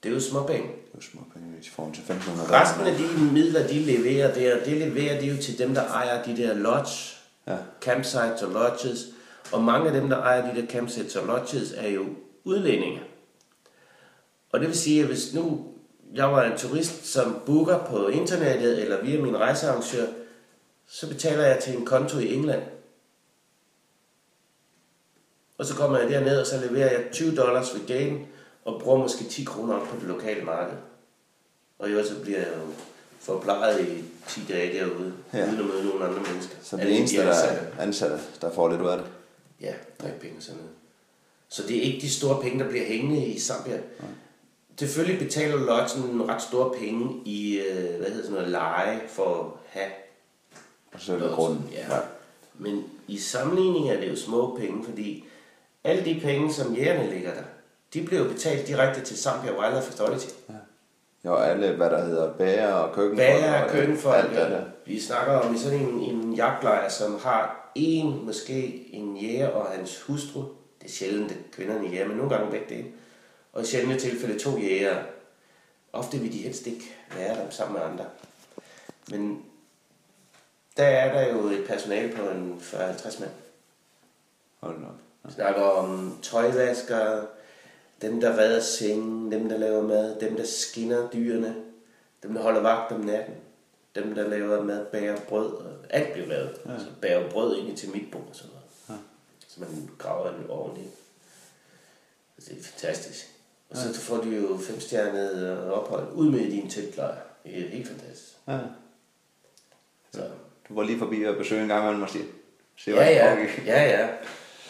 Det 0.05 0.11
er 0.11 0.15
jo 0.15 0.21
småpenge. 0.21 0.69
Det 0.69 0.91
var 0.95 1.01
små 1.01 1.21
penge 1.35 1.49
i 1.63 1.69
forhold 1.69 1.95
til 1.95 2.03
1500 2.03 2.61
Resten 2.61 2.87
af 2.87 2.95
de 2.97 3.33
midler, 3.33 3.67
de 3.67 3.79
leverer 3.79 4.35
der, 4.35 4.65
det 4.65 4.77
leverer 4.77 5.21
de 5.21 5.27
jo 5.27 5.43
til 5.43 5.59
dem, 5.59 5.75
der 5.75 5.83
ejer 5.89 6.23
de 6.23 6.37
der 6.37 6.55
lodge, 6.55 7.15
Ja. 7.47 7.57
campsites 7.81 8.43
og 8.43 8.53
lodges. 8.53 9.07
Og 9.53 9.63
mange 9.65 9.87
af 9.87 10.01
dem, 10.01 10.09
der 10.09 10.17
ejer 10.19 10.55
de 10.55 10.61
der 10.61 10.67
campsites 10.67 11.17
og 11.17 11.27
lodges, 11.27 11.73
er 11.77 11.89
jo 11.89 12.05
udlændinge. 12.45 13.03
Og 14.53 14.61
det 14.61 14.69
vil 14.69 14.79
sige, 14.79 15.01
at 15.01 15.07
hvis 15.07 15.35
nu 15.35 15.67
jeg 16.15 16.33
var 16.33 16.43
en 16.45 16.59
turist, 16.59 17.07
som 17.07 17.37
booker 17.47 17.79
på 17.79 18.09
internettet 18.09 18.83
eller 18.83 19.03
via 19.05 19.21
min 19.23 19.37
rejsearrangør, 19.37 20.07
så 20.87 21.09
betaler 21.09 21.45
jeg 21.45 21.59
til 21.59 21.77
en 21.77 21.87
konto 21.87 22.19
i 22.19 22.35
England. 22.35 22.63
Og 25.59 25.67
så 25.67 25.75
kommer 25.75 25.99
jeg 25.99 26.11
derned, 26.11 26.41
og 26.41 26.47
så 26.47 26.61
leverer 26.69 26.91
jeg 26.93 27.05
20 27.13 27.37
dollars 27.37 27.75
ved 27.75 27.87
gaten, 27.87 28.27
og 28.65 28.81
bruger 28.83 28.99
måske 28.99 29.25
10 29.25 29.45
kroner 29.45 29.79
på 29.85 29.97
det 30.01 30.09
lokale 30.09 30.45
marked. 30.45 30.77
Og 31.79 31.89
øvrigt 31.89 32.09
så 32.09 32.21
bliver 32.23 32.39
jeg 32.39 32.49
jo 32.57 32.73
forplejet 33.21 33.81
i 33.89 34.05
10 34.29 34.41
dage 34.49 34.79
derude, 34.79 35.12
Ja. 35.33 35.39
ja. 35.39 35.45
uden 35.49 35.59
at 35.61 35.67
møde 35.67 35.85
nogen 35.85 36.03
andre 36.03 36.23
mennesker. 36.33 36.55
Så 36.62 36.77
det 36.77 36.85
er 36.93 36.97
eneste, 36.99 37.17
de 37.17 37.23
der 37.27 37.33
er 37.33 37.67
ansatte, 37.83 38.19
der 38.41 38.51
får 38.53 38.69
lidt 38.69 38.81
ud 38.81 38.87
af 38.89 38.99
det. 38.99 39.07
Ja, 39.61 39.75
drikpenge 40.03 40.37
og 40.37 40.43
sådan 40.43 40.57
noget. 40.57 40.73
Så 41.49 41.62
det 41.69 41.77
er 41.79 41.83
ikke 41.83 42.01
de 42.01 42.11
store 42.11 42.43
penge, 42.43 42.65
der 42.65 42.71
bliver 42.71 42.85
hængende 42.85 43.27
i 43.27 43.39
Zambia. 43.41 43.79
Selvfølgelig 44.79 45.19
betaler 45.27 45.57
Lodgen 45.57 46.03
nogle 46.17 46.33
ret 46.35 46.43
store 46.43 46.75
penge 46.79 47.23
i, 47.25 47.59
øh, 47.59 47.97
hvad 47.97 48.07
hedder 48.09 48.23
sådan 48.23 48.33
noget, 48.33 48.49
leje 48.49 49.01
for 49.09 49.41
at 49.41 49.81
have 49.81 49.91
det 50.93 51.09
Lodgen. 51.09 51.35
grunden. 51.35 51.69
Ja. 51.73 51.87
Men 52.59 52.85
i 53.09 53.19
sammenligning 53.19 53.91
er 53.91 54.01
det 54.01 54.11
jo 54.11 54.17
små 54.17 54.57
penge, 54.61 54.85
fordi 54.85 55.25
alle 55.85 56.05
de 56.05 56.21
penge, 56.21 56.53
som 56.53 56.75
jægerne 56.75 57.11
ligger 57.15 57.35
der, 57.35 57.43
de 57.95 58.17
jo 58.17 58.25
betalt 58.25 58.67
direkte 58.67 59.01
til 59.01 59.19
Zambia 59.19 59.59
Wildlife 59.59 59.91
Authority. 59.91 60.27
Jo, 61.25 61.37
alle, 61.37 61.77
hvad 61.77 61.91
der 61.91 62.05
hedder 62.05 62.33
bager 62.33 62.73
og 62.73 62.95
køkkenfolk. 62.95 63.29
Bager, 63.29 63.65
og 63.65 63.71
køkkenfolk. 63.71 64.17
Alt 64.17 64.31
det 64.31 64.51
der. 64.51 64.65
Vi 64.87 65.01
snakker 65.01 65.33
om 65.33 65.55
i 65.55 65.59
sådan 65.59 65.79
en, 65.79 66.01
en 66.01 66.35
jagtlejr, 66.35 66.89
som 66.89 67.19
har 67.19 67.71
en, 67.75 68.25
måske 68.27 68.89
en 68.93 69.17
jæger 69.17 69.49
og 69.49 69.67
hans 69.67 70.01
hustru. 70.01 70.41
Det 70.81 70.87
er 70.87 70.93
sjældent, 70.93 71.31
at 71.31 71.39
kvinderne 71.53 71.89
jæger, 71.89 72.09
men 72.09 72.17
nogle 72.17 72.37
gange 72.37 72.51
begge 72.51 72.77
det. 72.77 72.85
Og 73.53 73.63
i 73.63 73.65
sjældne 73.65 73.99
tilfælde 73.99 74.39
to 74.39 74.59
jæger. 74.59 75.03
Ofte 75.93 76.19
vil 76.19 76.33
de 76.33 76.39
helst 76.39 76.67
ikke 76.67 76.97
være 77.17 77.37
der 77.37 77.51
sammen 77.51 77.79
med 77.79 77.91
andre. 77.91 78.05
Men 79.11 79.43
der 80.77 80.85
er 80.85 81.13
der 81.13 81.33
jo 81.33 81.47
et 81.47 81.65
personale 81.67 82.17
på 82.17 82.29
en 82.29 82.61
40-50 82.63 83.21
mand. 83.21 83.33
Hold 84.61 84.77
op. 84.77 84.95
Vi 85.25 85.33
snakker 85.33 85.63
om 85.63 86.19
tøjvaskere, 86.23 87.27
dem 88.05 88.21
der 88.21 88.39
redder 88.39 88.61
sengen, 88.61 89.33
dem 89.33 89.49
der 89.49 89.59
laver 89.59 89.83
mad, 89.83 90.21
dem 90.21 90.37
der 90.37 90.45
skinner 90.45 91.11
dyrene, 91.11 91.55
dem 92.23 92.35
der 92.35 92.43
holder 92.43 92.61
vagt 92.61 92.93
om 92.93 93.01
natten, 93.01 93.35
dem 93.95 94.15
der 94.15 94.29
laver 94.29 94.63
mad, 94.65 94.87
bager 94.93 95.21
brød, 95.21 95.53
og 95.53 95.73
alt 95.91 96.13
bliver 96.13 96.29
lavet. 96.29 96.61
Ja. 96.67 96.79
Så 96.79 96.87
bager 97.01 97.31
brød 97.31 97.57
ind 97.57 97.69
i 97.69 97.77
til 97.77 97.91
mit 97.91 98.11
bord 98.13 98.27
og 98.31 98.37
sådan 98.37 98.51
noget. 98.51 98.65
Ja. 98.89 99.05
Så 99.49 99.61
man 99.61 99.91
graver 99.99 100.29
en 100.29 100.51
ovn 100.51 100.77
i. 100.77 100.89
Altså, 102.37 102.51
det 102.51 102.59
er 102.59 102.63
fantastisk. 102.63 103.31
Og 103.71 103.77
så 103.77 103.95
får 103.95 104.17
de 104.17 104.29
jo 104.29 104.59
femstjernet 104.59 105.71
ophold 105.73 106.13
ud 106.13 106.31
med 106.31 106.41
i 106.41 106.51
din 106.51 106.71
teltlejr. 106.71 107.17
Det 107.45 107.65
er 107.65 107.69
helt 107.69 107.89
fantastisk. 107.89 108.33
Ja. 108.49 108.59
Så. 110.13 110.23
Du 110.69 110.75
var 110.75 110.83
lige 110.83 110.99
forbi 110.99 111.25
og 111.25 111.37
besøge 111.37 111.63
en 111.63 111.69
gang 111.69 111.83
imellem 111.83 112.01
måske. 112.01 112.19
Se, 112.77 112.91
Ja, 112.91 113.11
ja, 113.11 113.47
ja, 113.67 113.83
ja. 113.83 114.09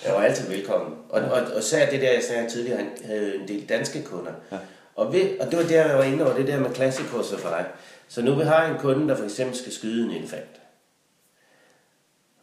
Jeg 0.04 0.14
var 0.14 0.22
altid 0.22 0.48
velkommen. 0.48 0.98
Og, 1.08 1.20
og, 1.20 1.42
og 1.56 1.62
så 1.62 1.88
det 1.90 2.00
der, 2.00 2.12
jeg 2.12 2.22
sagde 2.22 2.50
tidligere, 2.50 2.78
han 2.78 2.90
havde 3.04 3.34
en 3.34 3.48
del 3.48 3.68
danske 3.68 4.02
kunder. 4.02 4.32
Ja. 4.52 4.58
Og, 4.94 5.12
ved, 5.12 5.40
og 5.40 5.50
det 5.50 5.58
var 5.58 5.64
der, 5.64 5.86
jeg 5.86 5.98
var 5.98 6.04
inde 6.04 6.24
over, 6.24 6.36
det 6.36 6.46
der 6.46 6.60
med 6.60 6.74
Classic 6.74 7.06
Safari. 7.30 7.64
Så 8.08 8.22
nu 8.22 8.34
vi 8.34 8.42
har 8.42 8.66
en 8.66 8.78
kunde, 8.78 9.08
der 9.08 9.16
for 9.16 9.24
eksempel 9.24 9.56
skal 9.56 9.72
skyde 9.72 10.04
en 10.04 10.10
elefant. 10.10 10.60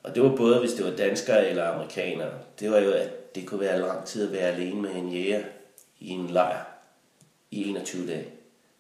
Og 0.04 0.16
det 0.16 0.24
var 0.24 0.36
både, 0.36 0.60
hvis 0.60 0.74
det 0.74 0.86
var 0.86 0.92
danskere 0.92 1.48
eller 1.48 1.68
amerikanere. 1.68 2.34
Det 2.60 2.72
var 2.72 2.78
jo, 2.78 2.92
at 2.92 3.36
det 3.36 3.48
kunne 3.48 3.60
være 3.60 3.80
lang 3.80 4.06
tid 4.06 4.28
at 4.28 4.34
være 4.34 4.52
alene 4.52 4.82
med 4.82 4.96
en 4.96 5.10
jæger 5.10 5.44
i 6.00 6.10
en 6.10 6.28
lejr 6.28 6.66
i 7.52 7.70
21 7.70 8.08
dage. 8.08 8.28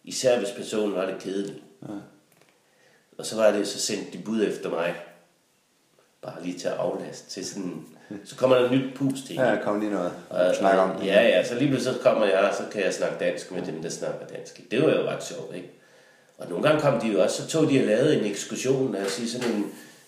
Især 0.03 0.39
hvis 0.39 0.51
personen 0.51 0.95
var 0.95 1.05
lidt 1.05 1.21
kedelig. 1.21 1.63
Ja. 1.81 1.93
Og 3.17 3.25
så 3.25 3.35
var 3.35 3.51
det, 3.51 3.67
så 3.67 3.79
sendte 3.79 4.17
de 4.17 4.23
bud 4.23 4.43
efter 4.43 4.69
mig. 4.69 4.95
Bare 6.21 6.43
lige 6.43 6.59
til 6.59 6.67
at 6.67 6.73
aflaste 6.73 7.29
til 7.29 7.45
sådan... 7.45 7.85
Så 8.25 8.35
kommer 8.35 8.57
der 8.57 8.65
et 8.65 8.71
nyt 8.71 8.95
pus 8.95 9.21
til 9.27 9.35
Ja, 9.35 9.55
kom 9.63 9.79
lige 9.79 9.91
noget. 9.91 10.11
og, 10.29 10.55
Snak 10.55 10.77
om 10.77 10.99
det. 10.99 11.07
Ja, 11.07 11.21
ja, 11.21 11.43
så 11.43 11.55
lige 11.55 11.67
pludselig 11.67 11.95
så 11.95 12.01
kommer 12.01 12.25
jeg, 12.25 12.39
og 12.39 12.55
så 12.55 12.63
kan 12.71 12.83
jeg 12.83 12.93
snakke 12.93 13.15
dansk 13.19 13.51
med 13.51 13.61
dem, 13.61 13.81
der 13.81 13.89
snakker 13.89 14.25
dansk. 14.35 14.61
Det 14.71 14.81
var 14.81 14.89
jo 14.89 15.09
ret 15.09 15.23
sjovt, 15.23 15.55
ikke? 15.55 15.69
Og 16.37 16.49
nogle 16.49 16.67
gange 16.67 16.81
kom 16.81 16.99
de 16.99 17.07
jo 17.07 17.21
også, 17.23 17.41
så 17.41 17.47
tog 17.47 17.69
de 17.69 17.79
og 17.79 17.85
lavede 17.85 18.19
en 18.19 18.25
ekskursion, 18.25 18.95
altså 18.95 19.15
sige 19.15 19.29
sådan 19.29 19.51
en, 19.55 19.65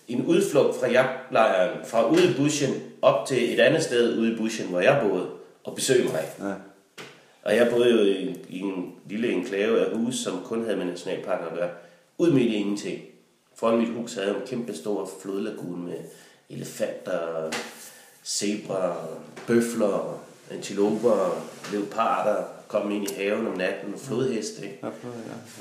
en 0.08 0.26
udflugt 0.26 0.76
fra 0.80 0.90
jagtlejren, 0.90 1.78
fra 1.84 2.08
ude 2.10 2.30
i 2.30 2.34
bushen, 2.36 2.74
op 3.02 3.26
til 3.26 3.54
et 3.54 3.60
andet 3.60 3.82
sted 3.82 4.18
ude 4.18 4.32
i 4.32 4.36
bushen, 4.36 4.68
hvor 4.68 4.80
jeg 4.80 5.00
boede, 5.08 5.26
og 5.64 5.74
besøge 5.74 6.04
mig. 6.04 6.24
Ja. 6.40 6.54
Og 7.42 7.56
jeg 7.56 7.68
boede 7.70 7.90
jo 7.90 7.98
i, 7.98 8.36
i 8.48 8.58
en 8.60 8.92
lille 9.08 9.32
enklave 9.32 9.86
af 9.86 9.96
hus, 9.96 10.14
som 10.16 10.42
kun 10.44 10.64
havde 10.64 10.76
med 10.76 10.86
nationalparken 10.86 11.46
at 11.46 11.58
gøre. 11.58 11.70
Ud 12.18 12.30
midt 12.32 12.46
i 12.52 12.54
ingenting. 12.54 13.02
Foran 13.54 13.78
mit 13.78 13.88
hus 13.88 14.14
havde 14.14 14.26
jeg 14.28 14.36
en 14.36 14.42
kæmpe 14.46 14.74
stor 14.76 15.10
flodlagune 15.22 15.84
med 15.84 15.96
elefanter, 16.50 17.50
zebra, 18.24 18.96
bøfler, 19.46 20.20
antiloper, 20.50 21.46
leoparder, 21.72 22.44
kom 22.68 22.90
ind 22.90 23.10
i 23.10 23.14
haven 23.14 23.46
om 23.46 23.56
natten 23.56 23.94
og 23.94 24.00
flodheste. 24.00 24.62
Ikke? 24.62 24.78
Ja, 24.82 24.86
ja, 24.86 25.08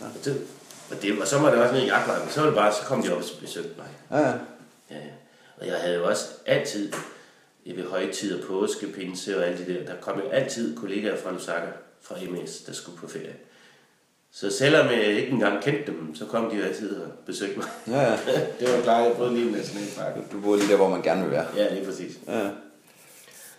ja. 0.01 0.05
Og, 0.05 0.25
det, 0.25 0.47
og, 0.91 1.01
det, 1.01 1.21
og 1.21 1.27
så 1.27 1.39
var 1.39 1.51
det 1.51 1.59
også 1.59 1.73
nede 1.73 1.85
i 1.85 1.87
jagtlejren. 1.87 2.29
Så 2.29 2.39
var 2.39 2.47
det 2.47 2.55
bare, 2.55 2.73
så 2.73 2.81
kom 2.81 3.01
de 3.01 3.11
op 3.11 3.17
og 3.17 3.23
besøgte 3.41 3.71
mig. 3.77 3.87
Ja, 4.11 4.27
ja. 4.27 4.33
Ja, 4.89 4.95
ja. 4.95 5.13
Og 5.57 5.67
jeg 5.67 5.75
havde 5.75 5.95
jo 5.95 6.07
også 6.07 6.25
altid, 6.45 6.93
ved 7.65 7.83
højtider, 7.83 8.47
påske, 8.47 8.87
pinse 8.87 9.37
og 9.37 9.45
alt 9.47 9.57
det 9.57 9.67
der, 9.67 9.85
der 9.85 10.01
kom 10.01 10.19
jo 10.19 10.29
altid 10.29 10.77
kollegaer 10.77 11.17
fra 11.17 11.31
Lusaka, 11.31 11.67
fra 12.01 12.15
MS, 12.29 12.61
der 12.61 12.73
skulle 12.73 12.97
på 12.97 13.07
ferie. 13.07 13.35
Så 14.35 14.49
selvom 14.57 14.85
jeg 14.87 15.03
ikke 15.05 15.31
engang 15.31 15.63
kendte 15.63 15.91
dem, 15.91 16.15
så 16.15 16.25
kom 16.25 16.49
de 16.49 16.55
jo 16.55 16.63
altid 16.63 16.95
og 16.95 17.11
besøgte 17.25 17.57
mig. 17.57 17.67
ja, 17.87 18.01
ja. 18.01 18.11
det 18.59 18.73
var 18.75 18.81
klart, 18.83 19.05
jeg 19.07 19.15
prøvede 19.15 19.35
lige 19.35 19.45
en 19.47 19.51
nationalpark. 19.53 20.31
Du 20.31 20.41
bor 20.41 20.55
lige 20.55 20.67
der, 20.67 20.75
hvor 20.75 20.89
man 20.89 21.01
gerne 21.01 21.21
vil 21.21 21.31
være. 21.31 21.45
Ja, 21.55 21.73
lige 21.73 21.85
præcis. 21.85 22.17
Ja. 22.27 22.49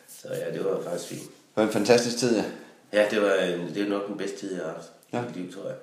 Så 0.09 0.29
ja, 0.31 0.53
det 0.59 0.65
var 0.65 0.81
faktisk 0.83 1.09
fint. 1.11 1.23
Det 1.23 1.31
var 1.57 1.63
en 1.63 1.69
fantastisk 1.73 2.17
tid, 2.19 2.37
ja. 2.37 2.45
Ja, 2.93 3.07
det 3.11 3.23
var, 3.23 3.29
det 3.75 3.83
var 3.83 3.89
nok 3.89 4.09
den 4.09 4.17
bedste 4.17 4.37
tid, 4.39 4.55
jeg 4.55 4.65
har 4.65 4.73
haft 4.73 4.89
Ja. 5.13 5.23
i 5.23 5.27
mit 5.27 5.37
liv, 5.37 5.53
tror 5.53 5.67
jeg. 5.67 5.77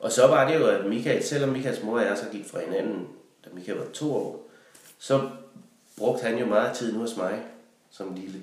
Og 0.00 0.12
så 0.12 0.26
var 0.26 0.48
det 0.50 0.58
jo, 0.60 0.66
at 0.66 0.86
Michael, 0.86 1.24
selvom 1.24 1.48
Michaels 1.48 1.82
mor 1.82 1.98
og 1.98 2.04
jeg 2.04 2.18
så 2.18 2.24
gik 2.32 2.46
fra 2.50 2.60
hinanden, 2.60 3.06
da 3.44 3.50
Michael 3.54 3.78
var 3.78 3.86
to 3.92 4.14
år, 4.14 4.48
så 4.98 5.20
brugte 5.98 6.24
han 6.24 6.38
jo 6.38 6.46
meget 6.46 6.76
tid 6.76 6.92
nu 6.92 6.98
hos 6.98 7.16
mig, 7.16 7.42
som 7.90 8.14
lille. 8.14 8.42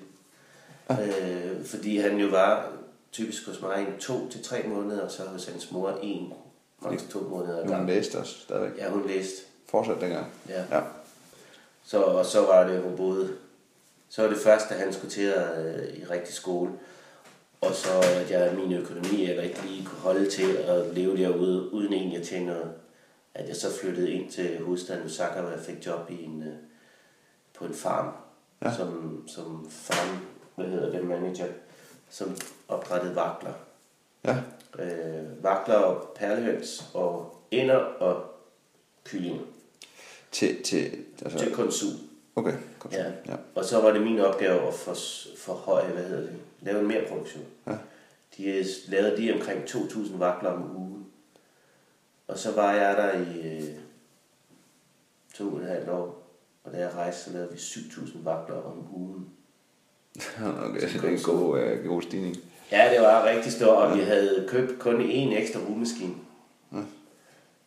Øh, 0.91 1.65
fordi 1.65 1.97
han 1.97 2.17
jo 2.17 2.27
var 2.27 2.71
typisk 3.13 3.45
hos 3.47 3.61
mig 3.61 3.81
i 3.81 4.01
to 4.01 4.29
til 4.29 4.43
tre 4.43 4.63
måneder, 4.67 5.01
og 5.01 5.11
så 5.11 5.23
hos 5.23 5.45
hans 5.45 5.71
mor 5.71 5.99
en, 6.01 6.33
maks 6.81 7.03
to 7.03 7.19
måneder 7.19 7.59
ad 7.59 7.67
Hun 7.67 7.87
læste 7.87 8.17
også 8.17 8.39
stadigvæk. 8.39 8.77
Ja, 8.77 8.89
hun 8.89 9.07
læste. 9.07 9.41
Fortsat 9.69 10.01
dengang. 10.01 10.31
Ja. 10.49 10.63
Ja. 10.71 10.81
Så, 11.85 12.01
og 12.01 12.25
så 12.25 12.41
var 12.41 12.67
det, 12.67 12.81
hun 12.81 12.97
boede. 12.97 13.33
Så 14.09 14.21
var 14.21 14.29
det 14.29 14.37
først, 14.37 14.69
da 14.69 14.73
han 14.73 14.93
skulle 14.93 15.11
til 15.11 15.21
at, 15.21 15.65
øh, 15.65 15.97
i 15.97 16.05
rigtig 16.05 16.33
skole. 16.33 16.71
Og 17.61 17.73
så, 17.73 17.89
at 18.21 18.31
jeg 18.31 18.55
min 18.55 18.73
økonomi 18.73 19.29
eller 19.29 19.43
ikke 19.43 19.61
lige 19.65 19.85
kunne 19.85 19.99
holde 19.99 20.29
til 20.29 20.55
at 20.57 20.93
leve 20.93 21.17
derude, 21.17 21.73
uden 21.73 21.93
egentlig 21.93 22.19
at 22.19 22.27
tjene 22.27 22.45
noget. 22.45 22.71
At 23.33 23.47
jeg 23.47 23.55
så 23.55 23.73
flyttede 23.81 24.11
ind 24.11 24.31
til 24.31 24.59
hovedstaden 24.63 25.05
Osaka, 25.05 25.41
hvor 25.41 25.49
jeg 25.49 25.59
fik 25.59 25.85
job 25.85 26.09
i 26.09 26.23
en, 26.23 26.43
øh, 26.43 26.53
på 27.57 27.65
en 27.65 27.73
farm. 27.73 28.13
Ja. 28.63 28.75
Som, 28.75 29.23
som 29.27 29.67
farm, 29.69 30.17
hvad 30.55 30.65
hedder 30.65 30.91
det, 30.91 31.05
manager, 31.07 31.47
som 32.09 32.37
opdrættede 32.73 33.15
vakler. 33.15 33.53
Ja. 34.25 34.37
Øh, 34.79 35.43
vakler 35.43 35.75
og 35.75 36.09
perlehøns 36.15 36.83
og 36.93 37.35
ender 37.51 37.75
og 37.75 38.23
kyllinger 39.03 39.41
Til, 40.31 40.63
til, 40.63 40.91
altså, 41.21 41.39
til 41.39 41.53
konsum. 41.53 41.89
okay, 42.35 42.53
godt. 42.79 42.93
Ja. 42.93 43.05
ja. 43.27 43.35
Og 43.55 43.65
så 43.65 43.81
var 43.81 43.91
det 43.91 44.01
min 44.01 44.19
opgave 44.19 44.67
at 44.67 44.73
for, 44.73 44.95
forhøje, 45.37 45.91
hvad 45.91 46.03
hedder 46.03 46.21
det, 46.21 46.35
lave 46.61 46.79
en 46.79 46.87
mere 46.87 47.05
produktion. 47.07 47.43
Ja. 47.67 47.77
De 48.37 48.45
øh, 48.45 48.65
lavede 48.87 49.17
de 49.17 49.33
omkring 49.33 49.63
2.000 49.63 50.17
vakler 50.17 50.49
om 50.49 50.75
ugen. 50.75 51.05
Og 52.27 52.37
så 52.37 52.51
var 52.51 52.73
jeg 52.73 52.97
der 52.97 53.13
i 53.19 53.57
øh, 53.57 53.75
to 55.33 55.53
og 55.53 55.59
et 55.61 55.67
halvt 55.67 55.89
år. 55.89 56.23
Og 56.63 56.71
da 56.71 56.77
jeg 56.77 56.93
rejste, 56.95 57.23
så 57.23 57.31
lavede 57.31 57.51
vi 57.51 57.57
7.000 57.57 58.17
vakler 58.23 58.61
om 58.61 58.87
ugen. 58.95 59.29
Okay, 60.65 60.81
det 60.81 61.03
er 61.03 61.09
en 61.09 61.19
god, 61.23 61.79
uh, 61.79 61.85
god 61.85 62.01
stigning. 62.01 62.37
Ja, 62.71 62.93
det 62.93 63.01
var 63.01 63.25
rigtig 63.25 63.51
stort, 63.51 63.77
og 63.77 63.97
vi 63.97 64.03
havde 64.03 64.45
købt 64.49 64.79
kun 64.79 65.01
én 65.01 65.39
ekstra 65.39 65.59
rugemaskine. 65.59 66.13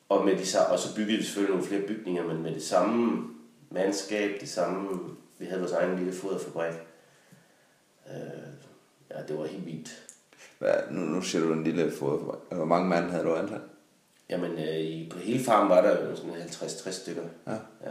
Og, 0.09 0.25
med 0.25 0.37
de, 0.37 0.67
og 0.71 0.79
så 0.79 0.95
byggede 0.95 1.19
vi 1.19 1.25
selvfølgelig 1.25 1.55
nogle 1.57 1.69
flere 1.69 1.83
bygninger, 1.83 2.25
men 2.25 2.43
med 2.43 2.55
det 2.55 2.63
samme 2.63 3.25
mandskab, 3.71 4.41
det 4.41 4.49
samme, 4.49 5.01
vi 5.39 5.45
havde 5.45 5.61
vores 5.61 5.73
egen 5.73 5.99
lille 5.99 6.13
foderfabrik. 6.13 6.75
Øh, 8.11 8.53
ja, 9.11 9.23
det 9.29 9.39
var 9.39 9.47
helt 9.47 9.67
vildt. 9.67 10.03
Hvad, 10.59 10.75
nu, 10.91 11.01
nu 11.01 11.23
siger 11.23 11.45
du 11.45 11.53
en 11.53 11.65
lille 11.65 11.93
foderfabrik. 11.99 12.41
Hvor 12.51 12.65
mange 12.65 12.89
mand 12.89 13.11
havde 13.11 13.25
du 13.25 13.35
ansat? 13.35 13.61
Jamen, 14.31 14.53
øh, 14.53 14.77
i, 14.77 15.09
på 15.13 15.19
hele 15.19 15.45
farmen 15.45 15.69
var 15.71 15.81
der 15.83 16.09
jo 16.09 16.17
sådan 16.17 16.35
50-60 16.35 16.91
stykker. 16.91 17.23
Ja. 17.47 17.53
ja. 17.85 17.91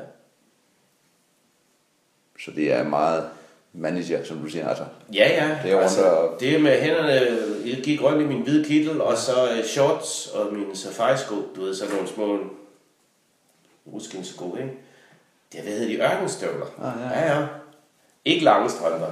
Så 2.40 2.52
det 2.52 2.72
er 2.72 2.84
meget 2.84 3.30
manager, 3.78 4.24
som 4.24 4.38
du 4.40 4.50
siger. 4.50 4.68
Altså, 4.70 4.84
Ja, 5.14 5.28
ja. 5.46 5.58
Det 5.64 5.72
er 5.72 6.04
og- 6.06 6.40
det 6.40 6.62
med 6.62 6.82
hænderne, 6.82 7.12
jeg 7.66 7.78
gik 7.84 8.04
rundt 8.04 8.22
i 8.22 8.26
min 8.26 8.42
hvide 8.42 8.66
kittel, 8.66 9.02
og 9.02 9.18
så 9.18 9.32
øh, 9.58 9.64
shorts 9.66 10.28
og 10.28 10.54
mine 10.54 10.76
safari-sko, 10.76 11.36
du 11.56 11.62
ved, 11.62 11.74
sådan 11.74 11.94
nogle 11.94 12.08
små 12.10 12.38
ruskinsko, 13.94 14.56
ikke? 14.56 14.72
Det 15.52 15.60
er, 15.60 15.64
hvad 15.64 15.74
hedder 15.74 15.88
de, 15.88 16.14
ørkenstøvler. 16.14 16.66
Ah, 16.84 16.94
ja. 17.02 17.20
ja, 17.20 17.40
ja. 17.40 17.48
Ikke 18.26 18.44
lange 18.46 18.70
strømper. 18.70 19.08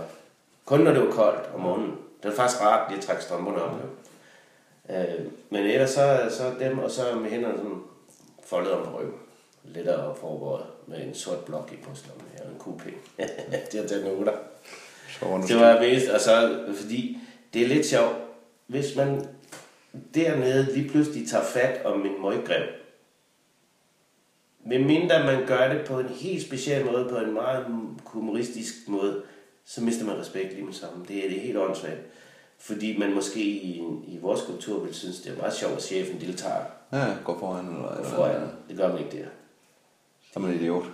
Kun 0.66 0.80
når 0.80 0.91
det 0.91 1.01
var 1.05 1.11
koldt 1.11 1.49
om 1.55 1.59
morgenen. 1.59 1.97
Det 2.24 2.32
er 2.32 2.36
faktisk 2.36 2.61
rart 2.61 2.89
lige 2.89 2.97
at 2.99 3.05
trække 3.05 3.24
strømperne 3.24 3.61
op. 3.64 3.72
jo. 3.72 4.95
Øh, 4.95 5.26
men 5.49 5.64
ellers 5.66 5.89
så, 5.89 6.20
så 6.30 6.43
dem, 6.59 6.80
og 6.80 6.91
så 6.91 7.01
med 7.16 7.30
hænderne 7.30 7.57
sådan 7.57 7.82
foldet 8.45 8.72
om 8.72 8.86
på 8.86 8.99
ryggen. 8.99 9.14
Lettere 9.64 10.16
forberedt 10.16 10.88
med 10.88 11.03
en 11.03 11.16
sort 11.16 11.45
blok 11.45 11.70
i 11.74 11.76
brystlommen 11.86 12.26
her, 12.38 12.43
en 12.43 12.55
kugle. 12.59 12.93
det 13.72 13.80
er 13.80 13.88
så 13.88 15.26
rundt 15.26 15.47
Det 15.47 15.55
var 15.55 15.80
mest, 15.80 16.09
altså, 16.09 16.64
fordi 16.76 17.18
det 17.53 17.61
er 17.64 17.68
lidt 17.68 17.86
sjovt. 17.86 18.16
Hvis 18.68 18.95
man 18.95 19.28
dernede 20.16 20.74
lige 20.74 20.89
pludselig 20.89 21.30
tager 21.30 21.43
fat 21.43 21.86
om 21.86 22.05
en 22.05 22.22
møggrev, 22.22 22.64
medmindre 24.66 25.24
man 25.24 25.45
gør 25.47 25.74
det 25.74 25.86
på 25.86 25.99
en 25.99 26.07
helt 26.07 26.45
speciel 26.45 26.86
måde, 26.86 27.09
på 27.09 27.18
en 27.18 27.34
meget 27.34 27.66
humoristisk 28.05 28.74
måde, 28.88 29.22
så 29.66 29.82
mister 29.82 30.05
man 30.05 30.20
respekt 30.20 30.53
lige 30.53 30.66
med 30.66 30.74
sammen. 30.74 31.05
Det 31.07 31.26
er 31.26 31.30
det 31.30 31.41
helt 31.41 31.57
åndssvagt. 31.57 32.01
Fordi 32.57 32.97
man 32.97 33.14
måske 33.14 33.39
i, 33.39 33.84
i 34.07 34.18
vores 34.22 34.41
kultur 34.41 34.80
vil 34.80 34.93
synes, 34.93 35.22
det 35.22 35.32
er 35.32 35.38
meget 35.38 35.53
sjovt, 35.53 35.76
at 35.76 35.84
chefen 35.84 36.22
deltager 36.22 36.66
Ja, 36.93 37.05
gå 37.26 37.39
foran. 37.39 37.66
Eller, 37.66 37.95
på 37.95 37.99
eller, 37.99 38.09
foran. 38.09 38.49
Det 38.70 38.78
gør 38.78 38.88
man 38.88 38.97
ikke 38.97 39.18
der. 39.18 39.26
Så 40.34 40.40
er 40.40 40.44
man 40.44 40.54
idiot. 40.54 40.86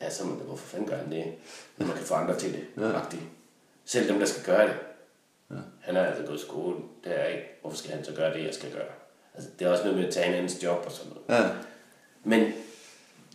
Ja, 0.00 0.10
så 0.10 0.22
er 0.22 0.26
man 0.26 0.36
hvorfor 0.36 0.66
fanden 0.66 0.88
gør 0.88 0.96
han 0.96 1.10
det? 1.12 1.24
Når 1.76 1.86
man 1.86 1.96
kan 1.96 2.04
få 2.06 2.14
andre 2.14 2.38
til 2.38 2.52
det. 2.52 2.82
Ja. 2.82 2.88
Ja. 2.88 3.00
Selv 3.84 4.08
dem, 4.08 4.18
der 4.18 4.26
skal 4.26 4.42
gøre 4.42 4.66
det. 4.68 4.74
Ja. 5.50 5.56
Han 5.80 5.94
har 5.94 6.02
altså 6.02 6.22
gået 6.26 6.38
i 6.38 6.40
skole. 6.42 6.76
Det 7.04 7.20
er 7.20 7.24
ikke. 7.24 7.44
Hvorfor 7.60 7.76
skal 7.76 7.90
han 7.90 8.04
så 8.04 8.12
gøre 8.12 8.34
det, 8.38 8.44
jeg 8.44 8.54
skal 8.54 8.70
gøre? 8.72 8.84
Altså, 9.34 9.50
det 9.58 9.66
er 9.66 9.70
også 9.70 9.84
noget 9.84 9.98
med 9.98 10.06
at 10.06 10.14
tage 10.14 10.26
en 10.28 10.34
andens 10.34 10.62
job 10.62 10.82
og 10.86 10.92
sådan 10.92 11.12
noget. 11.28 11.42
Ja, 11.44 11.50
Men 12.24 12.52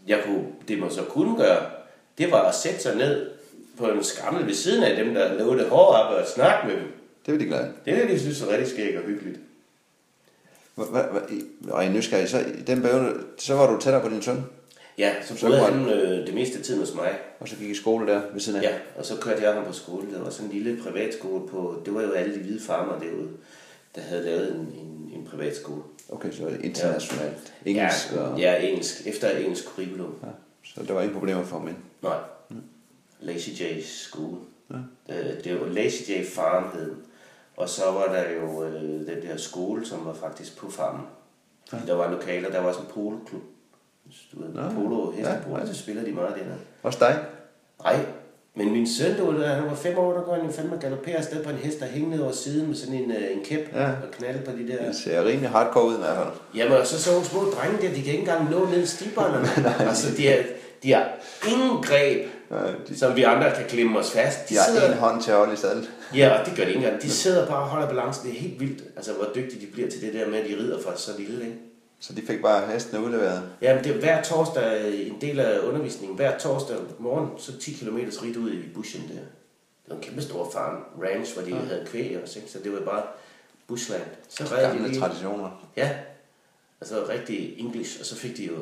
jeg 0.07 0.22
kunne, 0.26 0.45
det 0.68 0.80
man 0.80 0.91
så 0.91 1.03
kunne 1.03 1.38
gøre, 1.38 1.72
det 2.18 2.32
var 2.32 2.41
at 2.49 2.55
sætte 2.55 2.80
sig 2.80 2.95
ned 2.95 3.30
på 3.78 3.88
en 3.89 4.03
skammel 4.03 4.45
ved 4.47 4.53
siden 4.53 4.84
af 4.84 4.95
dem, 5.05 5.14
der 5.14 5.34
lavede 5.34 5.57
det 5.57 5.70
hårde 5.70 6.03
op 6.03 6.14
og 6.14 6.28
snakke 6.28 6.68
med 6.68 6.76
dem. 6.76 6.88
det 7.26 7.34
vil 7.34 7.39
de 7.41 7.45
glade. 7.45 7.74
Det 7.86 7.93
er 7.93 8.01
det, 8.01 8.10
de 8.10 8.20
synes 8.20 8.41
er 8.41 8.47
rigtig 8.47 8.68
skægt 8.68 8.97
og 8.97 9.03
hyggeligt. 9.03 9.39
Hva- 10.78 10.82
hva- 10.82 11.10
hva- 11.18 11.34
i- 11.34 11.45
Og 11.72 11.86
i 11.86 11.89
nysgerrig, 11.89 12.30
så 12.30 12.39
i 12.39 12.62
den 12.68 12.82
periode, 12.82 13.24
så 13.38 13.53
var 13.55 13.72
du 13.74 13.80
tættere 13.82 14.01
på 14.01 14.10
din 14.10 14.22
søn, 14.22 14.43
Ja, 15.00 15.24
så 15.24 15.36
Så 15.38 15.45
boede 15.45 15.60
han 15.60 15.89
øh, 15.89 16.28
det 16.28 16.34
meste 16.34 16.58
af 16.58 16.64
tiden 16.64 16.80
hos 16.80 16.95
mig. 16.95 17.20
og 17.39 17.47
så 17.47 17.56
gik 17.56 17.70
i 17.70 17.76
skole 17.76 18.08
der 18.14 18.22
ved 18.34 18.39
siden 18.39 18.60
af. 18.60 18.64
Ja, 18.64 18.74
og 18.95 19.06
så 19.06 19.18
kørte 19.22 19.43
jeg 19.43 19.54
ham 19.54 19.66
på 19.66 19.74
skole. 19.74 20.12
Der 20.14 20.22
var 20.22 20.30
sådan 20.30 20.52
en 20.52 20.58
lille 20.64 20.84
privatskole 20.84 21.47
på... 21.47 21.82
Det 21.86 21.93
var 21.93 22.02
jo 22.02 22.12
alle 22.12 22.34
de 22.36 22.39
hvide 22.39 22.60
farmer 22.62 23.00
derude, 23.00 23.30
der 23.95 24.02
havde 24.02 24.26
lavet 24.26 24.52
en, 24.56 24.60
en, 24.62 25.12
en 25.16 25.28
privatskole. 25.32 25.82
Okay, 26.10 26.32
så 26.32 26.47
internationalt. 26.64 27.54
Engelsk 27.66 28.12
ja, 28.14 28.22
og... 28.22 28.39
Ja, 28.39 28.56
engelsk. 28.68 29.08
Efter 29.08 29.30
engelsk 29.38 29.66
curriculum. 29.66 30.16
Ja, 30.24 30.28
så 30.64 30.84
der 30.88 30.93
var 30.93 31.02
ingen 31.02 31.20
problemer 31.20 31.43
for 31.43 31.58
ham 31.60 31.68
ind. 31.68 31.78
Nej. 32.02 32.18
Lazy 33.20 33.50
J 33.50 33.82
School. 33.82 34.38
Ja. 34.72 34.76
Øh, 35.16 35.43
det 35.43 35.62
var 35.62 35.68
Lazy 35.68 36.12
J 36.12 36.24
Farm 36.26 36.72
hed. 36.74 36.95
Og 37.58 37.70
så 37.70 37.91
var 37.91 38.06
der 38.06 38.32
jo 38.32 38.64
øh, 38.64 38.82
den 38.82 39.22
der 39.22 39.38
skole, 39.38 39.86
som 39.86 40.06
var 40.06 40.14
faktisk 40.14 40.58
på 40.58 40.72
farmen. 40.72 41.06
Ja. 41.74 41.78
Der 41.88 41.93
var 41.93 42.12
lokaler, 42.12 42.50
der 42.50 42.60
var 42.60 42.68
også 42.68 42.80
en 42.80 42.88
poloklub. 42.93 43.41
Du 44.34 44.41
ved, 44.41 44.53
Nå, 44.53 44.62
polo, 44.76 45.12
ja, 45.12 45.18
hestepolo, 45.18 45.55
ja. 45.55 45.62
ja, 45.62 45.74
så 45.74 45.80
spiller 45.80 46.03
de 46.03 46.12
meget 46.12 46.36
dernede. 46.38 46.57
Også 46.84 46.99
dig? 47.01 47.20
Nej, 47.84 47.95
men 48.55 48.72
min 48.72 48.88
søn, 48.89 49.18
du 49.18 49.41
han 49.41 49.66
var 49.66 49.76
fem 49.76 49.97
år, 49.97 50.14
der 50.14 50.22
går 50.22 50.36
han 50.36 50.45
jo 50.45 50.51
fandme 50.51 50.78
galopere 50.82 51.16
afsted 51.16 51.43
på 51.43 51.49
en 51.49 51.55
hest, 51.55 51.80
der 51.80 51.86
hængte 51.86 52.12
ned 52.12 52.20
over 52.24 52.32
siden 52.32 52.68
med 52.68 52.76
sådan 52.76 52.93
en, 52.95 53.12
øh, 53.12 53.32
en 53.38 53.43
kæp 53.45 53.70
Ja. 53.76 53.86
og 53.86 54.12
knalde 54.12 54.39
på 54.45 54.51
de 54.51 54.68
der... 54.68 54.86
Det 54.86 54.95
ser 54.95 55.26
rimelig 55.26 55.49
hardcore 55.49 55.86
ud 55.86 55.93
i 55.93 55.97
hvert 55.97 56.16
fald. 56.16 56.28
Jamen, 56.55 56.78
og 56.78 56.88
så 56.88 57.01
så 57.03 57.12
nogle 57.12 57.26
små 57.26 57.39
drenge 57.41 57.78
der, 57.88 57.93
de 57.93 58.01
kan 58.03 58.12
ikke 58.14 58.18
engang 58.18 58.49
nå 58.51 58.66
ned 58.66 58.84
i 58.84 58.86
stiberne. 58.86 59.47
altså, 59.89 60.16
de 60.18 60.28
har, 60.28 60.38
de 60.84 60.93
har 60.93 61.07
ingen 61.47 61.84
greb, 61.84 62.28
Ja, 62.51 62.55
de, 62.88 62.97
som 62.99 63.16
vi 63.16 63.24
andre 63.24 63.51
kan 63.55 63.66
klemme 63.68 63.99
os 63.99 64.12
fast. 64.12 64.49
de 64.49 64.55
har 64.55 64.91
en 64.91 64.97
hånd 64.97 65.22
til 65.22 65.32
at 65.32 65.38
holde 65.38 65.53
i 65.53 65.57
sadlen. 65.57 65.86
Ja, 66.16 66.39
og 66.39 66.45
det 66.45 66.55
gør 66.57 66.64
de 66.64 66.70
ikke 66.70 66.82
engang. 66.86 67.01
De 67.01 67.10
sidder 67.10 67.47
bare 67.47 67.60
og 67.64 67.68
holder 67.68 67.88
balancen. 67.88 68.30
Det 68.30 68.38
er 68.38 68.41
helt 68.41 68.60
vildt, 68.60 68.84
altså, 68.95 69.14
hvor 69.14 69.28
dygtige 69.36 69.66
de 69.68 69.72
bliver 69.72 69.89
til 69.89 70.01
det 70.01 70.14
der 70.14 70.28
med, 70.30 70.39
at 70.39 70.45
de 70.49 70.55
rider 70.55 70.82
fra 70.82 70.97
så 70.97 71.12
lille, 71.18 71.45
ikke? 71.45 71.57
Så 72.00 72.14
de 72.14 72.22
fik 72.22 72.41
bare 72.41 72.68
hestene 72.74 73.04
udleveret. 73.06 73.50
Jamen, 73.62 73.84
det 73.84 73.95
er 73.95 74.00
hver 74.00 74.24
torsdag 74.24 75.08
en 75.08 75.22
del 75.22 75.39
af 75.39 75.60
undervisningen. 75.60 76.16
Hver 76.16 76.38
torsdag 76.38 76.78
morgen, 77.00 77.30
så 77.38 77.60
10 77.60 77.74
km 77.74 77.97
ridt 77.97 78.38
ud 78.38 78.52
i 78.52 78.70
bushen 78.74 79.02
der. 79.02 79.14
Det 79.14 79.89
var 79.89 79.95
en 79.95 80.02
kæmpe 80.02 80.22
stor 80.22 80.50
farm, 80.52 80.84
ranch, 81.04 81.34
hvor 81.34 81.43
de 81.43 81.50
ja. 81.50 81.56
havde 81.56 81.86
kvæg 81.86 82.20
og 82.24 82.30
så 82.30 82.60
det 82.64 82.74
var 82.74 82.80
bare 82.80 83.04
bushland. 83.68 84.02
Så 84.30 84.43
de 84.43 84.62
Gamle 84.62 84.88
lige. 84.88 85.00
traditioner. 85.00 85.70
Ja, 85.78 85.89
altså 86.82 87.06
rigtig 87.10 87.60
English, 87.60 88.00
og 88.00 88.06
så 88.06 88.16
fik 88.16 88.38
de 88.38 88.45
jo 88.45 88.58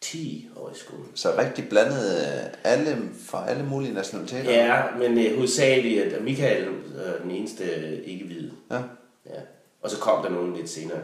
10 0.00 0.48
år 0.56 0.70
i 0.70 0.78
skolen. 0.78 1.06
Så 1.14 1.34
rigtig 1.38 1.68
blandet 1.68 2.16
øh, 2.16 2.50
alle 2.64 2.96
fra 3.26 3.48
alle 3.48 3.64
mulige 3.64 3.94
nationaliteter. 3.94 4.50
Ja, 4.52 4.82
men 4.98 5.18
øh, 5.18 5.34
hovedsageligt, 5.36 6.02
at 6.02 6.24
Michael 6.24 6.68
er 6.96 7.22
den 7.22 7.30
eneste 7.30 7.64
øh, 7.64 7.98
ikke-hvide. 8.04 8.52
Ja. 8.70 8.80
Ja. 9.26 9.40
Og 9.82 9.90
så 9.90 9.98
kom 9.98 10.22
der 10.22 10.30
nogen 10.30 10.56
lidt 10.56 10.70
senere. 10.70 10.98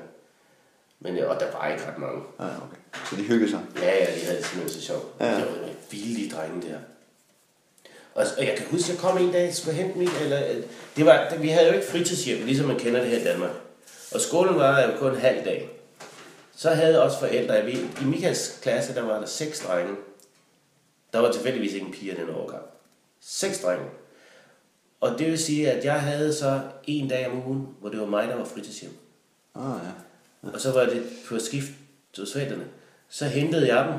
Men, 1.00 1.18
øh, 1.18 1.30
og 1.30 1.40
der 1.40 1.52
var 1.52 1.68
ikke 1.68 1.86
ret 1.86 1.98
mange. 1.98 2.22
ja 2.40 2.44
okay. 2.44 3.06
Så 3.10 3.16
de 3.16 3.22
hyggede 3.22 3.50
sig. 3.50 3.60
Ja, 3.76 3.94
ja, 4.04 4.14
de 4.14 4.20
havde 4.20 4.36
det 4.36 4.46
simpelthen 4.46 4.80
så 4.80 4.86
sjovt. 4.86 5.20
Ja. 5.20 5.26
Det 5.26 5.46
var 5.46 5.56
nogle 5.56 5.74
vilde 5.90 6.36
drenge 6.36 6.68
der. 6.68 6.78
Og, 8.14 8.24
og 8.38 8.46
jeg 8.46 8.54
kan 8.56 8.66
huske, 8.70 8.92
jeg 8.92 8.98
kom 8.98 9.18
en 9.18 9.32
dag 9.32 9.48
og 9.48 9.54
skulle 9.54 9.76
hente 9.76 9.98
min, 9.98 10.08
eller, 10.22 10.50
øh, 10.50 10.62
det 10.96 11.06
var, 11.06 11.28
det, 11.30 11.42
vi 11.42 11.48
havde 11.48 11.66
jo 11.68 11.74
ikke 11.74 11.86
fritidshjem, 11.86 12.46
ligesom 12.46 12.66
man 12.66 12.78
kender 12.78 13.00
det 13.00 13.10
her 13.10 13.18
i 13.18 13.24
Danmark. 13.24 13.50
Og 14.14 14.20
skolen 14.20 14.56
var 14.56 14.80
jo 14.80 14.96
kun 14.98 15.12
en 15.12 15.20
halv 15.20 15.44
dag. 15.44 15.70
Så 16.56 16.70
havde 16.70 17.02
også 17.02 17.18
forældre, 17.18 17.64
vi, 17.64 17.72
i 17.72 18.04
Michaels 18.04 18.58
klasse, 18.62 18.94
der 18.94 19.02
var 19.02 19.18
der 19.18 19.26
seks 19.26 19.60
drenge. 19.60 19.94
Der 21.12 21.18
var 21.18 21.32
tilfældigvis 21.32 21.74
ingen 21.74 21.92
piger 21.92 22.14
den 22.14 22.30
overgang. 22.30 22.62
Seks 23.20 23.60
drenge. 23.60 23.84
Og 25.00 25.18
det 25.18 25.26
vil 25.26 25.38
sige, 25.38 25.70
at 25.70 25.84
jeg 25.84 26.00
havde 26.00 26.34
så 26.34 26.60
en 26.84 27.08
dag 27.08 27.26
om 27.26 27.46
ugen, 27.46 27.68
hvor 27.80 27.88
det 27.88 28.00
var 28.00 28.06
mig, 28.06 28.28
der 28.28 28.36
var 28.36 28.44
fritidshjem. 28.44 28.92
Ah, 29.54 29.62
ja. 29.84 29.90
Og 30.42 30.60
så 30.60 30.72
var 30.72 30.84
det 30.84 31.02
på 31.28 31.38
skift 31.38 31.72
hos 32.18 32.32
forældrene. 32.32 32.66
Så 33.08 33.24
hentede 33.24 33.74
jeg 33.74 33.88
dem. 33.88 33.94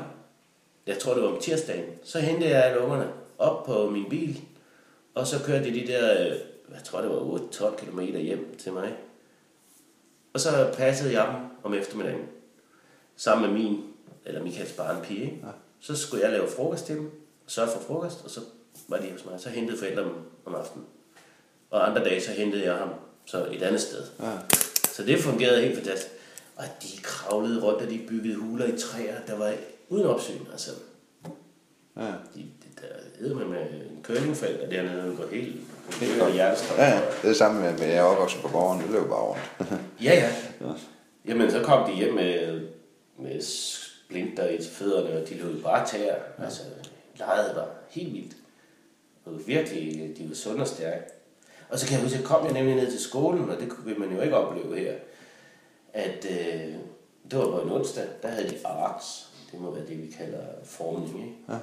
Jeg 0.86 0.98
tror, 0.98 1.14
det 1.14 1.22
var 1.22 1.28
om 1.28 1.40
tirsdagen. 1.40 1.84
Så 2.02 2.20
hentede 2.20 2.50
jeg 2.50 2.64
alle 2.64 2.80
ungerne 2.80 3.12
op 3.38 3.64
på 3.66 3.90
min 3.90 4.08
bil. 4.10 4.40
Og 5.14 5.26
så 5.26 5.44
kørte 5.46 5.64
de 5.64 5.80
de 5.80 5.86
der, 5.86 6.26
øh, 6.26 6.38
jeg 6.74 6.84
tror, 6.84 7.00
det 7.00 7.10
var 7.10 7.16
8-12 7.16 7.76
km 7.76 8.00
hjem 8.00 8.54
til 8.58 8.72
mig. 8.72 8.96
Og 10.32 10.40
så 10.40 10.74
passede 10.76 11.20
jeg 11.20 11.26
dem 11.26 11.36
om 11.62 11.74
eftermiddagen. 11.74 12.26
Sammen 13.16 13.50
med 13.50 13.60
min, 13.60 13.84
eller 14.24 14.42
Michaels 14.42 14.72
barnpige. 14.72 15.22
Ikke? 15.22 15.36
Så 15.80 15.96
skulle 15.96 16.24
jeg 16.24 16.32
lave 16.32 16.48
frokost 16.48 16.86
til 16.86 16.96
dem. 16.96 17.10
Sørge 17.46 17.68
for 17.70 17.80
frokost, 17.80 18.24
og 18.24 18.30
så 18.30 18.40
var 18.88 18.96
de 18.96 19.12
hos 19.12 19.24
mig. 19.24 19.40
Så 19.40 19.48
hentede 19.48 19.78
forældrene 19.78 20.08
dem 20.08 20.16
om 20.44 20.54
aftenen. 20.54 20.86
Og 21.70 21.88
andre 21.88 22.04
dage, 22.04 22.20
så 22.22 22.30
hentede 22.30 22.64
jeg 22.64 22.74
ham 22.74 22.88
så 23.26 23.46
et 23.50 23.62
andet 23.62 23.80
sted. 23.80 24.04
Ja. 24.20 24.38
Så 24.92 25.04
det 25.04 25.18
fungerede 25.18 25.62
helt 25.62 25.74
fantastisk. 25.74 26.14
Og 26.56 26.64
de 26.82 26.88
kravlede 27.02 27.62
rundt, 27.62 27.82
og 27.82 27.90
de 27.90 28.00
byggede 28.08 28.36
huler 28.36 28.66
i 28.66 28.78
træer, 28.78 29.14
der 29.26 29.38
var 29.38 29.52
uden 29.88 30.06
opsyn. 30.06 30.40
Altså, 30.52 30.70
Ja. 31.96 32.02
de, 32.02 32.40
de 32.40 32.46
der 32.80 32.86
hedder 33.20 33.36
man 33.36 33.48
med 33.48 33.60
en 33.60 34.02
curlingfelt, 34.02 34.60
og 34.60 34.70
dernede 34.70 35.02
den 35.02 35.16
går 35.16 35.26
helt, 35.30 35.56
godt. 36.20 36.32
hjertestrøm. 36.32 36.78
Ja, 36.78 36.88
ja. 36.88 36.96
Det 36.96 37.04
er 37.22 37.28
det 37.28 37.36
samme 37.36 37.60
med, 37.60 37.72
med 37.78 37.86
jeg 37.86 37.96
er 37.96 38.02
opvokset 38.02 38.40
på 38.42 38.48
gården. 38.48 38.82
Det 38.82 38.90
løber 38.90 39.08
bare 39.08 39.20
rundt. 39.20 39.42
ja, 40.04 40.14
ja. 40.14 40.30
Ja. 40.66 40.72
Jamen, 41.26 41.50
så 41.50 41.62
kom 41.62 41.90
de 41.90 41.96
hjem 41.96 42.14
med, 42.14 42.60
med 43.18 43.40
splinter 43.42 44.48
i 44.48 44.58
fødderne, 44.72 45.22
og 45.22 45.28
de 45.28 45.34
løb 45.34 45.62
bare 45.62 45.86
tæer. 45.86 46.16
Altså, 46.44 46.62
lejet 47.18 47.56
var 47.56 47.68
helt 47.90 48.12
vildt. 48.14 48.30
Det 49.24 49.32
var 49.32 49.38
virkelig, 49.46 50.14
de 50.18 50.28
var 50.28 50.34
sunde 50.34 50.60
og 50.60 50.68
stærke. 50.68 51.04
Og 51.68 51.78
så 51.78 51.86
kan 51.86 51.94
jeg 51.94 52.02
huske, 52.02 52.14
at 52.16 52.20
jeg 52.20 52.28
kom 52.28 52.44
jeg 52.44 52.52
nemlig 52.54 52.74
ned 52.76 52.90
til 52.90 53.00
skolen, 53.00 53.50
og 53.50 53.56
det 53.60 53.68
vil 53.84 54.00
man 54.00 54.12
jo 54.12 54.20
ikke 54.20 54.36
opleve 54.36 54.78
her, 54.78 54.94
at 55.92 56.26
øh, 56.30 56.74
det 57.30 57.38
var 57.38 57.44
på 57.50 57.60
en 57.60 57.70
onsdag, 57.72 58.04
der 58.22 58.28
havde 58.28 58.48
de 58.48 58.66
arts. 58.66 59.28
Det 59.52 59.60
må 59.60 59.70
være 59.70 59.86
det, 59.86 60.02
vi 60.02 60.14
kalder 60.18 60.38
formning, 60.64 61.20
ikke? 61.20 61.34
Ja. 61.48 61.54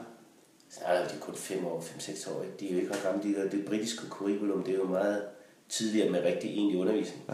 Så 0.69 0.80
er 0.86 1.07
de 1.07 1.13
kun 1.21 1.36
5 1.36 1.65
år, 1.65 1.80
5-6 1.80 2.32
år. 2.36 2.41
ikke? 2.43 2.53
De 2.59 2.69
er 2.69 2.73
jo 2.73 2.80
ikke 2.80 2.93
ret 2.93 3.03
gamle. 3.03 3.23
De, 3.23 3.41
er- 3.45 3.49
det 3.49 3.65
britiske 3.65 4.07
curriculum, 4.09 4.63
det 4.63 4.73
er 4.73 4.77
jo 4.77 4.84
meget 4.88 5.21
tidligere 5.69 6.09
med 6.09 6.23
rigtig 6.23 6.49
egentlig 6.49 6.80
undervisning. 6.80 7.23
Ja. 7.30 7.34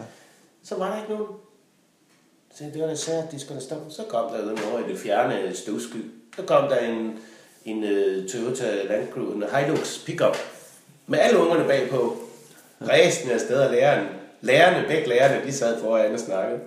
Så 0.62 0.74
var 0.76 0.90
der 0.94 1.02
ikke 1.02 1.14
nogen. 1.14 1.28
Så 2.54 2.64
det 2.74 2.80
var 2.82 2.86
da 2.88 2.94
sært, 2.94 3.32
de 3.32 3.40
skulle 3.40 3.60
da 3.60 3.64
stoppe. 3.64 3.90
Så 3.90 4.02
kom 4.08 4.32
der 4.32 4.44
noget 4.44 4.58
over 4.72 4.86
i 4.86 4.92
det 4.92 4.98
fjerne 4.98 5.54
støvsky. 5.54 5.96
Så 6.36 6.42
kom 6.42 6.68
der 6.68 6.78
en, 6.78 7.18
en 7.64 7.82
uh, 7.84 8.26
Toyota 8.28 8.82
Land 8.84 9.08
Cruiser, 9.12 9.34
en 9.34 9.44
Hilux 9.66 10.04
pickup, 10.04 10.36
med 11.06 11.18
alle 11.18 11.38
ungerne 11.38 11.64
bagpå. 11.68 12.16
Ræsen 12.80 13.30
af 13.30 13.40
sted 13.40 13.56
og 13.60 13.70
læreren. 13.72 14.06
Lærerne, 14.40 14.88
begge 14.88 15.08
lærerne, 15.08 15.46
de 15.46 15.52
sad 15.52 15.80
foran 15.80 16.14
og 16.14 16.20
snakkede. 16.20 16.60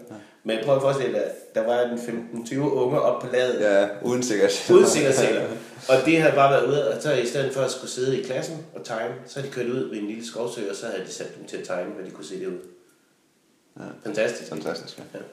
Men 0.43 0.57
prøv 0.65 0.75
at 0.75 0.81
forestille 0.81 1.13
dig, 1.13 1.23
der 1.55 1.65
var 1.65 1.81
en 1.81 1.97
15-20 2.45 2.57
unger 2.59 2.99
op 2.99 3.21
på 3.21 3.27
ladet. 3.31 3.61
Ja, 3.61 3.87
uden 4.01 4.23
sikkert. 4.23 4.69
Uden 4.71 4.87
sikkerhedsseler. 4.87 5.47
Og 5.89 5.95
det 6.05 6.21
havde 6.21 6.35
bare 6.35 6.51
været 6.51 6.67
ude, 6.67 6.93
og 6.93 7.01
så 7.01 7.13
i 7.13 7.25
stedet 7.25 7.53
for 7.53 7.61
at 7.61 7.71
skulle 7.71 7.91
sidde 7.91 8.19
i 8.19 8.23
klassen 8.23 8.57
og 8.75 8.85
tegne, 8.85 9.13
så 9.27 9.39
havde 9.39 9.47
de 9.47 9.53
kørt 9.53 9.67
ud 9.67 9.89
ved 9.89 9.97
en 9.97 10.07
lille 10.07 10.27
skovsø, 10.27 10.69
og 10.69 10.75
så 10.75 10.85
havde 10.85 11.05
de 11.05 11.11
sat 11.11 11.37
dem 11.37 11.47
til 11.47 11.57
at 11.57 11.67
tegne, 11.67 11.89
hvad 11.89 12.05
de 12.05 12.11
kunne 12.11 12.25
se 12.25 12.39
det 12.39 12.47
ud. 12.47 12.59
Ja. 13.79 13.83
Fantastisk. 14.05 14.49
Fantastisk, 14.49 14.97
ja. 14.97 15.03
Ja. 15.13 15.23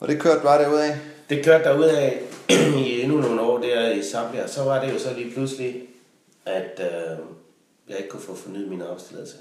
Og 0.00 0.08
det 0.08 0.20
kørte 0.20 0.40
bare 0.40 0.62
derudad. 0.62 0.96
Det 1.30 1.44
kørte 1.44 1.64
der 1.64 1.78
ud 1.78 1.84
af 1.84 2.22
i 2.76 3.00
endnu 3.00 3.16
nogle 3.20 3.40
år 3.40 3.58
der 3.58 3.90
i 3.90 4.02
Zambia. 4.02 4.46
Så 4.46 4.62
var 4.62 4.84
det 4.84 4.92
jo 4.92 4.98
så 4.98 5.14
lige 5.16 5.30
pludselig, 5.30 5.82
at 6.46 6.80
øh, 6.80 7.18
jeg 7.88 7.96
ikke 7.96 8.08
kunne 8.08 8.22
få 8.22 8.34
fornyet 8.34 8.68
min 8.68 8.82
arbejdstilladelse. 8.82 9.36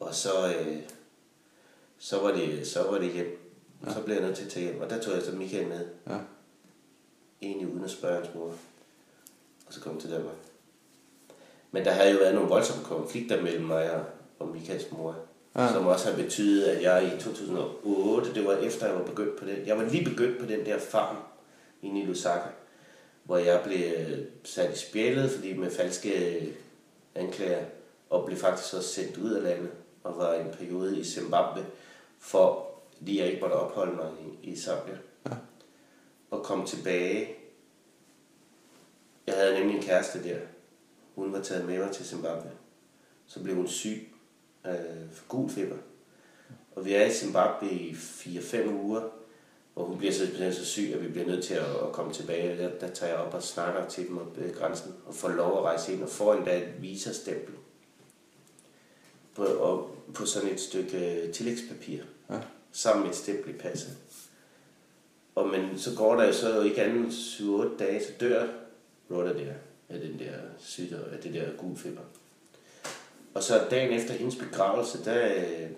Og 0.00 0.14
så, 0.14 0.54
øh, 0.58 0.76
så, 1.98 2.20
var 2.20 2.32
det, 2.32 2.66
så 2.66 2.82
var 2.90 2.98
det 2.98 3.12
hjem. 3.12 3.38
Ja. 3.86 3.92
Så 3.92 4.02
blev 4.02 4.16
jeg 4.16 4.24
nødt 4.24 4.36
til 4.36 4.44
at 4.44 4.50
tage 4.50 4.66
hjem. 4.66 4.80
Og 4.80 4.90
der 4.90 5.00
tog 5.00 5.14
jeg 5.14 5.22
så 5.22 5.32
Michael 5.32 5.68
med. 5.68 5.86
Ja. 6.06 6.18
Egentlig 7.42 7.68
uden 7.68 7.84
at 7.84 7.90
spørge 7.90 8.14
hans 8.14 8.34
mor. 8.34 8.54
Og 9.66 9.74
så 9.74 9.80
kom 9.80 9.92
jeg 9.92 10.00
til 10.00 10.10
Danmark. 10.10 10.34
Men 11.70 11.84
der 11.84 11.90
havde 11.90 12.12
jo 12.12 12.18
været 12.18 12.34
nogle 12.34 12.48
voldsomme 12.48 12.84
konflikter 12.84 13.42
mellem 13.42 13.64
mig 13.64 13.90
og, 13.90 14.04
og 14.38 14.48
Michaels 14.48 14.92
mor. 14.92 15.16
Ja. 15.56 15.72
Som 15.72 15.86
også 15.86 16.10
har 16.10 16.16
betydet, 16.16 16.64
at 16.64 16.82
jeg 16.82 17.14
i 17.16 17.20
2008, 17.20 18.34
det 18.34 18.44
var 18.44 18.52
efter 18.52 18.86
jeg 18.86 18.94
var 18.94 19.04
begyndt 19.04 19.36
på 19.36 19.44
det. 19.44 19.62
Jeg 19.66 19.78
var 19.78 19.84
lige 19.84 20.10
begyndt 20.10 20.38
på 20.38 20.46
den 20.46 20.66
der 20.66 20.78
farm 20.78 21.16
inde 21.82 22.00
i 22.00 22.06
Lusaka. 22.06 22.48
Hvor 23.24 23.36
jeg 23.36 23.60
blev 23.64 23.80
øh, 23.96 24.18
sat 24.44 24.74
i 24.74 24.78
spjældet, 24.78 25.30
fordi 25.30 25.56
med 25.56 25.70
falske 25.70 26.42
anklager. 27.14 27.64
Og 28.10 28.26
blev 28.26 28.38
faktisk 28.38 28.74
også 28.74 28.88
sendt 28.88 29.16
ud 29.16 29.30
af 29.30 29.42
landet. 29.42 29.70
Og 30.02 30.18
var 30.18 30.34
i 30.34 30.40
en 30.40 30.52
periode 30.52 30.98
i 30.98 31.04
Zimbabwe. 31.04 31.66
For 32.18 32.70
lige 33.00 33.18
jeg 33.18 33.28
ikke 33.28 33.40
måtte 33.40 33.54
opholde 33.54 33.96
mig 33.96 34.10
i, 34.42 34.50
i 34.50 34.56
Zambia. 34.56 34.98
Ja. 35.26 35.36
Og 36.30 36.42
kom 36.42 36.66
tilbage. 36.66 37.36
Jeg 39.26 39.34
havde 39.34 39.58
nemlig 39.58 39.76
en 39.76 39.82
kæreste 39.82 40.24
der. 40.24 40.38
Hun 41.14 41.32
var 41.32 41.40
taget 41.40 41.66
med 41.66 41.78
mig 41.78 41.90
til 41.92 42.06
Zimbabwe. 42.06 42.50
Så 43.26 43.42
blev 43.42 43.56
hun 43.56 43.68
syg 43.68 44.12
øh, 44.66 45.12
for 45.12 45.28
gul 45.28 45.50
feber. 45.50 45.76
Og 46.76 46.84
vi 46.84 46.94
er 46.94 47.06
i 47.06 47.12
Zimbabwe 47.12 47.70
i 47.70 47.92
4-5 47.92 48.68
uger, 48.68 49.02
hvor 49.74 49.84
hun 49.84 49.98
bliver 49.98 50.12
så, 50.12 50.52
så 50.52 50.64
syg, 50.64 50.92
at 50.94 51.02
vi 51.02 51.08
bliver 51.08 51.26
nødt 51.26 51.44
til 51.44 51.54
at, 51.54 51.76
at 51.76 51.92
komme 51.92 52.12
tilbage. 52.12 52.58
Der, 52.62 52.78
der 52.78 52.88
tager 52.88 53.12
jeg 53.12 53.20
op 53.20 53.34
og 53.34 53.42
snakker 53.42 53.88
til 53.88 54.08
dem 54.08 54.18
op 54.18 54.38
ved 54.38 54.54
grænsen, 54.54 54.94
og 55.06 55.14
får 55.14 55.28
lov 55.28 55.58
at 55.58 55.64
rejse 55.64 55.92
ind, 55.92 56.02
og 56.02 56.08
får 56.08 56.34
endda 56.34 56.58
et 56.58 56.82
visastempel 56.82 57.54
på, 59.34 59.44
og, 59.44 59.96
på 60.14 60.26
sådan 60.26 60.48
et 60.50 60.60
stykke 60.60 61.22
øh, 61.22 61.32
tillægspapir, 61.32 62.02
Ja. 62.30 62.38
sammen 62.72 63.02
med 63.02 63.10
et 63.10 63.16
stempel 63.16 63.54
i 63.54 63.58
passet. 63.58 63.92
Og 65.34 65.48
men 65.48 65.78
så 65.78 65.90
går 65.96 66.16
der 66.16 66.26
jo 66.26 66.32
så 66.32 66.62
ikke 66.62 66.82
anden 66.82 67.06
7-8 67.06 67.76
dage, 67.78 68.04
så 68.04 68.12
dør 68.20 68.46
Rhoda 69.10 69.32
der 69.32 69.52
af 69.88 70.00
den 70.00 70.18
der 70.18 70.32
sygdom, 70.58 71.00
af 71.12 71.18
det 71.18 71.34
der 71.34 71.44
gul 71.58 71.76
feber. 71.76 72.00
Og 73.34 73.42
så 73.42 73.66
dagen 73.70 73.92
efter 73.92 74.14
hendes 74.14 74.36
begravelse, 74.36 75.04
der 75.04 75.34
øh, 75.36 75.70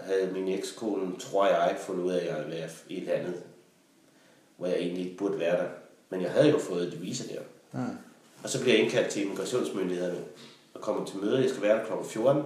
havde 0.00 0.32
min 0.32 0.48
ekskone, 0.48 1.16
tror 1.18 1.46
jeg, 1.46 1.76
fundet 1.80 2.04
ud 2.04 2.12
af, 2.12 2.16
at 2.18 2.26
jeg 2.26 2.36
ville 2.44 2.50
være 2.60 2.68
i 2.88 3.00
landet, 3.00 3.42
hvor 4.56 4.66
jeg 4.66 4.76
egentlig 4.78 5.04
ikke 5.04 5.16
burde 5.16 5.38
være 5.38 5.62
der. 5.64 5.68
Men 6.10 6.20
jeg 6.22 6.30
havde 6.30 6.50
jo 6.50 6.58
fået 6.58 6.82
et 6.88 7.02
visa 7.02 7.34
der. 7.34 7.40
Ja. 7.80 7.84
Og 8.42 8.48
så 8.50 8.60
bliver 8.60 8.74
jeg 8.74 8.84
indkaldt 8.84 9.10
til 9.10 9.22
immigrationsmyndighederne 9.24 10.24
og 10.74 10.80
kommer 10.80 11.04
til 11.06 11.16
møde. 11.18 11.40
Jeg 11.40 11.50
skal 11.50 11.62
være 11.62 11.78
der 11.78 12.02
kl. 12.02 12.08
14. 12.08 12.42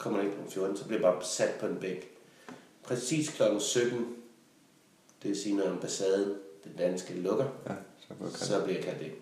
Kommer 0.00 0.20
ikke 0.22 0.34
kl. 0.34 0.50
14, 0.50 0.76
så 0.76 0.84
bliver 0.84 1.00
jeg 1.00 1.12
bare 1.12 1.24
sat 1.24 1.54
på 1.60 1.66
en 1.66 1.76
bænk. 1.80 2.08
Præcis 2.82 3.28
kl. 3.28 3.42
17, 3.60 3.98
det 5.22 5.28
vil 5.30 5.40
sige, 5.40 5.56
når 5.56 5.68
ambassaden, 5.68 6.34
den 6.64 6.72
danske, 6.78 7.14
lukker, 7.14 7.48
Ja, 7.68 7.74
så 7.98 8.14
kalde 8.18 8.44
så 8.46 8.64
bliver 8.64 8.78
jeg 8.78 8.84
kaldt 8.84 9.02
ind. 9.02 9.12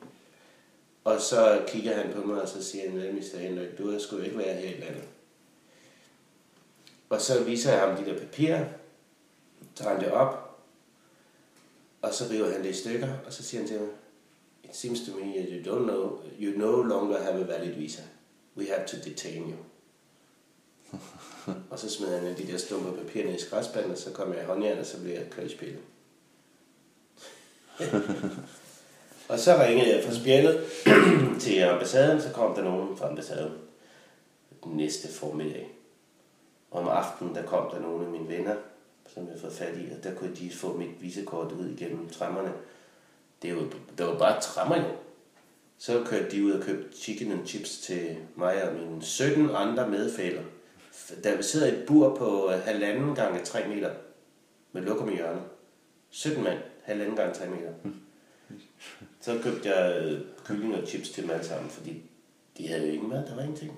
Og 1.05 1.21
så 1.21 1.65
kigger 1.69 1.95
han 1.95 2.13
på 2.13 2.27
mig, 2.27 2.43
og 2.43 2.49
så 2.49 2.65
siger 2.65 2.91
han, 2.91 3.15
Mr. 3.15 3.39
Henrik, 3.39 3.79
du 3.79 4.01
skulle 4.01 4.25
ikke 4.27 4.39
være 4.39 4.55
her 4.55 4.77
i 4.77 4.81
landet. 4.81 5.05
Og 7.11 7.21
så 7.21 7.45
viser 7.45 7.73
jeg 7.73 7.81
ham 7.81 8.05
de 8.05 8.11
der 8.11 8.19
papirer, 8.19 8.67
tager 9.75 9.91
han 9.91 10.01
det 10.01 10.13
op, 10.13 10.59
og 12.03 12.15
så 12.15 12.25
river 12.31 12.53
han 12.53 12.65
det 12.65 12.71
i 12.71 12.73
stykker, 12.73 13.09
og 13.27 13.33
så 13.33 13.43
siger 13.43 13.61
han 13.61 13.69
til 13.69 13.81
mig, 13.81 13.89
It 14.65 14.77
seems 14.77 15.01
to 15.01 15.17
me 15.17 15.33
that 15.33 15.49
you 15.51 15.75
don't 15.75 15.85
know, 15.85 16.21
you 16.41 16.59
no 16.59 16.83
longer 16.83 17.23
have 17.23 17.41
a 17.41 17.47
valid 17.47 17.75
visa. 17.75 18.03
We 18.57 18.67
have 18.67 18.87
to 18.87 18.97
detain 19.05 19.51
you. 19.51 19.57
og 21.71 21.79
så 21.79 21.91
smed 21.91 22.19
han 22.19 22.37
de 22.37 22.53
der 22.53 22.59
stumpe 22.59 23.03
papirer 23.03 23.27
ned 23.27 23.35
i 23.35 23.41
skraldspanden, 23.41 23.93
og 23.93 23.99
så 23.99 24.11
kom 24.11 24.33
jeg 24.33 24.43
i 24.43 24.47
håndjern, 24.47 24.79
og 24.79 24.87
så 24.87 25.01
blev 25.01 25.13
jeg 25.13 25.31
kørt 25.31 25.47
i 25.47 25.57
spillet. 25.57 25.81
og 29.29 29.39
så 29.39 29.63
ringede 29.63 29.97
jeg 29.97 30.05
fra 30.05 30.15
spjældet 30.15 30.65
til 31.43 31.63
ambassaden, 31.63 32.23
så 32.23 32.31
kom 32.33 32.55
der 32.55 32.63
nogen 32.63 32.97
fra 32.97 33.09
ambassaden 33.09 33.53
den 34.65 34.77
næste 34.77 35.09
formiddag. 35.09 35.69
Om 36.71 36.89
aftenen, 36.89 37.35
der 37.35 37.43
kom 37.43 37.71
der 37.71 37.81
nogle 37.81 38.05
af 38.05 38.11
mine 38.11 38.29
venner 38.29 38.55
som 39.15 39.27
jeg 39.27 39.33
har 39.33 39.41
fået 39.41 39.53
fat 39.53 39.77
i, 39.77 39.93
og 39.99 40.05
der 40.05 40.15
kunne 40.15 40.35
de 40.37 40.51
få 40.51 40.77
mit 40.77 41.03
visekort 41.03 41.53
ud 41.53 41.69
igennem 41.69 42.09
trammerne. 42.09 42.53
Det, 43.43 43.51
jo, 43.51 43.61
det 43.99 44.07
var 44.07 44.19
bare 44.19 44.41
trammer 44.41 44.77
jo. 44.77 44.91
Så 45.79 46.05
kørte 46.07 46.31
de 46.31 46.45
ud 46.45 46.53
og 46.53 46.63
købte 46.63 46.99
chicken 46.99 47.33
and 47.33 47.47
chips 47.47 47.79
til 47.79 48.17
mig 48.37 48.69
og 48.69 48.75
mine 48.75 49.03
17 49.03 49.51
andre 49.51 49.89
medfælder. 49.89 50.43
Der 51.25 51.43
sidder 51.43 51.67
et 51.67 51.85
bur 51.87 52.17
på 52.17 52.51
øh, 52.53 52.61
halvanden 52.61 53.15
gange 53.15 53.45
3 53.45 53.69
meter 53.69 53.91
med 54.73 54.83
lokum 54.83 55.09
i 55.09 55.15
hjørnet. 55.15 55.43
17 56.11 56.45
mand, 56.45 56.59
halvanden 56.83 57.17
gange 57.17 57.35
3 57.35 57.47
meter. 57.47 57.73
Så 59.21 59.39
købte 59.43 59.69
jeg 59.69 60.03
øh, 60.03 60.21
kylling 60.45 60.75
og 60.75 60.89
chips 60.89 61.09
til 61.09 61.23
dem 61.23 61.31
alle 61.31 61.45
sammen, 61.45 61.71
fordi 61.71 62.03
de 62.59 62.69
havde 62.69 62.87
jo 62.87 62.93
ingen 62.93 63.09
mad, 63.09 63.27
der 63.27 63.35
var 63.35 63.43
ingenting. 63.43 63.73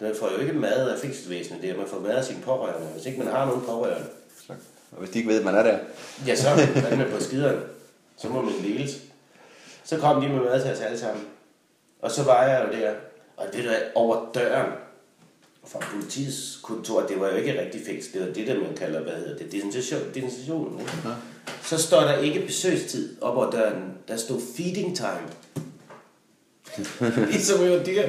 Man 0.00 0.14
får 0.14 0.32
jo 0.32 0.38
ikke 0.38 0.52
mad 0.52 0.90
af 0.90 0.98
fængselsvæsenet 0.98 1.62
der, 1.62 1.76
man 1.76 1.86
får 1.86 2.00
mad 2.00 2.10
af 2.10 2.24
sine 2.24 2.42
pårørende. 2.42 2.86
Hvis 2.86 3.06
ikke 3.06 3.18
man 3.18 3.28
har 3.28 3.46
nogen 3.46 3.62
pårørende, 3.62 4.06
Så, 4.46 4.52
og 4.92 4.98
hvis 4.98 5.10
de 5.10 5.18
ikke 5.18 5.30
ved, 5.30 5.38
at 5.38 5.44
man 5.44 5.54
er 5.54 5.62
der, 5.62 5.78
ja 6.26 6.34
så 6.36 6.48
er 6.48 6.96
man 7.02 7.10
på 7.10 7.20
skideren. 7.20 7.60
Så 8.16 8.28
må 8.28 8.42
man 8.42 8.54
deles. 8.62 9.02
Så 9.84 9.98
kom 9.98 10.22
de 10.22 10.28
med 10.28 10.40
mad 10.40 10.62
til 10.62 10.70
os 10.70 10.80
alle 10.80 10.98
sammen. 10.98 11.24
Og 12.00 12.10
så 12.10 12.24
var 12.24 12.46
jeg 12.46 12.68
jo 12.68 12.80
der, 12.80 12.94
og 13.36 13.46
det 13.52 13.64
der 13.64 13.76
over 13.94 14.32
døren 14.34 14.72
fra 15.66 15.78
politiets 15.92 16.60
kontor, 16.62 17.00
det 17.00 17.20
var 17.20 17.28
jo 17.28 17.36
ikke 17.36 17.60
rigtig 17.60 17.80
fængsel, 17.86 18.12
det 18.12 18.20
var 18.26 18.32
det, 18.34 18.46
der 18.46 18.60
man 18.60 18.76
kalder, 18.76 19.02
hvad 19.02 19.12
hedder 19.12 19.36
det, 19.36 19.52
detention, 19.52 20.00
detention 20.14 20.80
ikke? 20.80 20.92
Ja. 21.04 21.10
Så 21.62 21.78
står 21.78 22.00
der 22.00 22.18
ikke 22.18 22.46
besøgstid 22.46 23.22
op 23.22 23.36
over 23.36 23.50
døren, 23.50 23.92
der 24.08 24.16
stod 24.16 24.40
feeding 24.56 24.96
time. 24.96 25.28
ligesom 27.32 27.64
jo 27.64 27.80
dyr. 27.86 28.02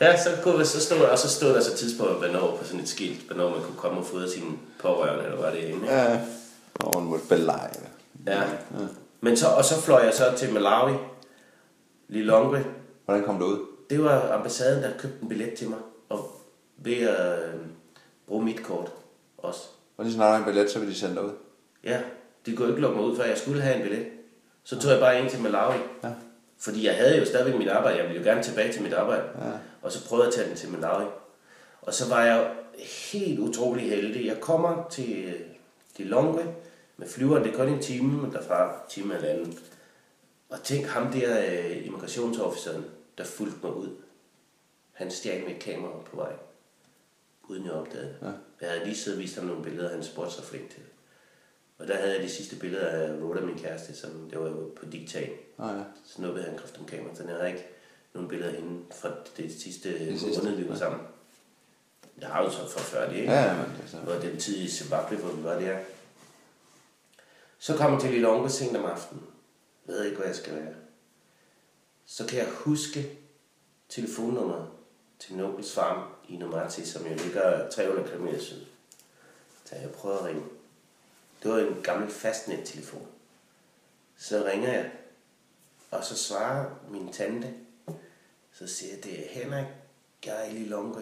Ja, 0.00 0.22
så, 0.22 0.30
kunne, 0.42 0.64
så 0.64 0.80
stod, 0.80 0.98
og 0.98 1.18
så 1.18 1.28
stod 1.28 1.54
der 1.54 1.60
så 1.60 1.76
tidspunkt, 1.76 2.18
hvornår 2.18 2.56
på 2.56 2.64
sådan 2.64 2.80
et 2.80 2.88
skilt, 2.88 3.26
hvornår 3.26 3.50
man 3.50 3.60
kunne 3.62 3.76
komme 3.76 3.98
og 3.98 4.06
fodre 4.06 4.30
sine 4.30 4.50
pårørende, 4.80 5.24
eller 5.24 5.36
hvad 5.36 5.52
det 5.52 5.64
er. 5.64 5.68
ikke? 5.68 5.86
ja, 5.86 6.20
og 6.74 7.00
man 7.00 7.10
måtte 7.10 7.26
belege. 7.26 7.80
Ja. 8.26 8.42
Men 9.20 9.36
så, 9.36 9.46
og 9.46 9.64
så 9.64 9.80
fløj 9.80 10.04
jeg 10.04 10.14
så 10.14 10.24
til 10.36 10.52
Malawi, 10.52 10.92
Lilongwe. 12.08 12.64
Hvordan 13.04 13.24
kom 13.24 13.38
du 13.38 13.44
ud? 13.44 13.58
Det 13.92 14.04
var 14.04 14.32
ambassaden, 14.32 14.82
der 14.82 14.90
købte 14.98 15.18
en 15.22 15.28
billet 15.28 15.54
til 15.54 15.68
mig, 15.68 15.78
og 16.08 16.40
ved 16.76 16.96
at 16.96 17.38
øh, 17.38 17.60
bruge 18.26 18.44
mit 18.44 18.62
kort 18.62 18.92
også. 19.38 19.60
Og 19.96 20.04
lige 20.04 20.14
snart 20.14 20.38
en 20.38 20.44
billet, 20.44 20.70
så 20.70 20.78
vil 20.78 20.88
de 20.88 20.94
sende 20.94 21.14
dig 21.14 21.24
ud. 21.24 21.30
Ja, 21.84 22.00
de 22.46 22.56
kunne 22.56 22.68
ikke 22.68 22.80
lukke 22.80 22.96
mig 22.96 23.06
ud, 23.06 23.16
før 23.16 23.24
jeg 23.24 23.38
skulle 23.38 23.62
have 23.62 23.76
en 23.76 23.82
billet. 23.82 24.06
Så 24.64 24.80
tog 24.80 24.90
jeg 24.90 25.00
bare 25.00 25.20
ind 25.20 25.30
til 25.30 25.40
Malawi. 25.40 25.78
Ja. 26.04 26.08
Fordi 26.58 26.86
jeg 26.86 26.96
havde 26.96 27.18
jo 27.18 27.24
stadigvæk 27.24 27.58
mit 27.58 27.68
arbejde. 27.68 27.98
Jeg 27.98 28.06
ville 28.06 28.20
jo 28.22 28.28
gerne 28.28 28.42
tilbage 28.42 28.72
til 28.72 28.82
mit 28.82 28.92
arbejde. 28.92 29.22
Ja. 29.22 29.52
Og 29.82 29.92
så 29.92 30.08
prøvede 30.08 30.24
jeg 30.24 30.28
at 30.28 30.34
tage 30.34 30.48
den 30.48 30.56
til 30.56 30.70
Malawi. 30.70 31.04
Og 31.82 31.94
så 31.94 32.08
var 32.08 32.24
jeg 32.24 32.50
helt 33.12 33.38
utrolig 33.38 33.90
heldig. 33.90 34.26
Jeg 34.26 34.40
kommer 34.40 34.86
til 34.90 35.24
øh, 35.24 35.40
Lilongwe 35.96 36.54
med 36.96 37.08
flyveren. 37.08 37.44
Det 37.44 37.52
er 37.52 37.56
kun 37.56 37.68
en 37.68 37.82
time 37.82 38.32
derfra, 38.32 38.64
en 38.64 38.78
time 38.88 39.14
eller 39.14 39.28
anden. 39.28 39.58
Og 40.50 40.62
tænk 40.62 40.86
ham 40.86 41.12
der, 41.12 41.40
øh, 41.40 41.86
immigrationsofficeren, 41.86 42.84
der 43.22 43.28
fulgte 43.28 43.58
mig 43.62 43.76
ud. 43.76 43.88
Han 44.92 45.10
stjal 45.10 45.44
mit 45.44 45.62
kamera 45.62 46.02
på 46.10 46.16
vej. 46.16 46.32
Uden 47.48 47.64
jeg 47.64 47.72
opdagede. 47.72 48.16
Ja. 48.22 48.30
Jeg 48.60 48.70
havde 48.70 48.84
lige 48.84 48.96
siddet 48.96 49.18
og 49.18 49.22
vist 49.22 49.36
ham 49.36 49.44
nogle 49.44 49.62
billeder, 49.62 49.90
han 49.90 50.04
spurgte 50.04 50.34
sig 50.34 50.44
flink 50.44 50.70
til. 50.70 50.82
Og 51.78 51.88
der 51.88 51.96
havde 51.96 52.14
jeg 52.14 52.22
de 52.22 52.28
sidste 52.28 52.56
billeder 52.56 52.86
af 52.86 53.12
Rhoda, 53.12 53.40
min 53.40 53.58
kæreste, 53.58 53.96
som 53.96 54.30
det 54.30 54.40
var 54.40 54.48
jo 54.48 54.70
på 54.76 54.86
diktat. 54.86 55.30
Ah, 55.58 55.78
ja. 55.78 55.84
Så 56.04 56.14
snuppede 56.14 56.44
han 56.44 56.58
kraft 56.58 56.78
om 56.78 56.84
kamera, 56.84 57.14
så 57.14 57.22
jeg 57.22 57.36
havde 57.36 57.48
ikke 57.50 57.66
nogen 58.14 58.28
billeder 58.28 58.50
af 58.50 58.56
hende 58.56 58.84
fra 58.94 59.10
det 59.36 59.52
sidste 59.52 59.98
Det 59.98 60.20
sidste, 60.20 60.42
måned, 60.42 60.56
vi 60.56 60.68
var 60.68 60.76
sammen. 60.76 61.00
Jeg 62.20 62.28
har 62.28 62.42
jo 62.42 62.50
så 62.50 62.68
fra 62.68 62.80
før 62.80 63.08
det, 63.08 63.16
ikke? 63.16 63.32
Ja, 63.32 63.42
ja, 63.42 63.56
men 63.56 63.76
det 63.76 63.84
er 63.84 63.88
så. 63.88 63.96
Det 63.96 64.06
var 64.06 64.20
den 64.20 64.40
tid 64.40 64.56
i 64.56 64.68
Zimbabwe, 64.68 65.16
hvor 65.16 65.32
vi 65.32 65.44
var 65.44 65.60
der. 65.60 65.78
Så 67.58 67.76
kom 67.76 67.92
jeg 67.92 68.00
til 68.00 68.10
Lille 68.10 68.28
Onkel 68.28 68.50
sent 68.50 68.76
om 68.76 68.84
aftenen. 68.84 69.26
Jeg 69.86 69.94
ved 69.94 70.04
ikke, 70.04 70.16
hvad 70.16 70.26
jeg 70.26 70.36
skal 70.36 70.54
være. 70.54 70.74
Så 72.06 72.26
kan 72.26 72.38
jeg 72.38 72.48
huske 72.48 73.18
telefonnummeret 73.88 74.68
til 75.18 75.34
min 75.34 75.44
onkels 75.44 75.74
farm 75.74 76.08
i 76.28 76.36
Nomati, 76.36 76.86
som 76.86 77.06
jo 77.06 77.14
ligger 77.24 77.70
300 77.70 78.08
km 78.08 78.28
syd. 78.40 78.64
Så 79.64 79.76
jeg 79.76 79.90
prøver 79.90 80.18
at 80.18 80.24
ringe. 80.24 80.42
Det 81.42 81.50
var 81.50 81.58
en 81.58 81.82
gammel 81.82 82.10
fastnettelefon. 82.10 83.06
Så 84.16 84.44
ringer 84.44 84.72
jeg, 84.72 84.90
og 85.90 86.04
så 86.04 86.16
svarer 86.16 86.70
min 86.90 87.12
tante. 87.12 87.54
Så 88.52 88.66
siger 88.66 88.94
jeg, 88.94 89.04
det 89.04 89.20
er 89.20 89.28
Henrik, 89.28 89.66
jeg 90.26 90.40
er 90.40 90.50
i 90.50 90.52
Lilonke. 90.52 91.00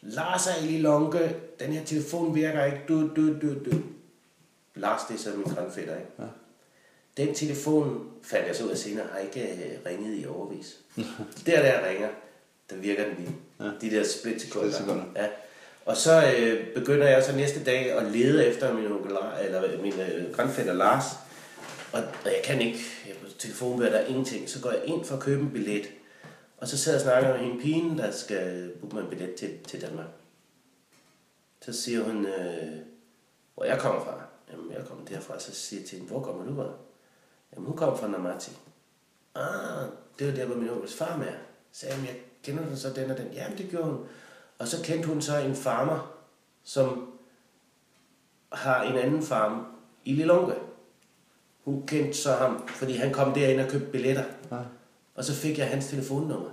Lars 0.00 0.46
er 0.46 0.54
Eli 0.54 0.80
Lonke, 0.80 1.40
den 1.60 1.72
her 1.72 1.84
telefon 1.84 2.34
virker 2.34 2.64
ikke, 2.64 2.82
du, 2.88 3.14
du, 3.16 3.40
du, 3.40 3.64
du. 3.64 3.82
Lars, 4.74 5.00
det 5.08 5.14
er 5.14 5.18
så 5.18 5.36
min 5.36 5.54
grandfætter, 5.54 5.96
ikke? 5.96 6.10
Ja. 6.18 6.24
Den 7.16 7.34
telefon, 7.34 8.10
fandt 8.22 8.46
jeg 8.46 8.56
så 8.56 8.64
ud 8.64 8.70
af 8.70 8.78
senere, 8.78 9.06
har 9.12 9.18
ikke 9.18 9.42
øh, 9.42 9.86
ringet 9.86 10.22
i 10.22 10.26
overvis. 10.26 10.76
der, 11.46 11.62
der 11.62 11.88
ringer, 11.88 12.08
der 12.70 12.76
virker 12.76 13.04
den 13.04 13.14
lige. 13.18 13.36
Ja. 13.60 13.64
De 13.80 13.96
der 13.96 14.04
splitsekunder. 14.04 14.70
Splitsekunder. 14.70 15.04
Ja. 15.16 15.26
Og 15.84 15.96
så 15.96 16.34
øh, 16.38 16.74
begynder 16.74 17.08
jeg 17.08 17.24
så 17.24 17.36
næste 17.36 17.64
dag 17.64 17.92
at 17.92 18.12
lede 18.12 18.46
efter 18.46 18.74
min, 18.74 18.92
onkel, 18.92 19.12
Lar- 19.12 19.38
eller 19.38 19.82
min 19.82 19.92
øh, 20.00 20.32
grandfætter 20.32 20.72
Lars. 20.72 21.04
Og, 21.92 22.00
og 22.00 22.30
jeg 22.30 22.40
kan 22.44 22.60
ikke, 22.60 22.78
jeg 23.06 23.16
på 23.16 23.26
telefonen 23.38 23.80
der 23.80 23.98
er 23.98 24.06
ingenting. 24.06 24.48
Så 24.48 24.60
går 24.60 24.70
jeg 24.70 24.84
ind 24.84 25.04
for 25.04 25.16
at 25.16 25.22
købe 25.22 25.42
en 25.42 25.50
billet. 25.50 25.86
Og 26.58 26.68
så 26.68 26.78
sidder 26.78 26.98
jeg 26.98 27.06
og 27.06 27.12
snakker 27.12 27.38
med 27.38 27.48
hende 27.48 27.62
pigen, 27.62 27.98
der 27.98 28.10
skal 28.10 28.72
booke 28.80 28.94
mig 28.94 29.02
en 29.02 29.10
billet 29.10 29.34
til, 29.34 29.58
til 29.68 29.80
Danmark. 29.82 30.06
Så 31.60 31.72
siger 31.72 32.04
hun, 32.04 32.26
øh, 32.26 32.72
hvor 33.54 33.64
jeg 33.64 33.78
kommer 33.78 34.00
fra. 34.04 34.20
Jamen, 34.52 34.72
jeg 34.72 34.84
kommer 34.86 35.04
derfra. 35.04 35.40
Så 35.40 35.52
siger 35.54 35.80
jeg 35.80 35.88
til 35.88 35.98
hende, 35.98 36.10
hvor 36.10 36.22
kommer 36.22 36.44
du 36.44 36.54
fra? 36.54 36.72
Jamen, 37.54 37.66
hun 37.66 37.76
kommer 37.76 37.96
fra 37.96 38.08
Namati. 38.08 38.50
Ah, 39.34 39.88
det 40.18 40.26
var 40.26 40.32
der, 40.32 40.46
hvor 40.46 40.56
min 40.56 40.68
onkels 40.68 40.96
far 40.96 41.16
med 41.16 41.26
er. 41.26 41.32
Så 41.72 41.80
sagde 41.80 41.94
jeg, 41.94 42.16
kender 42.42 42.70
du 42.70 42.76
så 42.76 42.90
den 42.90 43.10
og 43.10 43.18
den? 43.18 43.26
Jamen, 43.32 43.58
det 43.58 43.70
gjorde 43.70 43.86
hun. 43.86 44.06
Og 44.58 44.68
så 44.68 44.82
kendte 44.84 45.08
hun 45.08 45.22
så 45.22 45.38
en 45.38 45.54
farmer, 45.54 46.20
som 46.64 47.12
har 48.52 48.82
en 48.82 48.98
anden 48.98 49.22
farm 49.22 49.66
i 50.04 50.12
Lilongwe. 50.12 50.54
Hun 51.64 51.86
kendte 51.86 52.14
så 52.14 52.32
ham, 52.32 52.68
fordi 52.68 52.92
han 52.92 53.12
kom 53.12 53.34
derind 53.34 53.60
og 53.60 53.68
købte 53.68 53.90
billetter. 53.90 54.24
Ja. 54.50 54.58
Og 55.14 55.24
så 55.24 55.34
fik 55.34 55.58
jeg 55.58 55.68
hans 55.68 55.86
telefonnummer. 55.86 56.50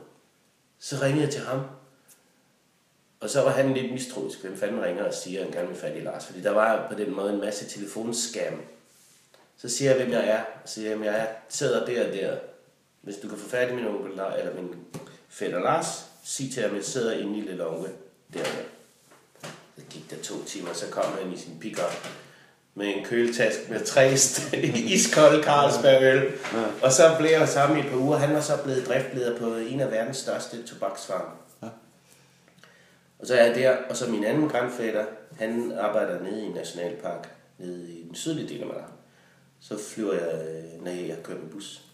Så 0.79 0.95
ringede 1.01 1.23
jeg 1.23 1.33
til 1.33 1.41
ham. 1.41 1.59
Og 3.19 3.29
så 3.29 3.41
var 3.41 3.49
han 3.49 3.73
lidt 3.73 3.93
mistroisk. 3.93 4.41
Hvem 4.41 4.57
fanden 4.57 4.83
ringer 4.83 5.03
og 5.03 5.13
siger, 5.13 5.39
at 5.39 5.45
han 5.45 5.53
gerne 5.53 5.67
vil 5.67 5.77
fat 5.77 5.97
i 5.97 5.99
Lars? 5.99 6.25
Fordi 6.25 6.41
der 6.41 6.51
var 6.51 6.87
på 6.91 6.95
den 6.95 7.15
måde 7.15 7.33
en 7.33 7.39
masse 7.39 7.69
telefonskam. 7.69 8.61
Så 9.61 9.69
siger 9.69 9.91
jeg, 9.91 10.03
hvem 10.03 10.13
jeg 10.13 10.27
er. 10.27 10.43
Så 10.65 10.73
siger 10.73 10.89
jeg, 10.89 10.99
at 10.99 11.05
jeg 11.05 11.21
er, 11.21 11.25
sidder 11.49 11.85
der 11.85 12.07
og 12.07 12.13
der. 12.13 12.35
Hvis 13.01 13.15
du 13.15 13.27
kan 13.27 13.37
få 13.37 13.49
fat 13.49 13.71
i 13.71 13.75
min 13.75 13.87
onkel, 13.87 14.11
eller 14.11 14.55
min 14.55 14.75
fætter 15.29 15.59
Lars, 15.59 16.05
sig 16.23 16.51
til 16.53 16.61
ham, 16.61 16.71
at 16.71 16.77
jeg 16.77 16.85
sidder 16.85 17.11
inde 17.11 17.37
i 17.37 17.41
Lille 17.41 17.67
Onke. 17.67 17.89
Der 18.33 18.39
og 18.39 18.45
der. 18.45 19.47
Så 19.77 19.83
gik 19.89 20.11
der 20.11 20.15
to 20.23 20.43
timer, 20.45 20.73
så 20.73 20.85
kom 20.91 21.05
han 21.21 21.33
i 21.33 21.37
sin 21.37 21.59
pickup 21.59 22.07
med 22.75 22.87
en 22.87 23.05
køletaske 23.05 23.61
med 23.69 23.85
tre 23.85 24.13
iskolde 24.95 25.43
Carlsbergøl. 25.43 26.31
Ja. 26.53 26.63
Og 26.83 26.91
så 26.91 27.15
blev 27.19 27.31
jeg 27.31 27.49
sammen 27.49 27.77
i 27.77 27.81
et 27.81 27.89
par 27.89 27.97
uger. 27.97 28.17
Han 28.17 28.35
var 28.35 28.41
så 28.41 28.63
blevet 28.63 28.87
driftleder 28.87 29.37
på 29.37 29.55
en 29.55 29.79
af 29.79 29.91
verdens 29.91 30.17
største 30.17 30.63
tobaksfarme. 30.63 31.31
Ja. 31.63 31.67
Og 33.19 33.27
så 33.27 33.35
er 33.35 33.45
jeg 33.45 33.55
der, 33.55 33.77
og 33.89 33.97
så 33.97 34.09
min 34.09 34.23
anden 34.23 34.49
grandfætter, 34.49 35.05
han 35.39 35.73
arbejder 35.79 36.23
nede 36.23 36.41
i 36.41 36.45
en 36.45 36.51
nationalpark, 36.51 37.29
nede 37.57 37.91
i 37.91 38.03
den 38.07 38.15
sydlige 38.15 38.49
del 38.49 38.61
af 38.61 38.67
Malawi. 38.67 39.00
Så 39.61 39.77
flyver 39.77 40.13
jeg, 40.13 40.47
øh, 40.47 40.83
nej, 40.83 41.07
jeg 41.07 41.17
kører 41.23 41.39
med 41.39 41.49
bus 41.49 41.85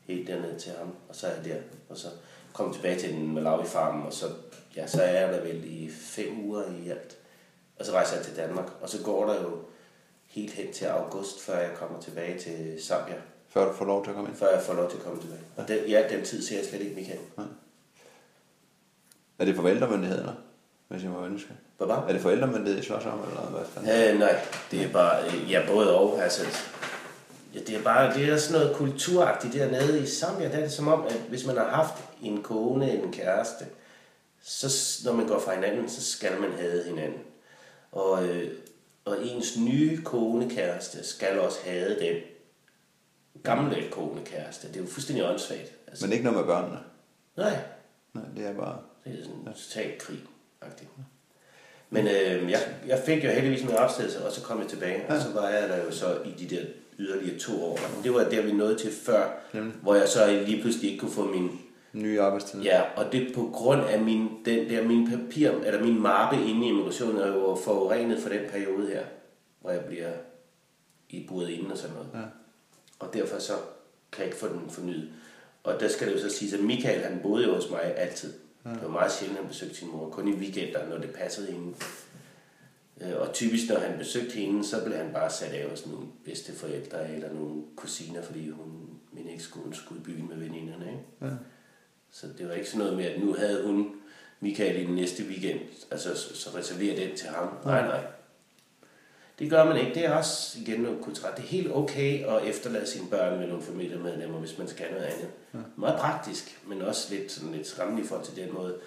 helt 0.00 0.28
derned 0.28 0.58
til 0.58 0.72
ham, 0.78 0.94
og 1.08 1.14
så 1.16 1.26
er 1.26 1.30
jeg 1.34 1.44
der, 1.44 1.56
og 1.88 1.96
så 1.96 2.06
kommer 2.52 2.72
jeg 2.74 2.82
tilbage 2.82 2.98
til 3.00 3.12
den 3.12 3.34
Malawi 3.34 3.64
farm, 3.66 4.02
og 4.06 4.12
så, 4.12 4.26
ja, 4.76 4.86
så 4.86 5.02
er 5.02 5.20
jeg 5.20 5.32
der 5.32 5.40
vel 5.40 5.64
i 5.64 5.90
fem 5.90 6.44
uger 6.44 6.62
i 6.84 6.88
alt. 6.88 7.16
Og 7.78 7.86
så 7.86 7.92
rejser 7.92 8.16
jeg 8.16 8.24
til 8.24 8.36
Danmark, 8.36 8.66
og 8.82 8.88
så 8.88 9.02
går 9.04 9.26
der 9.26 9.42
jo 9.42 9.58
helt 10.26 10.52
hen 10.52 10.72
til 10.72 10.84
august, 10.84 11.40
før 11.40 11.58
jeg 11.58 11.70
kommer 11.76 12.00
tilbage 12.00 12.38
til 12.38 12.78
Zambia, 12.82 13.14
Før 13.48 13.64
du 13.68 13.72
får 13.72 13.84
lov 13.84 14.04
til 14.04 14.10
at 14.10 14.14
komme 14.14 14.30
ind. 14.30 14.36
før 14.38 14.48
jeg 14.54 14.62
får 14.62 14.74
lov 14.74 14.90
til 14.90 14.96
at 14.96 15.02
komme 15.02 15.20
tilbage. 15.20 15.40
Og 15.56 15.68
den, 15.68 15.78
ja, 15.88 16.08
den 16.10 16.24
tid 16.24 16.42
ser 16.42 16.56
jeg 16.56 16.64
slet 16.66 16.80
ikke 16.80 16.94
Michael. 16.94 17.20
Er 19.38 19.44
det 19.44 19.56
forældremyndigheder, 19.56 20.32
hvis 20.88 21.02
jeg 21.02 21.10
må 21.10 21.24
ønske? 21.26 21.48
Hvad? 21.78 21.88
Er 21.88 22.12
det 22.12 22.20
forældremyndighed, 22.20 22.80
I 22.80 22.82
slås 22.84 23.04
om, 23.06 23.20
eller 23.28 23.40
hvad 23.50 23.64
fanden? 23.64 24.14
Øh, 24.14 24.20
nej, 24.20 24.40
det 24.70 24.82
er 24.82 24.92
bare, 24.92 25.26
øh, 25.26 25.50
ja, 25.50 25.62
både 25.68 25.98
og, 25.98 26.22
altså, 26.22 26.42
ja, 27.54 27.58
det 27.60 27.76
er 27.76 27.82
bare, 27.82 28.14
det 28.14 28.28
er 28.28 28.36
sådan 28.36 28.60
noget 28.60 28.76
kulturagtigt 28.76 29.54
dernede 29.54 30.02
i 30.02 30.06
Zambia, 30.06 30.48
der 30.48 30.56
er 30.56 30.60
det 30.60 30.72
som 30.72 30.88
om, 30.88 31.06
at 31.06 31.20
hvis 31.28 31.46
man 31.46 31.56
har 31.56 31.68
haft 31.68 31.94
en 32.22 32.42
kone 32.42 32.92
eller 32.92 33.04
en 33.04 33.12
kæreste, 33.12 33.66
så 34.42 35.00
når 35.04 35.12
man 35.12 35.26
går 35.26 35.40
fra 35.40 35.54
hinanden, 35.54 35.88
så 35.88 36.02
skal 36.02 36.40
man 36.40 36.52
have 36.52 36.84
hinanden. 36.84 37.20
Og, 37.92 38.28
øh, 38.28 38.52
og 39.04 39.26
ens 39.26 39.58
nye 39.58 40.02
konekæreste 40.02 41.04
skal 41.04 41.40
også 41.40 41.58
have 41.64 42.00
den 42.00 42.16
gamle 43.42 43.90
konekæreste. 43.90 44.68
Det 44.68 44.76
er 44.76 44.80
jo 44.80 44.86
fuldstændig 44.86 45.28
åndssvagt. 45.28 45.72
Altså, 45.86 46.06
Men 46.06 46.12
ikke 46.12 46.24
noget 46.24 46.38
med 46.38 46.46
børnene. 46.46 46.78
nej, 47.36 47.58
Nej, 48.14 48.24
det 48.36 48.46
er 48.46 48.54
bare... 48.54 48.78
det 49.04 49.20
er 49.20 49.24
sådan 49.24 49.36
en 49.36 49.54
total 49.54 49.98
krig 49.98 50.18
-agtigt. 50.62 51.02
Men 51.90 52.06
øh, 52.06 52.50
jeg, 52.50 52.60
jeg 52.86 53.02
fik 53.06 53.24
jo 53.24 53.30
heldigvis 53.30 53.64
min 53.64 53.74
opstillelse, 53.74 54.26
og 54.26 54.32
så 54.32 54.42
kom 54.42 54.60
jeg 54.60 54.68
tilbage. 54.68 55.02
Ja. 55.08 55.14
Og 55.14 55.22
så 55.22 55.28
var 55.32 55.48
jeg 55.48 55.68
der 55.68 55.84
jo 55.84 55.90
så 55.90 56.18
i 56.24 56.30
de 56.44 56.56
der 56.56 56.64
yderligere 56.98 57.38
to 57.38 57.64
år. 57.64 57.78
Det 58.04 58.14
var 58.14 58.24
der, 58.24 58.42
vi 58.42 58.52
nåede 58.52 58.78
til 58.78 58.90
før, 58.92 59.30
Jamen. 59.54 59.74
hvor 59.82 59.94
jeg 59.94 60.08
så 60.08 60.42
lige 60.46 60.60
pludselig 60.62 60.90
ikke 60.90 61.00
kunne 61.00 61.10
få 61.10 61.24
min... 61.24 61.50
Nye 61.92 62.20
arbejdstid. 62.20 62.62
Ja, 62.62 62.82
og 62.96 63.12
det 63.12 63.34
på 63.34 63.50
grund 63.52 63.80
af 63.80 64.00
min, 64.00 64.28
den 64.44 64.68
der, 64.70 64.82
min 64.82 65.10
papir, 65.10 65.50
eller 65.50 65.82
min 65.82 66.00
mappe 66.00 66.36
inde 66.36 66.66
i 66.66 66.68
immigrationen, 66.68 67.16
er 67.16 67.26
jo 67.26 67.58
forurenet 67.64 68.18
for 68.18 68.28
den 68.28 68.40
periode 68.50 68.88
her, 68.88 69.04
hvor 69.60 69.70
jeg 69.70 69.80
bliver 69.80 70.10
i 71.10 71.26
buret 71.28 71.48
inden 71.48 71.72
og 71.72 71.78
sådan 71.78 71.96
noget. 71.96 72.08
Ja. 72.14 72.20
Og 72.98 73.14
derfor 73.14 73.38
så 73.38 73.52
kan 74.12 74.20
jeg 74.20 74.26
ikke 74.26 74.38
få 74.38 74.48
den 74.48 74.70
fornyet. 74.70 75.08
Og 75.64 75.80
der 75.80 75.88
skal 75.88 76.06
det 76.08 76.14
jo 76.14 76.20
så 76.20 76.36
sige, 76.36 76.56
at 76.56 76.64
Michael 76.64 77.00
han 77.00 77.20
boede 77.22 77.44
jo 77.44 77.54
hos 77.54 77.70
mig 77.70 77.96
altid. 77.96 78.32
Ja. 78.64 78.70
Det 78.70 78.82
var 78.82 78.88
meget 78.88 79.12
sjældent, 79.12 79.38
at 79.38 79.44
han 79.44 79.52
besøgte 79.52 79.76
sin 79.76 79.90
mor. 79.92 80.10
Kun 80.10 80.28
i 80.28 80.32
weekender, 80.32 80.88
når 80.88 80.98
det 80.98 81.10
passede 81.10 81.52
hende. 81.52 81.74
Øh, 83.00 83.20
Og 83.20 83.32
typisk, 83.32 83.68
når 83.68 83.78
han 83.78 83.98
besøgte 83.98 84.32
hende, 84.32 84.64
så 84.66 84.84
blev 84.84 84.96
han 84.96 85.12
bare 85.12 85.30
sat 85.30 85.52
af 85.52 85.70
hos 85.70 85.86
nogle 85.86 86.06
bedsteforældre 86.24 87.14
eller 87.14 87.32
nogle 87.32 87.62
kusiner, 87.76 88.22
fordi 88.22 88.50
hun, 88.50 88.88
min 89.12 89.28
ekskone 89.28 89.74
skulle 89.74 90.00
i 90.00 90.04
byen 90.04 90.28
med 90.28 90.36
veninderne. 90.36 90.86
Ikke? 90.86 91.04
Ja. 91.22 91.30
Så 92.10 92.26
det 92.38 92.48
var 92.48 92.54
ikke 92.54 92.68
sådan 92.68 92.78
noget 92.78 92.96
med, 92.96 93.04
at 93.04 93.20
nu 93.20 93.34
havde 93.34 93.66
hun 93.66 93.94
Michael 94.40 94.82
i 94.82 94.86
den 94.86 94.94
næste 94.94 95.22
weekend, 95.24 95.60
altså 95.90 96.16
så, 96.16 96.36
så 96.36 96.58
reserverer 96.58 96.96
den 96.96 97.16
til 97.16 97.28
ham. 97.28 97.48
Nej, 97.64 97.86
nej. 97.86 98.04
Det 99.38 99.50
gør 99.50 99.64
man 99.64 99.76
ikke. 99.76 99.94
Det 99.94 100.04
er 100.04 100.14
også 100.14 100.58
igen 100.60 100.80
noget 100.80 101.00
kulturelt. 101.02 101.36
Det 101.36 101.42
er 101.42 101.48
helt 101.48 101.72
okay 101.72 102.26
at 102.26 102.44
efterlade 102.44 102.86
sine 102.86 103.08
børn 103.10 103.38
med 103.38 103.48
nogle 103.48 103.62
familiemedlemmer, 103.62 104.38
hvis 104.38 104.58
man 104.58 104.68
skal 104.68 104.86
noget 104.90 105.04
andet. 105.04 105.28
Ja. 105.54 105.58
Meget 105.76 106.00
praktisk, 106.00 106.60
men 106.66 106.82
også 106.82 107.14
lidt, 107.14 107.32
sådan 107.32 107.52
lidt 107.52 107.66
skræmmende 107.66 108.02
i 108.02 108.06
forhold 108.06 108.26
til 108.26 108.36
den 108.36 108.54
måde, 108.54 108.78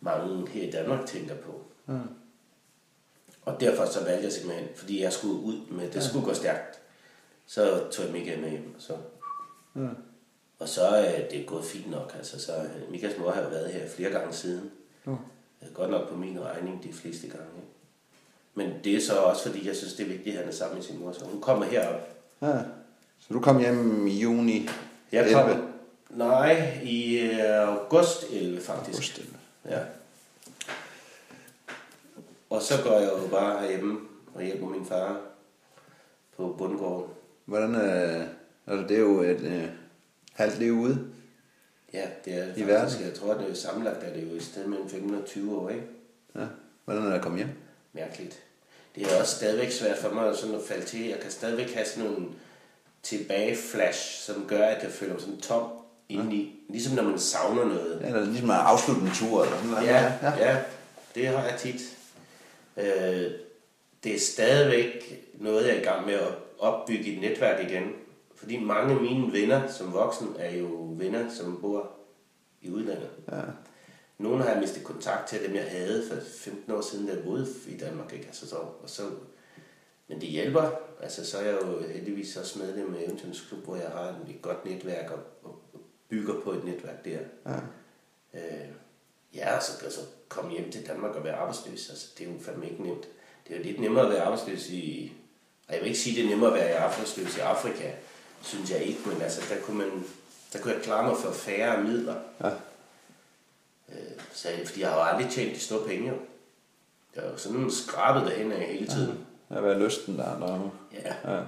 mange 0.00 0.48
her 0.48 0.68
i 0.68 0.70
Danmark 0.70 1.06
tænker 1.06 1.34
på. 1.34 1.64
Ja. 1.88 1.98
Og 3.54 3.60
derfor 3.60 3.84
så 3.86 4.04
valgte 4.04 4.24
jeg 4.24 4.32
simpelthen, 4.32 4.68
fordi 4.76 5.02
jeg 5.02 5.12
skulle 5.12 5.34
ud 5.40 5.56
med, 5.70 5.90
det 5.90 6.02
skulle 6.02 6.24
gå 6.24 6.34
stærkt, 6.34 6.78
så 7.46 7.82
tog 7.92 8.04
jeg 8.04 8.12
Michael 8.14 8.40
med 8.40 8.50
hjem. 8.50 8.74
Og 8.76 8.82
så, 8.82 8.92
Ja. 9.76 9.88
og 10.58 10.68
så 10.68 10.82
er 10.86 11.28
det 11.28 11.46
gået 11.46 11.64
fint 11.64 11.90
nok. 11.90 12.14
Altså, 12.18 12.40
så 12.40 12.52
øh, 12.56 12.90
Michaels 12.90 13.18
mor 13.18 13.30
har 13.30 13.42
jo 13.42 13.48
været 13.48 13.70
her 13.72 13.88
flere 13.88 14.10
gange 14.10 14.32
siden. 14.32 14.70
Ja. 15.06 15.10
Øh, 15.10 15.74
Godt 15.74 15.90
nok 15.90 16.08
på 16.08 16.16
min 16.16 16.40
regning 16.44 16.82
de 16.82 16.92
fleste 16.92 17.26
gange. 17.28 17.44
Men 18.54 18.70
det 18.84 18.96
er 18.96 19.00
så 19.00 19.16
også, 19.16 19.42
fordi 19.42 19.68
jeg 19.68 19.76
synes, 19.76 19.94
det 19.94 20.04
er 20.04 20.08
vigtigt, 20.08 20.34
at 20.36 20.40
han 20.40 20.48
er 20.48 20.56
sammen 20.56 20.76
med 20.76 20.84
sin 20.84 20.98
mor. 21.00 21.12
Så 21.12 21.24
hun 21.24 21.40
kommer 21.40 21.64
herop. 21.66 22.08
ja. 22.42 22.58
Så 23.18 23.34
du 23.34 23.40
kom 23.40 23.58
hjem 23.58 24.06
i 24.06 24.18
juni 24.20 24.68
Jeg 25.12 25.20
11? 25.26 25.34
kom, 25.42 25.68
nej, 26.10 26.78
i 26.82 27.18
øh, 27.18 27.68
august 27.68 28.24
11 28.32 28.60
faktisk. 28.60 28.96
August 28.98 29.18
11. 29.18 29.34
Ja. 29.70 29.78
Og 32.50 32.62
så 32.62 32.82
går 32.84 32.98
jeg 32.98 33.10
jo 33.22 33.28
bare 33.28 33.60
herhjemme 33.60 34.00
og 34.34 34.42
hjælper 34.42 34.66
min 34.66 34.86
far 34.86 35.20
på 36.36 36.54
bundgården. 36.58 37.10
Hvordan, 37.44 37.74
øh, 37.74 38.26
altså 38.66 38.88
det 38.88 38.96
er 38.96 39.00
jo 39.00 39.22
et 39.22 39.40
øh, 39.40 39.68
halvt 40.32 40.58
liv 40.58 40.72
ude. 40.72 41.06
Ja, 41.92 42.06
det 42.24 42.34
er 42.34 42.44
I 42.44 42.48
faktisk, 42.48 42.66
verden? 42.66 43.04
jeg 43.04 43.14
tror, 43.14 43.34
det 43.34 43.50
er 43.50 43.54
sammenlagt, 43.54 44.02
er 44.02 44.12
det 44.12 44.30
jo 44.30 44.36
i 44.36 44.40
stedet 44.40 44.68
mellem 44.68 44.88
15 44.88 45.14
og 45.14 45.24
20 45.26 45.56
år, 45.56 45.68
ikke? 45.68 45.82
Ja. 46.36 46.46
Hvordan 46.84 47.02
er 47.02 47.06
det 47.06 47.14
at 47.14 47.22
komme 47.22 47.38
hjem? 47.38 47.48
Mærkeligt. 47.92 48.42
Det 48.94 49.12
er 49.12 49.20
også 49.20 49.36
stadigvæk 49.36 49.70
svært 49.70 49.98
for 49.98 50.14
mig 50.14 50.36
sådan 50.36 50.54
at 50.54 50.62
falde 50.68 50.84
til. 50.84 51.08
Jeg 51.08 51.20
kan 51.20 51.30
stadigvæk 51.30 51.74
have 51.74 51.86
sådan 51.86 52.10
nogle 52.10 52.26
tilbageflash, 53.02 54.20
som 54.20 54.44
gør, 54.48 54.66
at 54.66 54.82
jeg 54.82 54.90
føler 54.90 55.12
mig 55.12 55.22
sådan 55.22 55.40
tom 55.40 55.70
indeni. 56.08 56.60
Ligesom 56.68 56.94
når 56.94 57.02
man 57.02 57.18
savner 57.18 57.64
noget. 57.64 57.98
Ja, 58.00 58.06
eller 58.06 58.24
ligesom 58.24 58.50
at 58.50 58.56
afslutte 58.56 59.02
en 59.02 59.10
tur 59.14 59.42
eller 59.42 59.56
sådan 59.56 59.70
noget. 59.70 59.86
Ja, 59.86 60.12
ja. 60.22 60.32
ja, 60.38 60.62
det 61.14 61.26
har 61.26 61.44
jeg 61.44 61.58
tit. 61.58 61.96
Øh, 62.80 63.32
det 64.04 64.14
er 64.14 64.18
stadigvæk 64.18 65.26
noget, 65.34 65.66
jeg 65.66 65.76
er 65.76 65.80
i 65.80 65.84
gang 65.84 66.06
med 66.06 66.14
at 66.14 66.34
opbygge 66.58 67.12
et 67.12 67.20
netværk 67.20 67.70
igen. 67.70 67.92
Fordi 68.34 68.64
mange 68.64 68.94
af 68.94 69.00
mine 69.00 69.32
venner 69.32 69.68
som 69.68 69.92
voksen 69.92 70.28
er 70.38 70.56
jo 70.56 70.94
venner, 70.98 71.30
som 71.30 71.60
bor 71.60 71.90
i 72.60 72.70
udlandet. 72.70 73.10
Ja. 73.32 73.40
Nogle 74.18 74.42
har 74.42 74.50
jeg 74.50 74.60
mistet 74.60 74.84
kontakt 74.84 75.28
til, 75.28 75.46
dem 75.46 75.54
jeg 75.54 75.70
havde 75.70 76.08
for 76.08 76.16
15 76.26 76.72
år 76.72 76.80
siden, 76.80 77.06
da 77.06 77.14
jeg 77.14 77.24
boede 77.24 77.46
i 77.68 77.76
Danmark. 77.76 78.12
Ikke? 78.12 78.26
Altså, 78.26 78.48
så, 78.48 78.56
og 78.56 78.90
så, 78.90 79.02
men 80.08 80.20
det 80.20 80.28
hjælper. 80.28 80.70
Altså, 81.00 81.26
så 81.30 81.38
er 81.38 81.42
jeg 81.42 81.58
jo 81.62 81.82
heldigvis 81.82 82.36
også 82.36 82.58
medlem 82.58 82.94
af 82.94 83.02
Eventyrens 83.02 83.40
Klub, 83.48 83.64
hvor 83.64 83.76
jeg 83.76 83.88
har 83.90 84.08
et 84.28 84.42
godt 84.42 84.64
netværk 84.64 85.10
og, 85.10 85.18
og 85.42 85.62
bygger 86.08 86.40
på 86.40 86.52
et 86.52 86.64
netværk 86.64 87.04
der. 87.04 87.18
Ja. 87.46 87.56
Øh, 88.34 88.68
ja, 89.34 89.56
og 89.56 89.62
så 89.62 89.84
altså, 89.84 90.00
komme 90.30 90.50
hjem 90.50 90.72
til 90.72 90.86
Danmark 90.86 91.16
og 91.16 91.24
være 91.24 91.36
arbejdsløs, 91.36 91.90
altså, 91.90 92.06
det 92.18 92.26
er 92.26 92.32
jo 92.32 92.38
fandme 92.40 92.70
ikke 92.70 92.82
nemt. 92.82 93.08
Det 93.48 93.54
er 93.54 93.58
jo 93.58 93.64
lidt 93.64 93.80
nemmere 93.80 94.04
at 94.04 94.10
være 94.10 94.22
arbejdsløs 94.22 94.68
i... 94.68 95.12
Og 95.68 95.74
jeg 95.74 95.80
vil 95.80 95.88
ikke 95.88 96.00
sige, 96.00 96.16
det 96.16 96.24
er 96.24 96.28
nemmere 96.28 96.50
at 96.50 96.54
være 96.54 96.78
arbejdsløs 96.78 97.36
i 97.36 97.40
Afrika, 97.40 97.90
synes 98.42 98.70
jeg 98.70 98.82
ikke, 98.82 99.00
men 99.06 99.22
altså, 99.22 99.54
der 99.54 99.60
kunne, 99.60 99.78
man, 99.78 100.04
der 100.52 100.58
kunne 100.58 100.74
jeg 100.74 100.82
klare 100.82 101.06
mig 101.06 101.16
for 101.16 101.32
færre 101.32 101.82
midler. 101.82 102.14
Ja. 102.40 102.48
Øh, 103.88 104.20
så, 104.32 104.48
fordi 104.66 104.80
jeg 104.80 104.88
har 104.90 104.96
jo 104.96 105.02
aldrig 105.02 105.32
tjent 105.32 105.54
de 105.54 105.60
store 105.60 105.88
penge. 105.88 106.12
Jeg 107.14 107.22
har 107.22 107.30
jo 107.30 107.36
sådan 107.36 107.70
skrabet 107.70 108.30
derhen 108.30 108.52
af 108.52 108.66
hele 108.66 108.86
tiden. 108.86 109.18
Ja, 109.50 109.60
hvad 109.60 109.72
er 109.72 109.78
lysten 109.78 110.18
der? 110.18 110.38
der 110.38 110.70
Ja. 110.92 111.34
ja. 111.34 111.42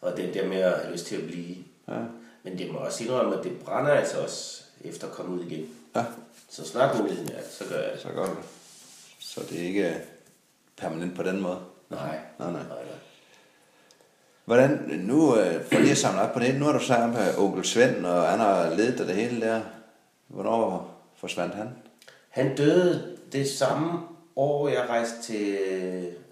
Og 0.00 0.16
den 0.16 0.34
der 0.34 0.48
med 0.48 0.56
at 0.56 0.78
have 0.80 0.92
lyst 0.92 1.06
til 1.06 1.16
at 1.16 1.26
blive. 1.26 1.56
Ja. 1.88 2.00
Men 2.42 2.58
det 2.58 2.72
må 2.72 2.78
også 2.78 3.04
indrømme, 3.04 3.38
at 3.38 3.44
det 3.44 3.58
brænder 3.58 3.90
altså 3.90 4.20
også 4.20 4.62
efter 4.84 5.06
at 5.06 5.12
komme 5.12 5.36
ud 5.36 5.44
igen. 5.44 5.77
Ja. 5.98 6.04
Så 6.48 6.64
snart 6.64 6.98
muligheden 6.98 7.32
er, 7.32 7.42
så 7.50 7.64
gør 7.68 7.80
jeg 7.80 7.92
det. 7.92 8.00
Så 8.00 8.08
godt. 8.08 8.30
Så 9.18 9.40
det 9.50 9.60
er 9.60 9.64
ikke 9.64 9.96
permanent 10.76 11.16
på 11.16 11.22
den 11.22 11.40
måde. 11.40 11.58
Nej. 11.90 12.18
Nej, 12.38 12.50
nej. 12.52 12.62
nej, 12.62 12.62
nej. 12.68 12.98
Hvordan, 14.44 14.70
nu, 14.98 15.36
øh, 15.36 15.64
for 15.64 15.78
lige 15.78 15.90
at 15.90 15.98
samle 15.98 16.20
op 16.20 16.32
på 16.32 16.40
det, 16.40 16.54
nu 16.54 16.68
er 16.68 16.72
du 16.72 16.78
sammen 16.78 17.18
med 17.18 17.38
onkel 17.38 17.64
Svend, 17.64 18.06
og 18.06 18.28
han 18.28 18.38
har 18.38 18.74
ledet 18.74 18.98
det 18.98 19.14
hele 19.14 19.40
der. 19.40 19.60
Hvornår 20.26 20.90
forsvandt 21.16 21.54
han? 21.54 21.68
Han 22.28 22.56
døde 22.56 23.16
det 23.32 23.48
samme 23.48 24.00
år, 24.36 24.68
jeg 24.68 24.88
rejste 24.88 25.22
til 25.22 25.58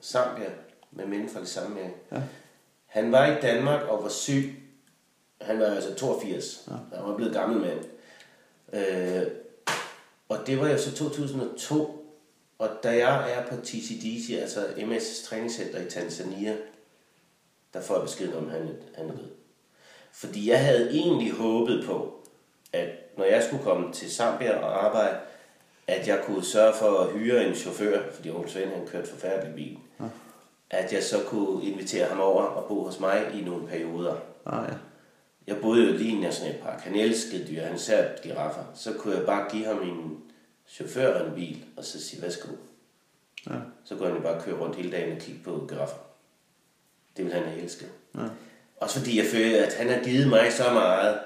Zambia 0.03 0.49
med 0.91 1.07
mænd 1.07 1.29
fra 1.29 1.41
det 1.41 1.49
samme. 1.49 1.79
Ja. 2.13 2.21
Han 2.87 3.13
var 3.13 3.27
i 3.27 3.41
Danmark 3.41 3.83
og 3.83 4.03
var 4.03 4.09
syg. 4.09 4.63
Han 5.41 5.61
var 5.61 5.67
altså 5.67 5.95
82. 5.95 6.69
Ja. 6.69 6.97
Han 6.97 7.09
var 7.09 7.17
blevet 7.17 7.35
gammel 7.35 7.61
mand. 7.61 7.85
Øh, 8.73 9.23
og 10.29 10.39
det 10.47 10.61
var 10.61 10.69
jo 10.69 10.79
så 10.79 10.95
2002. 10.95 12.03
Og 12.59 12.69
da 12.83 12.91
jeg 12.91 13.33
er 13.33 13.47
på 13.47 13.57
TCDC, 13.57 14.39
altså 14.41 14.67
MS 14.87 15.23
træningscenter 15.23 15.87
i 15.87 15.91
Tanzania, 15.91 16.57
der 17.75 17.81
får 17.81 17.95
jeg 17.95 18.03
besked 18.03 18.35
om, 18.35 18.47
at 18.47 18.53
han, 18.53 18.77
han 18.95 19.09
er 19.09 19.13
død. 19.13 19.31
Fordi 20.13 20.51
jeg 20.51 20.65
havde 20.65 20.91
egentlig 20.91 21.33
håbet 21.33 21.85
på, 21.87 22.15
at 22.73 22.89
når 23.17 23.25
jeg 23.25 23.43
skulle 23.43 23.63
komme 23.63 23.93
til 23.93 24.11
Zambia 24.11 24.59
og 24.59 24.85
arbejde, 24.85 25.19
at 25.87 26.09
jeg 26.09 26.23
kunne 26.27 26.45
sørge 26.45 26.75
for 26.75 26.99
at 26.99 27.13
hyre 27.13 27.47
en 27.47 27.55
chauffør, 27.55 28.03
fordi 28.13 28.31
onkel 28.31 28.53
Svend 28.53 28.71
han 28.71 28.87
kørte 28.87 29.09
forfærdelig 29.09 29.55
bil. 29.55 29.79
Ja. 30.01 30.05
At 30.71 30.93
jeg 30.93 31.03
så 31.03 31.17
kunne 31.27 31.65
invitere 31.65 32.07
ham 32.07 32.21
over 32.21 32.43
og 32.43 32.69
bo 32.69 32.85
hos 32.85 33.01
mig 33.01 33.31
i 33.35 33.45
nogle 33.45 33.67
perioder. 33.67 34.17
Ah, 34.47 34.69
ja. 34.69 34.75
Jeg 35.47 35.57
boede 35.63 35.87
jo 35.87 35.93
lige 35.93 36.11
i 36.11 36.13
en 36.13 36.21
nationalpark. 36.21 36.81
Han 36.81 36.95
elskede 36.95 37.47
dyr, 37.49 37.63
han 37.63 37.75
især 37.77 38.09
giraffer. 38.23 38.63
Så 38.75 38.93
kunne 38.93 39.17
jeg 39.17 39.27
bare 39.27 39.51
give 39.51 39.65
ham 39.67 39.83
en 39.83 40.17
chauffør 40.69 41.15
og 41.21 41.27
en 41.29 41.35
bil, 41.35 41.65
og 41.77 41.85
så 41.85 42.05
sige, 42.05 42.23
værsgo. 42.23 42.49
Ja. 43.51 43.55
Så 43.85 43.97
kunne 43.97 44.07
han 44.09 44.17
jo 44.17 44.23
bare 44.23 44.43
køre 44.43 44.57
rundt 44.59 44.77
hele 44.77 44.91
dagen 44.93 45.13
og 45.13 45.19
kigge 45.19 45.41
på 45.45 45.67
giraffer. 45.69 45.97
Det 47.17 47.25
ville 47.25 47.39
han 47.39 47.49
have 47.49 47.63
elsket. 47.63 47.89
Ja. 48.15 48.21
Også 48.81 48.99
fordi 48.99 49.19
jeg 49.19 49.27
følte, 49.27 49.67
at 49.67 49.75
han 49.75 49.89
har 49.89 50.05
givet 50.05 50.29
mig 50.29 50.53
så 50.53 50.73
meget, 50.73 51.19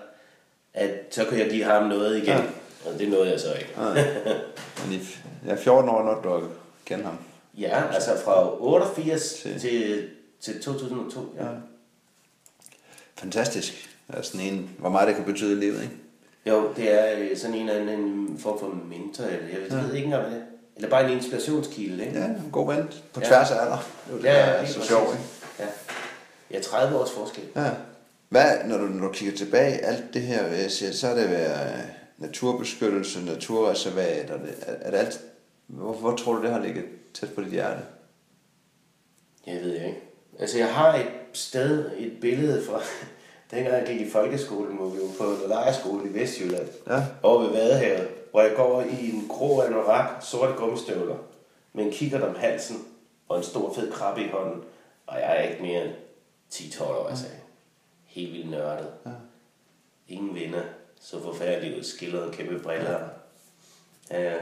at 0.75 0.91
så 1.11 1.25
kunne 1.25 1.41
jeg 1.41 1.51
give 1.51 1.65
ham 1.65 1.87
noget 1.87 2.17
igen. 2.17 2.27
Ja. 2.29 2.43
Og 2.87 2.99
det 2.99 3.09
nåede 3.09 3.31
jeg 3.31 3.41
så 3.41 3.55
ikke. 3.55 3.71
Ah. 3.77 3.97
Men 4.89 5.01
jeg 5.47 5.53
er 5.53 5.57
14 5.57 5.91
år, 5.91 6.03
når 6.03 6.23
du 6.23 6.49
kender 6.85 7.05
ham. 7.05 7.19
Ja, 7.59 7.95
altså 7.95 8.11
fra 8.25 8.63
88 8.63 9.33
Til- 9.35 9.61
til, 9.61 10.09
til 10.41 10.63
2002. 10.63 11.35
Ja. 11.39 11.45
Ja. 11.47 11.51
Fantastisk. 13.19 13.90
Altså 14.17 14.33
sådan 14.33 14.47
en, 14.47 14.71
hvor 14.79 14.89
meget 14.89 15.09
det 15.09 15.17
kan 15.17 15.25
betyde 15.25 15.53
i 15.53 15.61
livet, 15.61 15.83
ikke? 15.83 15.95
Jo, 16.47 16.73
det 16.77 16.93
er 17.01 17.19
øh, 17.19 17.37
sådan 17.37 17.57
en 17.57 17.69
eller 17.69 17.93
anden 17.93 18.39
form 18.39 18.59
for 18.61 18.67
mentor, 18.89 19.25
eller 19.25 19.49
jeg 19.49 19.61
ved, 19.61 19.69
Ja. 19.79 19.87
ved 19.87 19.95
ikke 19.95 20.05
engang, 20.05 20.23
hvad 20.23 20.33
det 20.33 20.41
er. 20.41 20.45
Eller 20.77 20.91
bare 20.91 21.05
en 21.05 21.17
inspirationskilde, 21.17 22.07
ikke? 22.07 22.19
Ja, 22.19 22.25
en 22.25 22.49
god 22.53 22.75
ven. 22.75 22.85
På 23.13 23.21
Ja. 23.21 23.27
tværs 23.29 23.51
af 23.51 23.61
alder. 23.63 23.79
Det 24.07 24.15
er 24.15 24.17
det, 24.17 24.25
Ja, 24.25 24.31
der 24.33 24.39
er 24.39 24.67
så 24.67 24.83
sjovt, 24.83 25.13
ikke? 25.13 25.25
Ja. 25.59 25.67
Ja, 26.51 26.61
30 26.61 26.99
års 26.99 27.11
forskel. 27.11 27.45
Ja. 27.57 27.71
Hvad, 28.29 28.51
når 28.67 28.79
du, 28.79 28.85
når 28.85 29.07
du 29.07 29.13
kigger 29.13 29.37
tilbage, 29.37 29.73
alt 29.85 30.05
det 30.15 30.23
her, 30.23 30.47
jeg 30.47 30.71
så 30.71 31.09
er 31.09 31.15
det 31.15 31.31
været 31.31 31.83
naturbeskyttelse, 32.19 33.25
naturreservat, 33.25 34.31
og 34.31 34.39
det, 34.41 34.55
er, 34.67 34.73
er 34.81 34.91
det 34.91 34.99
alt, 34.99 35.21
hvor, 35.67 35.93
hvor 35.93 36.17
tror 36.17 36.35
du, 36.35 36.43
det 36.43 36.51
har 36.51 36.61
ligget 36.61 36.85
tæt 37.15 37.29
på 37.33 37.41
dit 37.43 37.51
hjerte? 37.51 37.81
Jeg 39.47 39.61
ved 39.63 39.75
ikke. 39.75 39.99
Altså, 40.39 40.59
jeg 40.59 40.75
har 40.75 40.95
et 40.95 41.07
sted, 41.33 41.91
et 41.99 42.13
billede 42.21 42.63
fra, 42.65 42.81
dengang 43.51 43.75
jeg 43.77 43.87
gik 43.87 44.07
i 44.07 44.11
folkeskolen, 44.11 44.77
hvor 44.77 44.87
vi 44.89 44.99
var 44.99 45.09
på 45.19 45.25
en 45.25 45.49
lejerskole 45.49 46.11
i 46.11 46.15
Vestjylland, 46.15 46.69
Ja. 46.87 47.03
over 47.23 47.43
ved 47.43 47.51
Vadehavet, 47.51 48.09
hvor 48.31 48.41
jeg 48.43 48.53
går 48.57 48.83
i 48.83 49.11
en 49.11 49.27
grå 49.29 49.61
anorak, 49.63 50.11
sorte 50.23 50.53
gummistøvler, 50.53 51.17
med 51.73 51.85
en 51.85 51.91
kikkert 51.93 52.23
om 52.23 52.35
halsen 52.35 52.85
og 53.29 53.39
en 53.39 53.45
stor 53.45 53.75
fed 53.75 53.93
krabbe 53.93 54.21
i 54.25 54.29
hånden. 54.29 54.63
Og 55.07 55.21
jeg 55.21 55.37
er 55.39 55.43
ikke 55.51 55.63
mere 55.63 55.85
end 55.85 55.93
10-12 56.55 56.83
år, 56.85 57.15
sagde. 57.15 57.35
Helt 58.07 58.33
vildt 58.33 58.51
nørdet. 58.51 58.87
Ja. 59.07 59.11
Ingen 60.09 60.35
venner. 60.35 60.63
Så 61.01 61.23
forfærdeligt 61.23 61.79
ud. 61.79 61.83
Skildrede 61.83 62.33
kæmpe 62.33 62.59
briller. 62.59 62.99
Ja. 64.11 64.35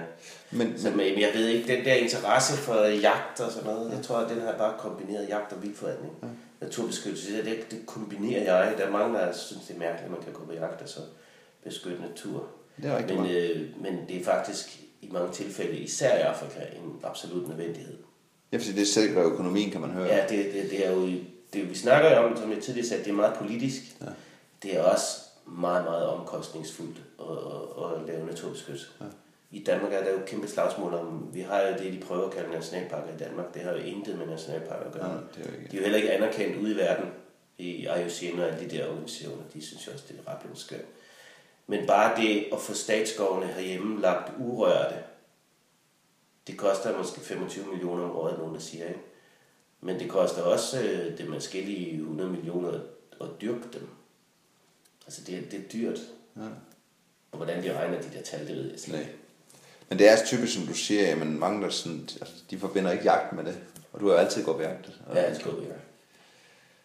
Men, 0.51 0.78
Så, 0.78 0.90
men 0.90 1.20
jeg 1.20 1.30
ved 1.35 1.47
ikke, 1.47 1.76
den 1.76 1.85
der 1.85 1.94
interesse 1.94 2.56
for 2.56 2.85
jagt 2.85 3.40
og 3.40 3.52
sådan 3.52 3.70
noget, 3.74 3.93
jeg 3.93 4.05
tror, 4.05 4.16
at 4.16 4.30
den 4.30 4.40
har 4.40 4.55
bare 4.59 4.74
kombineret 4.78 5.28
jagt 5.28 5.52
og 5.52 5.62
vildforvaltning. 5.62 6.14
Ja. 6.22 6.28
Naturbeskyttelse, 6.60 7.36
det, 7.36 7.44
det, 7.44 7.70
det 7.70 7.86
kombinerer 7.86 8.43
jeg. 8.43 8.74
Der 8.78 8.85
er 8.85 8.90
mange, 8.90 9.18
der 9.18 9.32
synes, 9.32 9.64
det 9.66 9.74
er 9.74 9.78
mærkeligt, 9.78 10.05
at 10.05 10.10
man 10.10 10.22
kan 10.22 10.32
gå 10.32 10.44
på 10.44 10.52
jagt 10.52 10.82
og 10.82 10.89
så 10.89 11.01
beskytte 11.64 12.02
natur. 12.02 12.47
Det 12.82 12.90
er 12.90 13.16
men, 13.16 13.30
øh, 13.30 13.82
men 13.82 13.98
det 14.09 14.16
er 14.20 14.24
faktisk 14.24 14.80
i 15.02 15.09
mange 15.12 15.32
tilfælde, 15.32 15.78
især 15.78 16.18
i 16.18 16.20
Afrika, 16.20 16.60
en 16.60 17.01
absolut 17.02 17.48
nødvendighed. 17.48 17.98
ja, 18.52 18.56
fordi 18.56 18.72
det 18.72 18.89
sikrer 18.89 19.24
økonomien, 19.32 19.70
kan 19.70 19.80
man 19.80 19.90
høre. 19.90 20.06
Ja, 20.06 20.26
det, 20.28 20.52
det, 20.55 20.70
det 20.70 20.86
er 20.86 20.93
jo, 20.93 21.09
det, 21.52 21.70
vi 21.70 21.74
snakker 21.74 22.10
jo 22.10 22.16
om, 22.16 22.36
som 22.36 22.52
jeg 22.52 22.62
tidligere 22.62 22.89
sagde, 22.89 23.05
det 23.05 23.10
er 23.10 23.14
meget 23.14 23.36
politisk. 23.36 23.82
Ja. 24.01 24.06
Det 24.62 24.76
er 24.76 24.82
også 24.82 25.06
meget, 25.47 25.85
meget 25.85 26.06
omkostningsfuldt 26.06 27.02
at, 27.20 27.26
at, 27.85 28.01
at 28.01 28.06
lave 28.06 28.26
naturbeskyttelse. 28.26 28.86
Ja. 29.01 29.06
I 29.51 29.65
Danmark 29.65 29.93
er 29.93 30.05
der 30.05 30.11
jo 30.12 30.19
kæmpe 30.27 30.49
slagsmål 30.49 30.95
om, 30.95 31.31
vi 31.35 31.41
har 31.41 31.61
jo 31.62 31.75
det, 31.79 31.93
de 31.93 32.01
prøver 32.01 32.27
at 32.29 32.35
kalde 32.35 32.51
nationalparker 32.51 33.15
i 33.15 33.19
Danmark. 33.19 33.55
Det 33.55 33.62
har 33.62 33.70
jo 33.73 33.79
intet 33.79 34.19
med 34.19 34.27
nationalparker 34.27 34.87
at 34.87 34.93
gøre. 34.93 35.09
Nej, 35.09 35.23
det 35.37 35.47
er 35.47 35.51
jo 35.51 35.57
ikke. 35.59 35.70
De 35.70 35.77
er 35.77 35.81
jo 35.81 35.83
heller 35.83 35.97
ikke 35.99 36.12
anerkendt 36.12 36.57
ude 36.57 36.73
i 36.73 36.77
verden 36.77 37.11
i 37.59 37.70
IUCN 37.87 38.39
og 38.39 38.47
alle 38.47 38.61
de 38.61 38.77
der 38.77 38.89
organisationer. 38.89 39.43
De 39.55 39.62
synes 39.66 39.87
jo 39.87 39.93
også, 39.93 40.05
det 40.09 40.20
er 40.27 40.31
ret 40.33 40.59
skørt. 40.59 40.85
Men 41.66 41.87
bare 41.87 42.23
det 42.23 42.47
at 42.53 42.61
få 42.61 42.75
statsskovene 42.75 43.47
herhjemme 43.47 44.01
lagt 44.01 44.33
urørte, 44.39 44.95
det 46.47 46.57
koster 46.59 46.99
måske 46.99 47.20
25 47.20 47.66
millioner 47.66 48.05
om 48.05 48.16
året, 48.16 48.39
nogen 48.39 48.55
der 48.55 48.61
siger, 48.61 48.87
ikke? 48.89 49.01
Men 49.81 49.99
det 50.01 50.11
koster 50.11 50.43
også 50.43 50.83
øh, 50.83 51.19
det 51.19 51.27
forskellige 51.33 51.95
100 51.97 52.31
millioner 52.31 52.81
at, 53.20 53.27
dyrke 53.41 53.62
dem. 53.73 53.89
Altså 55.07 55.20
det, 55.27 55.39
er- 55.39 55.51
det 55.51 55.59
er 55.65 55.69
dyrt. 55.73 55.99
Ja. 56.37 56.43
Og 57.33 57.37
hvordan 57.37 57.62
de 57.62 57.79
regner 57.79 58.01
de 58.01 58.09
der 58.15 58.23
tal, 58.23 58.47
det 58.49 58.57
ved 58.57 58.70
jeg 58.70 58.81
slet 58.81 58.99
ikke. 58.99 59.12
Men 59.89 59.98
det 59.98 60.09
er 60.09 60.16
typisk, 60.27 60.55
som 60.55 60.66
du 60.66 60.74
siger, 60.74 61.16
men 61.16 61.39
mange 61.39 61.62
der 61.62 61.70
sådan, 61.70 62.01
altså, 62.01 62.35
de 62.51 62.59
forbinder 62.59 62.90
ikke 62.90 63.05
jagt 63.05 63.32
med 63.32 63.44
det. 63.44 63.59
Og 63.93 64.01
du 64.01 64.06
har 64.06 64.15
jo 64.15 64.19
altid 64.20 64.44
gået 64.44 64.56
på 64.56 64.62
jagt. 64.62 64.90
Og, 65.06 65.16
Ja, 65.16 65.28
det 65.28 65.36
skal 65.36 65.51
vi 65.51 65.66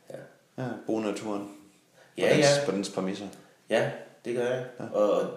ja. 0.09 0.15
ja, 0.63 0.69
bruge 0.85 1.03
naturen. 1.03 1.51
Ja, 2.17 2.27
på 2.29 2.35
dens, 2.35 2.45
ja. 2.45 2.65
På 2.65 2.71
dens 2.71 2.89
præmisser. 2.89 3.27
Ja, 3.69 3.91
det 4.25 4.35
gør 4.35 4.47
jeg. 4.49 4.65
Ja. 4.79 4.85
Og, 4.85 5.11
og, 5.11 5.29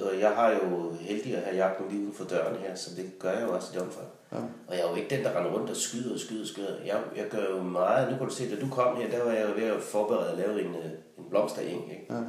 og 0.00 0.20
jeg 0.20 0.30
har 0.30 0.50
jo 0.50 0.92
heldig 1.00 1.36
at 1.36 1.42
have 1.42 1.56
jagten 1.56 1.86
lige 1.90 2.00
uden 2.02 2.14
for 2.14 2.24
døren 2.24 2.56
her, 2.56 2.74
så 2.74 2.90
det 2.96 3.18
gør 3.18 3.32
jeg 3.32 3.42
jo 3.42 3.54
også 3.54 3.68
i 3.72 3.74
det 3.74 3.82
omfang. 3.82 4.06
Ja. 4.32 4.36
Og 4.66 4.76
jeg 4.76 4.80
er 4.80 4.90
jo 4.90 4.96
ikke 4.96 5.16
den, 5.16 5.24
der 5.24 5.38
render 5.38 5.52
rundt 5.52 5.70
og 5.70 5.76
skyder 5.76 6.14
og 6.14 6.20
skyder 6.20 6.42
og 6.42 6.48
skyder. 6.48 6.74
Jeg, 6.86 7.00
jeg 7.16 7.24
gør 7.30 7.50
jo 7.50 7.62
meget. 7.62 8.10
Nu 8.10 8.16
kan 8.16 8.26
du 8.26 8.34
se, 8.34 8.50
da 8.50 8.60
du 8.60 8.68
kom 8.68 8.96
her, 8.96 9.10
der 9.10 9.24
var 9.24 9.32
jeg 9.32 9.48
jo 9.48 9.54
ved 9.54 9.70
at 9.76 9.82
forberede 9.82 10.30
at 10.30 10.38
lave 10.38 10.60
en, 10.60 10.74
øh, 10.74 10.90
en 11.18 11.24
blomstereng. 11.30 11.90
Ikke? 11.92 12.06
Ja. 12.10 12.20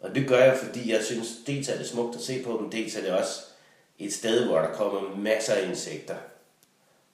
Og 0.00 0.14
det 0.14 0.28
gør 0.28 0.38
jeg, 0.38 0.56
fordi 0.56 0.92
jeg 0.92 1.02
synes, 1.02 1.28
dels 1.46 1.68
er 1.68 1.76
det 1.76 1.86
smukt 1.86 2.16
at 2.16 2.22
se 2.22 2.42
på 2.44 2.58
dem, 2.60 2.70
dels 2.70 2.96
er 2.96 3.00
det 3.00 3.10
også 3.10 3.40
et 3.98 4.12
sted, 4.12 4.46
hvor 4.46 4.58
der 4.58 4.72
kommer 4.72 5.16
masser 5.16 5.54
af 5.54 5.68
insekter. 5.68 6.14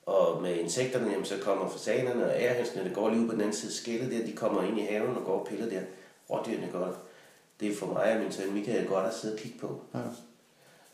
Og 0.06 0.42
med 0.42 0.56
insekterne, 0.56 1.10
jamen, 1.10 1.24
så 1.24 1.34
kommer 1.42 1.68
fasanerne 1.68 2.24
og 2.24 2.40
ærhænsene, 2.40 2.84
der 2.84 2.94
går 2.94 3.10
lige 3.10 3.20
ud 3.20 3.26
på 3.26 3.32
den 3.32 3.40
anden 3.40 3.56
side 3.56 3.72
skældet 3.72 4.12
der, 4.12 4.26
de 4.26 4.32
kommer 4.32 4.62
ind 4.62 4.78
i 4.78 4.82
haven 4.82 5.16
og 5.16 5.24
går 5.24 5.40
og 5.40 5.46
piller 5.46 5.68
der. 5.68 5.80
Rådyrene 6.30 6.68
godt. 6.72 6.96
Det 7.60 7.72
er 7.72 7.76
for 7.76 7.86
mig 7.86 8.14
og 8.14 8.22
min 8.22 8.32
søn 8.32 8.54
Michael 8.54 8.86
godt 8.86 9.06
at 9.06 9.14
sidde 9.14 9.34
og 9.34 9.40
kigge 9.40 9.58
på. 9.58 9.80
Ja. 9.94 10.00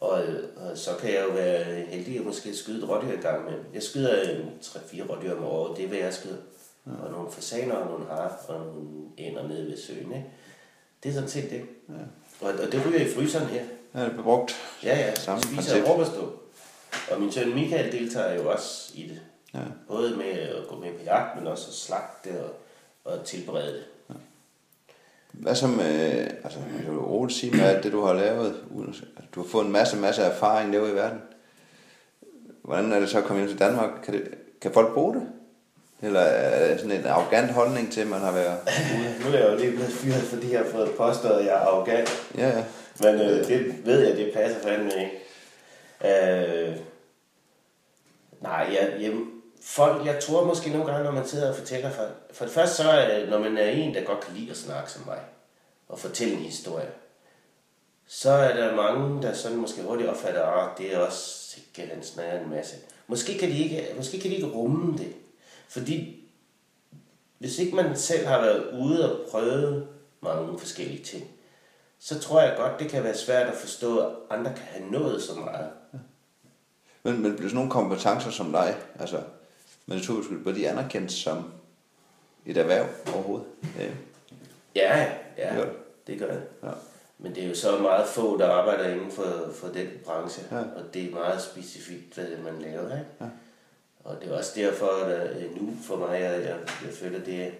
Og, 0.01 0.23
og 0.57 0.79
så 0.79 0.91
kan 1.01 1.15
jeg 1.15 1.25
jo 1.29 1.35
være 1.35 1.65
heldig 1.65 2.19
at 2.19 2.25
måske 2.25 2.57
skyde 2.57 2.79
et 2.79 2.89
rådyr 2.89 3.19
i 3.19 3.21
gang 3.21 3.45
med. 3.45 3.55
Jeg 3.75 3.83
skyder 3.83 4.31
en 4.31 4.53
3-4 4.63 5.11
rådyr 5.11 5.37
om 5.37 5.45
året, 5.45 5.77
det 5.77 5.85
er 5.85 5.89
hvad 5.89 5.99
jeg 5.99 6.15
skyder. 6.15 6.37
Ja. 6.87 6.91
Og 7.05 7.11
nogle 7.11 7.31
fasaner 7.31 7.75
og 7.75 7.91
nogle 7.91 8.07
har 8.07 8.45
og 8.49 8.61
nogle 8.61 8.89
ender 9.17 9.49
nede 9.49 9.67
ved 9.67 9.77
søen. 9.77 10.13
Ikke? 10.13 10.27
Det 11.03 11.09
er 11.09 11.15
sådan 11.15 11.29
set 11.29 11.51
det. 11.51 11.63
Ja. 11.89 11.95
Og, 12.47 12.55
og 12.67 12.73
det 12.73 12.87
ryger 12.87 13.01
i 13.01 13.11
fryseren 13.11 13.47
her. 13.47 13.65
Ja, 13.95 14.01
det 14.01 14.19
er 14.19 14.23
brugt. 14.23 14.57
Ja, 14.83 14.99
ja. 14.99 15.15
Samme 15.15 15.43
Spiser 15.43 15.85
princip. 15.85 16.15
Og 17.11 17.21
min 17.21 17.33
søn 17.33 17.55
Michael 17.55 17.93
deltager 17.93 18.35
jo 18.35 18.51
også 18.51 18.93
i 18.95 19.03
det. 19.03 19.21
Ja. 19.55 19.61
Både 19.89 20.17
med 20.17 20.33
at 20.33 20.69
gå 20.69 20.77
med 20.77 20.93
på 20.93 21.05
jagt, 21.05 21.39
men 21.39 21.47
også 21.47 21.65
at 21.69 21.75
slagte 21.75 22.45
og, 22.45 22.51
og 23.13 23.25
tilberede 23.25 23.73
det. 23.73 23.85
Hvad 25.33 25.55
så 25.55 25.67
med, 25.67 26.27
altså 26.45 26.59
man 26.59 26.85
kan 26.85 26.95
jo 26.95 27.07
roligt 27.07 27.39
sige 27.39 27.57
med 27.57 27.61
alt 27.61 27.85
det, 27.85 27.93
du 27.93 28.05
har 28.05 28.13
lavet, 28.13 28.57
uden, 28.71 28.95
at 29.17 29.25
du 29.35 29.43
har 29.43 29.49
fået 29.49 29.67
en 29.67 29.73
masse, 29.73 29.97
masse 29.97 30.23
erfaring 30.23 30.73
derude 30.73 30.91
i 30.91 30.95
verden. 30.95 31.19
Hvordan 32.63 32.93
er 32.93 33.01
det 33.01 33.09
så 33.09 33.19
at 33.19 33.25
komme 33.25 33.43
hjem 33.43 33.51
til 33.51 33.59
Danmark? 33.59 33.91
Kan, 34.05 34.15
det, 34.15 34.29
kan 34.61 34.73
folk 34.73 34.95
bruge 34.95 35.15
det? 35.15 35.23
Eller 36.03 36.21
er 36.21 36.69
det 36.69 36.81
sådan 36.81 37.01
en 37.01 37.07
arrogant 37.07 37.51
holdning 37.51 37.93
til, 37.93 38.01
at 38.01 38.07
man 38.07 38.21
har 38.21 38.33
været 38.33 38.59
ude? 38.93 39.15
Nu 39.31 39.37
er 39.37 39.41
jeg 39.41 39.53
jo 39.53 39.57
lige 39.59 39.71
blevet 39.71 39.93
fyret, 39.93 40.23
fordi 40.23 40.53
jeg 40.53 40.61
har 40.61 40.71
fået 40.71 40.91
påstået, 40.99 41.39
at 41.39 41.45
jeg 41.45 41.55
er 41.55 41.67
arrogant. 41.67 42.29
Ja, 42.39 42.49
ja. 42.49 42.65
Men 43.01 43.15
øh, 43.15 43.49
det 43.49 43.87
ved 43.87 44.07
jeg, 44.09 44.17
det 44.17 44.33
passer 44.35 44.61
fandme 44.61 44.91
ikke. 44.91 45.21
Øh, 46.05 46.77
nej, 48.41 48.69
jeg, 48.73 48.97
jeg, 49.01 49.13
folk, 49.63 50.07
jeg 50.07 50.21
tror 50.23 50.45
måske 50.45 50.71
nogle 50.71 50.87
gange, 50.87 51.05
når 51.05 51.13
man 51.13 51.27
sidder 51.27 51.51
og 51.51 51.57
fortæller 51.57 51.91
for, 51.91 52.09
for 52.33 52.45
det 52.45 52.55
første 52.55 52.77
så 52.77 52.91
er 52.91 53.19
det, 53.19 53.29
når 53.29 53.39
man 53.39 53.59
er 53.59 53.69
en, 53.71 53.95
der 53.95 54.05
godt 54.05 54.21
kan 54.21 54.35
lide 54.35 54.51
at 54.51 54.57
snakke 54.57 54.91
som 54.91 55.07
mig, 55.07 55.21
og 55.89 55.99
fortælle 55.99 56.35
en 56.35 56.41
historie, 56.41 56.91
så 58.07 58.31
er 58.31 58.57
der 58.57 58.77
mange, 58.77 59.23
der 59.23 59.35
sådan 59.35 59.59
måske 59.59 59.83
hurtigt 59.83 60.09
opfatter, 60.09 60.43
at 60.43 60.79
det 60.79 60.95
er 60.95 60.99
også 60.99 61.49
sikkert, 61.49 61.89
han 61.89 62.03
snakker 62.03 62.41
en 62.41 62.51
masse. 62.51 62.77
Måske 63.07 63.39
kan, 63.39 63.49
de 63.49 63.59
ikke, 63.59 63.87
måske 63.97 64.21
kan 64.21 64.31
de 64.31 64.35
ikke 64.35 64.49
rumme 64.49 64.99
det. 64.99 65.13
Fordi 65.69 66.25
hvis 67.39 67.59
ikke 67.59 67.77
man 67.77 67.97
selv 67.97 68.27
har 68.27 68.41
været 68.41 68.81
ude 68.81 69.13
og 69.13 69.31
prøvet 69.31 69.89
mange 70.21 70.59
forskellige 70.59 71.05
ting, 71.05 71.34
så 72.07 72.19
tror 72.21 72.41
jeg 72.43 72.55
godt, 72.57 72.79
det 72.81 72.91
kan 72.91 73.05
være 73.05 73.17
svært 73.17 73.47
at 73.47 73.55
forstå, 73.55 73.99
at 73.99 74.13
andre 74.31 74.51
kan 74.55 74.65
have 74.65 74.91
nået 74.91 75.23
så 75.23 75.35
meget. 75.35 75.71
Men, 77.03 77.23
men 77.23 77.23
bliver 77.37 77.49
sådan 77.49 77.55
nogle 77.55 77.71
kompetencer 77.71 78.31
som 78.31 78.53
dig, 78.53 78.77
altså 79.01 79.23
naturbeskyttelse, 79.87 80.43
bliver 80.43 80.55
de 80.55 80.69
anerkendt 80.69 81.13
som 81.13 81.53
et 82.47 82.57
erhverv 82.57 82.87
overhovedet? 83.15 83.47
Ja. 83.79 83.87
Ja, 84.75 85.13
ja, 85.39 85.55
Det 85.55 85.59
gør 85.59 85.71
det. 86.07 86.19
gør 86.19 86.27
det. 86.27 86.43
Ja. 86.63 86.69
Men 87.19 87.35
det 87.35 87.45
er 87.45 87.49
jo 87.49 87.55
så 87.55 87.79
meget 87.79 88.07
få, 88.09 88.39
der 88.39 88.51
arbejder 88.51 88.89
inden 88.95 89.11
for, 89.11 89.51
for 89.55 89.69
den 89.69 89.89
branche, 90.05 90.43
Ja. 90.51 90.59
og 90.59 90.95
det 90.95 91.05
er 91.05 91.11
meget 91.15 91.43
specifikt, 91.43 92.15
hvad 92.15 92.27
man 92.45 92.63
laver. 92.63 92.83
Ikke? 92.85 93.07
Ja. 93.21 93.27
Og 94.05 94.17
det 94.21 94.33
er 94.33 94.37
også 94.39 94.53
derfor, 94.57 94.87
at 95.05 95.37
øh, 95.37 95.57
nu 95.63 95.73
for 95.83 95.97
mig, 95.97 96.21
jeg, 96.21 96.43
jeg, 96.43 96.57
jeg 96.85 96.93
føler, 96.95 97.19
det 97.19 97.53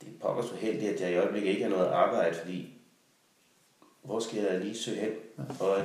det 0.00 0.08
er 0.08 0.20
pokkers 0.20 0.52
uheldigt, 0.52 0.92
at 0.92 1.00
jeg 1.00 1.10
i 1.10 1.16
øjeblikket 1.16 1.50
ikke 1.50 1.62
har 1.62 1.70
noget 1.70 1.86
arbejde, 1.86 2.34
fordi 2.36 2.73
hvor 4.04 4.20
skal 4.20 4.42
jeg 4.42 4.60
lige 4.60 4.76
søge 4.76 5.00
hen? 5.00 5.12
Og 5.60 5.78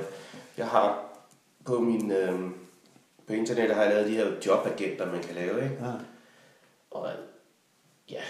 jeg 0.56 0.66
har 0.66 1.04
på 1.64 1.80
min 1.80 2.12
øh, 2.12 2.50
på 3.30 3.32
internettet 3.32 3.76
har 3.76 3.82
jeg 3.82 3.92
lavet 3.92 4.08
de 4.08 4.16
her 4.16 4.32
jobagenter, 4.46 5.12
man 5.12 5.22
kan 5.22 5.34
lave, 5.34 5.62
ikke? 5.64 5.76
Ja. 5.84 5.92
Og 6.90 7.10
ja, 8.10 8.22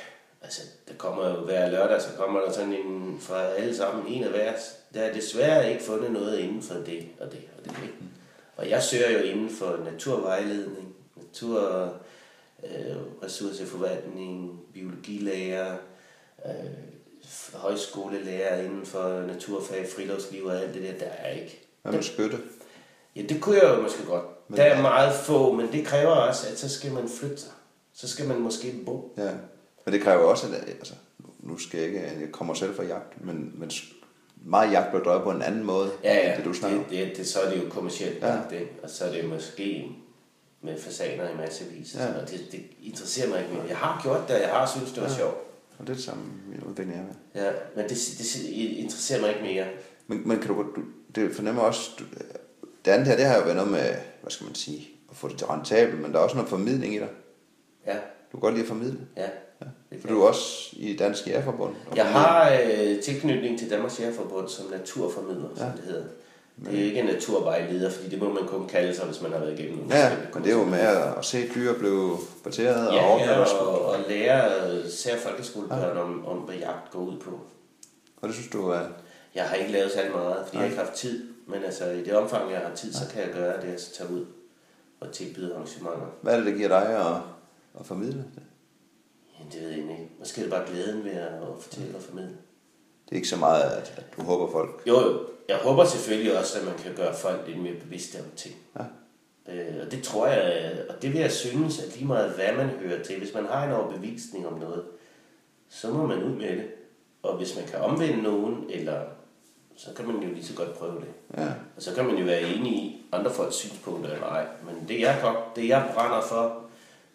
altså, 0.43 0.63
der 0.89 0.95
kommer 0.95 1.29
jo 1.29 1.45
hver 1.45 1.71
lørdag, 1.71 2.03
så 2.03 2.09
kommer 2.17 2.41
der 2.41 2.53
sådan 2.53 2.73
en 2.73 3.19
fra 3.21 3.47
alle 3.47 3.77
sammen, 3.77 4.07
en 4.07 4.25
af 4.25 4.31
hver. 4.31 4.53
Der 4.95 5.03
er 5.03 5.13
desværre 5.13 5.73
ikke 5.73 5.83
fundet 5.83 6.13
noget 6.13 6.39
inden 6.39 6.63
for 6.63 6.75
det 6.75 7.09
og 7.21 7.33
det 7.33 7.41
og 7.59 7.65
det. 7.65 7.83
Ikke? 7.83 7.95
Og 8.57 8.71
jeg 8.71 8.83
søger 8.83 9.11
jo 9.11 9.19
inden 9.19 9.51
for 9.51 9.81
naturvejledning, 9.85 10.95
natur, 11.17 11.85
øh, 12.65 12.97
ressourceforvaltning, 13.23 14.61
biologilærer, 14.73 15.77
øh, 16.47 16.90
højskolelærer 17.55 18.63
inden 18.63 18.87
for 18.87 19.21
naturfag, 19.27 19.87
friluftsliv 19.97 20.45
og 20.45 20.61
alt 20.63 20.75
det 20.75 20.83
der, 20.83 20.93
der 21.07 21.07
er 21.19 21.31
ikke. 21.33 21.67
Hvad 21.83 21.93
med 21.93 22.03
skytte? 22.03 22.39
Ja, 23.17 23.23
det 23.23 23.41
kunne 23.41 23.57
jeg 23.57 23.77
jo 23.77 23.83
måske 23.83 24.05
godt. 24.07 24.25
Men- 24.49 24.57
Der 24.59 24.65
er 24.65 24.83
meget 24.83 25.15
få, 25.15 25.53
men 25.53 25.73
det 25.73 25.87
kræver 25.87 26.11
også, 26.11 26.47
at 26.53 26.59
så 26.59 26.69
skal 26.69 26.93
man 26.93 27.09
flytte 27.09 27.37
sig. 27.41 27.51
Så 27.95 28.09
skal 28.09 28.29
man 28.29 28.39
måske 28.39 28.75
bo. 28.87 29.15
Ja. 29.19 29.31
Men 29.87 29.95
det 29.95 30.03
kræver 30.03 30.23
også, 30.25 30.47
at 30.47 30.69
altså, 30.69 30.95
nu 31.41 31.59
skal 31.59 31.79
jeg 31.81 31.89
ikke, 31.89 32.01
jeg 32.21 32.33
kommer 32.33 32.55
selv 32.55 32.77
fra 32.77 32.83
jagt, 32.83 33.25
men, 33.25 33.53
men 33.55 33.71
meget 34.45 34.73
jagt 34.73 34.89
bliver 34.91 35.05
drevet 35.05 35.23
på 35.23 35.31
en 35.31 35.43
anden 35.43 35.65
måde, 35.65 35.91
Ja, 36.05 36.15
ja. 36.15 36.29
end 36.29 36.37
det 36.37 36.45
du 36.45 36.53
snakker 36.55 36.79
det, 36.79 36.91
det, 37.09 37.17
det, 37.17 37.27
så 37.29 37.41
er 37.41 37.51
det 37.51 37.65
jo 37.65 37.69
kommercielt 37.71 38.23
Ja. 38.23 38.29
ja. 38.35 38.41
det, 38.51 38.69
og 38.83 38.91
så 38.91 39.05
er 39.05 39.13
det 39.13 39.25
måske 39.29 39.89
med 40.63 40.79
fasaner 40.81 41.29
i 41.31 41.37
massevis. 41.37 41.95
Ja. 41.95 42.07
Og 42.21 42.31
det, 42.31 42.41
det 42.53 42.61
interesserer 42.83 43.29
mig 43.29 43.39
ikke 43.41 43.53
mere. 43.55 43.65
Jeg 43.69 43.77
har 43.77 44.01
gjort 44.03 44.21
det, 44.29 44.37
og 44.37 44.43
jeg 44.43 44.51
har 44.51 44.67
synes 44.77 44.93
det 44.93 45.03
var 45.03 45.09
ja. 45.09 45.15
sjovt. 45.17 45.37
Og 45.81 45.87
det 45.87 45.93
er 45.93 45.97
det 45.97 46.05
samme 46.05 46.23
udvikling 46.69 46.97
jeg 46.99 47.05
med. 47.07 47.43
Ja, 47.45 47.51
men 47.77 47.85
det, 47.85 47.91
det, 48.19 48.45
interesserer 48.55 49.21
mig 49.21 49.31
ikke 49.31 49.43
mere. 49.43 49.67
Men, 50.07 50.29
men 50.29 50.39
kan 50.39 50.49
du, 50.49 50.55
godt- 50.55 50.77
du, 50.77 50.81
det 51.15 51.35
fornemmer 51.35 51.63
også, 51.63 51.91
du, 51.99 52.05
det 52.85 52.91
andet 52.91 53.09
her, 53.09 53.17
det 53.17 53.25
har 53.25 53.37
jo 53.37 53.43
været 53.43 53.57
noget 53.57 53.71
med, 53.71 53.95
hvad 54.23 54.31
skal 54.31 54.45
man 54.47 54.55
sige, 54.55 54.89
at 55.11 55.17
få 55.17 55.29
det 55.29 55.39
til 55.39 55.47
rentabelt, 55.47 56.01
men 56.01 56.13
der 56.13 56.19
er 56.19 56.23
også 56.23 56.37
noget 56.37 56.49
formidling 56.51 56.95
i 56.95 56.99
dig. 56.99 57.09
Ja, 57.87 57.95
Du 57.95 58.31
kan 58.33 58.41
godt 58.41 58.55
lide 58.55 58.63
at 58.65 58.69
formidle. 58.69 58.99
ja. 59.17 59.29
For 60.01 60.09
du 60.09 60.23
er 60.23 60.29
også 60.29 60.77
i 60.77 60.97
Dansk 60.97 61.27
Jægerforbund. 61.27 61.75
Jeg 61.97 62.07
har 62.07 62.53
øh, 62.63 63.01
tilknytning 63.03 63.59
til 63.59 63.71
Danmarks 63.71 64.01
Jægerforbund 64.01 64.49
som 64.49 64.71
naturformidler, 64.71 65.49
ja. 65.51 65.57
som 65.57 65.71
det 65.77 65.85
hedder. 65.85 66.05
Det 66.65 66.81
er 66.81 66.85
ikke 66.85 67.01
en 67.01 67.07
naturvejleder, 67.07 67.91
fordi 67.91 68.09
det 68.09 68.19
må 68.19 68.33
man 68.33 68.47
kun 68.47 68.69
kalde 68.69 68.95
sig, 68.95 69.07
hvis 69.07 69.23
man 69.23 69.33
har 69.33 69.39
været 69.39 69.59
igennem 69.59 69.79
nogle 69.79 69.97
Ja, 69.97 70.17
men 70.35 70.45
det 70.45 70.53
er 70.53 70.57
jo 70.57 70.65
med 70.65 70.79
at 70.79 71.25
se 71.25 71.49
dyr 71.55 71.79
blive 71.79 72.17
parteret 72.45 72.89
og 72.89 72.95
Ja, 72.95 73.13
ordnet 73.13 73.27
ja 73.27 73.41
og, 73.41 73.85
og 73.85 73.97
lære 74.09 74.47
især 74.87 75.17
folkeskolebørn 75.17 75.97
om, 75.97 76.27
om, 76.27 76.37
hvad 76.37 76.55
jagt 76.55 76.91
går 76.91 76.99
ud 76.99 77.19
på. 77.19 77.41
Og 78.21 78.29
det 78.29 78.35
synes 78.35 78.51
du 78.51 78.69
er... 78.69 78.81
Jeg 79.35 79.45
har 79.45 79.57
ikke 79.57 79.73
lavet 79.73 79.93
særlig 79.93 80.13
meget, 80.13 80.37
fordi 80.45 80.57
jeg 80.57 80.61
har 80.61 80.71
ikke 80.71 80.83
haft 80.83 80.95
tid. 80.95 81.25
Men 81.47 81.65
altså, 81.65 81.91
i 81.91 82.05
det 82.05 82.15
omfang, 82.17 82.51
jeg 82.53 82.59
har 82.59 82.75
tid, 82.75 82.93
så 82.93 83.09
kan 83.13 83.23
jeg 83.23 83.31
gøre 83.35 83.61
det, 83.61 83.69
altså 83.69 83.95
tage 83.95 84.11
ud 84.11 84.25
og 85.01 85.13
tilbyde 85.13 85.55
arrangementer. 85.55 86.07
Hvad 86.23 86.33
er 86.33 86.37
det, 86.37 86.47
der 86.47 86.53
giver 86.53 86.69
dig 86.69 86.97
at, 86.99 87.17
at 87.81 87.87
formidle 87.87 88.19
det? 88.19 88.43
Ja, 89.39 89.45
det 89.53 89.63
ved 89.63 89.69
jeg 89.71 89.79
ikke. 89.79 90.09
Måske 90.19 90.41
er 90.41 90.45
det 90.45 90.53
bare 90.53 90.67
glæden 90.71 91.05
ved 91.05 91.11
at 91.13 91.31
fortælle 91.61 91.97
og 91.97 92.03
formidle. 92.03 92.37
Det 93.05 93.13
er 93.13 93.17
ikke 93.17 93.29
så 93.29 93.37
meget, 93.37 93.63
at, 93.63 93.95
at 93.97 94.05
du 94.17 94.23
håber 94.23 94.53
folk... 94.53 94.83
Jo, 94.87 95.01
jo. 95.01 95.19
Jeg 95.51 95.59
håber 95.59 95.85
selvfølgelig 95.85 96.39
også, 96.39 96.59
at 96.59 96.65
man 96.65 96.75
kan 96.79 96.95
gøre 96.95 97.15
folk 97.15 97.47
lidt 97.47 97.63
mere 97.63 97.75
bevidste 97.75 98.19
om 98.19 98.25
ting. 98.37 98.55
Ja. 98.79 98.85
Øh, 99.53 99.87
og 99.87 99.93
det 99.93 100.03
tror 100.03 100.27
jeg, 100.27 100.73
og 100.89 101.03
det 101.03 101.13
vil 101.13 101.21
jeg 101.21 101.33
synes, 101.33 101.83
at 101.83 101.97
lige 101.97 102.07
meget 102.07 102.31
hvad 102.31 102.53
man 102.57 102.69
hører 102.69 103.03
til, 103.03 103.19
hvis 103.19 103.35
man 103.35 103.47
har 103.47 103.65
en 103.67 103.73
overbevisning 103.73 104.47
om 104.47 104.59
noget, 104.59 104.85
så 105.69 105.91
må 105.91 106.07
man 106.07 106.23
ud 106.23 106.35
med 106.37 106.49
det. 106.49 106.67
Og 107.23 107.37
hvis 107.37 107.57
man 107.57 107.67
kan 107.67 107.81
omvende 107.81 108.23
nogen, 108.23 108.65
eller 108.69 109.01
så 109.77 109.91
kan 109.97 110.07
man 110.07 110.23
jo 110.23 110.35
lige 110.35 110.45
så 110.45 110.55
godt 110.55 110.75
prøve 110.75 111.01
det. 111.01 111.39
Ja, 111.43 111.49
Og 111.77 111.83
så 111.83 111.95
kan 111.95 112.05
man 112.05 112.17
jo 112.17 112.25
være 112.25 112.43
enig 112.43 112.73
i 112.73 113.07
andre 113.13 113.31
folks 113.31 113.55
synspunkter 113.55 114.11
eller 114.13 114.27
ej. 114.27 114.47
Men 114.65 114.89
det 114.89 115.01
jeg, 115.01 115.19
godt, 115.23 115.57
det 115.57 115.69
jeg 115.69 115.91
brænder 115.95 116.21
for, 116.21 116.70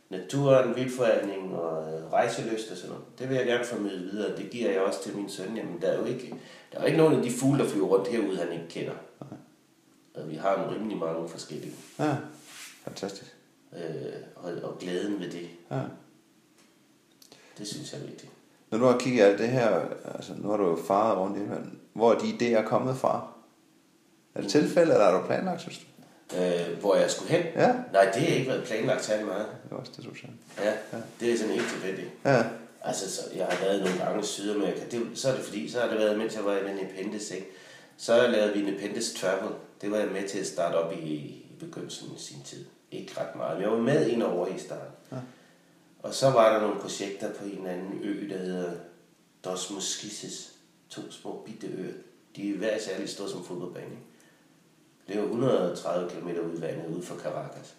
naturen, 0.10 0.76
vildforvaltning 0.76 1.56
og 1.56 1.94
øh, 1.94 2.11
rejselyst 2.11 2.72
og 2.72 2.77
sådan 2.77 2.90
noget, 2.90 3.06
det 3.19 3.30
vil 3.30 3.38
jeg 3.38 3.45
gerne 3.45 3.65
formidle 3.65 4.11
videre. 4.11 4.38
Det 4.38 4.49
giver 4.49 4.72
jeg 4.72 4.82
også 4.82 5.03
til 5.03 5.15
min 5.18 5.30
søn. 5.30 5.57
Jamen, 5.57 5.82
der 5.82 5.88
er 5.88 5.98
jo 5.99 6.06
ikke, 6.06 6.36
der 6.72 6.80
er 6.80 6.86
ikke 6.86 6.98
nogen 6.98 7.15
af 7.18 7.23
de 7.23 7.32
fugle, 7.32 7.64
der 7.64 7.69
flyver 7.69 7.88
rundt 7.88 8.07
herude, 8.07 8.38
han 8.38 8.52
ikke 8.52 8.68
kender. 8.69 8.94
Og 10.15 10.30
vi 10.30 10.36
har 10.36 10.56
en 10.64 10.76
rimelig 10.76 10.98
mange 10.98 11.30
forskellige. 11.30 11.73
ja. 11.99 12.15
Fantastisk. 12.84 13.36
Øh, 13.73 13.80
og, 14.36 14.52
og 14.64 14.77
glæden 14.80 15.19
ved 15.19 15.32
det, 15.32 15.48
Ja. 15.72 15.82
det 17.57 17.68
synes 17.68 17.94
jeg 17.94 18.02
er 18.02 18.06
vigtigt. 18.06 18.32
Når 18.72 18.77
du 18.77 18.86
har 18.86 18.98
kigget 18.98 19.23
alt 19.23 19.40
det 19.40 19.48
her, 19.48 19.82
altså 20.15 20.34
nu 20.38 20.49
har 20.49 20.57
du 20.57 20.64
jo 20.69 20.77
faret 20.88 21.18
rundt 21.18 21.38
i 21.38 21.41
hvor 21.94 22.14
er 22.14 22.18
de 22.19 22.26
idéer 22.60 22.68
kommet 22.68 22.98
fra? 22.98 23.27
Er 24.36 24.41
det 24.41 24.49
tilfælde, 24.49 24.91
eller 24.94 25.06
er 25.06 25.22
du 25.22 25.27
planlagt, 25.27 25.61
synes 25.61 25.77
du? 25.77 25.86
Øh, 26.34 26.80
hvor 26.80 26.96
jeg 26.96 27.12
skulle 27.12 27.32
hen? 27.32 27.46
Ja. 27.56 27.74
Nej, 27.94 28.06
det 28.14 28.22
har 28.22 28.36
ikke 28.36 28.50
været 28.50 28.64
planlagt 28.64 29.06
særlig 29.06 29.26
meget. 29.26 29.46
Det 29.64 29.72
var 29.72 29.78
også 29.78 29.92
det, 29.98 30.06
du 30.06 30.16
sagde. 30.16 30.34
Ja, 30.64 30.74
det 31.20 31.34
er 31.34 31.38
sådan 31.38 31.54
helt 31.54 31.70
tilfældigt. 31.70 32.08
Ja, 32.26 32.44
Altså, 32.82 33.12
så 33.16 33.22
jeg 33.36 33.46
har 33.46 33.66
været 33.66 33.82
nogle 33.84 33.98
gange 33.98 34.20
i 34.22 34.24
Sydamerika. 34.26 34.82
Det, 34.92 35.08
så 35.16 35.30
er 35.30 35.36
det 35.36 35.46
fordi, 35.46 35.70
så 35.70 35.80
har 35.80 35.88
det 35.88 35.98
været, 35.98 36.18
mens 36.18 36.36
jeg 36.36 36.46
var 36.46 36.58
i 36.58 36.70
Independence, 36.72 37.36
ikke? 37.36 37.48
Så 37.98 38.28
lavede 38.28 38.54
vi 38.54 38.60
Independence 38.60 39.18
Travel. 39.18 39.52
Det 39.82 39.92
var 39.92 39.98
jeg 39.98 40.08
med 40.08 40.28
til 40.30 40.40
at 40.40 40.48
starte 40.48 40.76
op 40.76 40.94
i, 40.94 40.96
i 40.96 41.46
begyndelsen 41.60 42.08
i 42.18 42.20
sin 42.20 42.42
tid. 42.46 42.66
Ikke 42.92 43.20
ret 43.20 43.36
meget, 43.36 43.54
men 43.58 43.64
jeg 43.64 43.72
var 43.72 43.78
med 43.78 44.08
ind 44.08 44.24
over 44.24 44.48
i 44.48 44.58
starten. 44.60 44.94
Ja. 45.12 45.18
Og 46.00 46.14
så 46.14 46.30
var 46.30 46.54
der 46.54 46.62
nogle 46.62 46.82
projekter 46.82 47.34
på 47.34 47.46
en 47.46 47.68
anden 47.68 48.00
ø, 48.04 48.30
der 48.30 48.38
hedder 48.38 48.72
Dos 49.46 49.72
Mosquises. 49.72 50.52
To 50.90 51.02
små 51.12 51.44
bitte 51.46 51.68
øer. 51.68 51.94
De 52.36 52.54
er 52.54 52.58
hver 52.58 52.80
særligt 52.80 53.10
store 53.10 53.30
som 53.30 53.46
fodboldbane. 53.46 53.86
ikke? 53.86 53.98
Det 55.07 55.15
er 55.15 55.19
jo 55.19 55.26
130 55.26 56.10
km 56.10 56.27
ud 56.27 56.57
i 56.57 56.61
vandet, 56.61 56.86
ude 56.95 57.03
for 57.06 57.15
Caracas. 57.15 57.73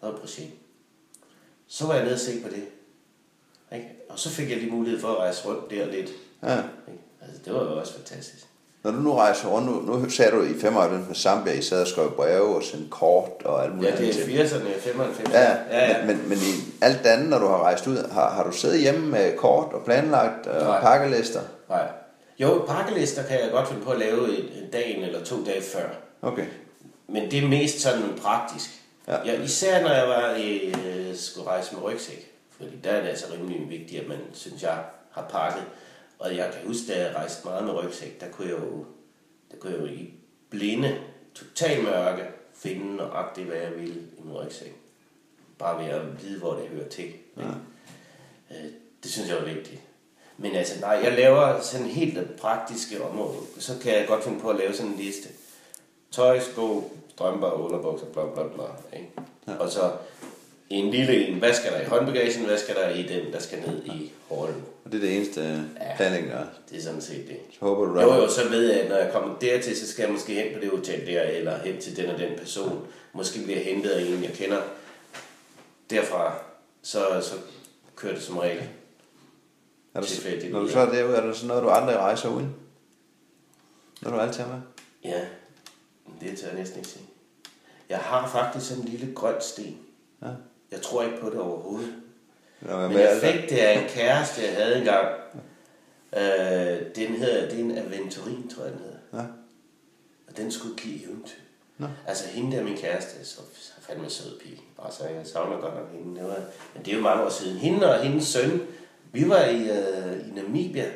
Der 0.00 0.06
var 0.10 0.16
projekt. 0.18 0.52
Så 1.68 1.86
var 1.86 1.94
jeg 1.94 2.02
nede 2.02 2.14
og 2.14 2.20
se 2.20 2.40
på 2.42 2.48
det. 2.48 2.64
Ikke? 3.76 3.88
Og 4.08 4.18
så 4.18 4.30
fik 4.30 4.50
jeg 4.50 4.58
lige 4.58 4.70
mulighed 4.72 5.00
for 5.00 5.08
at 5.08 5.18
rejse 5.18 5.48
rundt 5.48 5.70
der 5.70 5.86
lidt. 5.86 6.10
ja. 6.42 6.56
Ikke? 6.88 7.02
Altså, 7.22 7.40
det 7.44 7.54
var 7.54 7.60
jo 7.62 7.78
også 7.78 7.92
fantastisk. 7.94 8.46
Når 8.84 8.90
du 8.90 8.96
nu 8.96 9.12
rejser 9.14 9.48
rundt, 9.48 9.66
nu, 9.86 9.96
nu 9.98 10.08
sagde 10.10 10.30
du 10.30 10.42
i 10.42 10.54
95 10.60 11.06
med 11.08 11.14
Zambia, 11.16 11.52
I 11.52 11.62
sad 11.62 11.80
og 11.80 11.86
skrev 11.86 12.10
breve 12.10 12.56
og 12.56 12.62
sendte 12.62 12.90
kort 12.90 13.30
og 13.44 13.64
alt 13.64 13.74
muligt 13.74 13.92
Ja, 13.92 13.96
det 13.96 14.08
er 14.08 14.38
andet 14.38 14.50
til. 14.50 14.56
80'erne, 14.56 14.78
95. 14.80 15.30
Ja, 15.34 15.40
ja, 15.70 15.90
ja. 15.90 16.06
Men, 16.06 16.16
men, 16.18 16.28
men 16.28 16.38
i 16.38 16.52
alt 16.80 16.98
det 17.02 17.08
andet, 17.08 17.28
når 17.28 17.38
du 17.38 17.46
har 17.46 17.62
rejst 17.62 17.86
ud, 17.86 17.96
har, 18.10 18.30
har 18.30 18.44
du 18.44 18.52
siddet 18.52 18.80
hjemme 18.80 19.06
med 19.06 19.36
kort 19.36 19.72
og 19.72 19.84
planlagt 19.84 20.46
og 20.46 20.62
Nej. 20.64 20.80
pakkelister? 20.80 21.40
Nej. 21.68 21.88
Jo, 22.38 22.64
pakkelister 22.68 23.22
kan 23.22 23.40
jeg 23.40 23.50
godt 23.50 23.68
finde 23.68 23.82
på 23.82 23.90
at 23.90 23.98
lave 23.98 24.38
en, 24.38 24.44
en 24.64 24.70
dag 24.72 25.02
eller 25.02 25.24
to 25.24 25.44
dage 25.44 25.62
før. 25.62 25.88
Okay. 26.22 26.46
Men 27.06 27.30
det 27.30 27.44
er 27.44 27.48
mest 27.48 27.80
sådan 27.80 28.18
praktisk. 28.18 28.70
Ja. 29.08 29.24
Ja, 29.24 29.42
især 29.42 29.82
når 29.82 29.90
jeg 29.90 30.08
var 30.08 30.34
i, 30.34 30.74
øh, 30.86 31.16
skulle 31.16 31.46
rejse 31.48 31.74
med 31.74 31.82
rygsæk. 31.82 32.32
Fordi 32.50 32.70
der 32.84 32.90
er 32.90 33.00
det 33.00 33.08
altså 33.08 33.26
rimelig 33.32 33.70
vigtigt, 33.70 34.02
at 34.02 34.08
man, 34.08 34.18
synes 34.32 34.62
jeg, 34.62 34.84
har 35.10 35.28
pakket. 35.30 35.64
Og 36.18 36.36
jeg 36.36 36.50
kan 36.52 36.66
huske, 36.66 36.92
da 36.92 37.06
jeg 37.06 37.14
rejste 37.16 37.44
meget 37.44 37.64
med 37.64 37.72
rygsæk, 37.72 38.20
der 38.20 38.28
kunne 38.28 38.48
jeg 38.48 38.58
jo, 38.58 38.84
der 39.50 39.56
kunne 39.56 39.72
jeg 39.72 39.80
jo 39.80 39.86
i 39.86 40.10
blinde, 40.50 40.98
total 41.34 41.82
mørke, 41.82 42.22
finde 42.54 42.96
nøjagtigt, 42.96 43.46
hvad 43.46 43.58
jeg 43.58 43.70
ville 43.76 43.94
i 43.94 44.22
min 44.24 44.32
rygsæk. 44.34 44.72
Bare 45.58 45.84
ved 45.84 45.90
at 45.90 46.22
vide, 46.22 46.38
hvor 46.38 46.54
det 46.54 46.68
hører 46.68 46.88
til. 46.88 47.12
Ja. 47.36 47.42
Det 49.02 49.10
synes 49.10 49.28
jeg 49.28 49.36
var 49.36 49.44
vigtigt. 49.44 49.80
Men 50.38 50.54
altså, 50.54 50.80
nej, 50.80 51.00
jeg 51.04 51.12
laver 51.12 51.60
sådan 51.60 51.86
helt 51.86 52.36
praktiske 52.36 53.04
område. 53.04 53.36
Så 53.58 53.78
kan 53.82 53.92
jeg 53.92 54.06
godt 54.08 54.24
finde 54.24 54.40
på 54.40 54.50
at 54.50 54.56
lave 54.56 54.74
sådan 54.74 54.92
en 54.92 54.98
liste. 54.98 55.28
Tøj, 56.12 56.40
sko, 56.40 56.92
strømper, 57.08 57.50
underbukser, 57.50 58.06
bla 58.06 58.22
bla 58.34 58.42
bla. 58.54 58.98
Ikke? 58.98 59.10
Ja. 59.48 59.54
Og 59.54 59.70
så 59.70 59.92
en 60.70 60.90
lille 60.90 61.26
en, 61.26 61.38
hvad 61.38 61.54
skal 61.54 61.72
der 61.72 61.80
i 61.80 61.84
håndbagagen, 61.84 62.44
hvad 62.44 62.58
skal 62.58 62.74
der 62.74 62.88
i 62.88 63.02
den, 63.02 63.32
der 63.32 63.38
skal 63.38 63.58
ned 63.60 63.84
i 63.84 64.12
hånden. 64.28 64.64
Og 64.84 64.92
det 64.92 64.96
er 64.98 65.00
det 65.06 65.16
eneste 65.16 65.64
planlægning, 65.96 66.32
der 66.32 66.38
er. 66.38 66.46
Det 66.70 66.78
er 66.78 66.82
sådan 66.82 67.00
set 67.00 67.28
det. 67.28 67.36
Så 67.52 67.58
håber 67.60 67.84
du, 67.84 68.00
Jo, 68.00 68.14
jo, 68.14 68.28
så 68.28 68.48
ved 68.48 68.72
jeg, 68.72 68.80
at 68.80 68.88
når 68.88 68.96
jeg 68.96 69.12
kommer 69.12 69.38
dertil, 69.38 69.76
så 69.76 69.88
skal 69.88 70.02
jeg 70.02 70.12
måske 70.12 70.34
hen 70.34 70.54
på 70.54 70.60
det 70.60 70.70
hotel 70.70 71.06
der, 71.06 71.22
eller 71.22 71.58
hen 71.58 71.80
til 71.80 71.96
den 71.96 72.10
og 72.10 72.18
den 72.18 72.38
person. 72.38 72.86
Måske 73.12 73.42
bliver 73.44 73.56
jeg 73.58 73.66
hentet 73.66 73.90
af 73.90 74.02
en, 74.02 74.24
jeg 74.24 74.32
kender. 74.32 74.60
Derfra, 75.90 76.34
så, 76.82 76.98
så 77.22 77.34
kører 77.96 78.14
det 78.14 78.22
som 78.22 78.38
regel. 78.38 78.62
er 79.94 80.00
tilfældigt 80.00 80.52
når 80.52 80.60
du 80.60 80.68
så 80.68 80.80
er 80.80 80.92
derude, 80.92 81.16
er 81.16 81.26
der 81.26 81.32
sådan 81.32 81.48
noget, 81.48 81.62
du 81.62 81.68
aldrig 81.68 81.96
rejser 81.96 82.28
uden? 82.28 82.54
Når 84.02 84.10
du 84.10 84.16
altid 84.18 84.40
er 84.44 84.48
med? 84.48 84.60
Ja, 85.04 85.20
det 86.22 86.38
tør 86.38 86.46
jeg 86.46 86.56
næsten 86.56 86.78
ikke 86.78 86.88
sige. 86.88 87.04
Jeg 87.88 87.98
har 87.98 88.28
faktisk 88.28 88.68
sådan 88.68 88.82
en 88.82 88.88
lille 88.88 89.14
grøn 89.14 89.34
sten. 89.40 89.78
Ja. 90.22 90.28
Jeg 90.70 90.82
tror 90.82 91.02
ikke 91.02 91.20
på 91.20 91.30
det 91.30 91.38
overhovedet. 91.38 91.94
Er 92.60 92.76
Men 92.76 92.92
med 92.92 93.00
jeg 93.00 93.20
fik 93.22 93.50
det 93.50 93.58
af 93.58 93.82
en 93.82 93.88
kæreste, 93.88 94.42
jeg 94.42 94.54
havde 94.54 94.78
engang. 94.78 95.08
Øh, 96.16 96.94
den 96.96 97.14
hedder, 97.14 97.48
det 97.48 97.60
er 97.60 97.64
en 97.64 97.78
Aventurin, 97.78 98.48
tror 98.48 98.64
jeg 98.64 98.72
den 98.72 98.80
hedder. 98.80 98.98
Ja. 99.12 99.26
Og 100.28 100.36
den 100.36 100.52
skulle 100.52 100.76
give 100.76 101.04
eventyr. 101.04 101.40
Nå. 101.78 101.86
Altså 102.06 102.28
hende 102.28 102.56
der, 102.56 102.64
min 102.64 102.76
kæreste, 102.76 103.24
så 103.24 103.40
så 103.54 103.72
fandme 103.80 104.10
sød 104.10 104.40
pige. 104.40 104.60
Altså 104.84 105.08
jeg 105.08 105.26
savner 105.26 105.60
godt 105.60 105.74
nok 105.74 105.92
hende. 105.92 106.20
Det 106.20 106.28
var, 106.28 106.40
men 106.74 106.84
det 106.84 106.92
er 106.92 106.96
jo 106.96 107.02
mange 107.02 107.24
år 107.24 107.28
siden. 107.28 107.58
Hende 107.58 107.94
og 107.94 108.02
hendes 108.02 108.26
søn, 108.26 108.60
vi 109.12 109.28
var 109.28 109.44
i, 109.44 109.70
øh, 109.70 110.28
i 110.28 110.30
Namibia. 110.30 110.90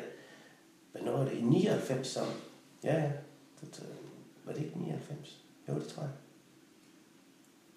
Hvornår 0.91 1.17
var 1.17 1.23
det? 1.23 1.37
I 1.37 1.41
99 1.41 2.07
sammen. 2.07 2.35
Ja, 2.83 2.93
ja. 2.93 3.11
Det, 3.61 3.79
øh, 3.81 3.96
var 4.47 4.53
det 4.53 4.61
ikke 4.63 4.77
99? 4.79 5.37
Jo, 5.69 5.73
det 5.73 5.87
tror 5.87 6.03
jeg. 6.03 6.11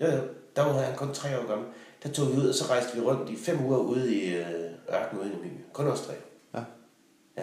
Jo, 0.00 0.16
jo. 0.16 0.22
Der 0.56 0.62
var 0.62 0.72
han 0.72 0.96
kun 0.96 1.14
tre 1.14 1.38
år 1.40 1.46
gammel. 1.48 1.66
Der 2.02 2.08
tog 2.08 2.32
vi 2.32 2.40
ud, 2.40 2.48
og 2.48 2.54
så 2.54 2.64
rejste 2.64 2.96
vi 2.96 3.00
rundt 3.00 3.30
i 3.30 3.36
fem 3.36 3.64
uger 3.66 3.78
ude 3.78 4.14
i 4.14 4.34
øh, 4.34 4.44
ørkenen 4.94 5.22
ude 5.22 5.30
i 5.30 5.32
Namibia. 5.32 5.64
Kun 5.72 5.86
os 5.86 6.00
tre. 6.00 6.12
Ja. 6.54 6.60
Ja. 7.36 7.42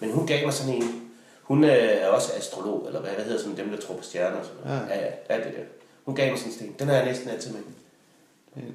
Men 0.00 0.12
hun 0.12 0.26
gav 0.26 0.44
mig 0.44 0.54
sådan 0.54 0.74
en... 0.74 1.10
Hun 1.42 1.64
øh, 1.64 1.70
er 1.70 2.08
også 2.08 2.32
astrolog, 2.36 2.86
eller 2.86 3.00
hvad, 3.00 3.10
hvad 3.10 3.24
hedder 3.24 3.38
sådan 3.38 3.56
dem, 3.56 3.70
der 3.70 3.76
tror 3.76 3.96
på 3.96 4.02
stjerner 4.02 4.36
og 4.36 4.44
sådan 4.44 4.60
noget. 4.64 4.88
Ja. 4.88 4.96
Ja, 4.96 5.12
ja, 5.30 5.36
det 5.36 5.54
der. 5.56 5.64
Hun 6.04 6.14
gav 6.14 6.30
mig 6.30 6.38
sådan 6.38 6.52
en 6.52 6.56
sten. 6.56 6.74
Den 6.78 6.88
har 6.88 6.94
jeg 6.94 7.04
næsten 7.04 7.28
altid 7.28 7.52
med. 7.52 7.60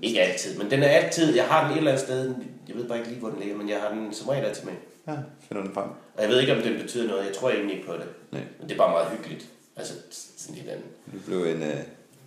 Ikke 0.02 0.22
altid, 0.22 0.58
men 0.58 0.72
den 0.72 0.84
er 0.84 0.88
altid... 0.88 1.36
Jeg 1.36 1.46
har 1.46 1.64
den 1.64 1.72
et 1.72 1.78
eller 1.78 1.92
andet 1.92 2.06
sted. 2.06 2.36
Jeg 2.68 2.76
ved 2.76 2.88
bare 2.88 2.98
ikke 2.98 3.10
lige, 3.10 3.20
hvor 3.20 3.30
den 3.30 3.40
ligger, 3.40 3.58
men 3.58 3.70
jeg 3.70 3.82
har 3.82 3.90
den 3.90 4.14
som 4.14 4.30
regel 4.30 4.46
altid 4.46 4.64
med. 4.64 4.74
Ja, 5.08 5.14
finder 5.48 5.64
den 5.64 5.74
frem. 5.74 5.90
Og 6.16 6.22
jeg 6.22 6.30
ved 6.30 6.40
ikke, 6.40 6.56
om 6.56 6.62
den 6.62 6.82
betyder 6.82 7.08
noget. 7.08 7.26
Jeg 7.26 7.36
tror 7.36 7.50
egentlig 7.50 7.76
ikke 7.76 7.88
på 7.88 7.94
det. 7.94 8.06
Nej. 8.32 8.42
Men 8.60 8.70
det 8.70 8.74
er 8.74 8.78
bare 8.78 8.92
meget 8.92 9.08
hyggeligt. 9.18 9.50
Altså, 9.78 9.94
sådan 10.38 10.56
lidt 10.56 10.70
andet. 10.70 10.86
Du 11.14 11.20
blev 11.26 11.46
en... 11.46 11.64
Øh, 11.64 11.78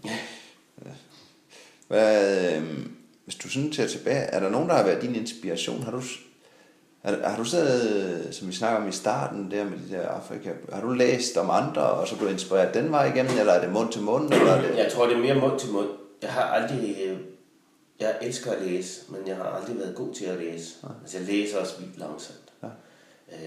ja. 0.05 0.19
Hvad, 1.89 2.57
øh, 2.57 2.63
hvis 3.25 3.35
du 3.35 3.49
sådan 3.49 3.73
ser 3.73 3.87
tilbage, 3.87 4.21
er 4.21 4.41
der 4.41 4.49
nogen, 4.51 4.69
der 4.69 4.75
har 4.75 4.85
været 4.85 5.03
din 5.03 5.15
inspiration? 5.15 5.83
Har 5.83 5.91
du, 5.91 6.03
har, 7.03 7.29
har 7.29 7.37
du 7.37 7.45
siddet, 7.45 8.29
som 8.35 8.49
vi 8.49 8.53
snakker 8.53 8.81
om 8.81 8.89
i 8.89 8.93
starten, 8.93 9.51
der 9.51 9.65
med 9.65 9.79
de 9.79 9.95
der 9.95 10.09
Afrika, 10.09 10.51
har 10.73 10.81
du 10.81 10.93
læst 10.93 11.37
om 11.37 11.51
andre, 11.51 11.83
og 11.83 12.09
så 12.09 12.17
blev 12.17 12.29
du 12.29 12.33
inspireret 12.33 12.75
den 12.75 12.91
vej 12.91 13.13
igennem, 13.15 13.39
eller 13.39 13.53
er 13.53 13.61
det 13.61 13.73
mund 13.73 13.93
til 13.93 14.03
mund, 14.03 14.33
eller 14.33 14.53
er 14.53 14.63
det... 14.63 14.79
Jeg 14.79 14.93
tror, 14.93 15.07
det 15.07 15.17
er 15.17 15.21
mere 15.21 15.35
mund 15.35 15.59
til 15.61 15.71
mund. 15.71 15.89
Jeg 16.23 16.33
har 16.33 16.43
aldrig... 16.43 16.97
øh, 17.07 17.19
Jeg 18.01 18.17
elsker 18.23 18.53
at 18.53 18.63
læse, 18.63 19.01
men 19.09 19.27
jeg 19.27 19.37
har 19.37 19.45
aldrig 19.45 19.79
været 19.79 19.95
god 19.95 20.15
til 20.15 20.25
at 20.25 20.39
læse. 20.39 20.75
Altså, 21.03 21.19
jeg 21.19 21.27
læser 21.27 21.59
også 21.59 21.79
vildt 21.81 21.99
langsomt. 21.99 22.53
Ja. 22.63 22.69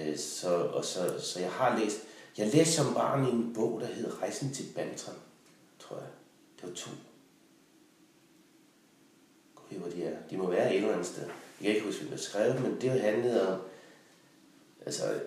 Øh, 0.10 0.18
så, 0.18 0.48
og 0.56 0.86
så, 0.86 0.99
så 1.19 1.40
jeg 1.40 1.49
har 1.49 1.80
læst... 1.80 1.98
Jeg 2.38 2.48
læste 2.48 2.74
som 2.74 2.94
barn 2.94 3.26
i 3.28 3.30
en 3.30 3.53
bog, 3.53 3.82
der 3.82 3.88
hed 3.88 4.22
Rejsen 4.22 4.53
til 4.53 4.66
Bantram, 4.76 5.16
tror 5.80 5.95
jeg. 5.95 6.08
Det 6.62 6.70
var 6.70 6.76
to. 6.76 6.91
Gud, 9.56 9.78
hvor 9.78 9.90
de 9.90 10.03
er. 10.03 10.18
De 10.30 10.38
må 10.38 10.49
være 10.49 10.70
et 10.70 10.78
eller 10.78 10.91
andet 10.91 11.08
sted. 11.08 11.24
Jeg 11.24 11.66
kan 11.68 11.76
ikke 11.76 11.86
huske, 11.86 12.02
hvem 12.02 12.12
der 12.12 12.24
skrev 12.24 12.62
men 12.62 12.82
det 12.82 13.02
handlede 13.02 13.53
om... 13.53 13.62
Altså, 14.86 15.20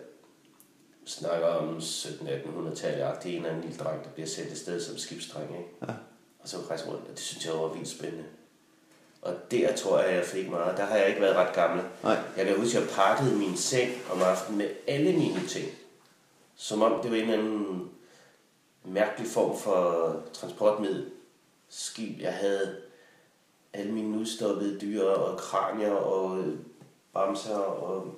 snakker 1.04 1.46
om 1.46 1.78
1700-1800-tallet. 1.78 3.22
Det 3.22 3.32
er 3.32 3.36
en 3.36 3.36
eller 3.36 3.48
anden 3.48 3.62
lille 3.62 3.78
dreng, 3.78 4.04
der 4.04 4.10
bliver 4.10 4.26
sendt 4.26 4.52
et 4.52 4.58
sted 4.58 4.80
som 4.80 4.98
skibsdreng. 4.98 5.50
Ikke? 5.50 5.70
Ja. 5.82 5.92
Og 6.40 6.48
så 6.48 6.56
rejser 6.70 6.86
rundt, 6.86 7.02
og 7.02 7.10
det 7.10 7.18
synes 7.18 7.46
jeg 7.46 7.54
var 7.54 7.68
vildt 7.68 7.88
spændende. 7.88 8.24
Og 9.22 9.34
der 9.50 9.76
tror 9.76 10.00
jeg, 10.00 10.14
jeg 10.14 10.24
fik 10.24 10.50
meget. 10.50 10.76
Der 10.76 10.84
har 10.84 10.96
jeg 10.96 11.08
ikke 11.08 11.20
været 11.20 11.36
ret 11.36 11.54
gammel. 11.54 11.84
Nej. 12.02 12.18
Jeg 12.36 12.46
kan 12.46 12.56
huske, 12.56 12.78
at 12.78 12.84
jeg 12.84 12.92
pakkede 12.92 13.36
min 13.36 13.56
seng 13.56 13.90
om 14.12 14.22
aftenen 14.22 14.58
med 14.58 14.70
alle 14.86 15.12
mine 15.12 15.46
ting. 15.48 15.70
Som 16.56 16.82
om 16.82 17.02
det 17.02 17.10
var 17.10 17.16
en 17.16 17.22
eller 17.22 17.38
anden 17.38 17.90
mærkelig 18.84 19.30
form 19.30 19.58
for 19.58 20.16
transportmiddel. 20.32 21.10
Skib. 21.68 22.20
Jeg 22.20 22.34
havde 22.34 22.76
alle 23.72 23.92
mine 23.92 24.18
udstoppede 24.18 24.80
dyr 24.80 25.02
og 25.02 25.38
kranier 25.38 25.92
og 25.92 26.38
øh, 26.38 26.58
bamser 27.14 27.56
og 27.56 28.14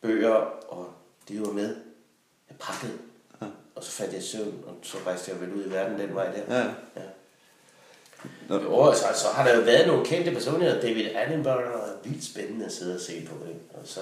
bøger, 0.00 0.34
og 0.68 0.92
det 1.28 1.40
var 1.40 1.52
med. 1.52 1.76
Jeg 2.48 2.56
pakkede. 2.60 2.92
Ja. 3.42 3.46
Og 3.74 3.84
så 3.84 3.90
faldt 3.90 4.12
jeg 4.12 4.20
i 4.20 4.24
søvn, 4.24 4.64
og 4.66 4.74
så 4.82 4.98
rejste 5.06 5.30
jeg 5.30 5.40
vel 5.40 5.54
ud 5.54 5.66
i 5.66 5.70
verden 5.70 5.98
den 5.98 6.14
vej 6.14 6.32
der. 6.32 6.58
Ja. 6.58 6.64
Ja. 6.96 7.06
Nå. 8.48 8.56
Jo, 8.56 8.94
så, 8.94 9.04
så 9.14 9.28
har 9.28 9.48
der 9.48 9.56
jo 9.56 9.62
været 9.62 9.86
nogle 9.86 10.06
kendte 10.06 10.30
personligheder. 10.30 10.80
David 10.80 11.06
Attenborough 11.14 11.64
er 11.64 11.92
vildt 12.04 12.24
spændende 12.24 12.66
at 12.66 12.72
sidde 12.72 12.94
og 12.94 13.00
se 13.00 13.26
på. 13.26 13.44
Ikke? 13.48 13.60
Og 13.74 13.80
så, 13.84 14.00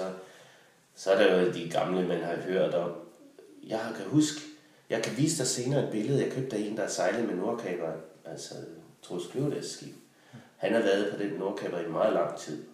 så 0.95 1.11
er 1.11 1.23
der 1.23 1.41
jo 1.41 1.53
de 1.53 1.69
gamle, 1.69 2.07
man 2.07 2.23
har 2.23 2.35
hørt 2.35 2.73
om. 2.73 2.91
Jeg 3.67 3.93
kan 3.97 4.05
huske, 4.05 4.41
jeg 4.89 5.03
kan 5.03 5.17
vise 5.17 5.37
dig 5.37 5.47
senere 5.47 5.83
et 5.83 5.91
billede, 5.91 6.23
jeg 6.23 6.31
købte 6.31 6.55
af 6.55 6.59
en, 6.59 6.77
der 6.77 6.87
sejlede 6.87 7.27
med 7.27 7.35
Nordkaberen. 7.35 7.99
Altså, 8.25 8.53
Troels 9.01 9.27
Kløvedals 9.27 9.71
skib. 9.71 9.95
Han 10.57 10.73
har 10.73 10.81
været 10.81 11.13
på 11.13 11.23
den 11.23 11.33
Nordkaber 11.33 11.79
i 11.79 11.87
meget 11.87 12.13
lang 12.13 12.37
tid. 12.37 12.65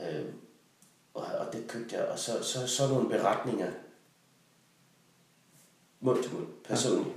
Øh, 0.00 0.24
og, 1.14 1.26
og 1.38 1.52
det 1.52 1.68
købte 1.68 1.96
jeg. 1.96 2.04
Og 2.04 2.18
så, 2.18 2.42
så, 2.42 2.66
så 2.66 2.88
nogle 2.88 3.08
beretninger. 3.08 3.70
Mund 6.00 6.22
til 6.22 6.32
mund, 6.32 6.46
personligt. 6.64 7.16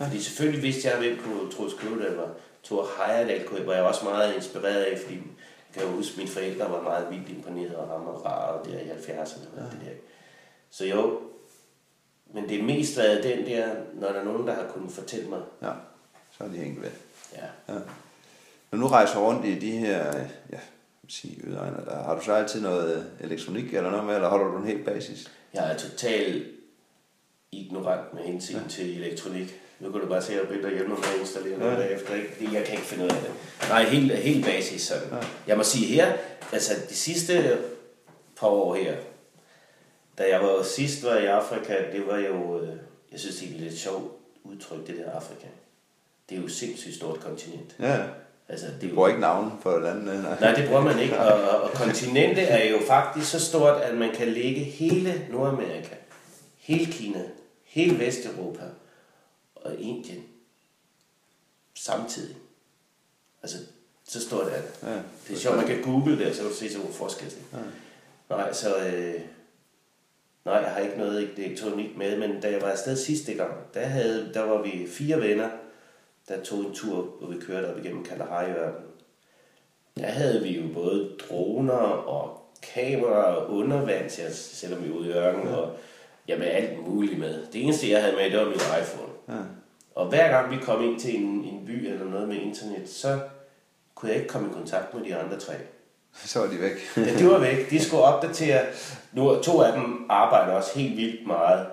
Ja. 0.00 0.06
Fordi 0.06 0.20
selvfølgelig 0.20 0.62
vidste 0.62 0.88
jeg, 0.88 0.98
hvem 0.98 1.18
kunne 1.18 1.52
Troels 1.52 1.74
Kløvedal 1.74 2.14
var. 2.14 2.34
Thor 2.64 2.88
Heyerdahl 2.96 3.64
var 3.64 3.74
jeg 3.74 3.84
også 3.84 4.04
meget 4.04 4.34
inspireret 4.34 4.82
af, 4.82 4.98
fordi 4.98 5.14
jeg 5.14 5.82
kan 5.82 5.86
huske, 5.86 6.12
at 6.12 6.18
mine 6.18 6.30
forældre 6.30 6.70
var 6.70 6.82
meget 6.82 7.10
vildt 7.10 7.28
imponeret 7.28 7.74
af 7.74 7.88
ham 7.88 8.06
og 8.06 8.24
rar 8.24 8.62
der 8.62 8.78
i 8.78 8.88
70'erne. 8.88 9.60
Ja. 9.60 9.62
Det 9.62 9.80
der. 9.84 9.92
Så 10.70 10.84
jo, 10.84 11.20
men 12.34 12.48
det 12.48 12.58
er 12.58 12.62
mest 12.62 12.96
været 12.96 13.24
den 13.24 13.46
der, 13.46 13.68
når 13.94 14.08
der 14.12 14.20
er 14.20 14.24
nogen, 14.24 14.46
der 14.46 14.54
har 14.54 14.64
kunnet 14.74 14.92
fortælle 14.92 15.28
mig. 15.28 15.40
ja. 15.62 15.70
Så 16.38 16.44
er 16.44 16.48
de 16.48 16.56
hængt 16.56 16.82
ved. 16.82 16.90
Ja. 17.36 17.74
Ja. 17.74 17.78
Når 18.72 18.78
du 18.78 18.86
rejser 18.86 19.18
rundt 19.18 19.44
i 19.46 19.58
de 19.58 19.70
her 19.70 20.16
ja, 20.52 20.58
sige, 21.08 21.40
yderegner, 21.44 21.84
der, 21.84 22.02
har 22.02 22.14
du 22.18 22.24
så 22.24 22.32
altid 22.32 22.60
noget 22.60 23.06
elektronik 23.20 23.74
eller 23.74 23.90
noget 23.90 24.06
med, 24.06 24.14
eller 24.14 24.28
holder 24.28 24.46
du 24.46 24.56
en 24.58 24.66
helt 24.66 24.84
basis? 24.84 25.30
Jeg 25.54 25.72
er 25.72 25.76
totalt 25.76 26.46
ignorant 27.52 28.14
med 28.14 28.22
hensyn 28.22 28.56
ja. 28.56 28.68
til 28.68 29.02
elektronik. 29.04 29.60
Nu 29.80 29.90
kan 29.92 30.00
du 30.00 30.06
bare 30.06 30.22
se, 30.22 30.32
at 30.32 30.38
jeg 30.38 30.48
begynder 30.48 30.70
hjemme 30.70 30.88
med 30.88 30.96
at 31.14 31.20
installere 31.20 31.58
noget 31.58 31.72
Ja. 31.72 31.76
bagefter. 31.76 32.14
Ikke? 32.14 32.32
Fordi 32.32 32.54
Jeg 32.54 32.64
kan 32.64 32.72
ikke 32.74 32.86
finde 32.86 33.04
ud 33.04 33.08
af 33.10 33.16
det. 33.16 33.30
Nej, 33.68 33.82
helt, 33.84 34.12
helt 34.12 34.44
basis 34.44 34.82
sådan. 34.82 35.08
Ja. 35.12 35.16
Jeg 35.46 35.56
må 35.56 35.62
sige 35.62 35.86
her, 35.86 36.12
altså 36.52 36.72
de 36.88 36.94
sidste 36.94 37.58
par 38.40 38.46
år 38.46 38.74
her, 38.74 38.96
da 40.18 40.28
jeg 40.30 40.40
var 40.40 40.62
sidst 40.62 41.04
var 41.04 41.16
i 41.16 41.26
Afrika, 41.26 41.74
det 41.92 42.06
var 42.06 42.18
jo, 42.18 42.62
øh, 42.62 42.76
jeg 43.12 43.20
synes 43.20 43.36
det 43.36 43.50
er 43.50 43.54
et 43.54 43.60
lidt 43.60 43.78
sjovt 43.78 44.12
udtryk, 44.44 44.86
det 44.86 44.96
der 44.96 45.10
Afrika. 45.10 45.46
Det 46.28 46.38
er 46.38 46.42
jo 46.42 46.48
sindssygt 46.48 46.94
stort 46.94 47.20
kontinent. 47.20 47.76
Ja, 47.80 48.04
Altså, 48.48 48.66
det 48.66 48.74
er 48.74 48.80
du 48.80 48.86
jo 48.86 48.94
bruger 48.94 49.08
ikke 49.08 49.20
navn 49.20 49.52
for 49.62 49.78
landene. 49.78 50.22
Nej. 50.22 50.40
Nej, 50.40 50.54
det 50.54 50.68
bruger 50.68 50.82
man 50.82 50.98
ikke. 50.98 51.18
Og, 51.32 51.60
og, 51.60 51.70
kontinentet 51.70 52.52
er 52.52 52.70
jo 52.70 52.78
faktisk 52.86 53.30
så 53.30 53.40
stort, 53.40 53.82
at 53.82 53.96
man 53.96 54.14
kan 54.14 54.28
lægge 54.28 54.60
hele 54.60 55.26
Nordamerika, 55.30 55.94
hele 56.56 56.92
Kina, 56.92 57.22
hele 57.64 57.98
Vesteuropa 57.98 58.64
og 59.54 59.74
Indien 59.78 60.24
samtidig. 61.74 62.36
Altså, 63.42 63.58
så 64.08 64.20
stort 64.20 64.46
er 64.46 64.62
det. 64.62 64.70
Ja. 64.82 64.94
Det 65.28 65.34
er 65.34 65.38
sjovt, 65.38 65.56
man 65.56 65.66
kan 65.66 65.82
google 65.82 66.18
det, 66.18 66.26
og 66.26 66.34
så 66.34 66.40
kan 66.40 66.50
du 66.50 66.56
se, 66.56 66.78
hvor 66.78 66.92
forskel 66.92 67.26
det 67.26 67.38
er. 67.52 67.58
Ja. 68.30 68.36
Nej, 68.36 68.52
så... 68.52 68.76
Øh, 68.76 69.20
nej, 70.46 70.54
jeg 70.54 70.70
har 70.70 70.80
ikke 70.80 70.98
noget 70.98 71.30
elektronik 71.36 71.96
med, 71.96 72.18
men 72.18 72.40
da 72.40 72.50
jeg 72.50 72.62
var 72.62 72.68
afsted 72.68 72.96
sidste 72.96 73.34
gang, 73.34 73.52
der, 73.74 73.80
havde, 73.80 74.30
der 74.34 74.42
var 74.42 74.62
vi 74.62 74.86
fire 74.88 75.20
venner, 75.20 75.48
der 76.28 76.42
tog 76.42 76.58
en 76.58 76.74
tur, 76.74 77.02
hvor 77.02 77.28
vi 77.28 77.40
kørte 77.40 77.70
op 77.70 77.78
igennem 77.78 78.04
Kalahari-ørkenen. 78.04 78.90
Der 79.96 80.06
havde 80.06 80.42
vi 80.42 80.58
jo 80.58 80.74
både 80.74 81.10
droner 81.28 81.74
og 81.74 82.40
kameraer 82.74 83.50
undervands, 83.50 84.18
ja, 84.18 84.30
selvom 84.30 84.84
vi 84.84 84.90
var 84.90 84.96
ude 84.96 85.08
i 85.08 85.12
ørkenen, 85.12 85.54
og 85.54 85.76
jamen 86.28 86.48
alt 86.48 86.88
muligt 86.88 87.18
med. 87.18 87.46
Det 87.52 87.62
eneste, 87.64 87.90
jeg 87.90 88.02
havde 88.02 88.16
med, 88.16 88.30
det 88.30 88.38
var 88.38 88.44
min 88.44 88.54
iPhone. 88.54 89.12
Ja. 89.28 89.44
Og 89.94 90.08
hver 90.08 90.28
gang 90.30 90.50
vi 90.50 90.56
kom 90.62 90.84
ind 90.84 91.00
til 91.00 91.16
en, 91.16 91.44
en 91.44 91.66
by 91.66 91.86
eller 91.86 92.04
noget 92.04 92.28
med 92.28 92.36
internet, 92.36 92.88
så 92.88 93.20
kunne 93.94 94.08
jeg 94.08 94.16
ikke 94.16 94.28
komme 94.28 94.48
i 94.48 94.52
kontakt 94.52 94.94
med 94.94 95.04
de 95.04 95.16
andre 95.16 95.38
tre. 95.38 95.54
Så 96.24 96.42
er 96.42 96.46
de 96.46 96.60
væk. 96.60 96.72
Ja, 96.96 97.18
det 97.18 97.26
var 97.26 97.38
væk. 97.38 97.70
De 97.70 97.84
skulle 97.84 98.02
opdatere. 98.02 98.60
Nu, 99.12 99.42
to 99.42 99.60
af 99.60 99.72
dem 99.72 100.06
arbejder 100.08 100.52
også 100.52 100.78
helt 100.78 100.96
vildt 100.96 101.26
meget. 101.26 101.66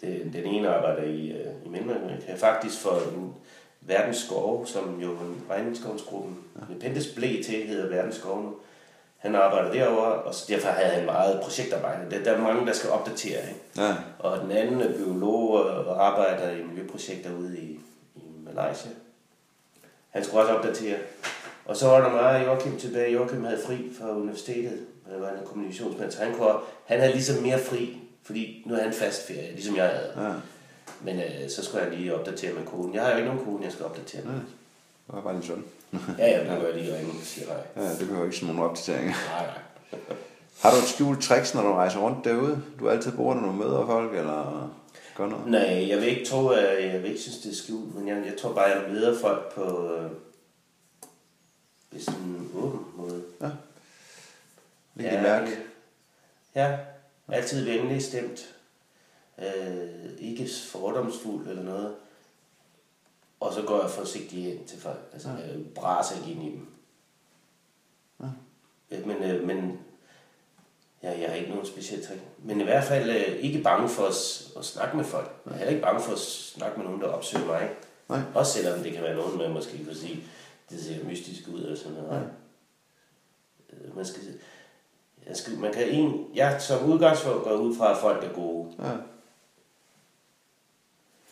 Den, 0.00 0.32
den 0.32 0.44
ene 0.44 0.68
arbejder 0.68 1.02
i, 1.02 1.30
øh, 1.30 1.66
i 1.66 1.68
Mellemamerika, 1.68 2.34
faktisk 2.36 2.80
for 2.80 3.02
en 3.14 3.34
Verdens 3.80 4.16
Skove, 4.16 4.66
som 4.66 5.00
jo 5.00 5.10
en 5.10 5.42
regningsskovsgruppen, 5.50 6.36
ja. 6.56 6.74
Pentes 6.80 7.06
Blæ 7.06 7.42
til 7.44 7.66
hedder 7.66 7.96
Verdens 7.96 8.16
Skove 8.16 8.42
nu. 8.42 8.54
Han 9.18 9.34
arbejder 9.34 9.72
derovre, 9.72 10.12
og 10.12 10.34
så 10.34 10.44
derfor 10.48 10.68
havde 10.68 10.90
han 10.90 11.04
meget 11.04 11.40
projektarbejde. 11.42 12.10
Der, 12.10 12.24
der 12.24 12.32
er 12.32 12.40
mange, 12.40 12.66
der 12.66 12.72
skal 12.72 12.90
opdatere. 12.90 13.38
Ikke? 13.48 13.60
Ja. 13.76 13.94
Og 14.18 14.38
den 14.40 14.50
anden 14.50 14.80
er 14.80 14.96
biolog 14.96 15.50
og 15.64 16.06
arbejder 16.06 16.50
i 16.50 16.62
miljøprojekter 16.62 17.30
ude 17.38 17.58
i, 17.58 17.80
i 18.16 18.22
Malaysia. 18.44 18.90
Han 20.10 20.24
skulle 20.24 20.42
også 20.42 20.54
opdatere. 20.54 20.98
Og 21.64 21.76
så 21.76 21.86
var 21.86 22.00
der 22.00 22.10
mig 22.10 22.22
og 22.40 22.44
Joachim 22.46 22.76
tilbage. 22.78 23.12
Joachim 23.12 23.44
havde 23.44 23.60
fri 23.66 23.92
fra 23.98 24.16
universitetet. 24.16 24.78
Han 25.12 25.20
var 25.20 25.28
en 25.28 25.46
kommunikationsmand, 25.46 26.10
så 26.10 26.22
han, 26.22 26.34
kunne, 26.34 26.52
han 26.86 27.00
havde 27.00 27.12
ligesom 27.12 27.42
mere 27.42 27.58
fri, 27.58 27.98
fordi 28.22 28.62
nu 28.66 28.74
havde 28.74 28.84
han 28.84 28.94
fast 28.94 29.26
ferie, 29.26 29.52
ligesom 29.52 29.76
jeg 29.76 29.88
havde. 29.88 30.28
Ja. 30.28 30.32
Men 31.04 31.16
øh, 31.18 31.50
så 31.50 31.64
skulle 31.64 31.84
jeg 31.84 31.98
lige 31.98 32.14
opdatere 32.14 32.52
med 32.52 32.64
koden. 32.66 32.94
Jeg 32.94 33.02
har 33.02 33.10
jo 33.10 33.16
ikke 33.16 33.28
nogen 33.28 33.44
kone, 33.44 33.64
jeg 33.64 33.72
skal 33.72 33.84
opdatere 33.84 34.24
med. 34.24 34.32
Det 34.34 34.42
var 35.08 35.20
bare 35.20 35.34
din 35.34 35.42
søn. 35.42 35.64
Ja, 36.18 36.30
ja, 36.30 36.40
det 36.40 36.60
gør 36.60 36.66
jeg 36.68 36.76
lige 36.76 36.94
og 36.94 36.98
sige 37.22 37.46
hej. 37.46 37.84
Ja, 37.84 37.90
det 37.90 38.06
behøver 38.06 38.24
ikke 38.24 38.36
sådan 38.36 38.54
nogle 38.54 38.70
opdateringer. 38.70 39.12
Nej, 39.12 39.46
nej. 39.46 40.16
Har 40.60 40.70
du 40.70 40.76
et 40.76 40.84
skjult 40.84 41.22
tricks, 41.22 41.54
når 41.54 41.62
du 41.62 41.72
rejser 41.72 41.98
rundt 42.00 42.24
derude? 42.24 42.62
Du 42.80 42.88
altid 42.88 43.12
bruger 43.12 43.34
når 43.34 43.46
du 43.46 43.52
møder 43.52 43.86
folk, 43.86 44.14
eller 44.14 44.70
gør 45.16 45.26
noget? 45.26 45.46
Nej, 45.46 45.88
jeg 45.88 45.98
vil 45.98 46.08
ikke 46.08 46.24
tro, 46.24 46.48
at 46.48 46.92
jeg 46.92 47.02
vil 47.02 47.10
ikke 47.10 47.22
synes, 47.22 47.38
det 47.38 47.52
er 47.52 47.56
skjult, 47.56 47.94
men 47.94 48.08
jeg, 48.08 48.16
jeg 48.26 48.34
tror 48.40 48.52
bare, 48.52 48.64
jeg 48.64 48.82
møder 48.92 49.18
folk 49.18 49.54
på 49.54 49.90
på 51.92 51.98
sådan 52.00 52.20
en 52.20 52.50
åben 52.54 52.86
måde. 52.96 53.22
Lige 54.94 55.12
ja, 55.14 55.22
mærke. 55.22 55.56
Ja, 56.54 56.78
altid 57.28 57.64
venlig 57.64 58.02
stemt. 58.02 58.54
Øh, 59.38 60.10
ikke 60.18 60.48
fordomsfuld 60.66 61.48
eller 61.48 61.62
noget. 61.62 61.94
Og 63.40 63.52
så 63.54 63.62
går 63.62 63.80
jeg 63.82 63.90
forsigtigt 63.90 64.54
ind 64.54 64.66
til 64.66 64.80
folk. 64.80 65.00
Altså, 65.12 65.28
Ja. 65.28 65.34
jeg 65.34 65.56
braser 65.74 66.16
ikke 66.16 66.30
ind 66.30 66.42
i 66.42 66.50
dem. 66.50 66.66
Ja. 68.20 68.26
Øh, 68.96 69.06
Men, 69.06 69.22
øh, 69.22 69.46
men 69.46 69.78
ja, 71.02 71.18
jeg 71.20 71.28
har 71.28 71.36
ikke 71.36 71.50
nogen 71.50 71.66
speciel 71.66 72.06
trick. 72.06 72.20
Men 72.38 72.60
i 72.60 72.64
hvert 72.64 72.84
fald 72.84 73.10
øh, 73.10 73.36
ikke 73.38 73.62
bange 73.62 73.88
for 73.88 74.02
at, 74.06 74.42
at 74.58 74.64
snakke 74.64 74.96
med 74.96 75.04
folk. 75.04 75.30
Jeg 75.46 75.52
er 75.52 75.56
heller 75.58 75.70
ikke 75.70 75.82
bange 75.82 76.00
for 76.02 76.12
at 76.12 76.18
snakke 76.18 76.76
med 76.76 76.84
nogen, 76.86 77.00
der 77.00 77.06
opsøger 77.08 77.46
mig. 77.46 77.70
Nej. 78.08 78.20
Også 78.34 78.52
selvom 78.52 78.80
det 78.82 78.92
kan 78.92 79.02
være 79.02 79.16
nogen, 79.16 79.38
man 79.38 79.50
måske 79.50 79.84
kan 79.84 79.94
sige, 79.94 80.24
det 80.72 80.80
ser 80.84 81.04
mystisk 81.04 81.48
ud 81.54 81.60
eller 81.62 81.76
sådan 81.76 81.92
noget. 81.92 82.10
Ja. 82.12 82.18
Øh, 83.88 83.96
Man, 83.96 84.04
skal, 84.04 84.22
jeg 85.28 85.36
skal, 85.36 85.58
man 85.58 85.72
kan 85.72 85.88
en, 85.88 86.26
jeg 86.34 86.56
som 86.60 86.90
udgangspunkt 86.92 87.44
går 87.44 87.52
ud 87.52 87.76
fra, 87.76 87.90
at 87.92 87.98
folk 87.98 88.24
er 88.24 88.32
gode. 88.34 88.68
Ja. 88.78 88.90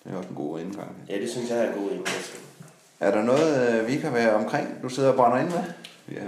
Det 0.04 0.12
er 0.12 0.16
også 0.16 0.28
en 0.28 0.34
god 0.34 0.60
indgang. 0.60 0.96
Ja, 1.08 1.14
det 1.20 1.30
synes 1.30 1.50
jeg 1.50 1.58
er 1.58 1.72
en 1.72 1.78
god 1.82 1.90
indgang. 1.90 2.16
Er 3.00 3.10
der 3.10 3.22
noget, 3.22 3.80
øh, 3.80 3.88
vi 3.88 3.96
kan 3.96 4.14
være 4.14 4.34
omkring, 4.34 4.82
du 4.82 4.88
sidder 4.88 5.08
og 5.10 5.16
brænder 5.16 5.38
ind 5.38 5.48
med? 5.48 5.62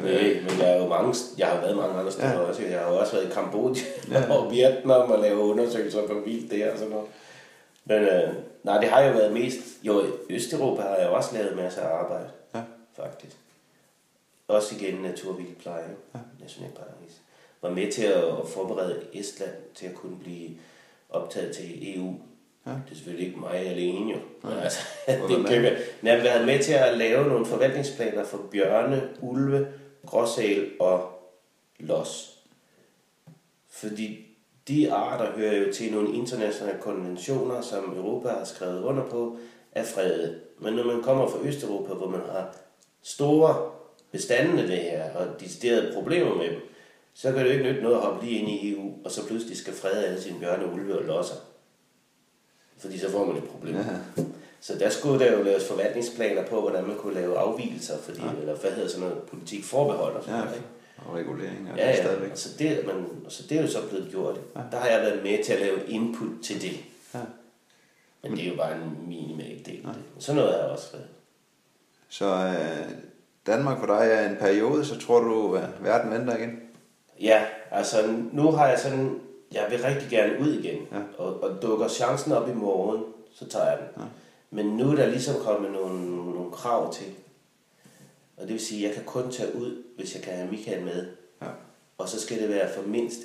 Været- 0.03 0.37
Nej, 0.37 0.43
men 0.51 0.61
jeg 0.61 0.71
er 0.77 0.83
jo 0.83 0.89
mange, 0.89 1.15
jeg 1.39 1.47
har 1.49 1.61
været 1.61 1.77
mange 1.77 1.95
andre 1.99 2.13
steder 2.13 2.29
Ja. 2.29 2.41
ja. 2.41 2.47
også. 2.47 2.63
Jeg 2.63 2.81
har 2.81 2.93
jo 2.93 2.99
også 2.99 3.13
været 3.13 3.27
i 3.29 3.33
Kambodja 3.33 3.83
Ja. 4.11 4.21
ja. 4.21 4.33
og 4.39 4.51
Vietnam 4.51 5.11
og 5.11 5.19
lave 5.19 5.39
undersøgelser 5.39 6.07
på 6.07 6.15
vildt 6.27 6.51
der 6.51 6.73
og 6.73 6.79
sådan 6.79 6.91
noget. 6.93 7.09
Men 7.85 8.03
øh, 8.03 8.35
nej, 8.63 8.79
det 8.81 8.89
har 8.89 9.01
jo 9.03 9.13
været 9.13 9.33
mest... 9.33 9.59
Jo, 9.83 10.01
i 10.05 10.35
Østeuropa 10.35 10.83
har 10.83 10.97
jeg 10.97 11.07
jo 11.09 11.15
også 11.15 11.35
lavet 11.35 11.57
masser 11.57 11.83
af 11.83 11.99
arbejde, 11.99 12.25
Ja. 12.25 12.31
Faktisk. 13.03 13.37
Også 14.49 14.75
igen 14.75 14.95
naturvildpleje, 14.95 15.83
Ja. 16.15 16.19
ja. 16.19 16.25
Nationalparadis. 16.41 17.21
Var 17.63 17.71
med 17.71 17.93
til 17.93 18.03
at, 18.05 18.25
at 18.25 18.49
forberede 18.55 19.03
Estland 19.13 19.55
til 19.75 19.87
at 19.87 19.95
kunne 19.95 20.19
blive 20.19 20.51
optaget 21.11 21.57
til 21.57 21.97
EU. 21.97 22.15
Ja. 22.67 22.71
Det 22.71 22.79
er 22.91 22.95
selvfølgelig 22.95 23.27
ikke 23.27 23.41
mig 23.41 23.55
alene 23.55 24.11
jo. 24.13 24.19
Men 24.43 24.53
Nej. 24.53 24.63
altså, 24.63 24.79
det 25.29 25.47
kan 25.47 25.65
jeg. 25.65 25.79
Jeg 26.03 26.15
har 26.17 26.23
været 26.23 26.47
med 26.47 26.63
til 26.63 26.73
at 26.73 26.99
lave 26.99 27.29
nogle 27.29 27.47
forvaltningsplaner 27.47 28.25
for 28.25 28.41
bjørne, 28.51 29.09
ulve, 29.21 29.73
gråsæl 30.07 30.71
og 30.81 31.11
los. 31.79 32.39
Fordi 33.71 34.27
de 34.69 34.93
arter 34.93 35.33
hører 35.33 35.57
jo 35.57 35.73
til 35.73 35.93
nogle 35.93 36.15
internationale 36.15 36.79
konventioner, 36.81 37.61
som 37.61 37.97
Europa 37.97 38.29
har 38.29 38.45
skrevet 38.45 38.83
under 38.83 39.09
på, 39.09 39.39
er 39.73 39.85
fredet. 39.85 40.41
Men 40.59 40.75
når 40.75 40.85
man 40.85 41.03
kommer 41.03 41.29
fra 41.29 41.39
Østeuropa, 41.45 41.93
hvor 41.95 42.09
man 42.09 42.21
har 42.21 42.57
store 43.03 43.71
bestande 44.13 44.63
af 44.63 44.69
det 44.69 44.79
her, 44.79 45.15
og 45.15 45.41
deciderede 45.41 45.93
problemer 45.95 46.35
med 46.35 46.51
dem, 46.51 46.61
så 47.15 47.33
kan 47.33 47.39
det 47.39 47.45
jo 47.47 47.51
ikke 47.51 47.65
nytte 47.65 47.83
noget 47.83 47.97
at 47.97 48.03
hoppe 48.03 48.27
lige 48.27 48.39
ind 48.39 48.49
i 48.49 48.73
EU, 48.73 48.93
og 49.05 49.11
så 49.11 49.27
pludselig 49.27 49.57
skal 49.57 49.73
frede 49.73 50.07
alle 50.07 50.21
sine 50.23 50.41
bjørne, 50.41 50.73
ulve 50.73 50.99
og 50.99 51.05
losser. 51.05 51.35
Fordi 52.79 52.99
så 52.99 53.11
får 53.11 53.25
man 53.25 53.37
et 53.37 53.45
problem. 53.45 53.75
Ja. 53.77 53.83
Så 54.61 54.79
der 54.79 54.89
skulle 54.91 55.25
der 55.25 55.33
jo 55.39 55.43
laves 55.43 55.65
forvaltningsplaner 55.69 56.47
på, 56.47 56.61
hvordan 56.61 56.87
man 56.87 56.97
kunne 56.97 57.15
lave 57.15 57.39
afvielser, 57.39 57.99
fordi, 57.99 58.21
ja. 58.23 58.31
eller 58.41 58.55
hvad 58.55 58.71
hedder 58.71 58.89
sådan 58.89 59.09
noget, 59.09 59.23
politik 59.23 59.65
forbehold 59.65 60.17
og 60.17 60.23
sådan 60.23 60.39
Ja, 60.39 60.45
noget. 60.45 60.57
ikke? 60.57 60.69
og 61.07 61.15
regulering 61.15 61.69
er 61.69 61.77
Ja, 61.77 61.91
ja. 61.91 62.03
stadigvæk. 62.03 62.31
Så 62.35 62.49
det, 62.59 62.87
man, 62.87 63.07
så 63.29 63.43
det 63.49 63.59
er 63.59 63.63
jo 63.63 63.69
så 63.69 63.79
blevet 63.89 64.09
gjort. 64.11 64.41
Ja. 64.57 64.61
Der 64.73 64.77
har 64.79 64.89
jeg 64.89 65.01
været 65.01 65.23
med 65.23 65.45
til 65.45 65.53
at 65.53 65.61
lave 65.61 65.89
input 65.89 66.29
til 66.45 66.63
det. 66.63 66.73
Ja. 67.15 67.21
Men 68.23 68.33
det 68.33 68.45
er 68.47 68.51
jo 68.51 68.57
bare 68.57 68.75
en 68.75 68.97
minimal 69.09 69.63
del. 69.67 69.81
Ja. 69.85 69.89
Sådan 70.19 70.43
noget 70.43 70.61
er 70.61 70.65
også 70.65 70.93
været. 70.93 71.07
Så 72.13 72.35
øh, 72.35 72.91
Danmark 73.47 73.79
for 73.79 73.87
dig 73.87 74.09
er 74.11 74.29
en 74.31 74.37
periode, 74.37 74.85
så 74.85 75.01
tror 75.01 75.21
du, 75.21 75.55
at 75.55 75.69
verden 75.81 76.11
venter 76.11 76.37
igen? 76.37 76.61
Ja, 77.21 77.45
altså 77.71 77.97
nu 78.33 78.51
har 78.51 78.69
jeg 78.69 78.79
sådan, 78.79 79.21
jeg 79.53 79.67
vil 79.71 79.83
rigtig 79.83 80.11
gerne 80.11 80.41
ud 80.41 80.53
igen. 80.59 80.87
Ja. 80.93 80.99
Og, 81.19 81.43
og 81.43 81.63
dukker 81.63 81.89
chancen 81.89 82.33
op 82.33 82.49
i 82.49 82.53
morgen, 82.53 83.03
så 83.35 83.49
tager 83.49 83.67
jeg 83.67 83.79
den. 83.79 84.03
Ja. 84.03 84.09
Men 84.51 84.67
nu 84.67 84.91
er 84.91 84.95
der 84.97 85.07
ligesom 85.07 85.35
kommet 85.45 85.71
nogle, 85.71 86.17
nogle 86.35 86.53
krav 86.53 86.93
til. 86.95 87.07
Og 88.37 88.43
det 88.43 88.53
vil 88.53 88.61
sige, 88.61 88.85
at 88.85 88.89
jeg 88.89 88.97
kan 88.97 89.05
kun 89.05 89.31
tage 89.31 89.57
ud, 89.57 89.83
hvis 89.97 90.15
jeg 90.15 90.23
kan 90.23 90.33
have 90.33 90.51
Michael 90.51 90.85
med. 90.85 91.07
Ja. 91.43 91.47
Og 91.99 92.09
så 92.09 92.21
skal 92.21 92.41
det 92.43 92.49
være 92.49 92.73
for 92.73 92.83
mindst 92.83 93.21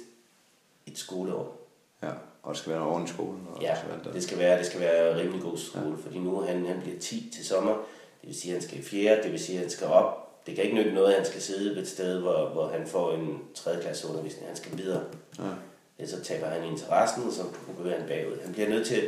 et 0.86 0.98
skoleår. 0.98 1.68
ja. 2.04 2.10
Og 2.44 2.54
det 2.54 2.58
skal 2.62 2.74
være 2.74 2.82
en 2.82 2.88
ordentlig 2.88 3.14
skole. 3.14 3.38
Og 3.56 3.62
Ja, 3.62 3.76
det 4.14 4.24
skal 4.24 4.40
være, 4.40 4.58
det 4.58 4.66
skal 4.66 4.80
være 4.80 5.12
en 5.12 5.18
rimelig 5.18 5.42
god 5.42 5.58
skole, 5.58 5.90
ja. 5.90 6.06
fordi 6.06 6.20
nu 6.20 6.42
han, 6.42 6.66
han 6.66 6.82
bliver 6.82 7.00
10 7.00 7.32
til 7.36 7.46
sommer. 7.46 7.76
Det 8.28 8.34
vil 8.34 8.41
sige, 8.41 8.56
at 8.56 8.60
han 8.62 8.68
skal 8.70 8.80
i 8.80 8.84
fjerde, 8.84 9.24
det 9.24 9.32
vil 9.32 9.40
sige, 9.40 9.56
at 9.56 9.62
han 9.62 9.70
skal 9.70 9.88
op. 9.88 10.45
Det 10.45 10.56
kan 10.56 10.64
ikke 10.64 10.76
nytte 10.76 10.94
noget, 10.94 11.10
at 11.10 11.16
han 11.16 11.26
skal 11.26 11.41
sidde 11.41 11.82
et 11.82 11.88
sted, 11.88 12.20
hvor, 12.20 12.49
hvor 12.49 12.68
han 12.68 12.88
får 12.88 13.14
en 13.14 13.40
3. 13.56 13.82
klasse 13.82 14.08
undervisning. 14.08 14.48
Han 14.48 14.56
skal 14.56 14.78
videre. 14.78 15.04
Ja. 15.40 15.44
Ellers 15.98 16.20
så 16.20 16.24
taber 16.24 16.48
han 16.48 16.64
interessen, 16.64 17.24
og 17.24 17.34
så 17.34 17.44
går 17.84 17.90
han 17.90 18.08
bagud. 18.08 18.38
Han 18.44 18.54
bliver 18.54 18.70
nødt 18.70 18.88
til, 18.88 19.04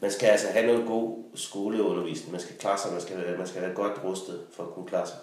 man 0.00 0.10
skal 0.10 0.26
altså 0.26 0.46
have 0.48 0.66
noget 0.66 0.86
god 0.86 1.18
skoleundervisning. 1.34 2.32
Man 2.32 2.40
skal 2.40 2.56
klare 2.56 2.78
sig, 2.78 2.92
man 2.92 3.00
skal, 3.00 3.38
man 3.38 3.46
skal 3.46 3.62
være 3.62 3.74
godt 3.74 4.04
rustet 4.04 4.40
for 4.52 4.62
at 4.62 4.70
kunne 4.70 4.86
klare 4.86 5.06
sig. 5.06 5.16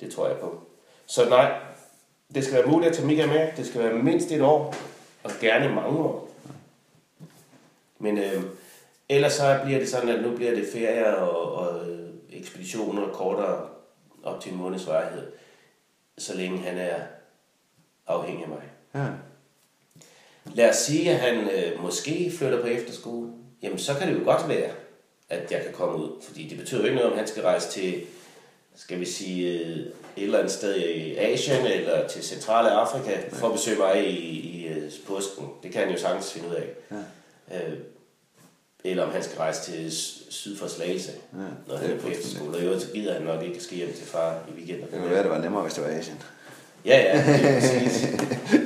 Det 0.00 0.12
tror 0.12 0.28
jeg 0.28 0.36
på. 0.36 0.60
Så 1.06 1.28
nej, 1.28 1.60
det 2.34 2.44
skal 2.44 2.58
være 2.58 2.66
muligt 2.66 2.90
at 2.90 2.96
tage 2.96 3.06
Mika 3.06 3.26
med. 3.26 3.48
Det 3.56 3.66
skal 3.66 3.80
være 3.80 3.94
mindst 3.94 4.30
et 4.30 4.42
år, 4.42 4.74
og 5.24 5.30
gerne 5.40 5.74
mange 5.74 5.98
år. 5.98 6.30
Men 7.98 8.18
øh, 8.18 8.42
ellers 9.08 9.32
så 9.32 9.60
bliver 9.64 9.78
det 9.78 9.88
sådan, 9.88 10.08
at 10.08 10.22
nu 10.22 10.36
bliver 10.36 10.54
det 10.54 10.66
ferier 10.72 11.12
og, 11.12 11.52
og 11.52 11.88
øh, 11.88 12.05
ekspeditioner 12.46 13.08
kortere 13.12 13.68
op 14.22 14.40
til 14.40 14.52
en 14.52 14.58
måneds 14.58 14.86
varighed, 14.86 15.26
så 16.18 16.36
længe 16.36 16.58
han 16.58 16.78
er 16.78 17.00
afhængig 18.06 18.44
af 18.44 18.48
mig. 18.48 18.62
Ja. 18.94 19.06
Lad 20.54 20.70
os 20.70 20.76
sige, 20.76 21.10
at 21.10 21.16
han 21.16 21.50
øh, 21.50 21.82
måske 21.82 22.32
flytter 22.38 22.60
på 22.60 22.66
efterskole. 22.66 23.30
Jamen, 23.62 23.78
så 23.78 23.94
kan 23.94 24.08
det 24.08 24.20
jo 24.20 24.24
godt 24.24 24.48
være, 24.48 24.70
at 25.28 25.52
jeg 25.52 25.62
kan 25.62 25.72
komme 25.72 25.98
ud. 25.98 26.22
Fordi 26.22 26.48
det 26.48 26.58
betyder 26.58 26.80
jo 26.80 26.84
ikke 26.84 26.96
noget, 26.96 27.12
om 27.12 27.18
han 27.18 27.26
skal 27.26 27.42
rejse 27.42 27.70
til, 27.70 28.06
skal 28.76 29.00
vi 29.00 29.04
sige, 29.04 29.60
øh, 29.60 29.76
et 29.76 29.92
eller 30.16 30.38
andet 30.38 30.52
sted 30.52 30.76
i 30.76 31.16
Asien 31.16 31.66
eller 31.66 32.08
til 32.08 32.22
centrale 32.22 32.70
Afrika 32.70 33.28
for 33.32 33.46
at 33.46 33.52
besøge 33.52 33.78
mig 33.78 34.06
i, 34.06 34.18
i 34.18 34.66
øh, 34.66 34.92
påsken. 35.06 35.50
Det 35.62 35.72
kan 35.72 35.82
han 35.82 35.90
jo 35.90 35.98
sagtens 35.98 36.32
finde 36.32 36.48
ud 36.48 36.54
af. 36.54 36.66
Ja. 37.50 37.58
Øh, 37.58 37.78
eller 38.90 39.04
om 39.04 39.10
han 39.10 39.22
skal 39.22 39.36
rejse 39.36 39.72
til 39.72 39.92
syd 40.30 40.56
for 40.56 40.66
Slagelse, 40.66 41.12
Ja, 41.32 41.38
når 41.68 41.76
han 41.76 41.90
er 41.90 41.98
på 41.98 42.08
efterskole. 42.08 42.56
Og 42.56 42.62
i 42.62 42.64
øvrigt, 42.64 42.82
så 42.82 42.88
gider 42.92 43.12
han 43.12 43.22
nok 43.22 43.42
ikke 43.42 43.60
skal 43.60 43.76
hjem 43.76 43.92
til 43.92 44.06
far 44.06 44.38
i 44.48 44.52
weekenden. 44.56 44.82
Det 44.82 45.00
kunne 45.00 45.10
være, 45.10 45.22
det 45.22 45.30
var 45.30 45.38
nemmere, 45.38 45.62
hvis 45.62 45.74
det 45.74 45.84
var 45.84 45.90
Asien. 45.90 46.22
Ja, 46.84 46.98
ja, 46.98 47.24
det 47.26 47.50
er 47.50 47.60
præcis. 47.60 48.08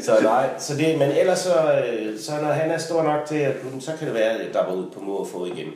så 0.07 0.21
nej, 0.23 0.51
så 0.59 0.77
det, 0.77 0.99
men 0.99 1.11
ellers 1.11 1.39
så, 1.39 1.83
øh, 1.85 2.19
så 2.19 2.33
når 2.33 2.53
han 2.53 2.71
er 2.71 2.79
stor 2.79 3.03
nok 3.03 3.27
til, 3.27 3.35
at 3.37 3.57
så 3.81 3.93
kan 3.99 4.07
det 4.07 4.15
være, 4.15 4.31
at 4.31 4.47
jeg 4.47 4.55
dabber 4.55 4.75
ud 4.75 4.91
på 4.91 5.01
må 5.01 5.17
og 5.17 5.29
få 5.29 5.47
igen. 5.47 5.73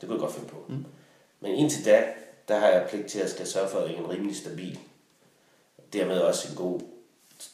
Det 0.00 0.08
kunne 0.08 0.12
jeg 0.12 0.20
godt 0.20 0.34
finde 0.34 0.48
på. 0.48 0.64
Mm. 0.68 0.84
Men 1.40 1.54
indtil 1.54 1.84
da, 1.84 2.02
der 2.48 2.58
har 2.58 2.68
jeg 2.68 2.86
pligt 2.90 3.06
til 3.06 3.18
at 3.18 3.30
skal 3.30 3.46
sørge 3.46 3.68
for, 3.68 3.80
en 3.80 4.10
rimelig 4.10 4.36
stabil. 4.36 4.78
Dermed 5.92 6.18
også 6.18 6.48
en 6.50 6.56
god 6.56 6.80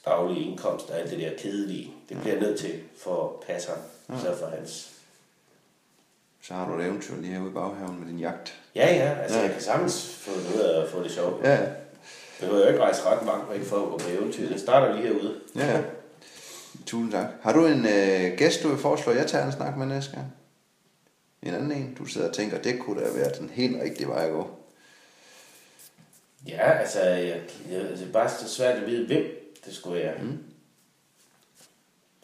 daglig 0.06 0.46
indkomst 0.46 0.90
og 0.90 0.98
alt 1.00 1.10
det 1.10 1.18
der 1.18 1.30
kedelige. 1.38 1.92
Det 2.08 2.20
bliver 2.20 2.34
jeg 2.34 2.42
nødt 2.42 2.58
til 2.58 2.72
for 2.98 3.24
at 3.24 3.46
passe 3.46 3.68
ham. 3.68 4.20
Sørge 4.20 4.36
for 4.36 4.46
hans... 4.46 4.93
Så 6.46 6.54
har 6.54 6.68
du 6.68 6.78
et 6.78 6.84
eventyr 6.86 7.16
lige 7.16 7.32
herude 7.32 7.50
i 7.50 7.54
baghaven 7.54 8.00
med 8.00 8.08
din 8.08 8.18
jagt. 8.18 8.60
Ja, 8.74 8.94
ja, 8.94 9.18
altså 9.22 9.36
Ja. 9.38 9.42
jeg 9.44 9.52
kan 9.52 9.62
sagtens 9.62 10.14
få 10.14 10.30
det 10.30 10.54
ud 10.54 10.60
af 10.60 10.82
at 10.82 10.90
få 10.90 11.02
det 11.02 11.10
sjovt. 11.10 11.44
Ja, 11.44 11.56
Det 11.60 11.70
behøver 12.40 12.58
jeg 12.60 12.68
ikke 12.68 12.82
rejse 12.82 13.02
ret 13.02 13.26
langt 13.26 13.50
væk 13.52 13.62
for 13.64 13.76
at 13.76 13.88
gå 13.90 13.98
på 13.98 14.08
eventyr. 14.10 14.48
Det 14.48 14.60
starter 14.60 14.94
lige 14.96 15.06
herude. 15.08 15.34
ja. 15.56 15.66
ja. 15.66 15.82
Tusind 16.86 17.12
tak. 17.12 17.26
Har 17.42 17.52
du 17.52 17.66
en 17.66 17.86
øh, 17.86 18.38
gæst, 18.38 18.62
du 18.62 18.68
vil 18.68 18.78
foreslå, 18.78 19.12
jeg 19.12 19.26
tager 19.26 19.46
en 19.46 19.52
snak 19.52 19.76
med 19.76 19.86
næste 19.86 20.12
gang? 20.12 20.26
En 21.42 21.54
anden 21.54 21.72
en, 21.72 21.94
du 21.98 22.04
sidder 22.04 22.28
og 22.28 22.34
tænker, 22.34 22.58
det 22.62 22.78
kunne 22.80 23.00
da 23.04 23.10
være 23.14 23.30
den 23.38 23.50
helt 23.50 23.82
rigtige 23.82 24.08
vej 24.08 24.24
at 24.26 24.32
gå. 24.32 24.50
Ja, 26.48 26.72
altså, 26.78 27.00
jeg, 27.04 27.40
jeg, 27.70 27.80
altså, 27.90 28.04
er 28.04 28.12
bare 28.12 28.28
så 28.30 28.48
svært 28.48 28.76
at 28.76 28.86
vide, 28.86 29.06
hvem 29.06 29.22
det 29.66 29.74
skulle 29.74 30.02
være. 30.02 30.14
Mm. 30.22 30.38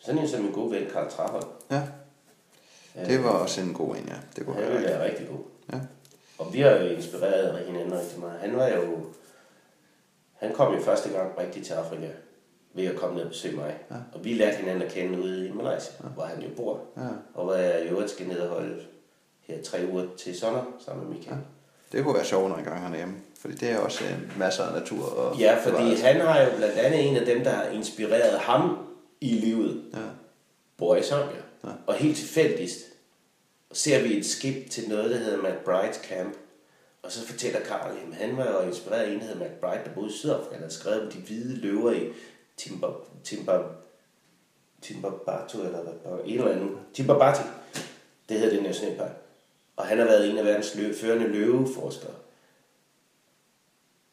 Sådan 0.02 0.20
en 0.20 0.28
som 0.28 0.40
min 0.42 0.52
gode 0.52 0.70
ven, 0.70 0.90
Karl 0.92 1.10
Trapper. 1.10 1.40
Ja, 1.70 1.82
det 3.06 3.24
var 3.24 3.30
også 3.30 3.60
en 3.60 3.74
god 3.74 3.96
en, 3.96 4.04
ja. 4.08 4.14
Det 4.36 4.46
kunne 4.46 4.56
Han 4.64 4.82
være 4.82 5.10
rigtig 5.10 5.28
god. 5.28 5.38
Ja. 5.72 5.78
Og 6.38 6.52
vi 6.54 6.60
har 6.60 6.70
jo 6.70 6.86
inspireret 6.86 7.66
hinanden 7.66 7.98
rigtig 7.98 8.20
meget. 8.20 8.40
Han 8.40 8.56
var 8.56 8.68
jo... 8.68 8.98
Han 10.32 10.52
kom 10.54 10.74
jo 10.74 10.80
første 10.82 11.08
gang 11.08 11.38
rigtig 11.38 11.64
til 11.66 11.72
Afrika 11.72 12.08
ved 12.74 12.84
at 12.86 12.96
komme 12.96 13.14
ned 13.16 13.24
og 13.24 13.28
besøge 13.30 13.56
mig. 13.56 13.78
Ja. 13.90 13.96
Og 14.12 14.24
vi 14.24 14.32
lærte 14.32 14.56
hinanden 14.56 14.82
at 14.82 14.92
kende 14.92 15.22
ude 15.22 15.48
i 15.48 15.52
Malaysia, 15.52 15.92
ja. 16.04 16.08
hvor 16.08 16.22
han 16.24 16.42
jo 16.42 16.48
bor. 16.56 16.80
Ja. 16.96 17.02
Og 17.34 17.44
hvor 17.44 17.54
jeg 17.54 17.84
i 17.84 17.88
øvrigt 17.88 18.10
skal 18.10 18.26
ned 18.28 18.38
og 18.40 18.48
holde 18.48 18.76
her 19.40 19.62
tre 19.62 19.78
uger 19.92 20.06
til 20.18 20.38
sommer 20.38 20.62
sammen 20.86 21.08
med 21.08 21.16
Michael. 21.16 21.36
Det 21.92 22.04
kunne 22.04 22.14
være 22.14 22.24
sjovt, 22.24 22.48
når 22.48 22.56
en 22.56 22.64
gang 22.64 22.80
han 22.82 22.92
er 22.92 22.96
hjemme. 22.96 23.14
Fordi 23.40 23.54
det 23.54 23.70
er 23.70 23.78
også 23.78 24.04
øh, 24.04 24.38
masser 24.38 24.64
af 24.64 24.80
natur. 24.80 25.04
Og 25.04 25.36
Ja, 25.38 25.56
fordi 25.64 25.94
han 25.94 26.20
har 26.20 26.40
jo 26.42 26.48
blandt 26.56 26.74
andet 26.78 27.08
en 27.08 27.16
af 27.16 27.26
dem, 27.26 27.44
der 27.44 27.50
har 27.50 27.64
inspireret 27.64 28.38
ham 28.38 28.78
i 29.20 29.28
livet, 29.32 29.84
Ja. 29.94 29.98
bor 30.76 30.96
i 30.96 31.02
Zambia. 31.02 31.39
Og 31.62 31.94
helt 31.94 32.16
tilfældigt 32.16 32.72
ser 33.72 34.02
vi 34.02 34.18
et 34.18 34.26
skib 34.26 34.70
til 34.70 34.88
noget, 34.88 35.10
der 35.10 35.16
hedder 35.16 35.38
McBride 35.38 35.94
Camp. 35.94 36.36
Og 37.02 37.12
så 37.12 37.26
fortæller 37.26 37.60
Karl, 37.60 37.90
at 37.90 38.16
han 38.16 38.36
var 38.36 38.52
jo 38.52 38.60
inspireret 38.60 39.02
af 39.02 39.10
en, 39.10 39.20
der 39.20 39.26
hedder 39.26 39.44
McBride, 39.44 39.84
der 39.84 39.94
boede 39.94 40.10
i 40.10 40.12
Sydafrika. 40.12 40.50
Han 40.50 40.58
havde 40.58 40.74
skrevet 40.74 41.02
om 41.02 41.10
de 41.12 41.18
hvide 41.18 41.56
løver 41.56 41.92
i 41.92 42.12
Timber, 42.56 42.92
Timber, 43.24 43.64
Timbabatu, 44.82 45.62
eller 45.62 45.82
hvad, 45.82 46.20
en 46.24 46.38
eller 46.38 46.52
anden. 46.52 46.76
Timbabati, 46.94 47.42
det 48.28 48.40
hedder 48.40 48.54
det 48.54 48.62
nationalpark. 48.62 49.12
Og 49.76 49.86
han 49.86 49.98
har 49.98 50.04
været 50.04 50.30
en 50.30 50.38
af 50.38 50.44
verdens 50.44 50.74
lø, 50.74 50.94
førende 50.94 51.28
løveforskere. 51.28 52.14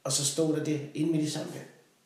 Og 0.03 0.11
så 0.11 0.26
stod 0.26 0.56
der 0.56 0.64
det 0.64 0.82
inde 0.94 1.11
midt 1.11 1.24
i 1.24 1.30
Zambia. 1.30 1.61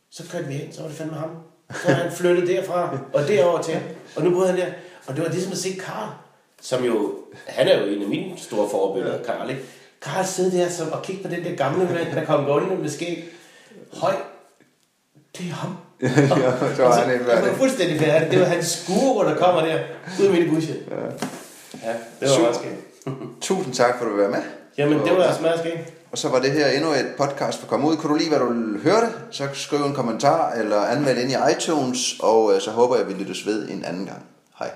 Så 0.09 0.29
kørte 0.31 0.47
vi 0.47 0.53
hen, 0.53 0.73
så 0.73 0.81
var 0.81 0.87
det 0.87 0.97
fandme 0.97 1.15
ham. 1.15 1.37
Så 1.71 1.91
han 1.91 2.11
flyttet 2.11 2.47
derfra 2.47 2.99
og 3.13 3.27
derover 3.27 3.61
til. 3.61 3.81
Og 4.15 4.23
nu 4.23 4.29
boede 4.31 4.47
han 4.47 4.57
der. 4.57 4.73
Og 5.07 5.15
det 5.15 5.23
var 5.23 5.29
ligesom 5.29 5.51
at 5.51 5.57
se 5.57 5.73
Karl, 5.85 6.09
som 6.61 6.83
jo, 6.83 7.15
han 7.47 7.67
er 7.67 7.79
jo 7.79 7.85
en 7.85 8.01
af 8.01 8.07
mine 8.07 8.37
store 8.37 8.69
forbilleder, 8.69 9.23
Karl, 9.23 9.49
ikke? 9.49 9.61
Karl 10.01 10.25
sidder 10.25 10.51
der 10.51 10.69
som, 10.69 10.91
og 10.91 11.01
kigge 11.01 11.23
på 11.23 11.29
den 11.29 11.43
der 11.43 11.55
gamle 11.55 11.85
mand, 11.85 12.15
der 12.15 12.25
kom 12.25 12.45
gående 12.45 12.75
med 12.75 12.89
skæg. 12.89 13.29
Høj, 13.93 14.13
det 15.37 15.49
er 15.49 15.53
ham. 15.53 15.77
ja, 16.01 16.75
så 16.75 16.83
var 16.83 16.95
han 16.95 17.09
helt 17.09 17.33
Han 17.33 17.45
var 17.45 17.53
fuldstændig 17.53 17.99
færdig. 17.99 18.31
Det 18.31 18.39
var 18.39 18.45
hans 18.45 18.83
guru, 18.87 19.23
der 19.23 19.35
kommer 19.35 19.61
der, 19.61 19.79
ude 20.19 20.31
midt 20.31 20.47
i 20.47 20.49
bushen. 20.49 20.75
Ja, 20.91 20.95
ja 21.87 21.93
det 22.19 22.29
var 22.29 22.39
meget 22.39 22.55
skægt. 22.55 22.75
Tusind 23.41 23.73
tak, 23.73 23.97
for 23.97 24.05
at 24.05 24.09
du 24.11 24.15
vil 24.15 24.21
være 24.21 24.31
med. 24.31 24.41
Jamen, 24.77 24.99
det 24.99 25.17
var 25.17 25.27
også 25.27 25.41
meget 25.41 25.59
skægt. 25.59 25.93
Og 26.11 26.17
så 26.17 26.29
var 26.29 26.39
det 26.39 26.51
her 26.51 26.67
endnu 26.67 26.91
et 26.91 27.13
podcast 27.17 27.57
for 27.57 27.65
at 27.65 27.69
komme 27.69 27.87
ud. 27.87 27.95
Kunne 27.95 28.13
du 28.13 28.17
lide, 28.17 28.29
hvad 28.29 28.39
du 28.39 28.77
hørte, 28.83 29.07
så 29.31 29.47
skriv 29.53 29.79
en 29.79 29.93
kommentar 29.93 30.51
eller 30.51 30.77
anmeld 30.77 31.17
ind 31.17 31.31
i 31.31 31.35
iTunes, 31.51 32.15
og 32.19 32.55
øh, 32.55 32.61
så 32.61 32.71
håber 32.71 32.95
jeg, 32.95 33.07
vi 33.07 33.13
lyttes 33.13 33.45
ved 33.45 33.69
en 33.69 33.85
anden 33.85 34.05
gang. 34.05 34.25
Hej. 34.59 34.69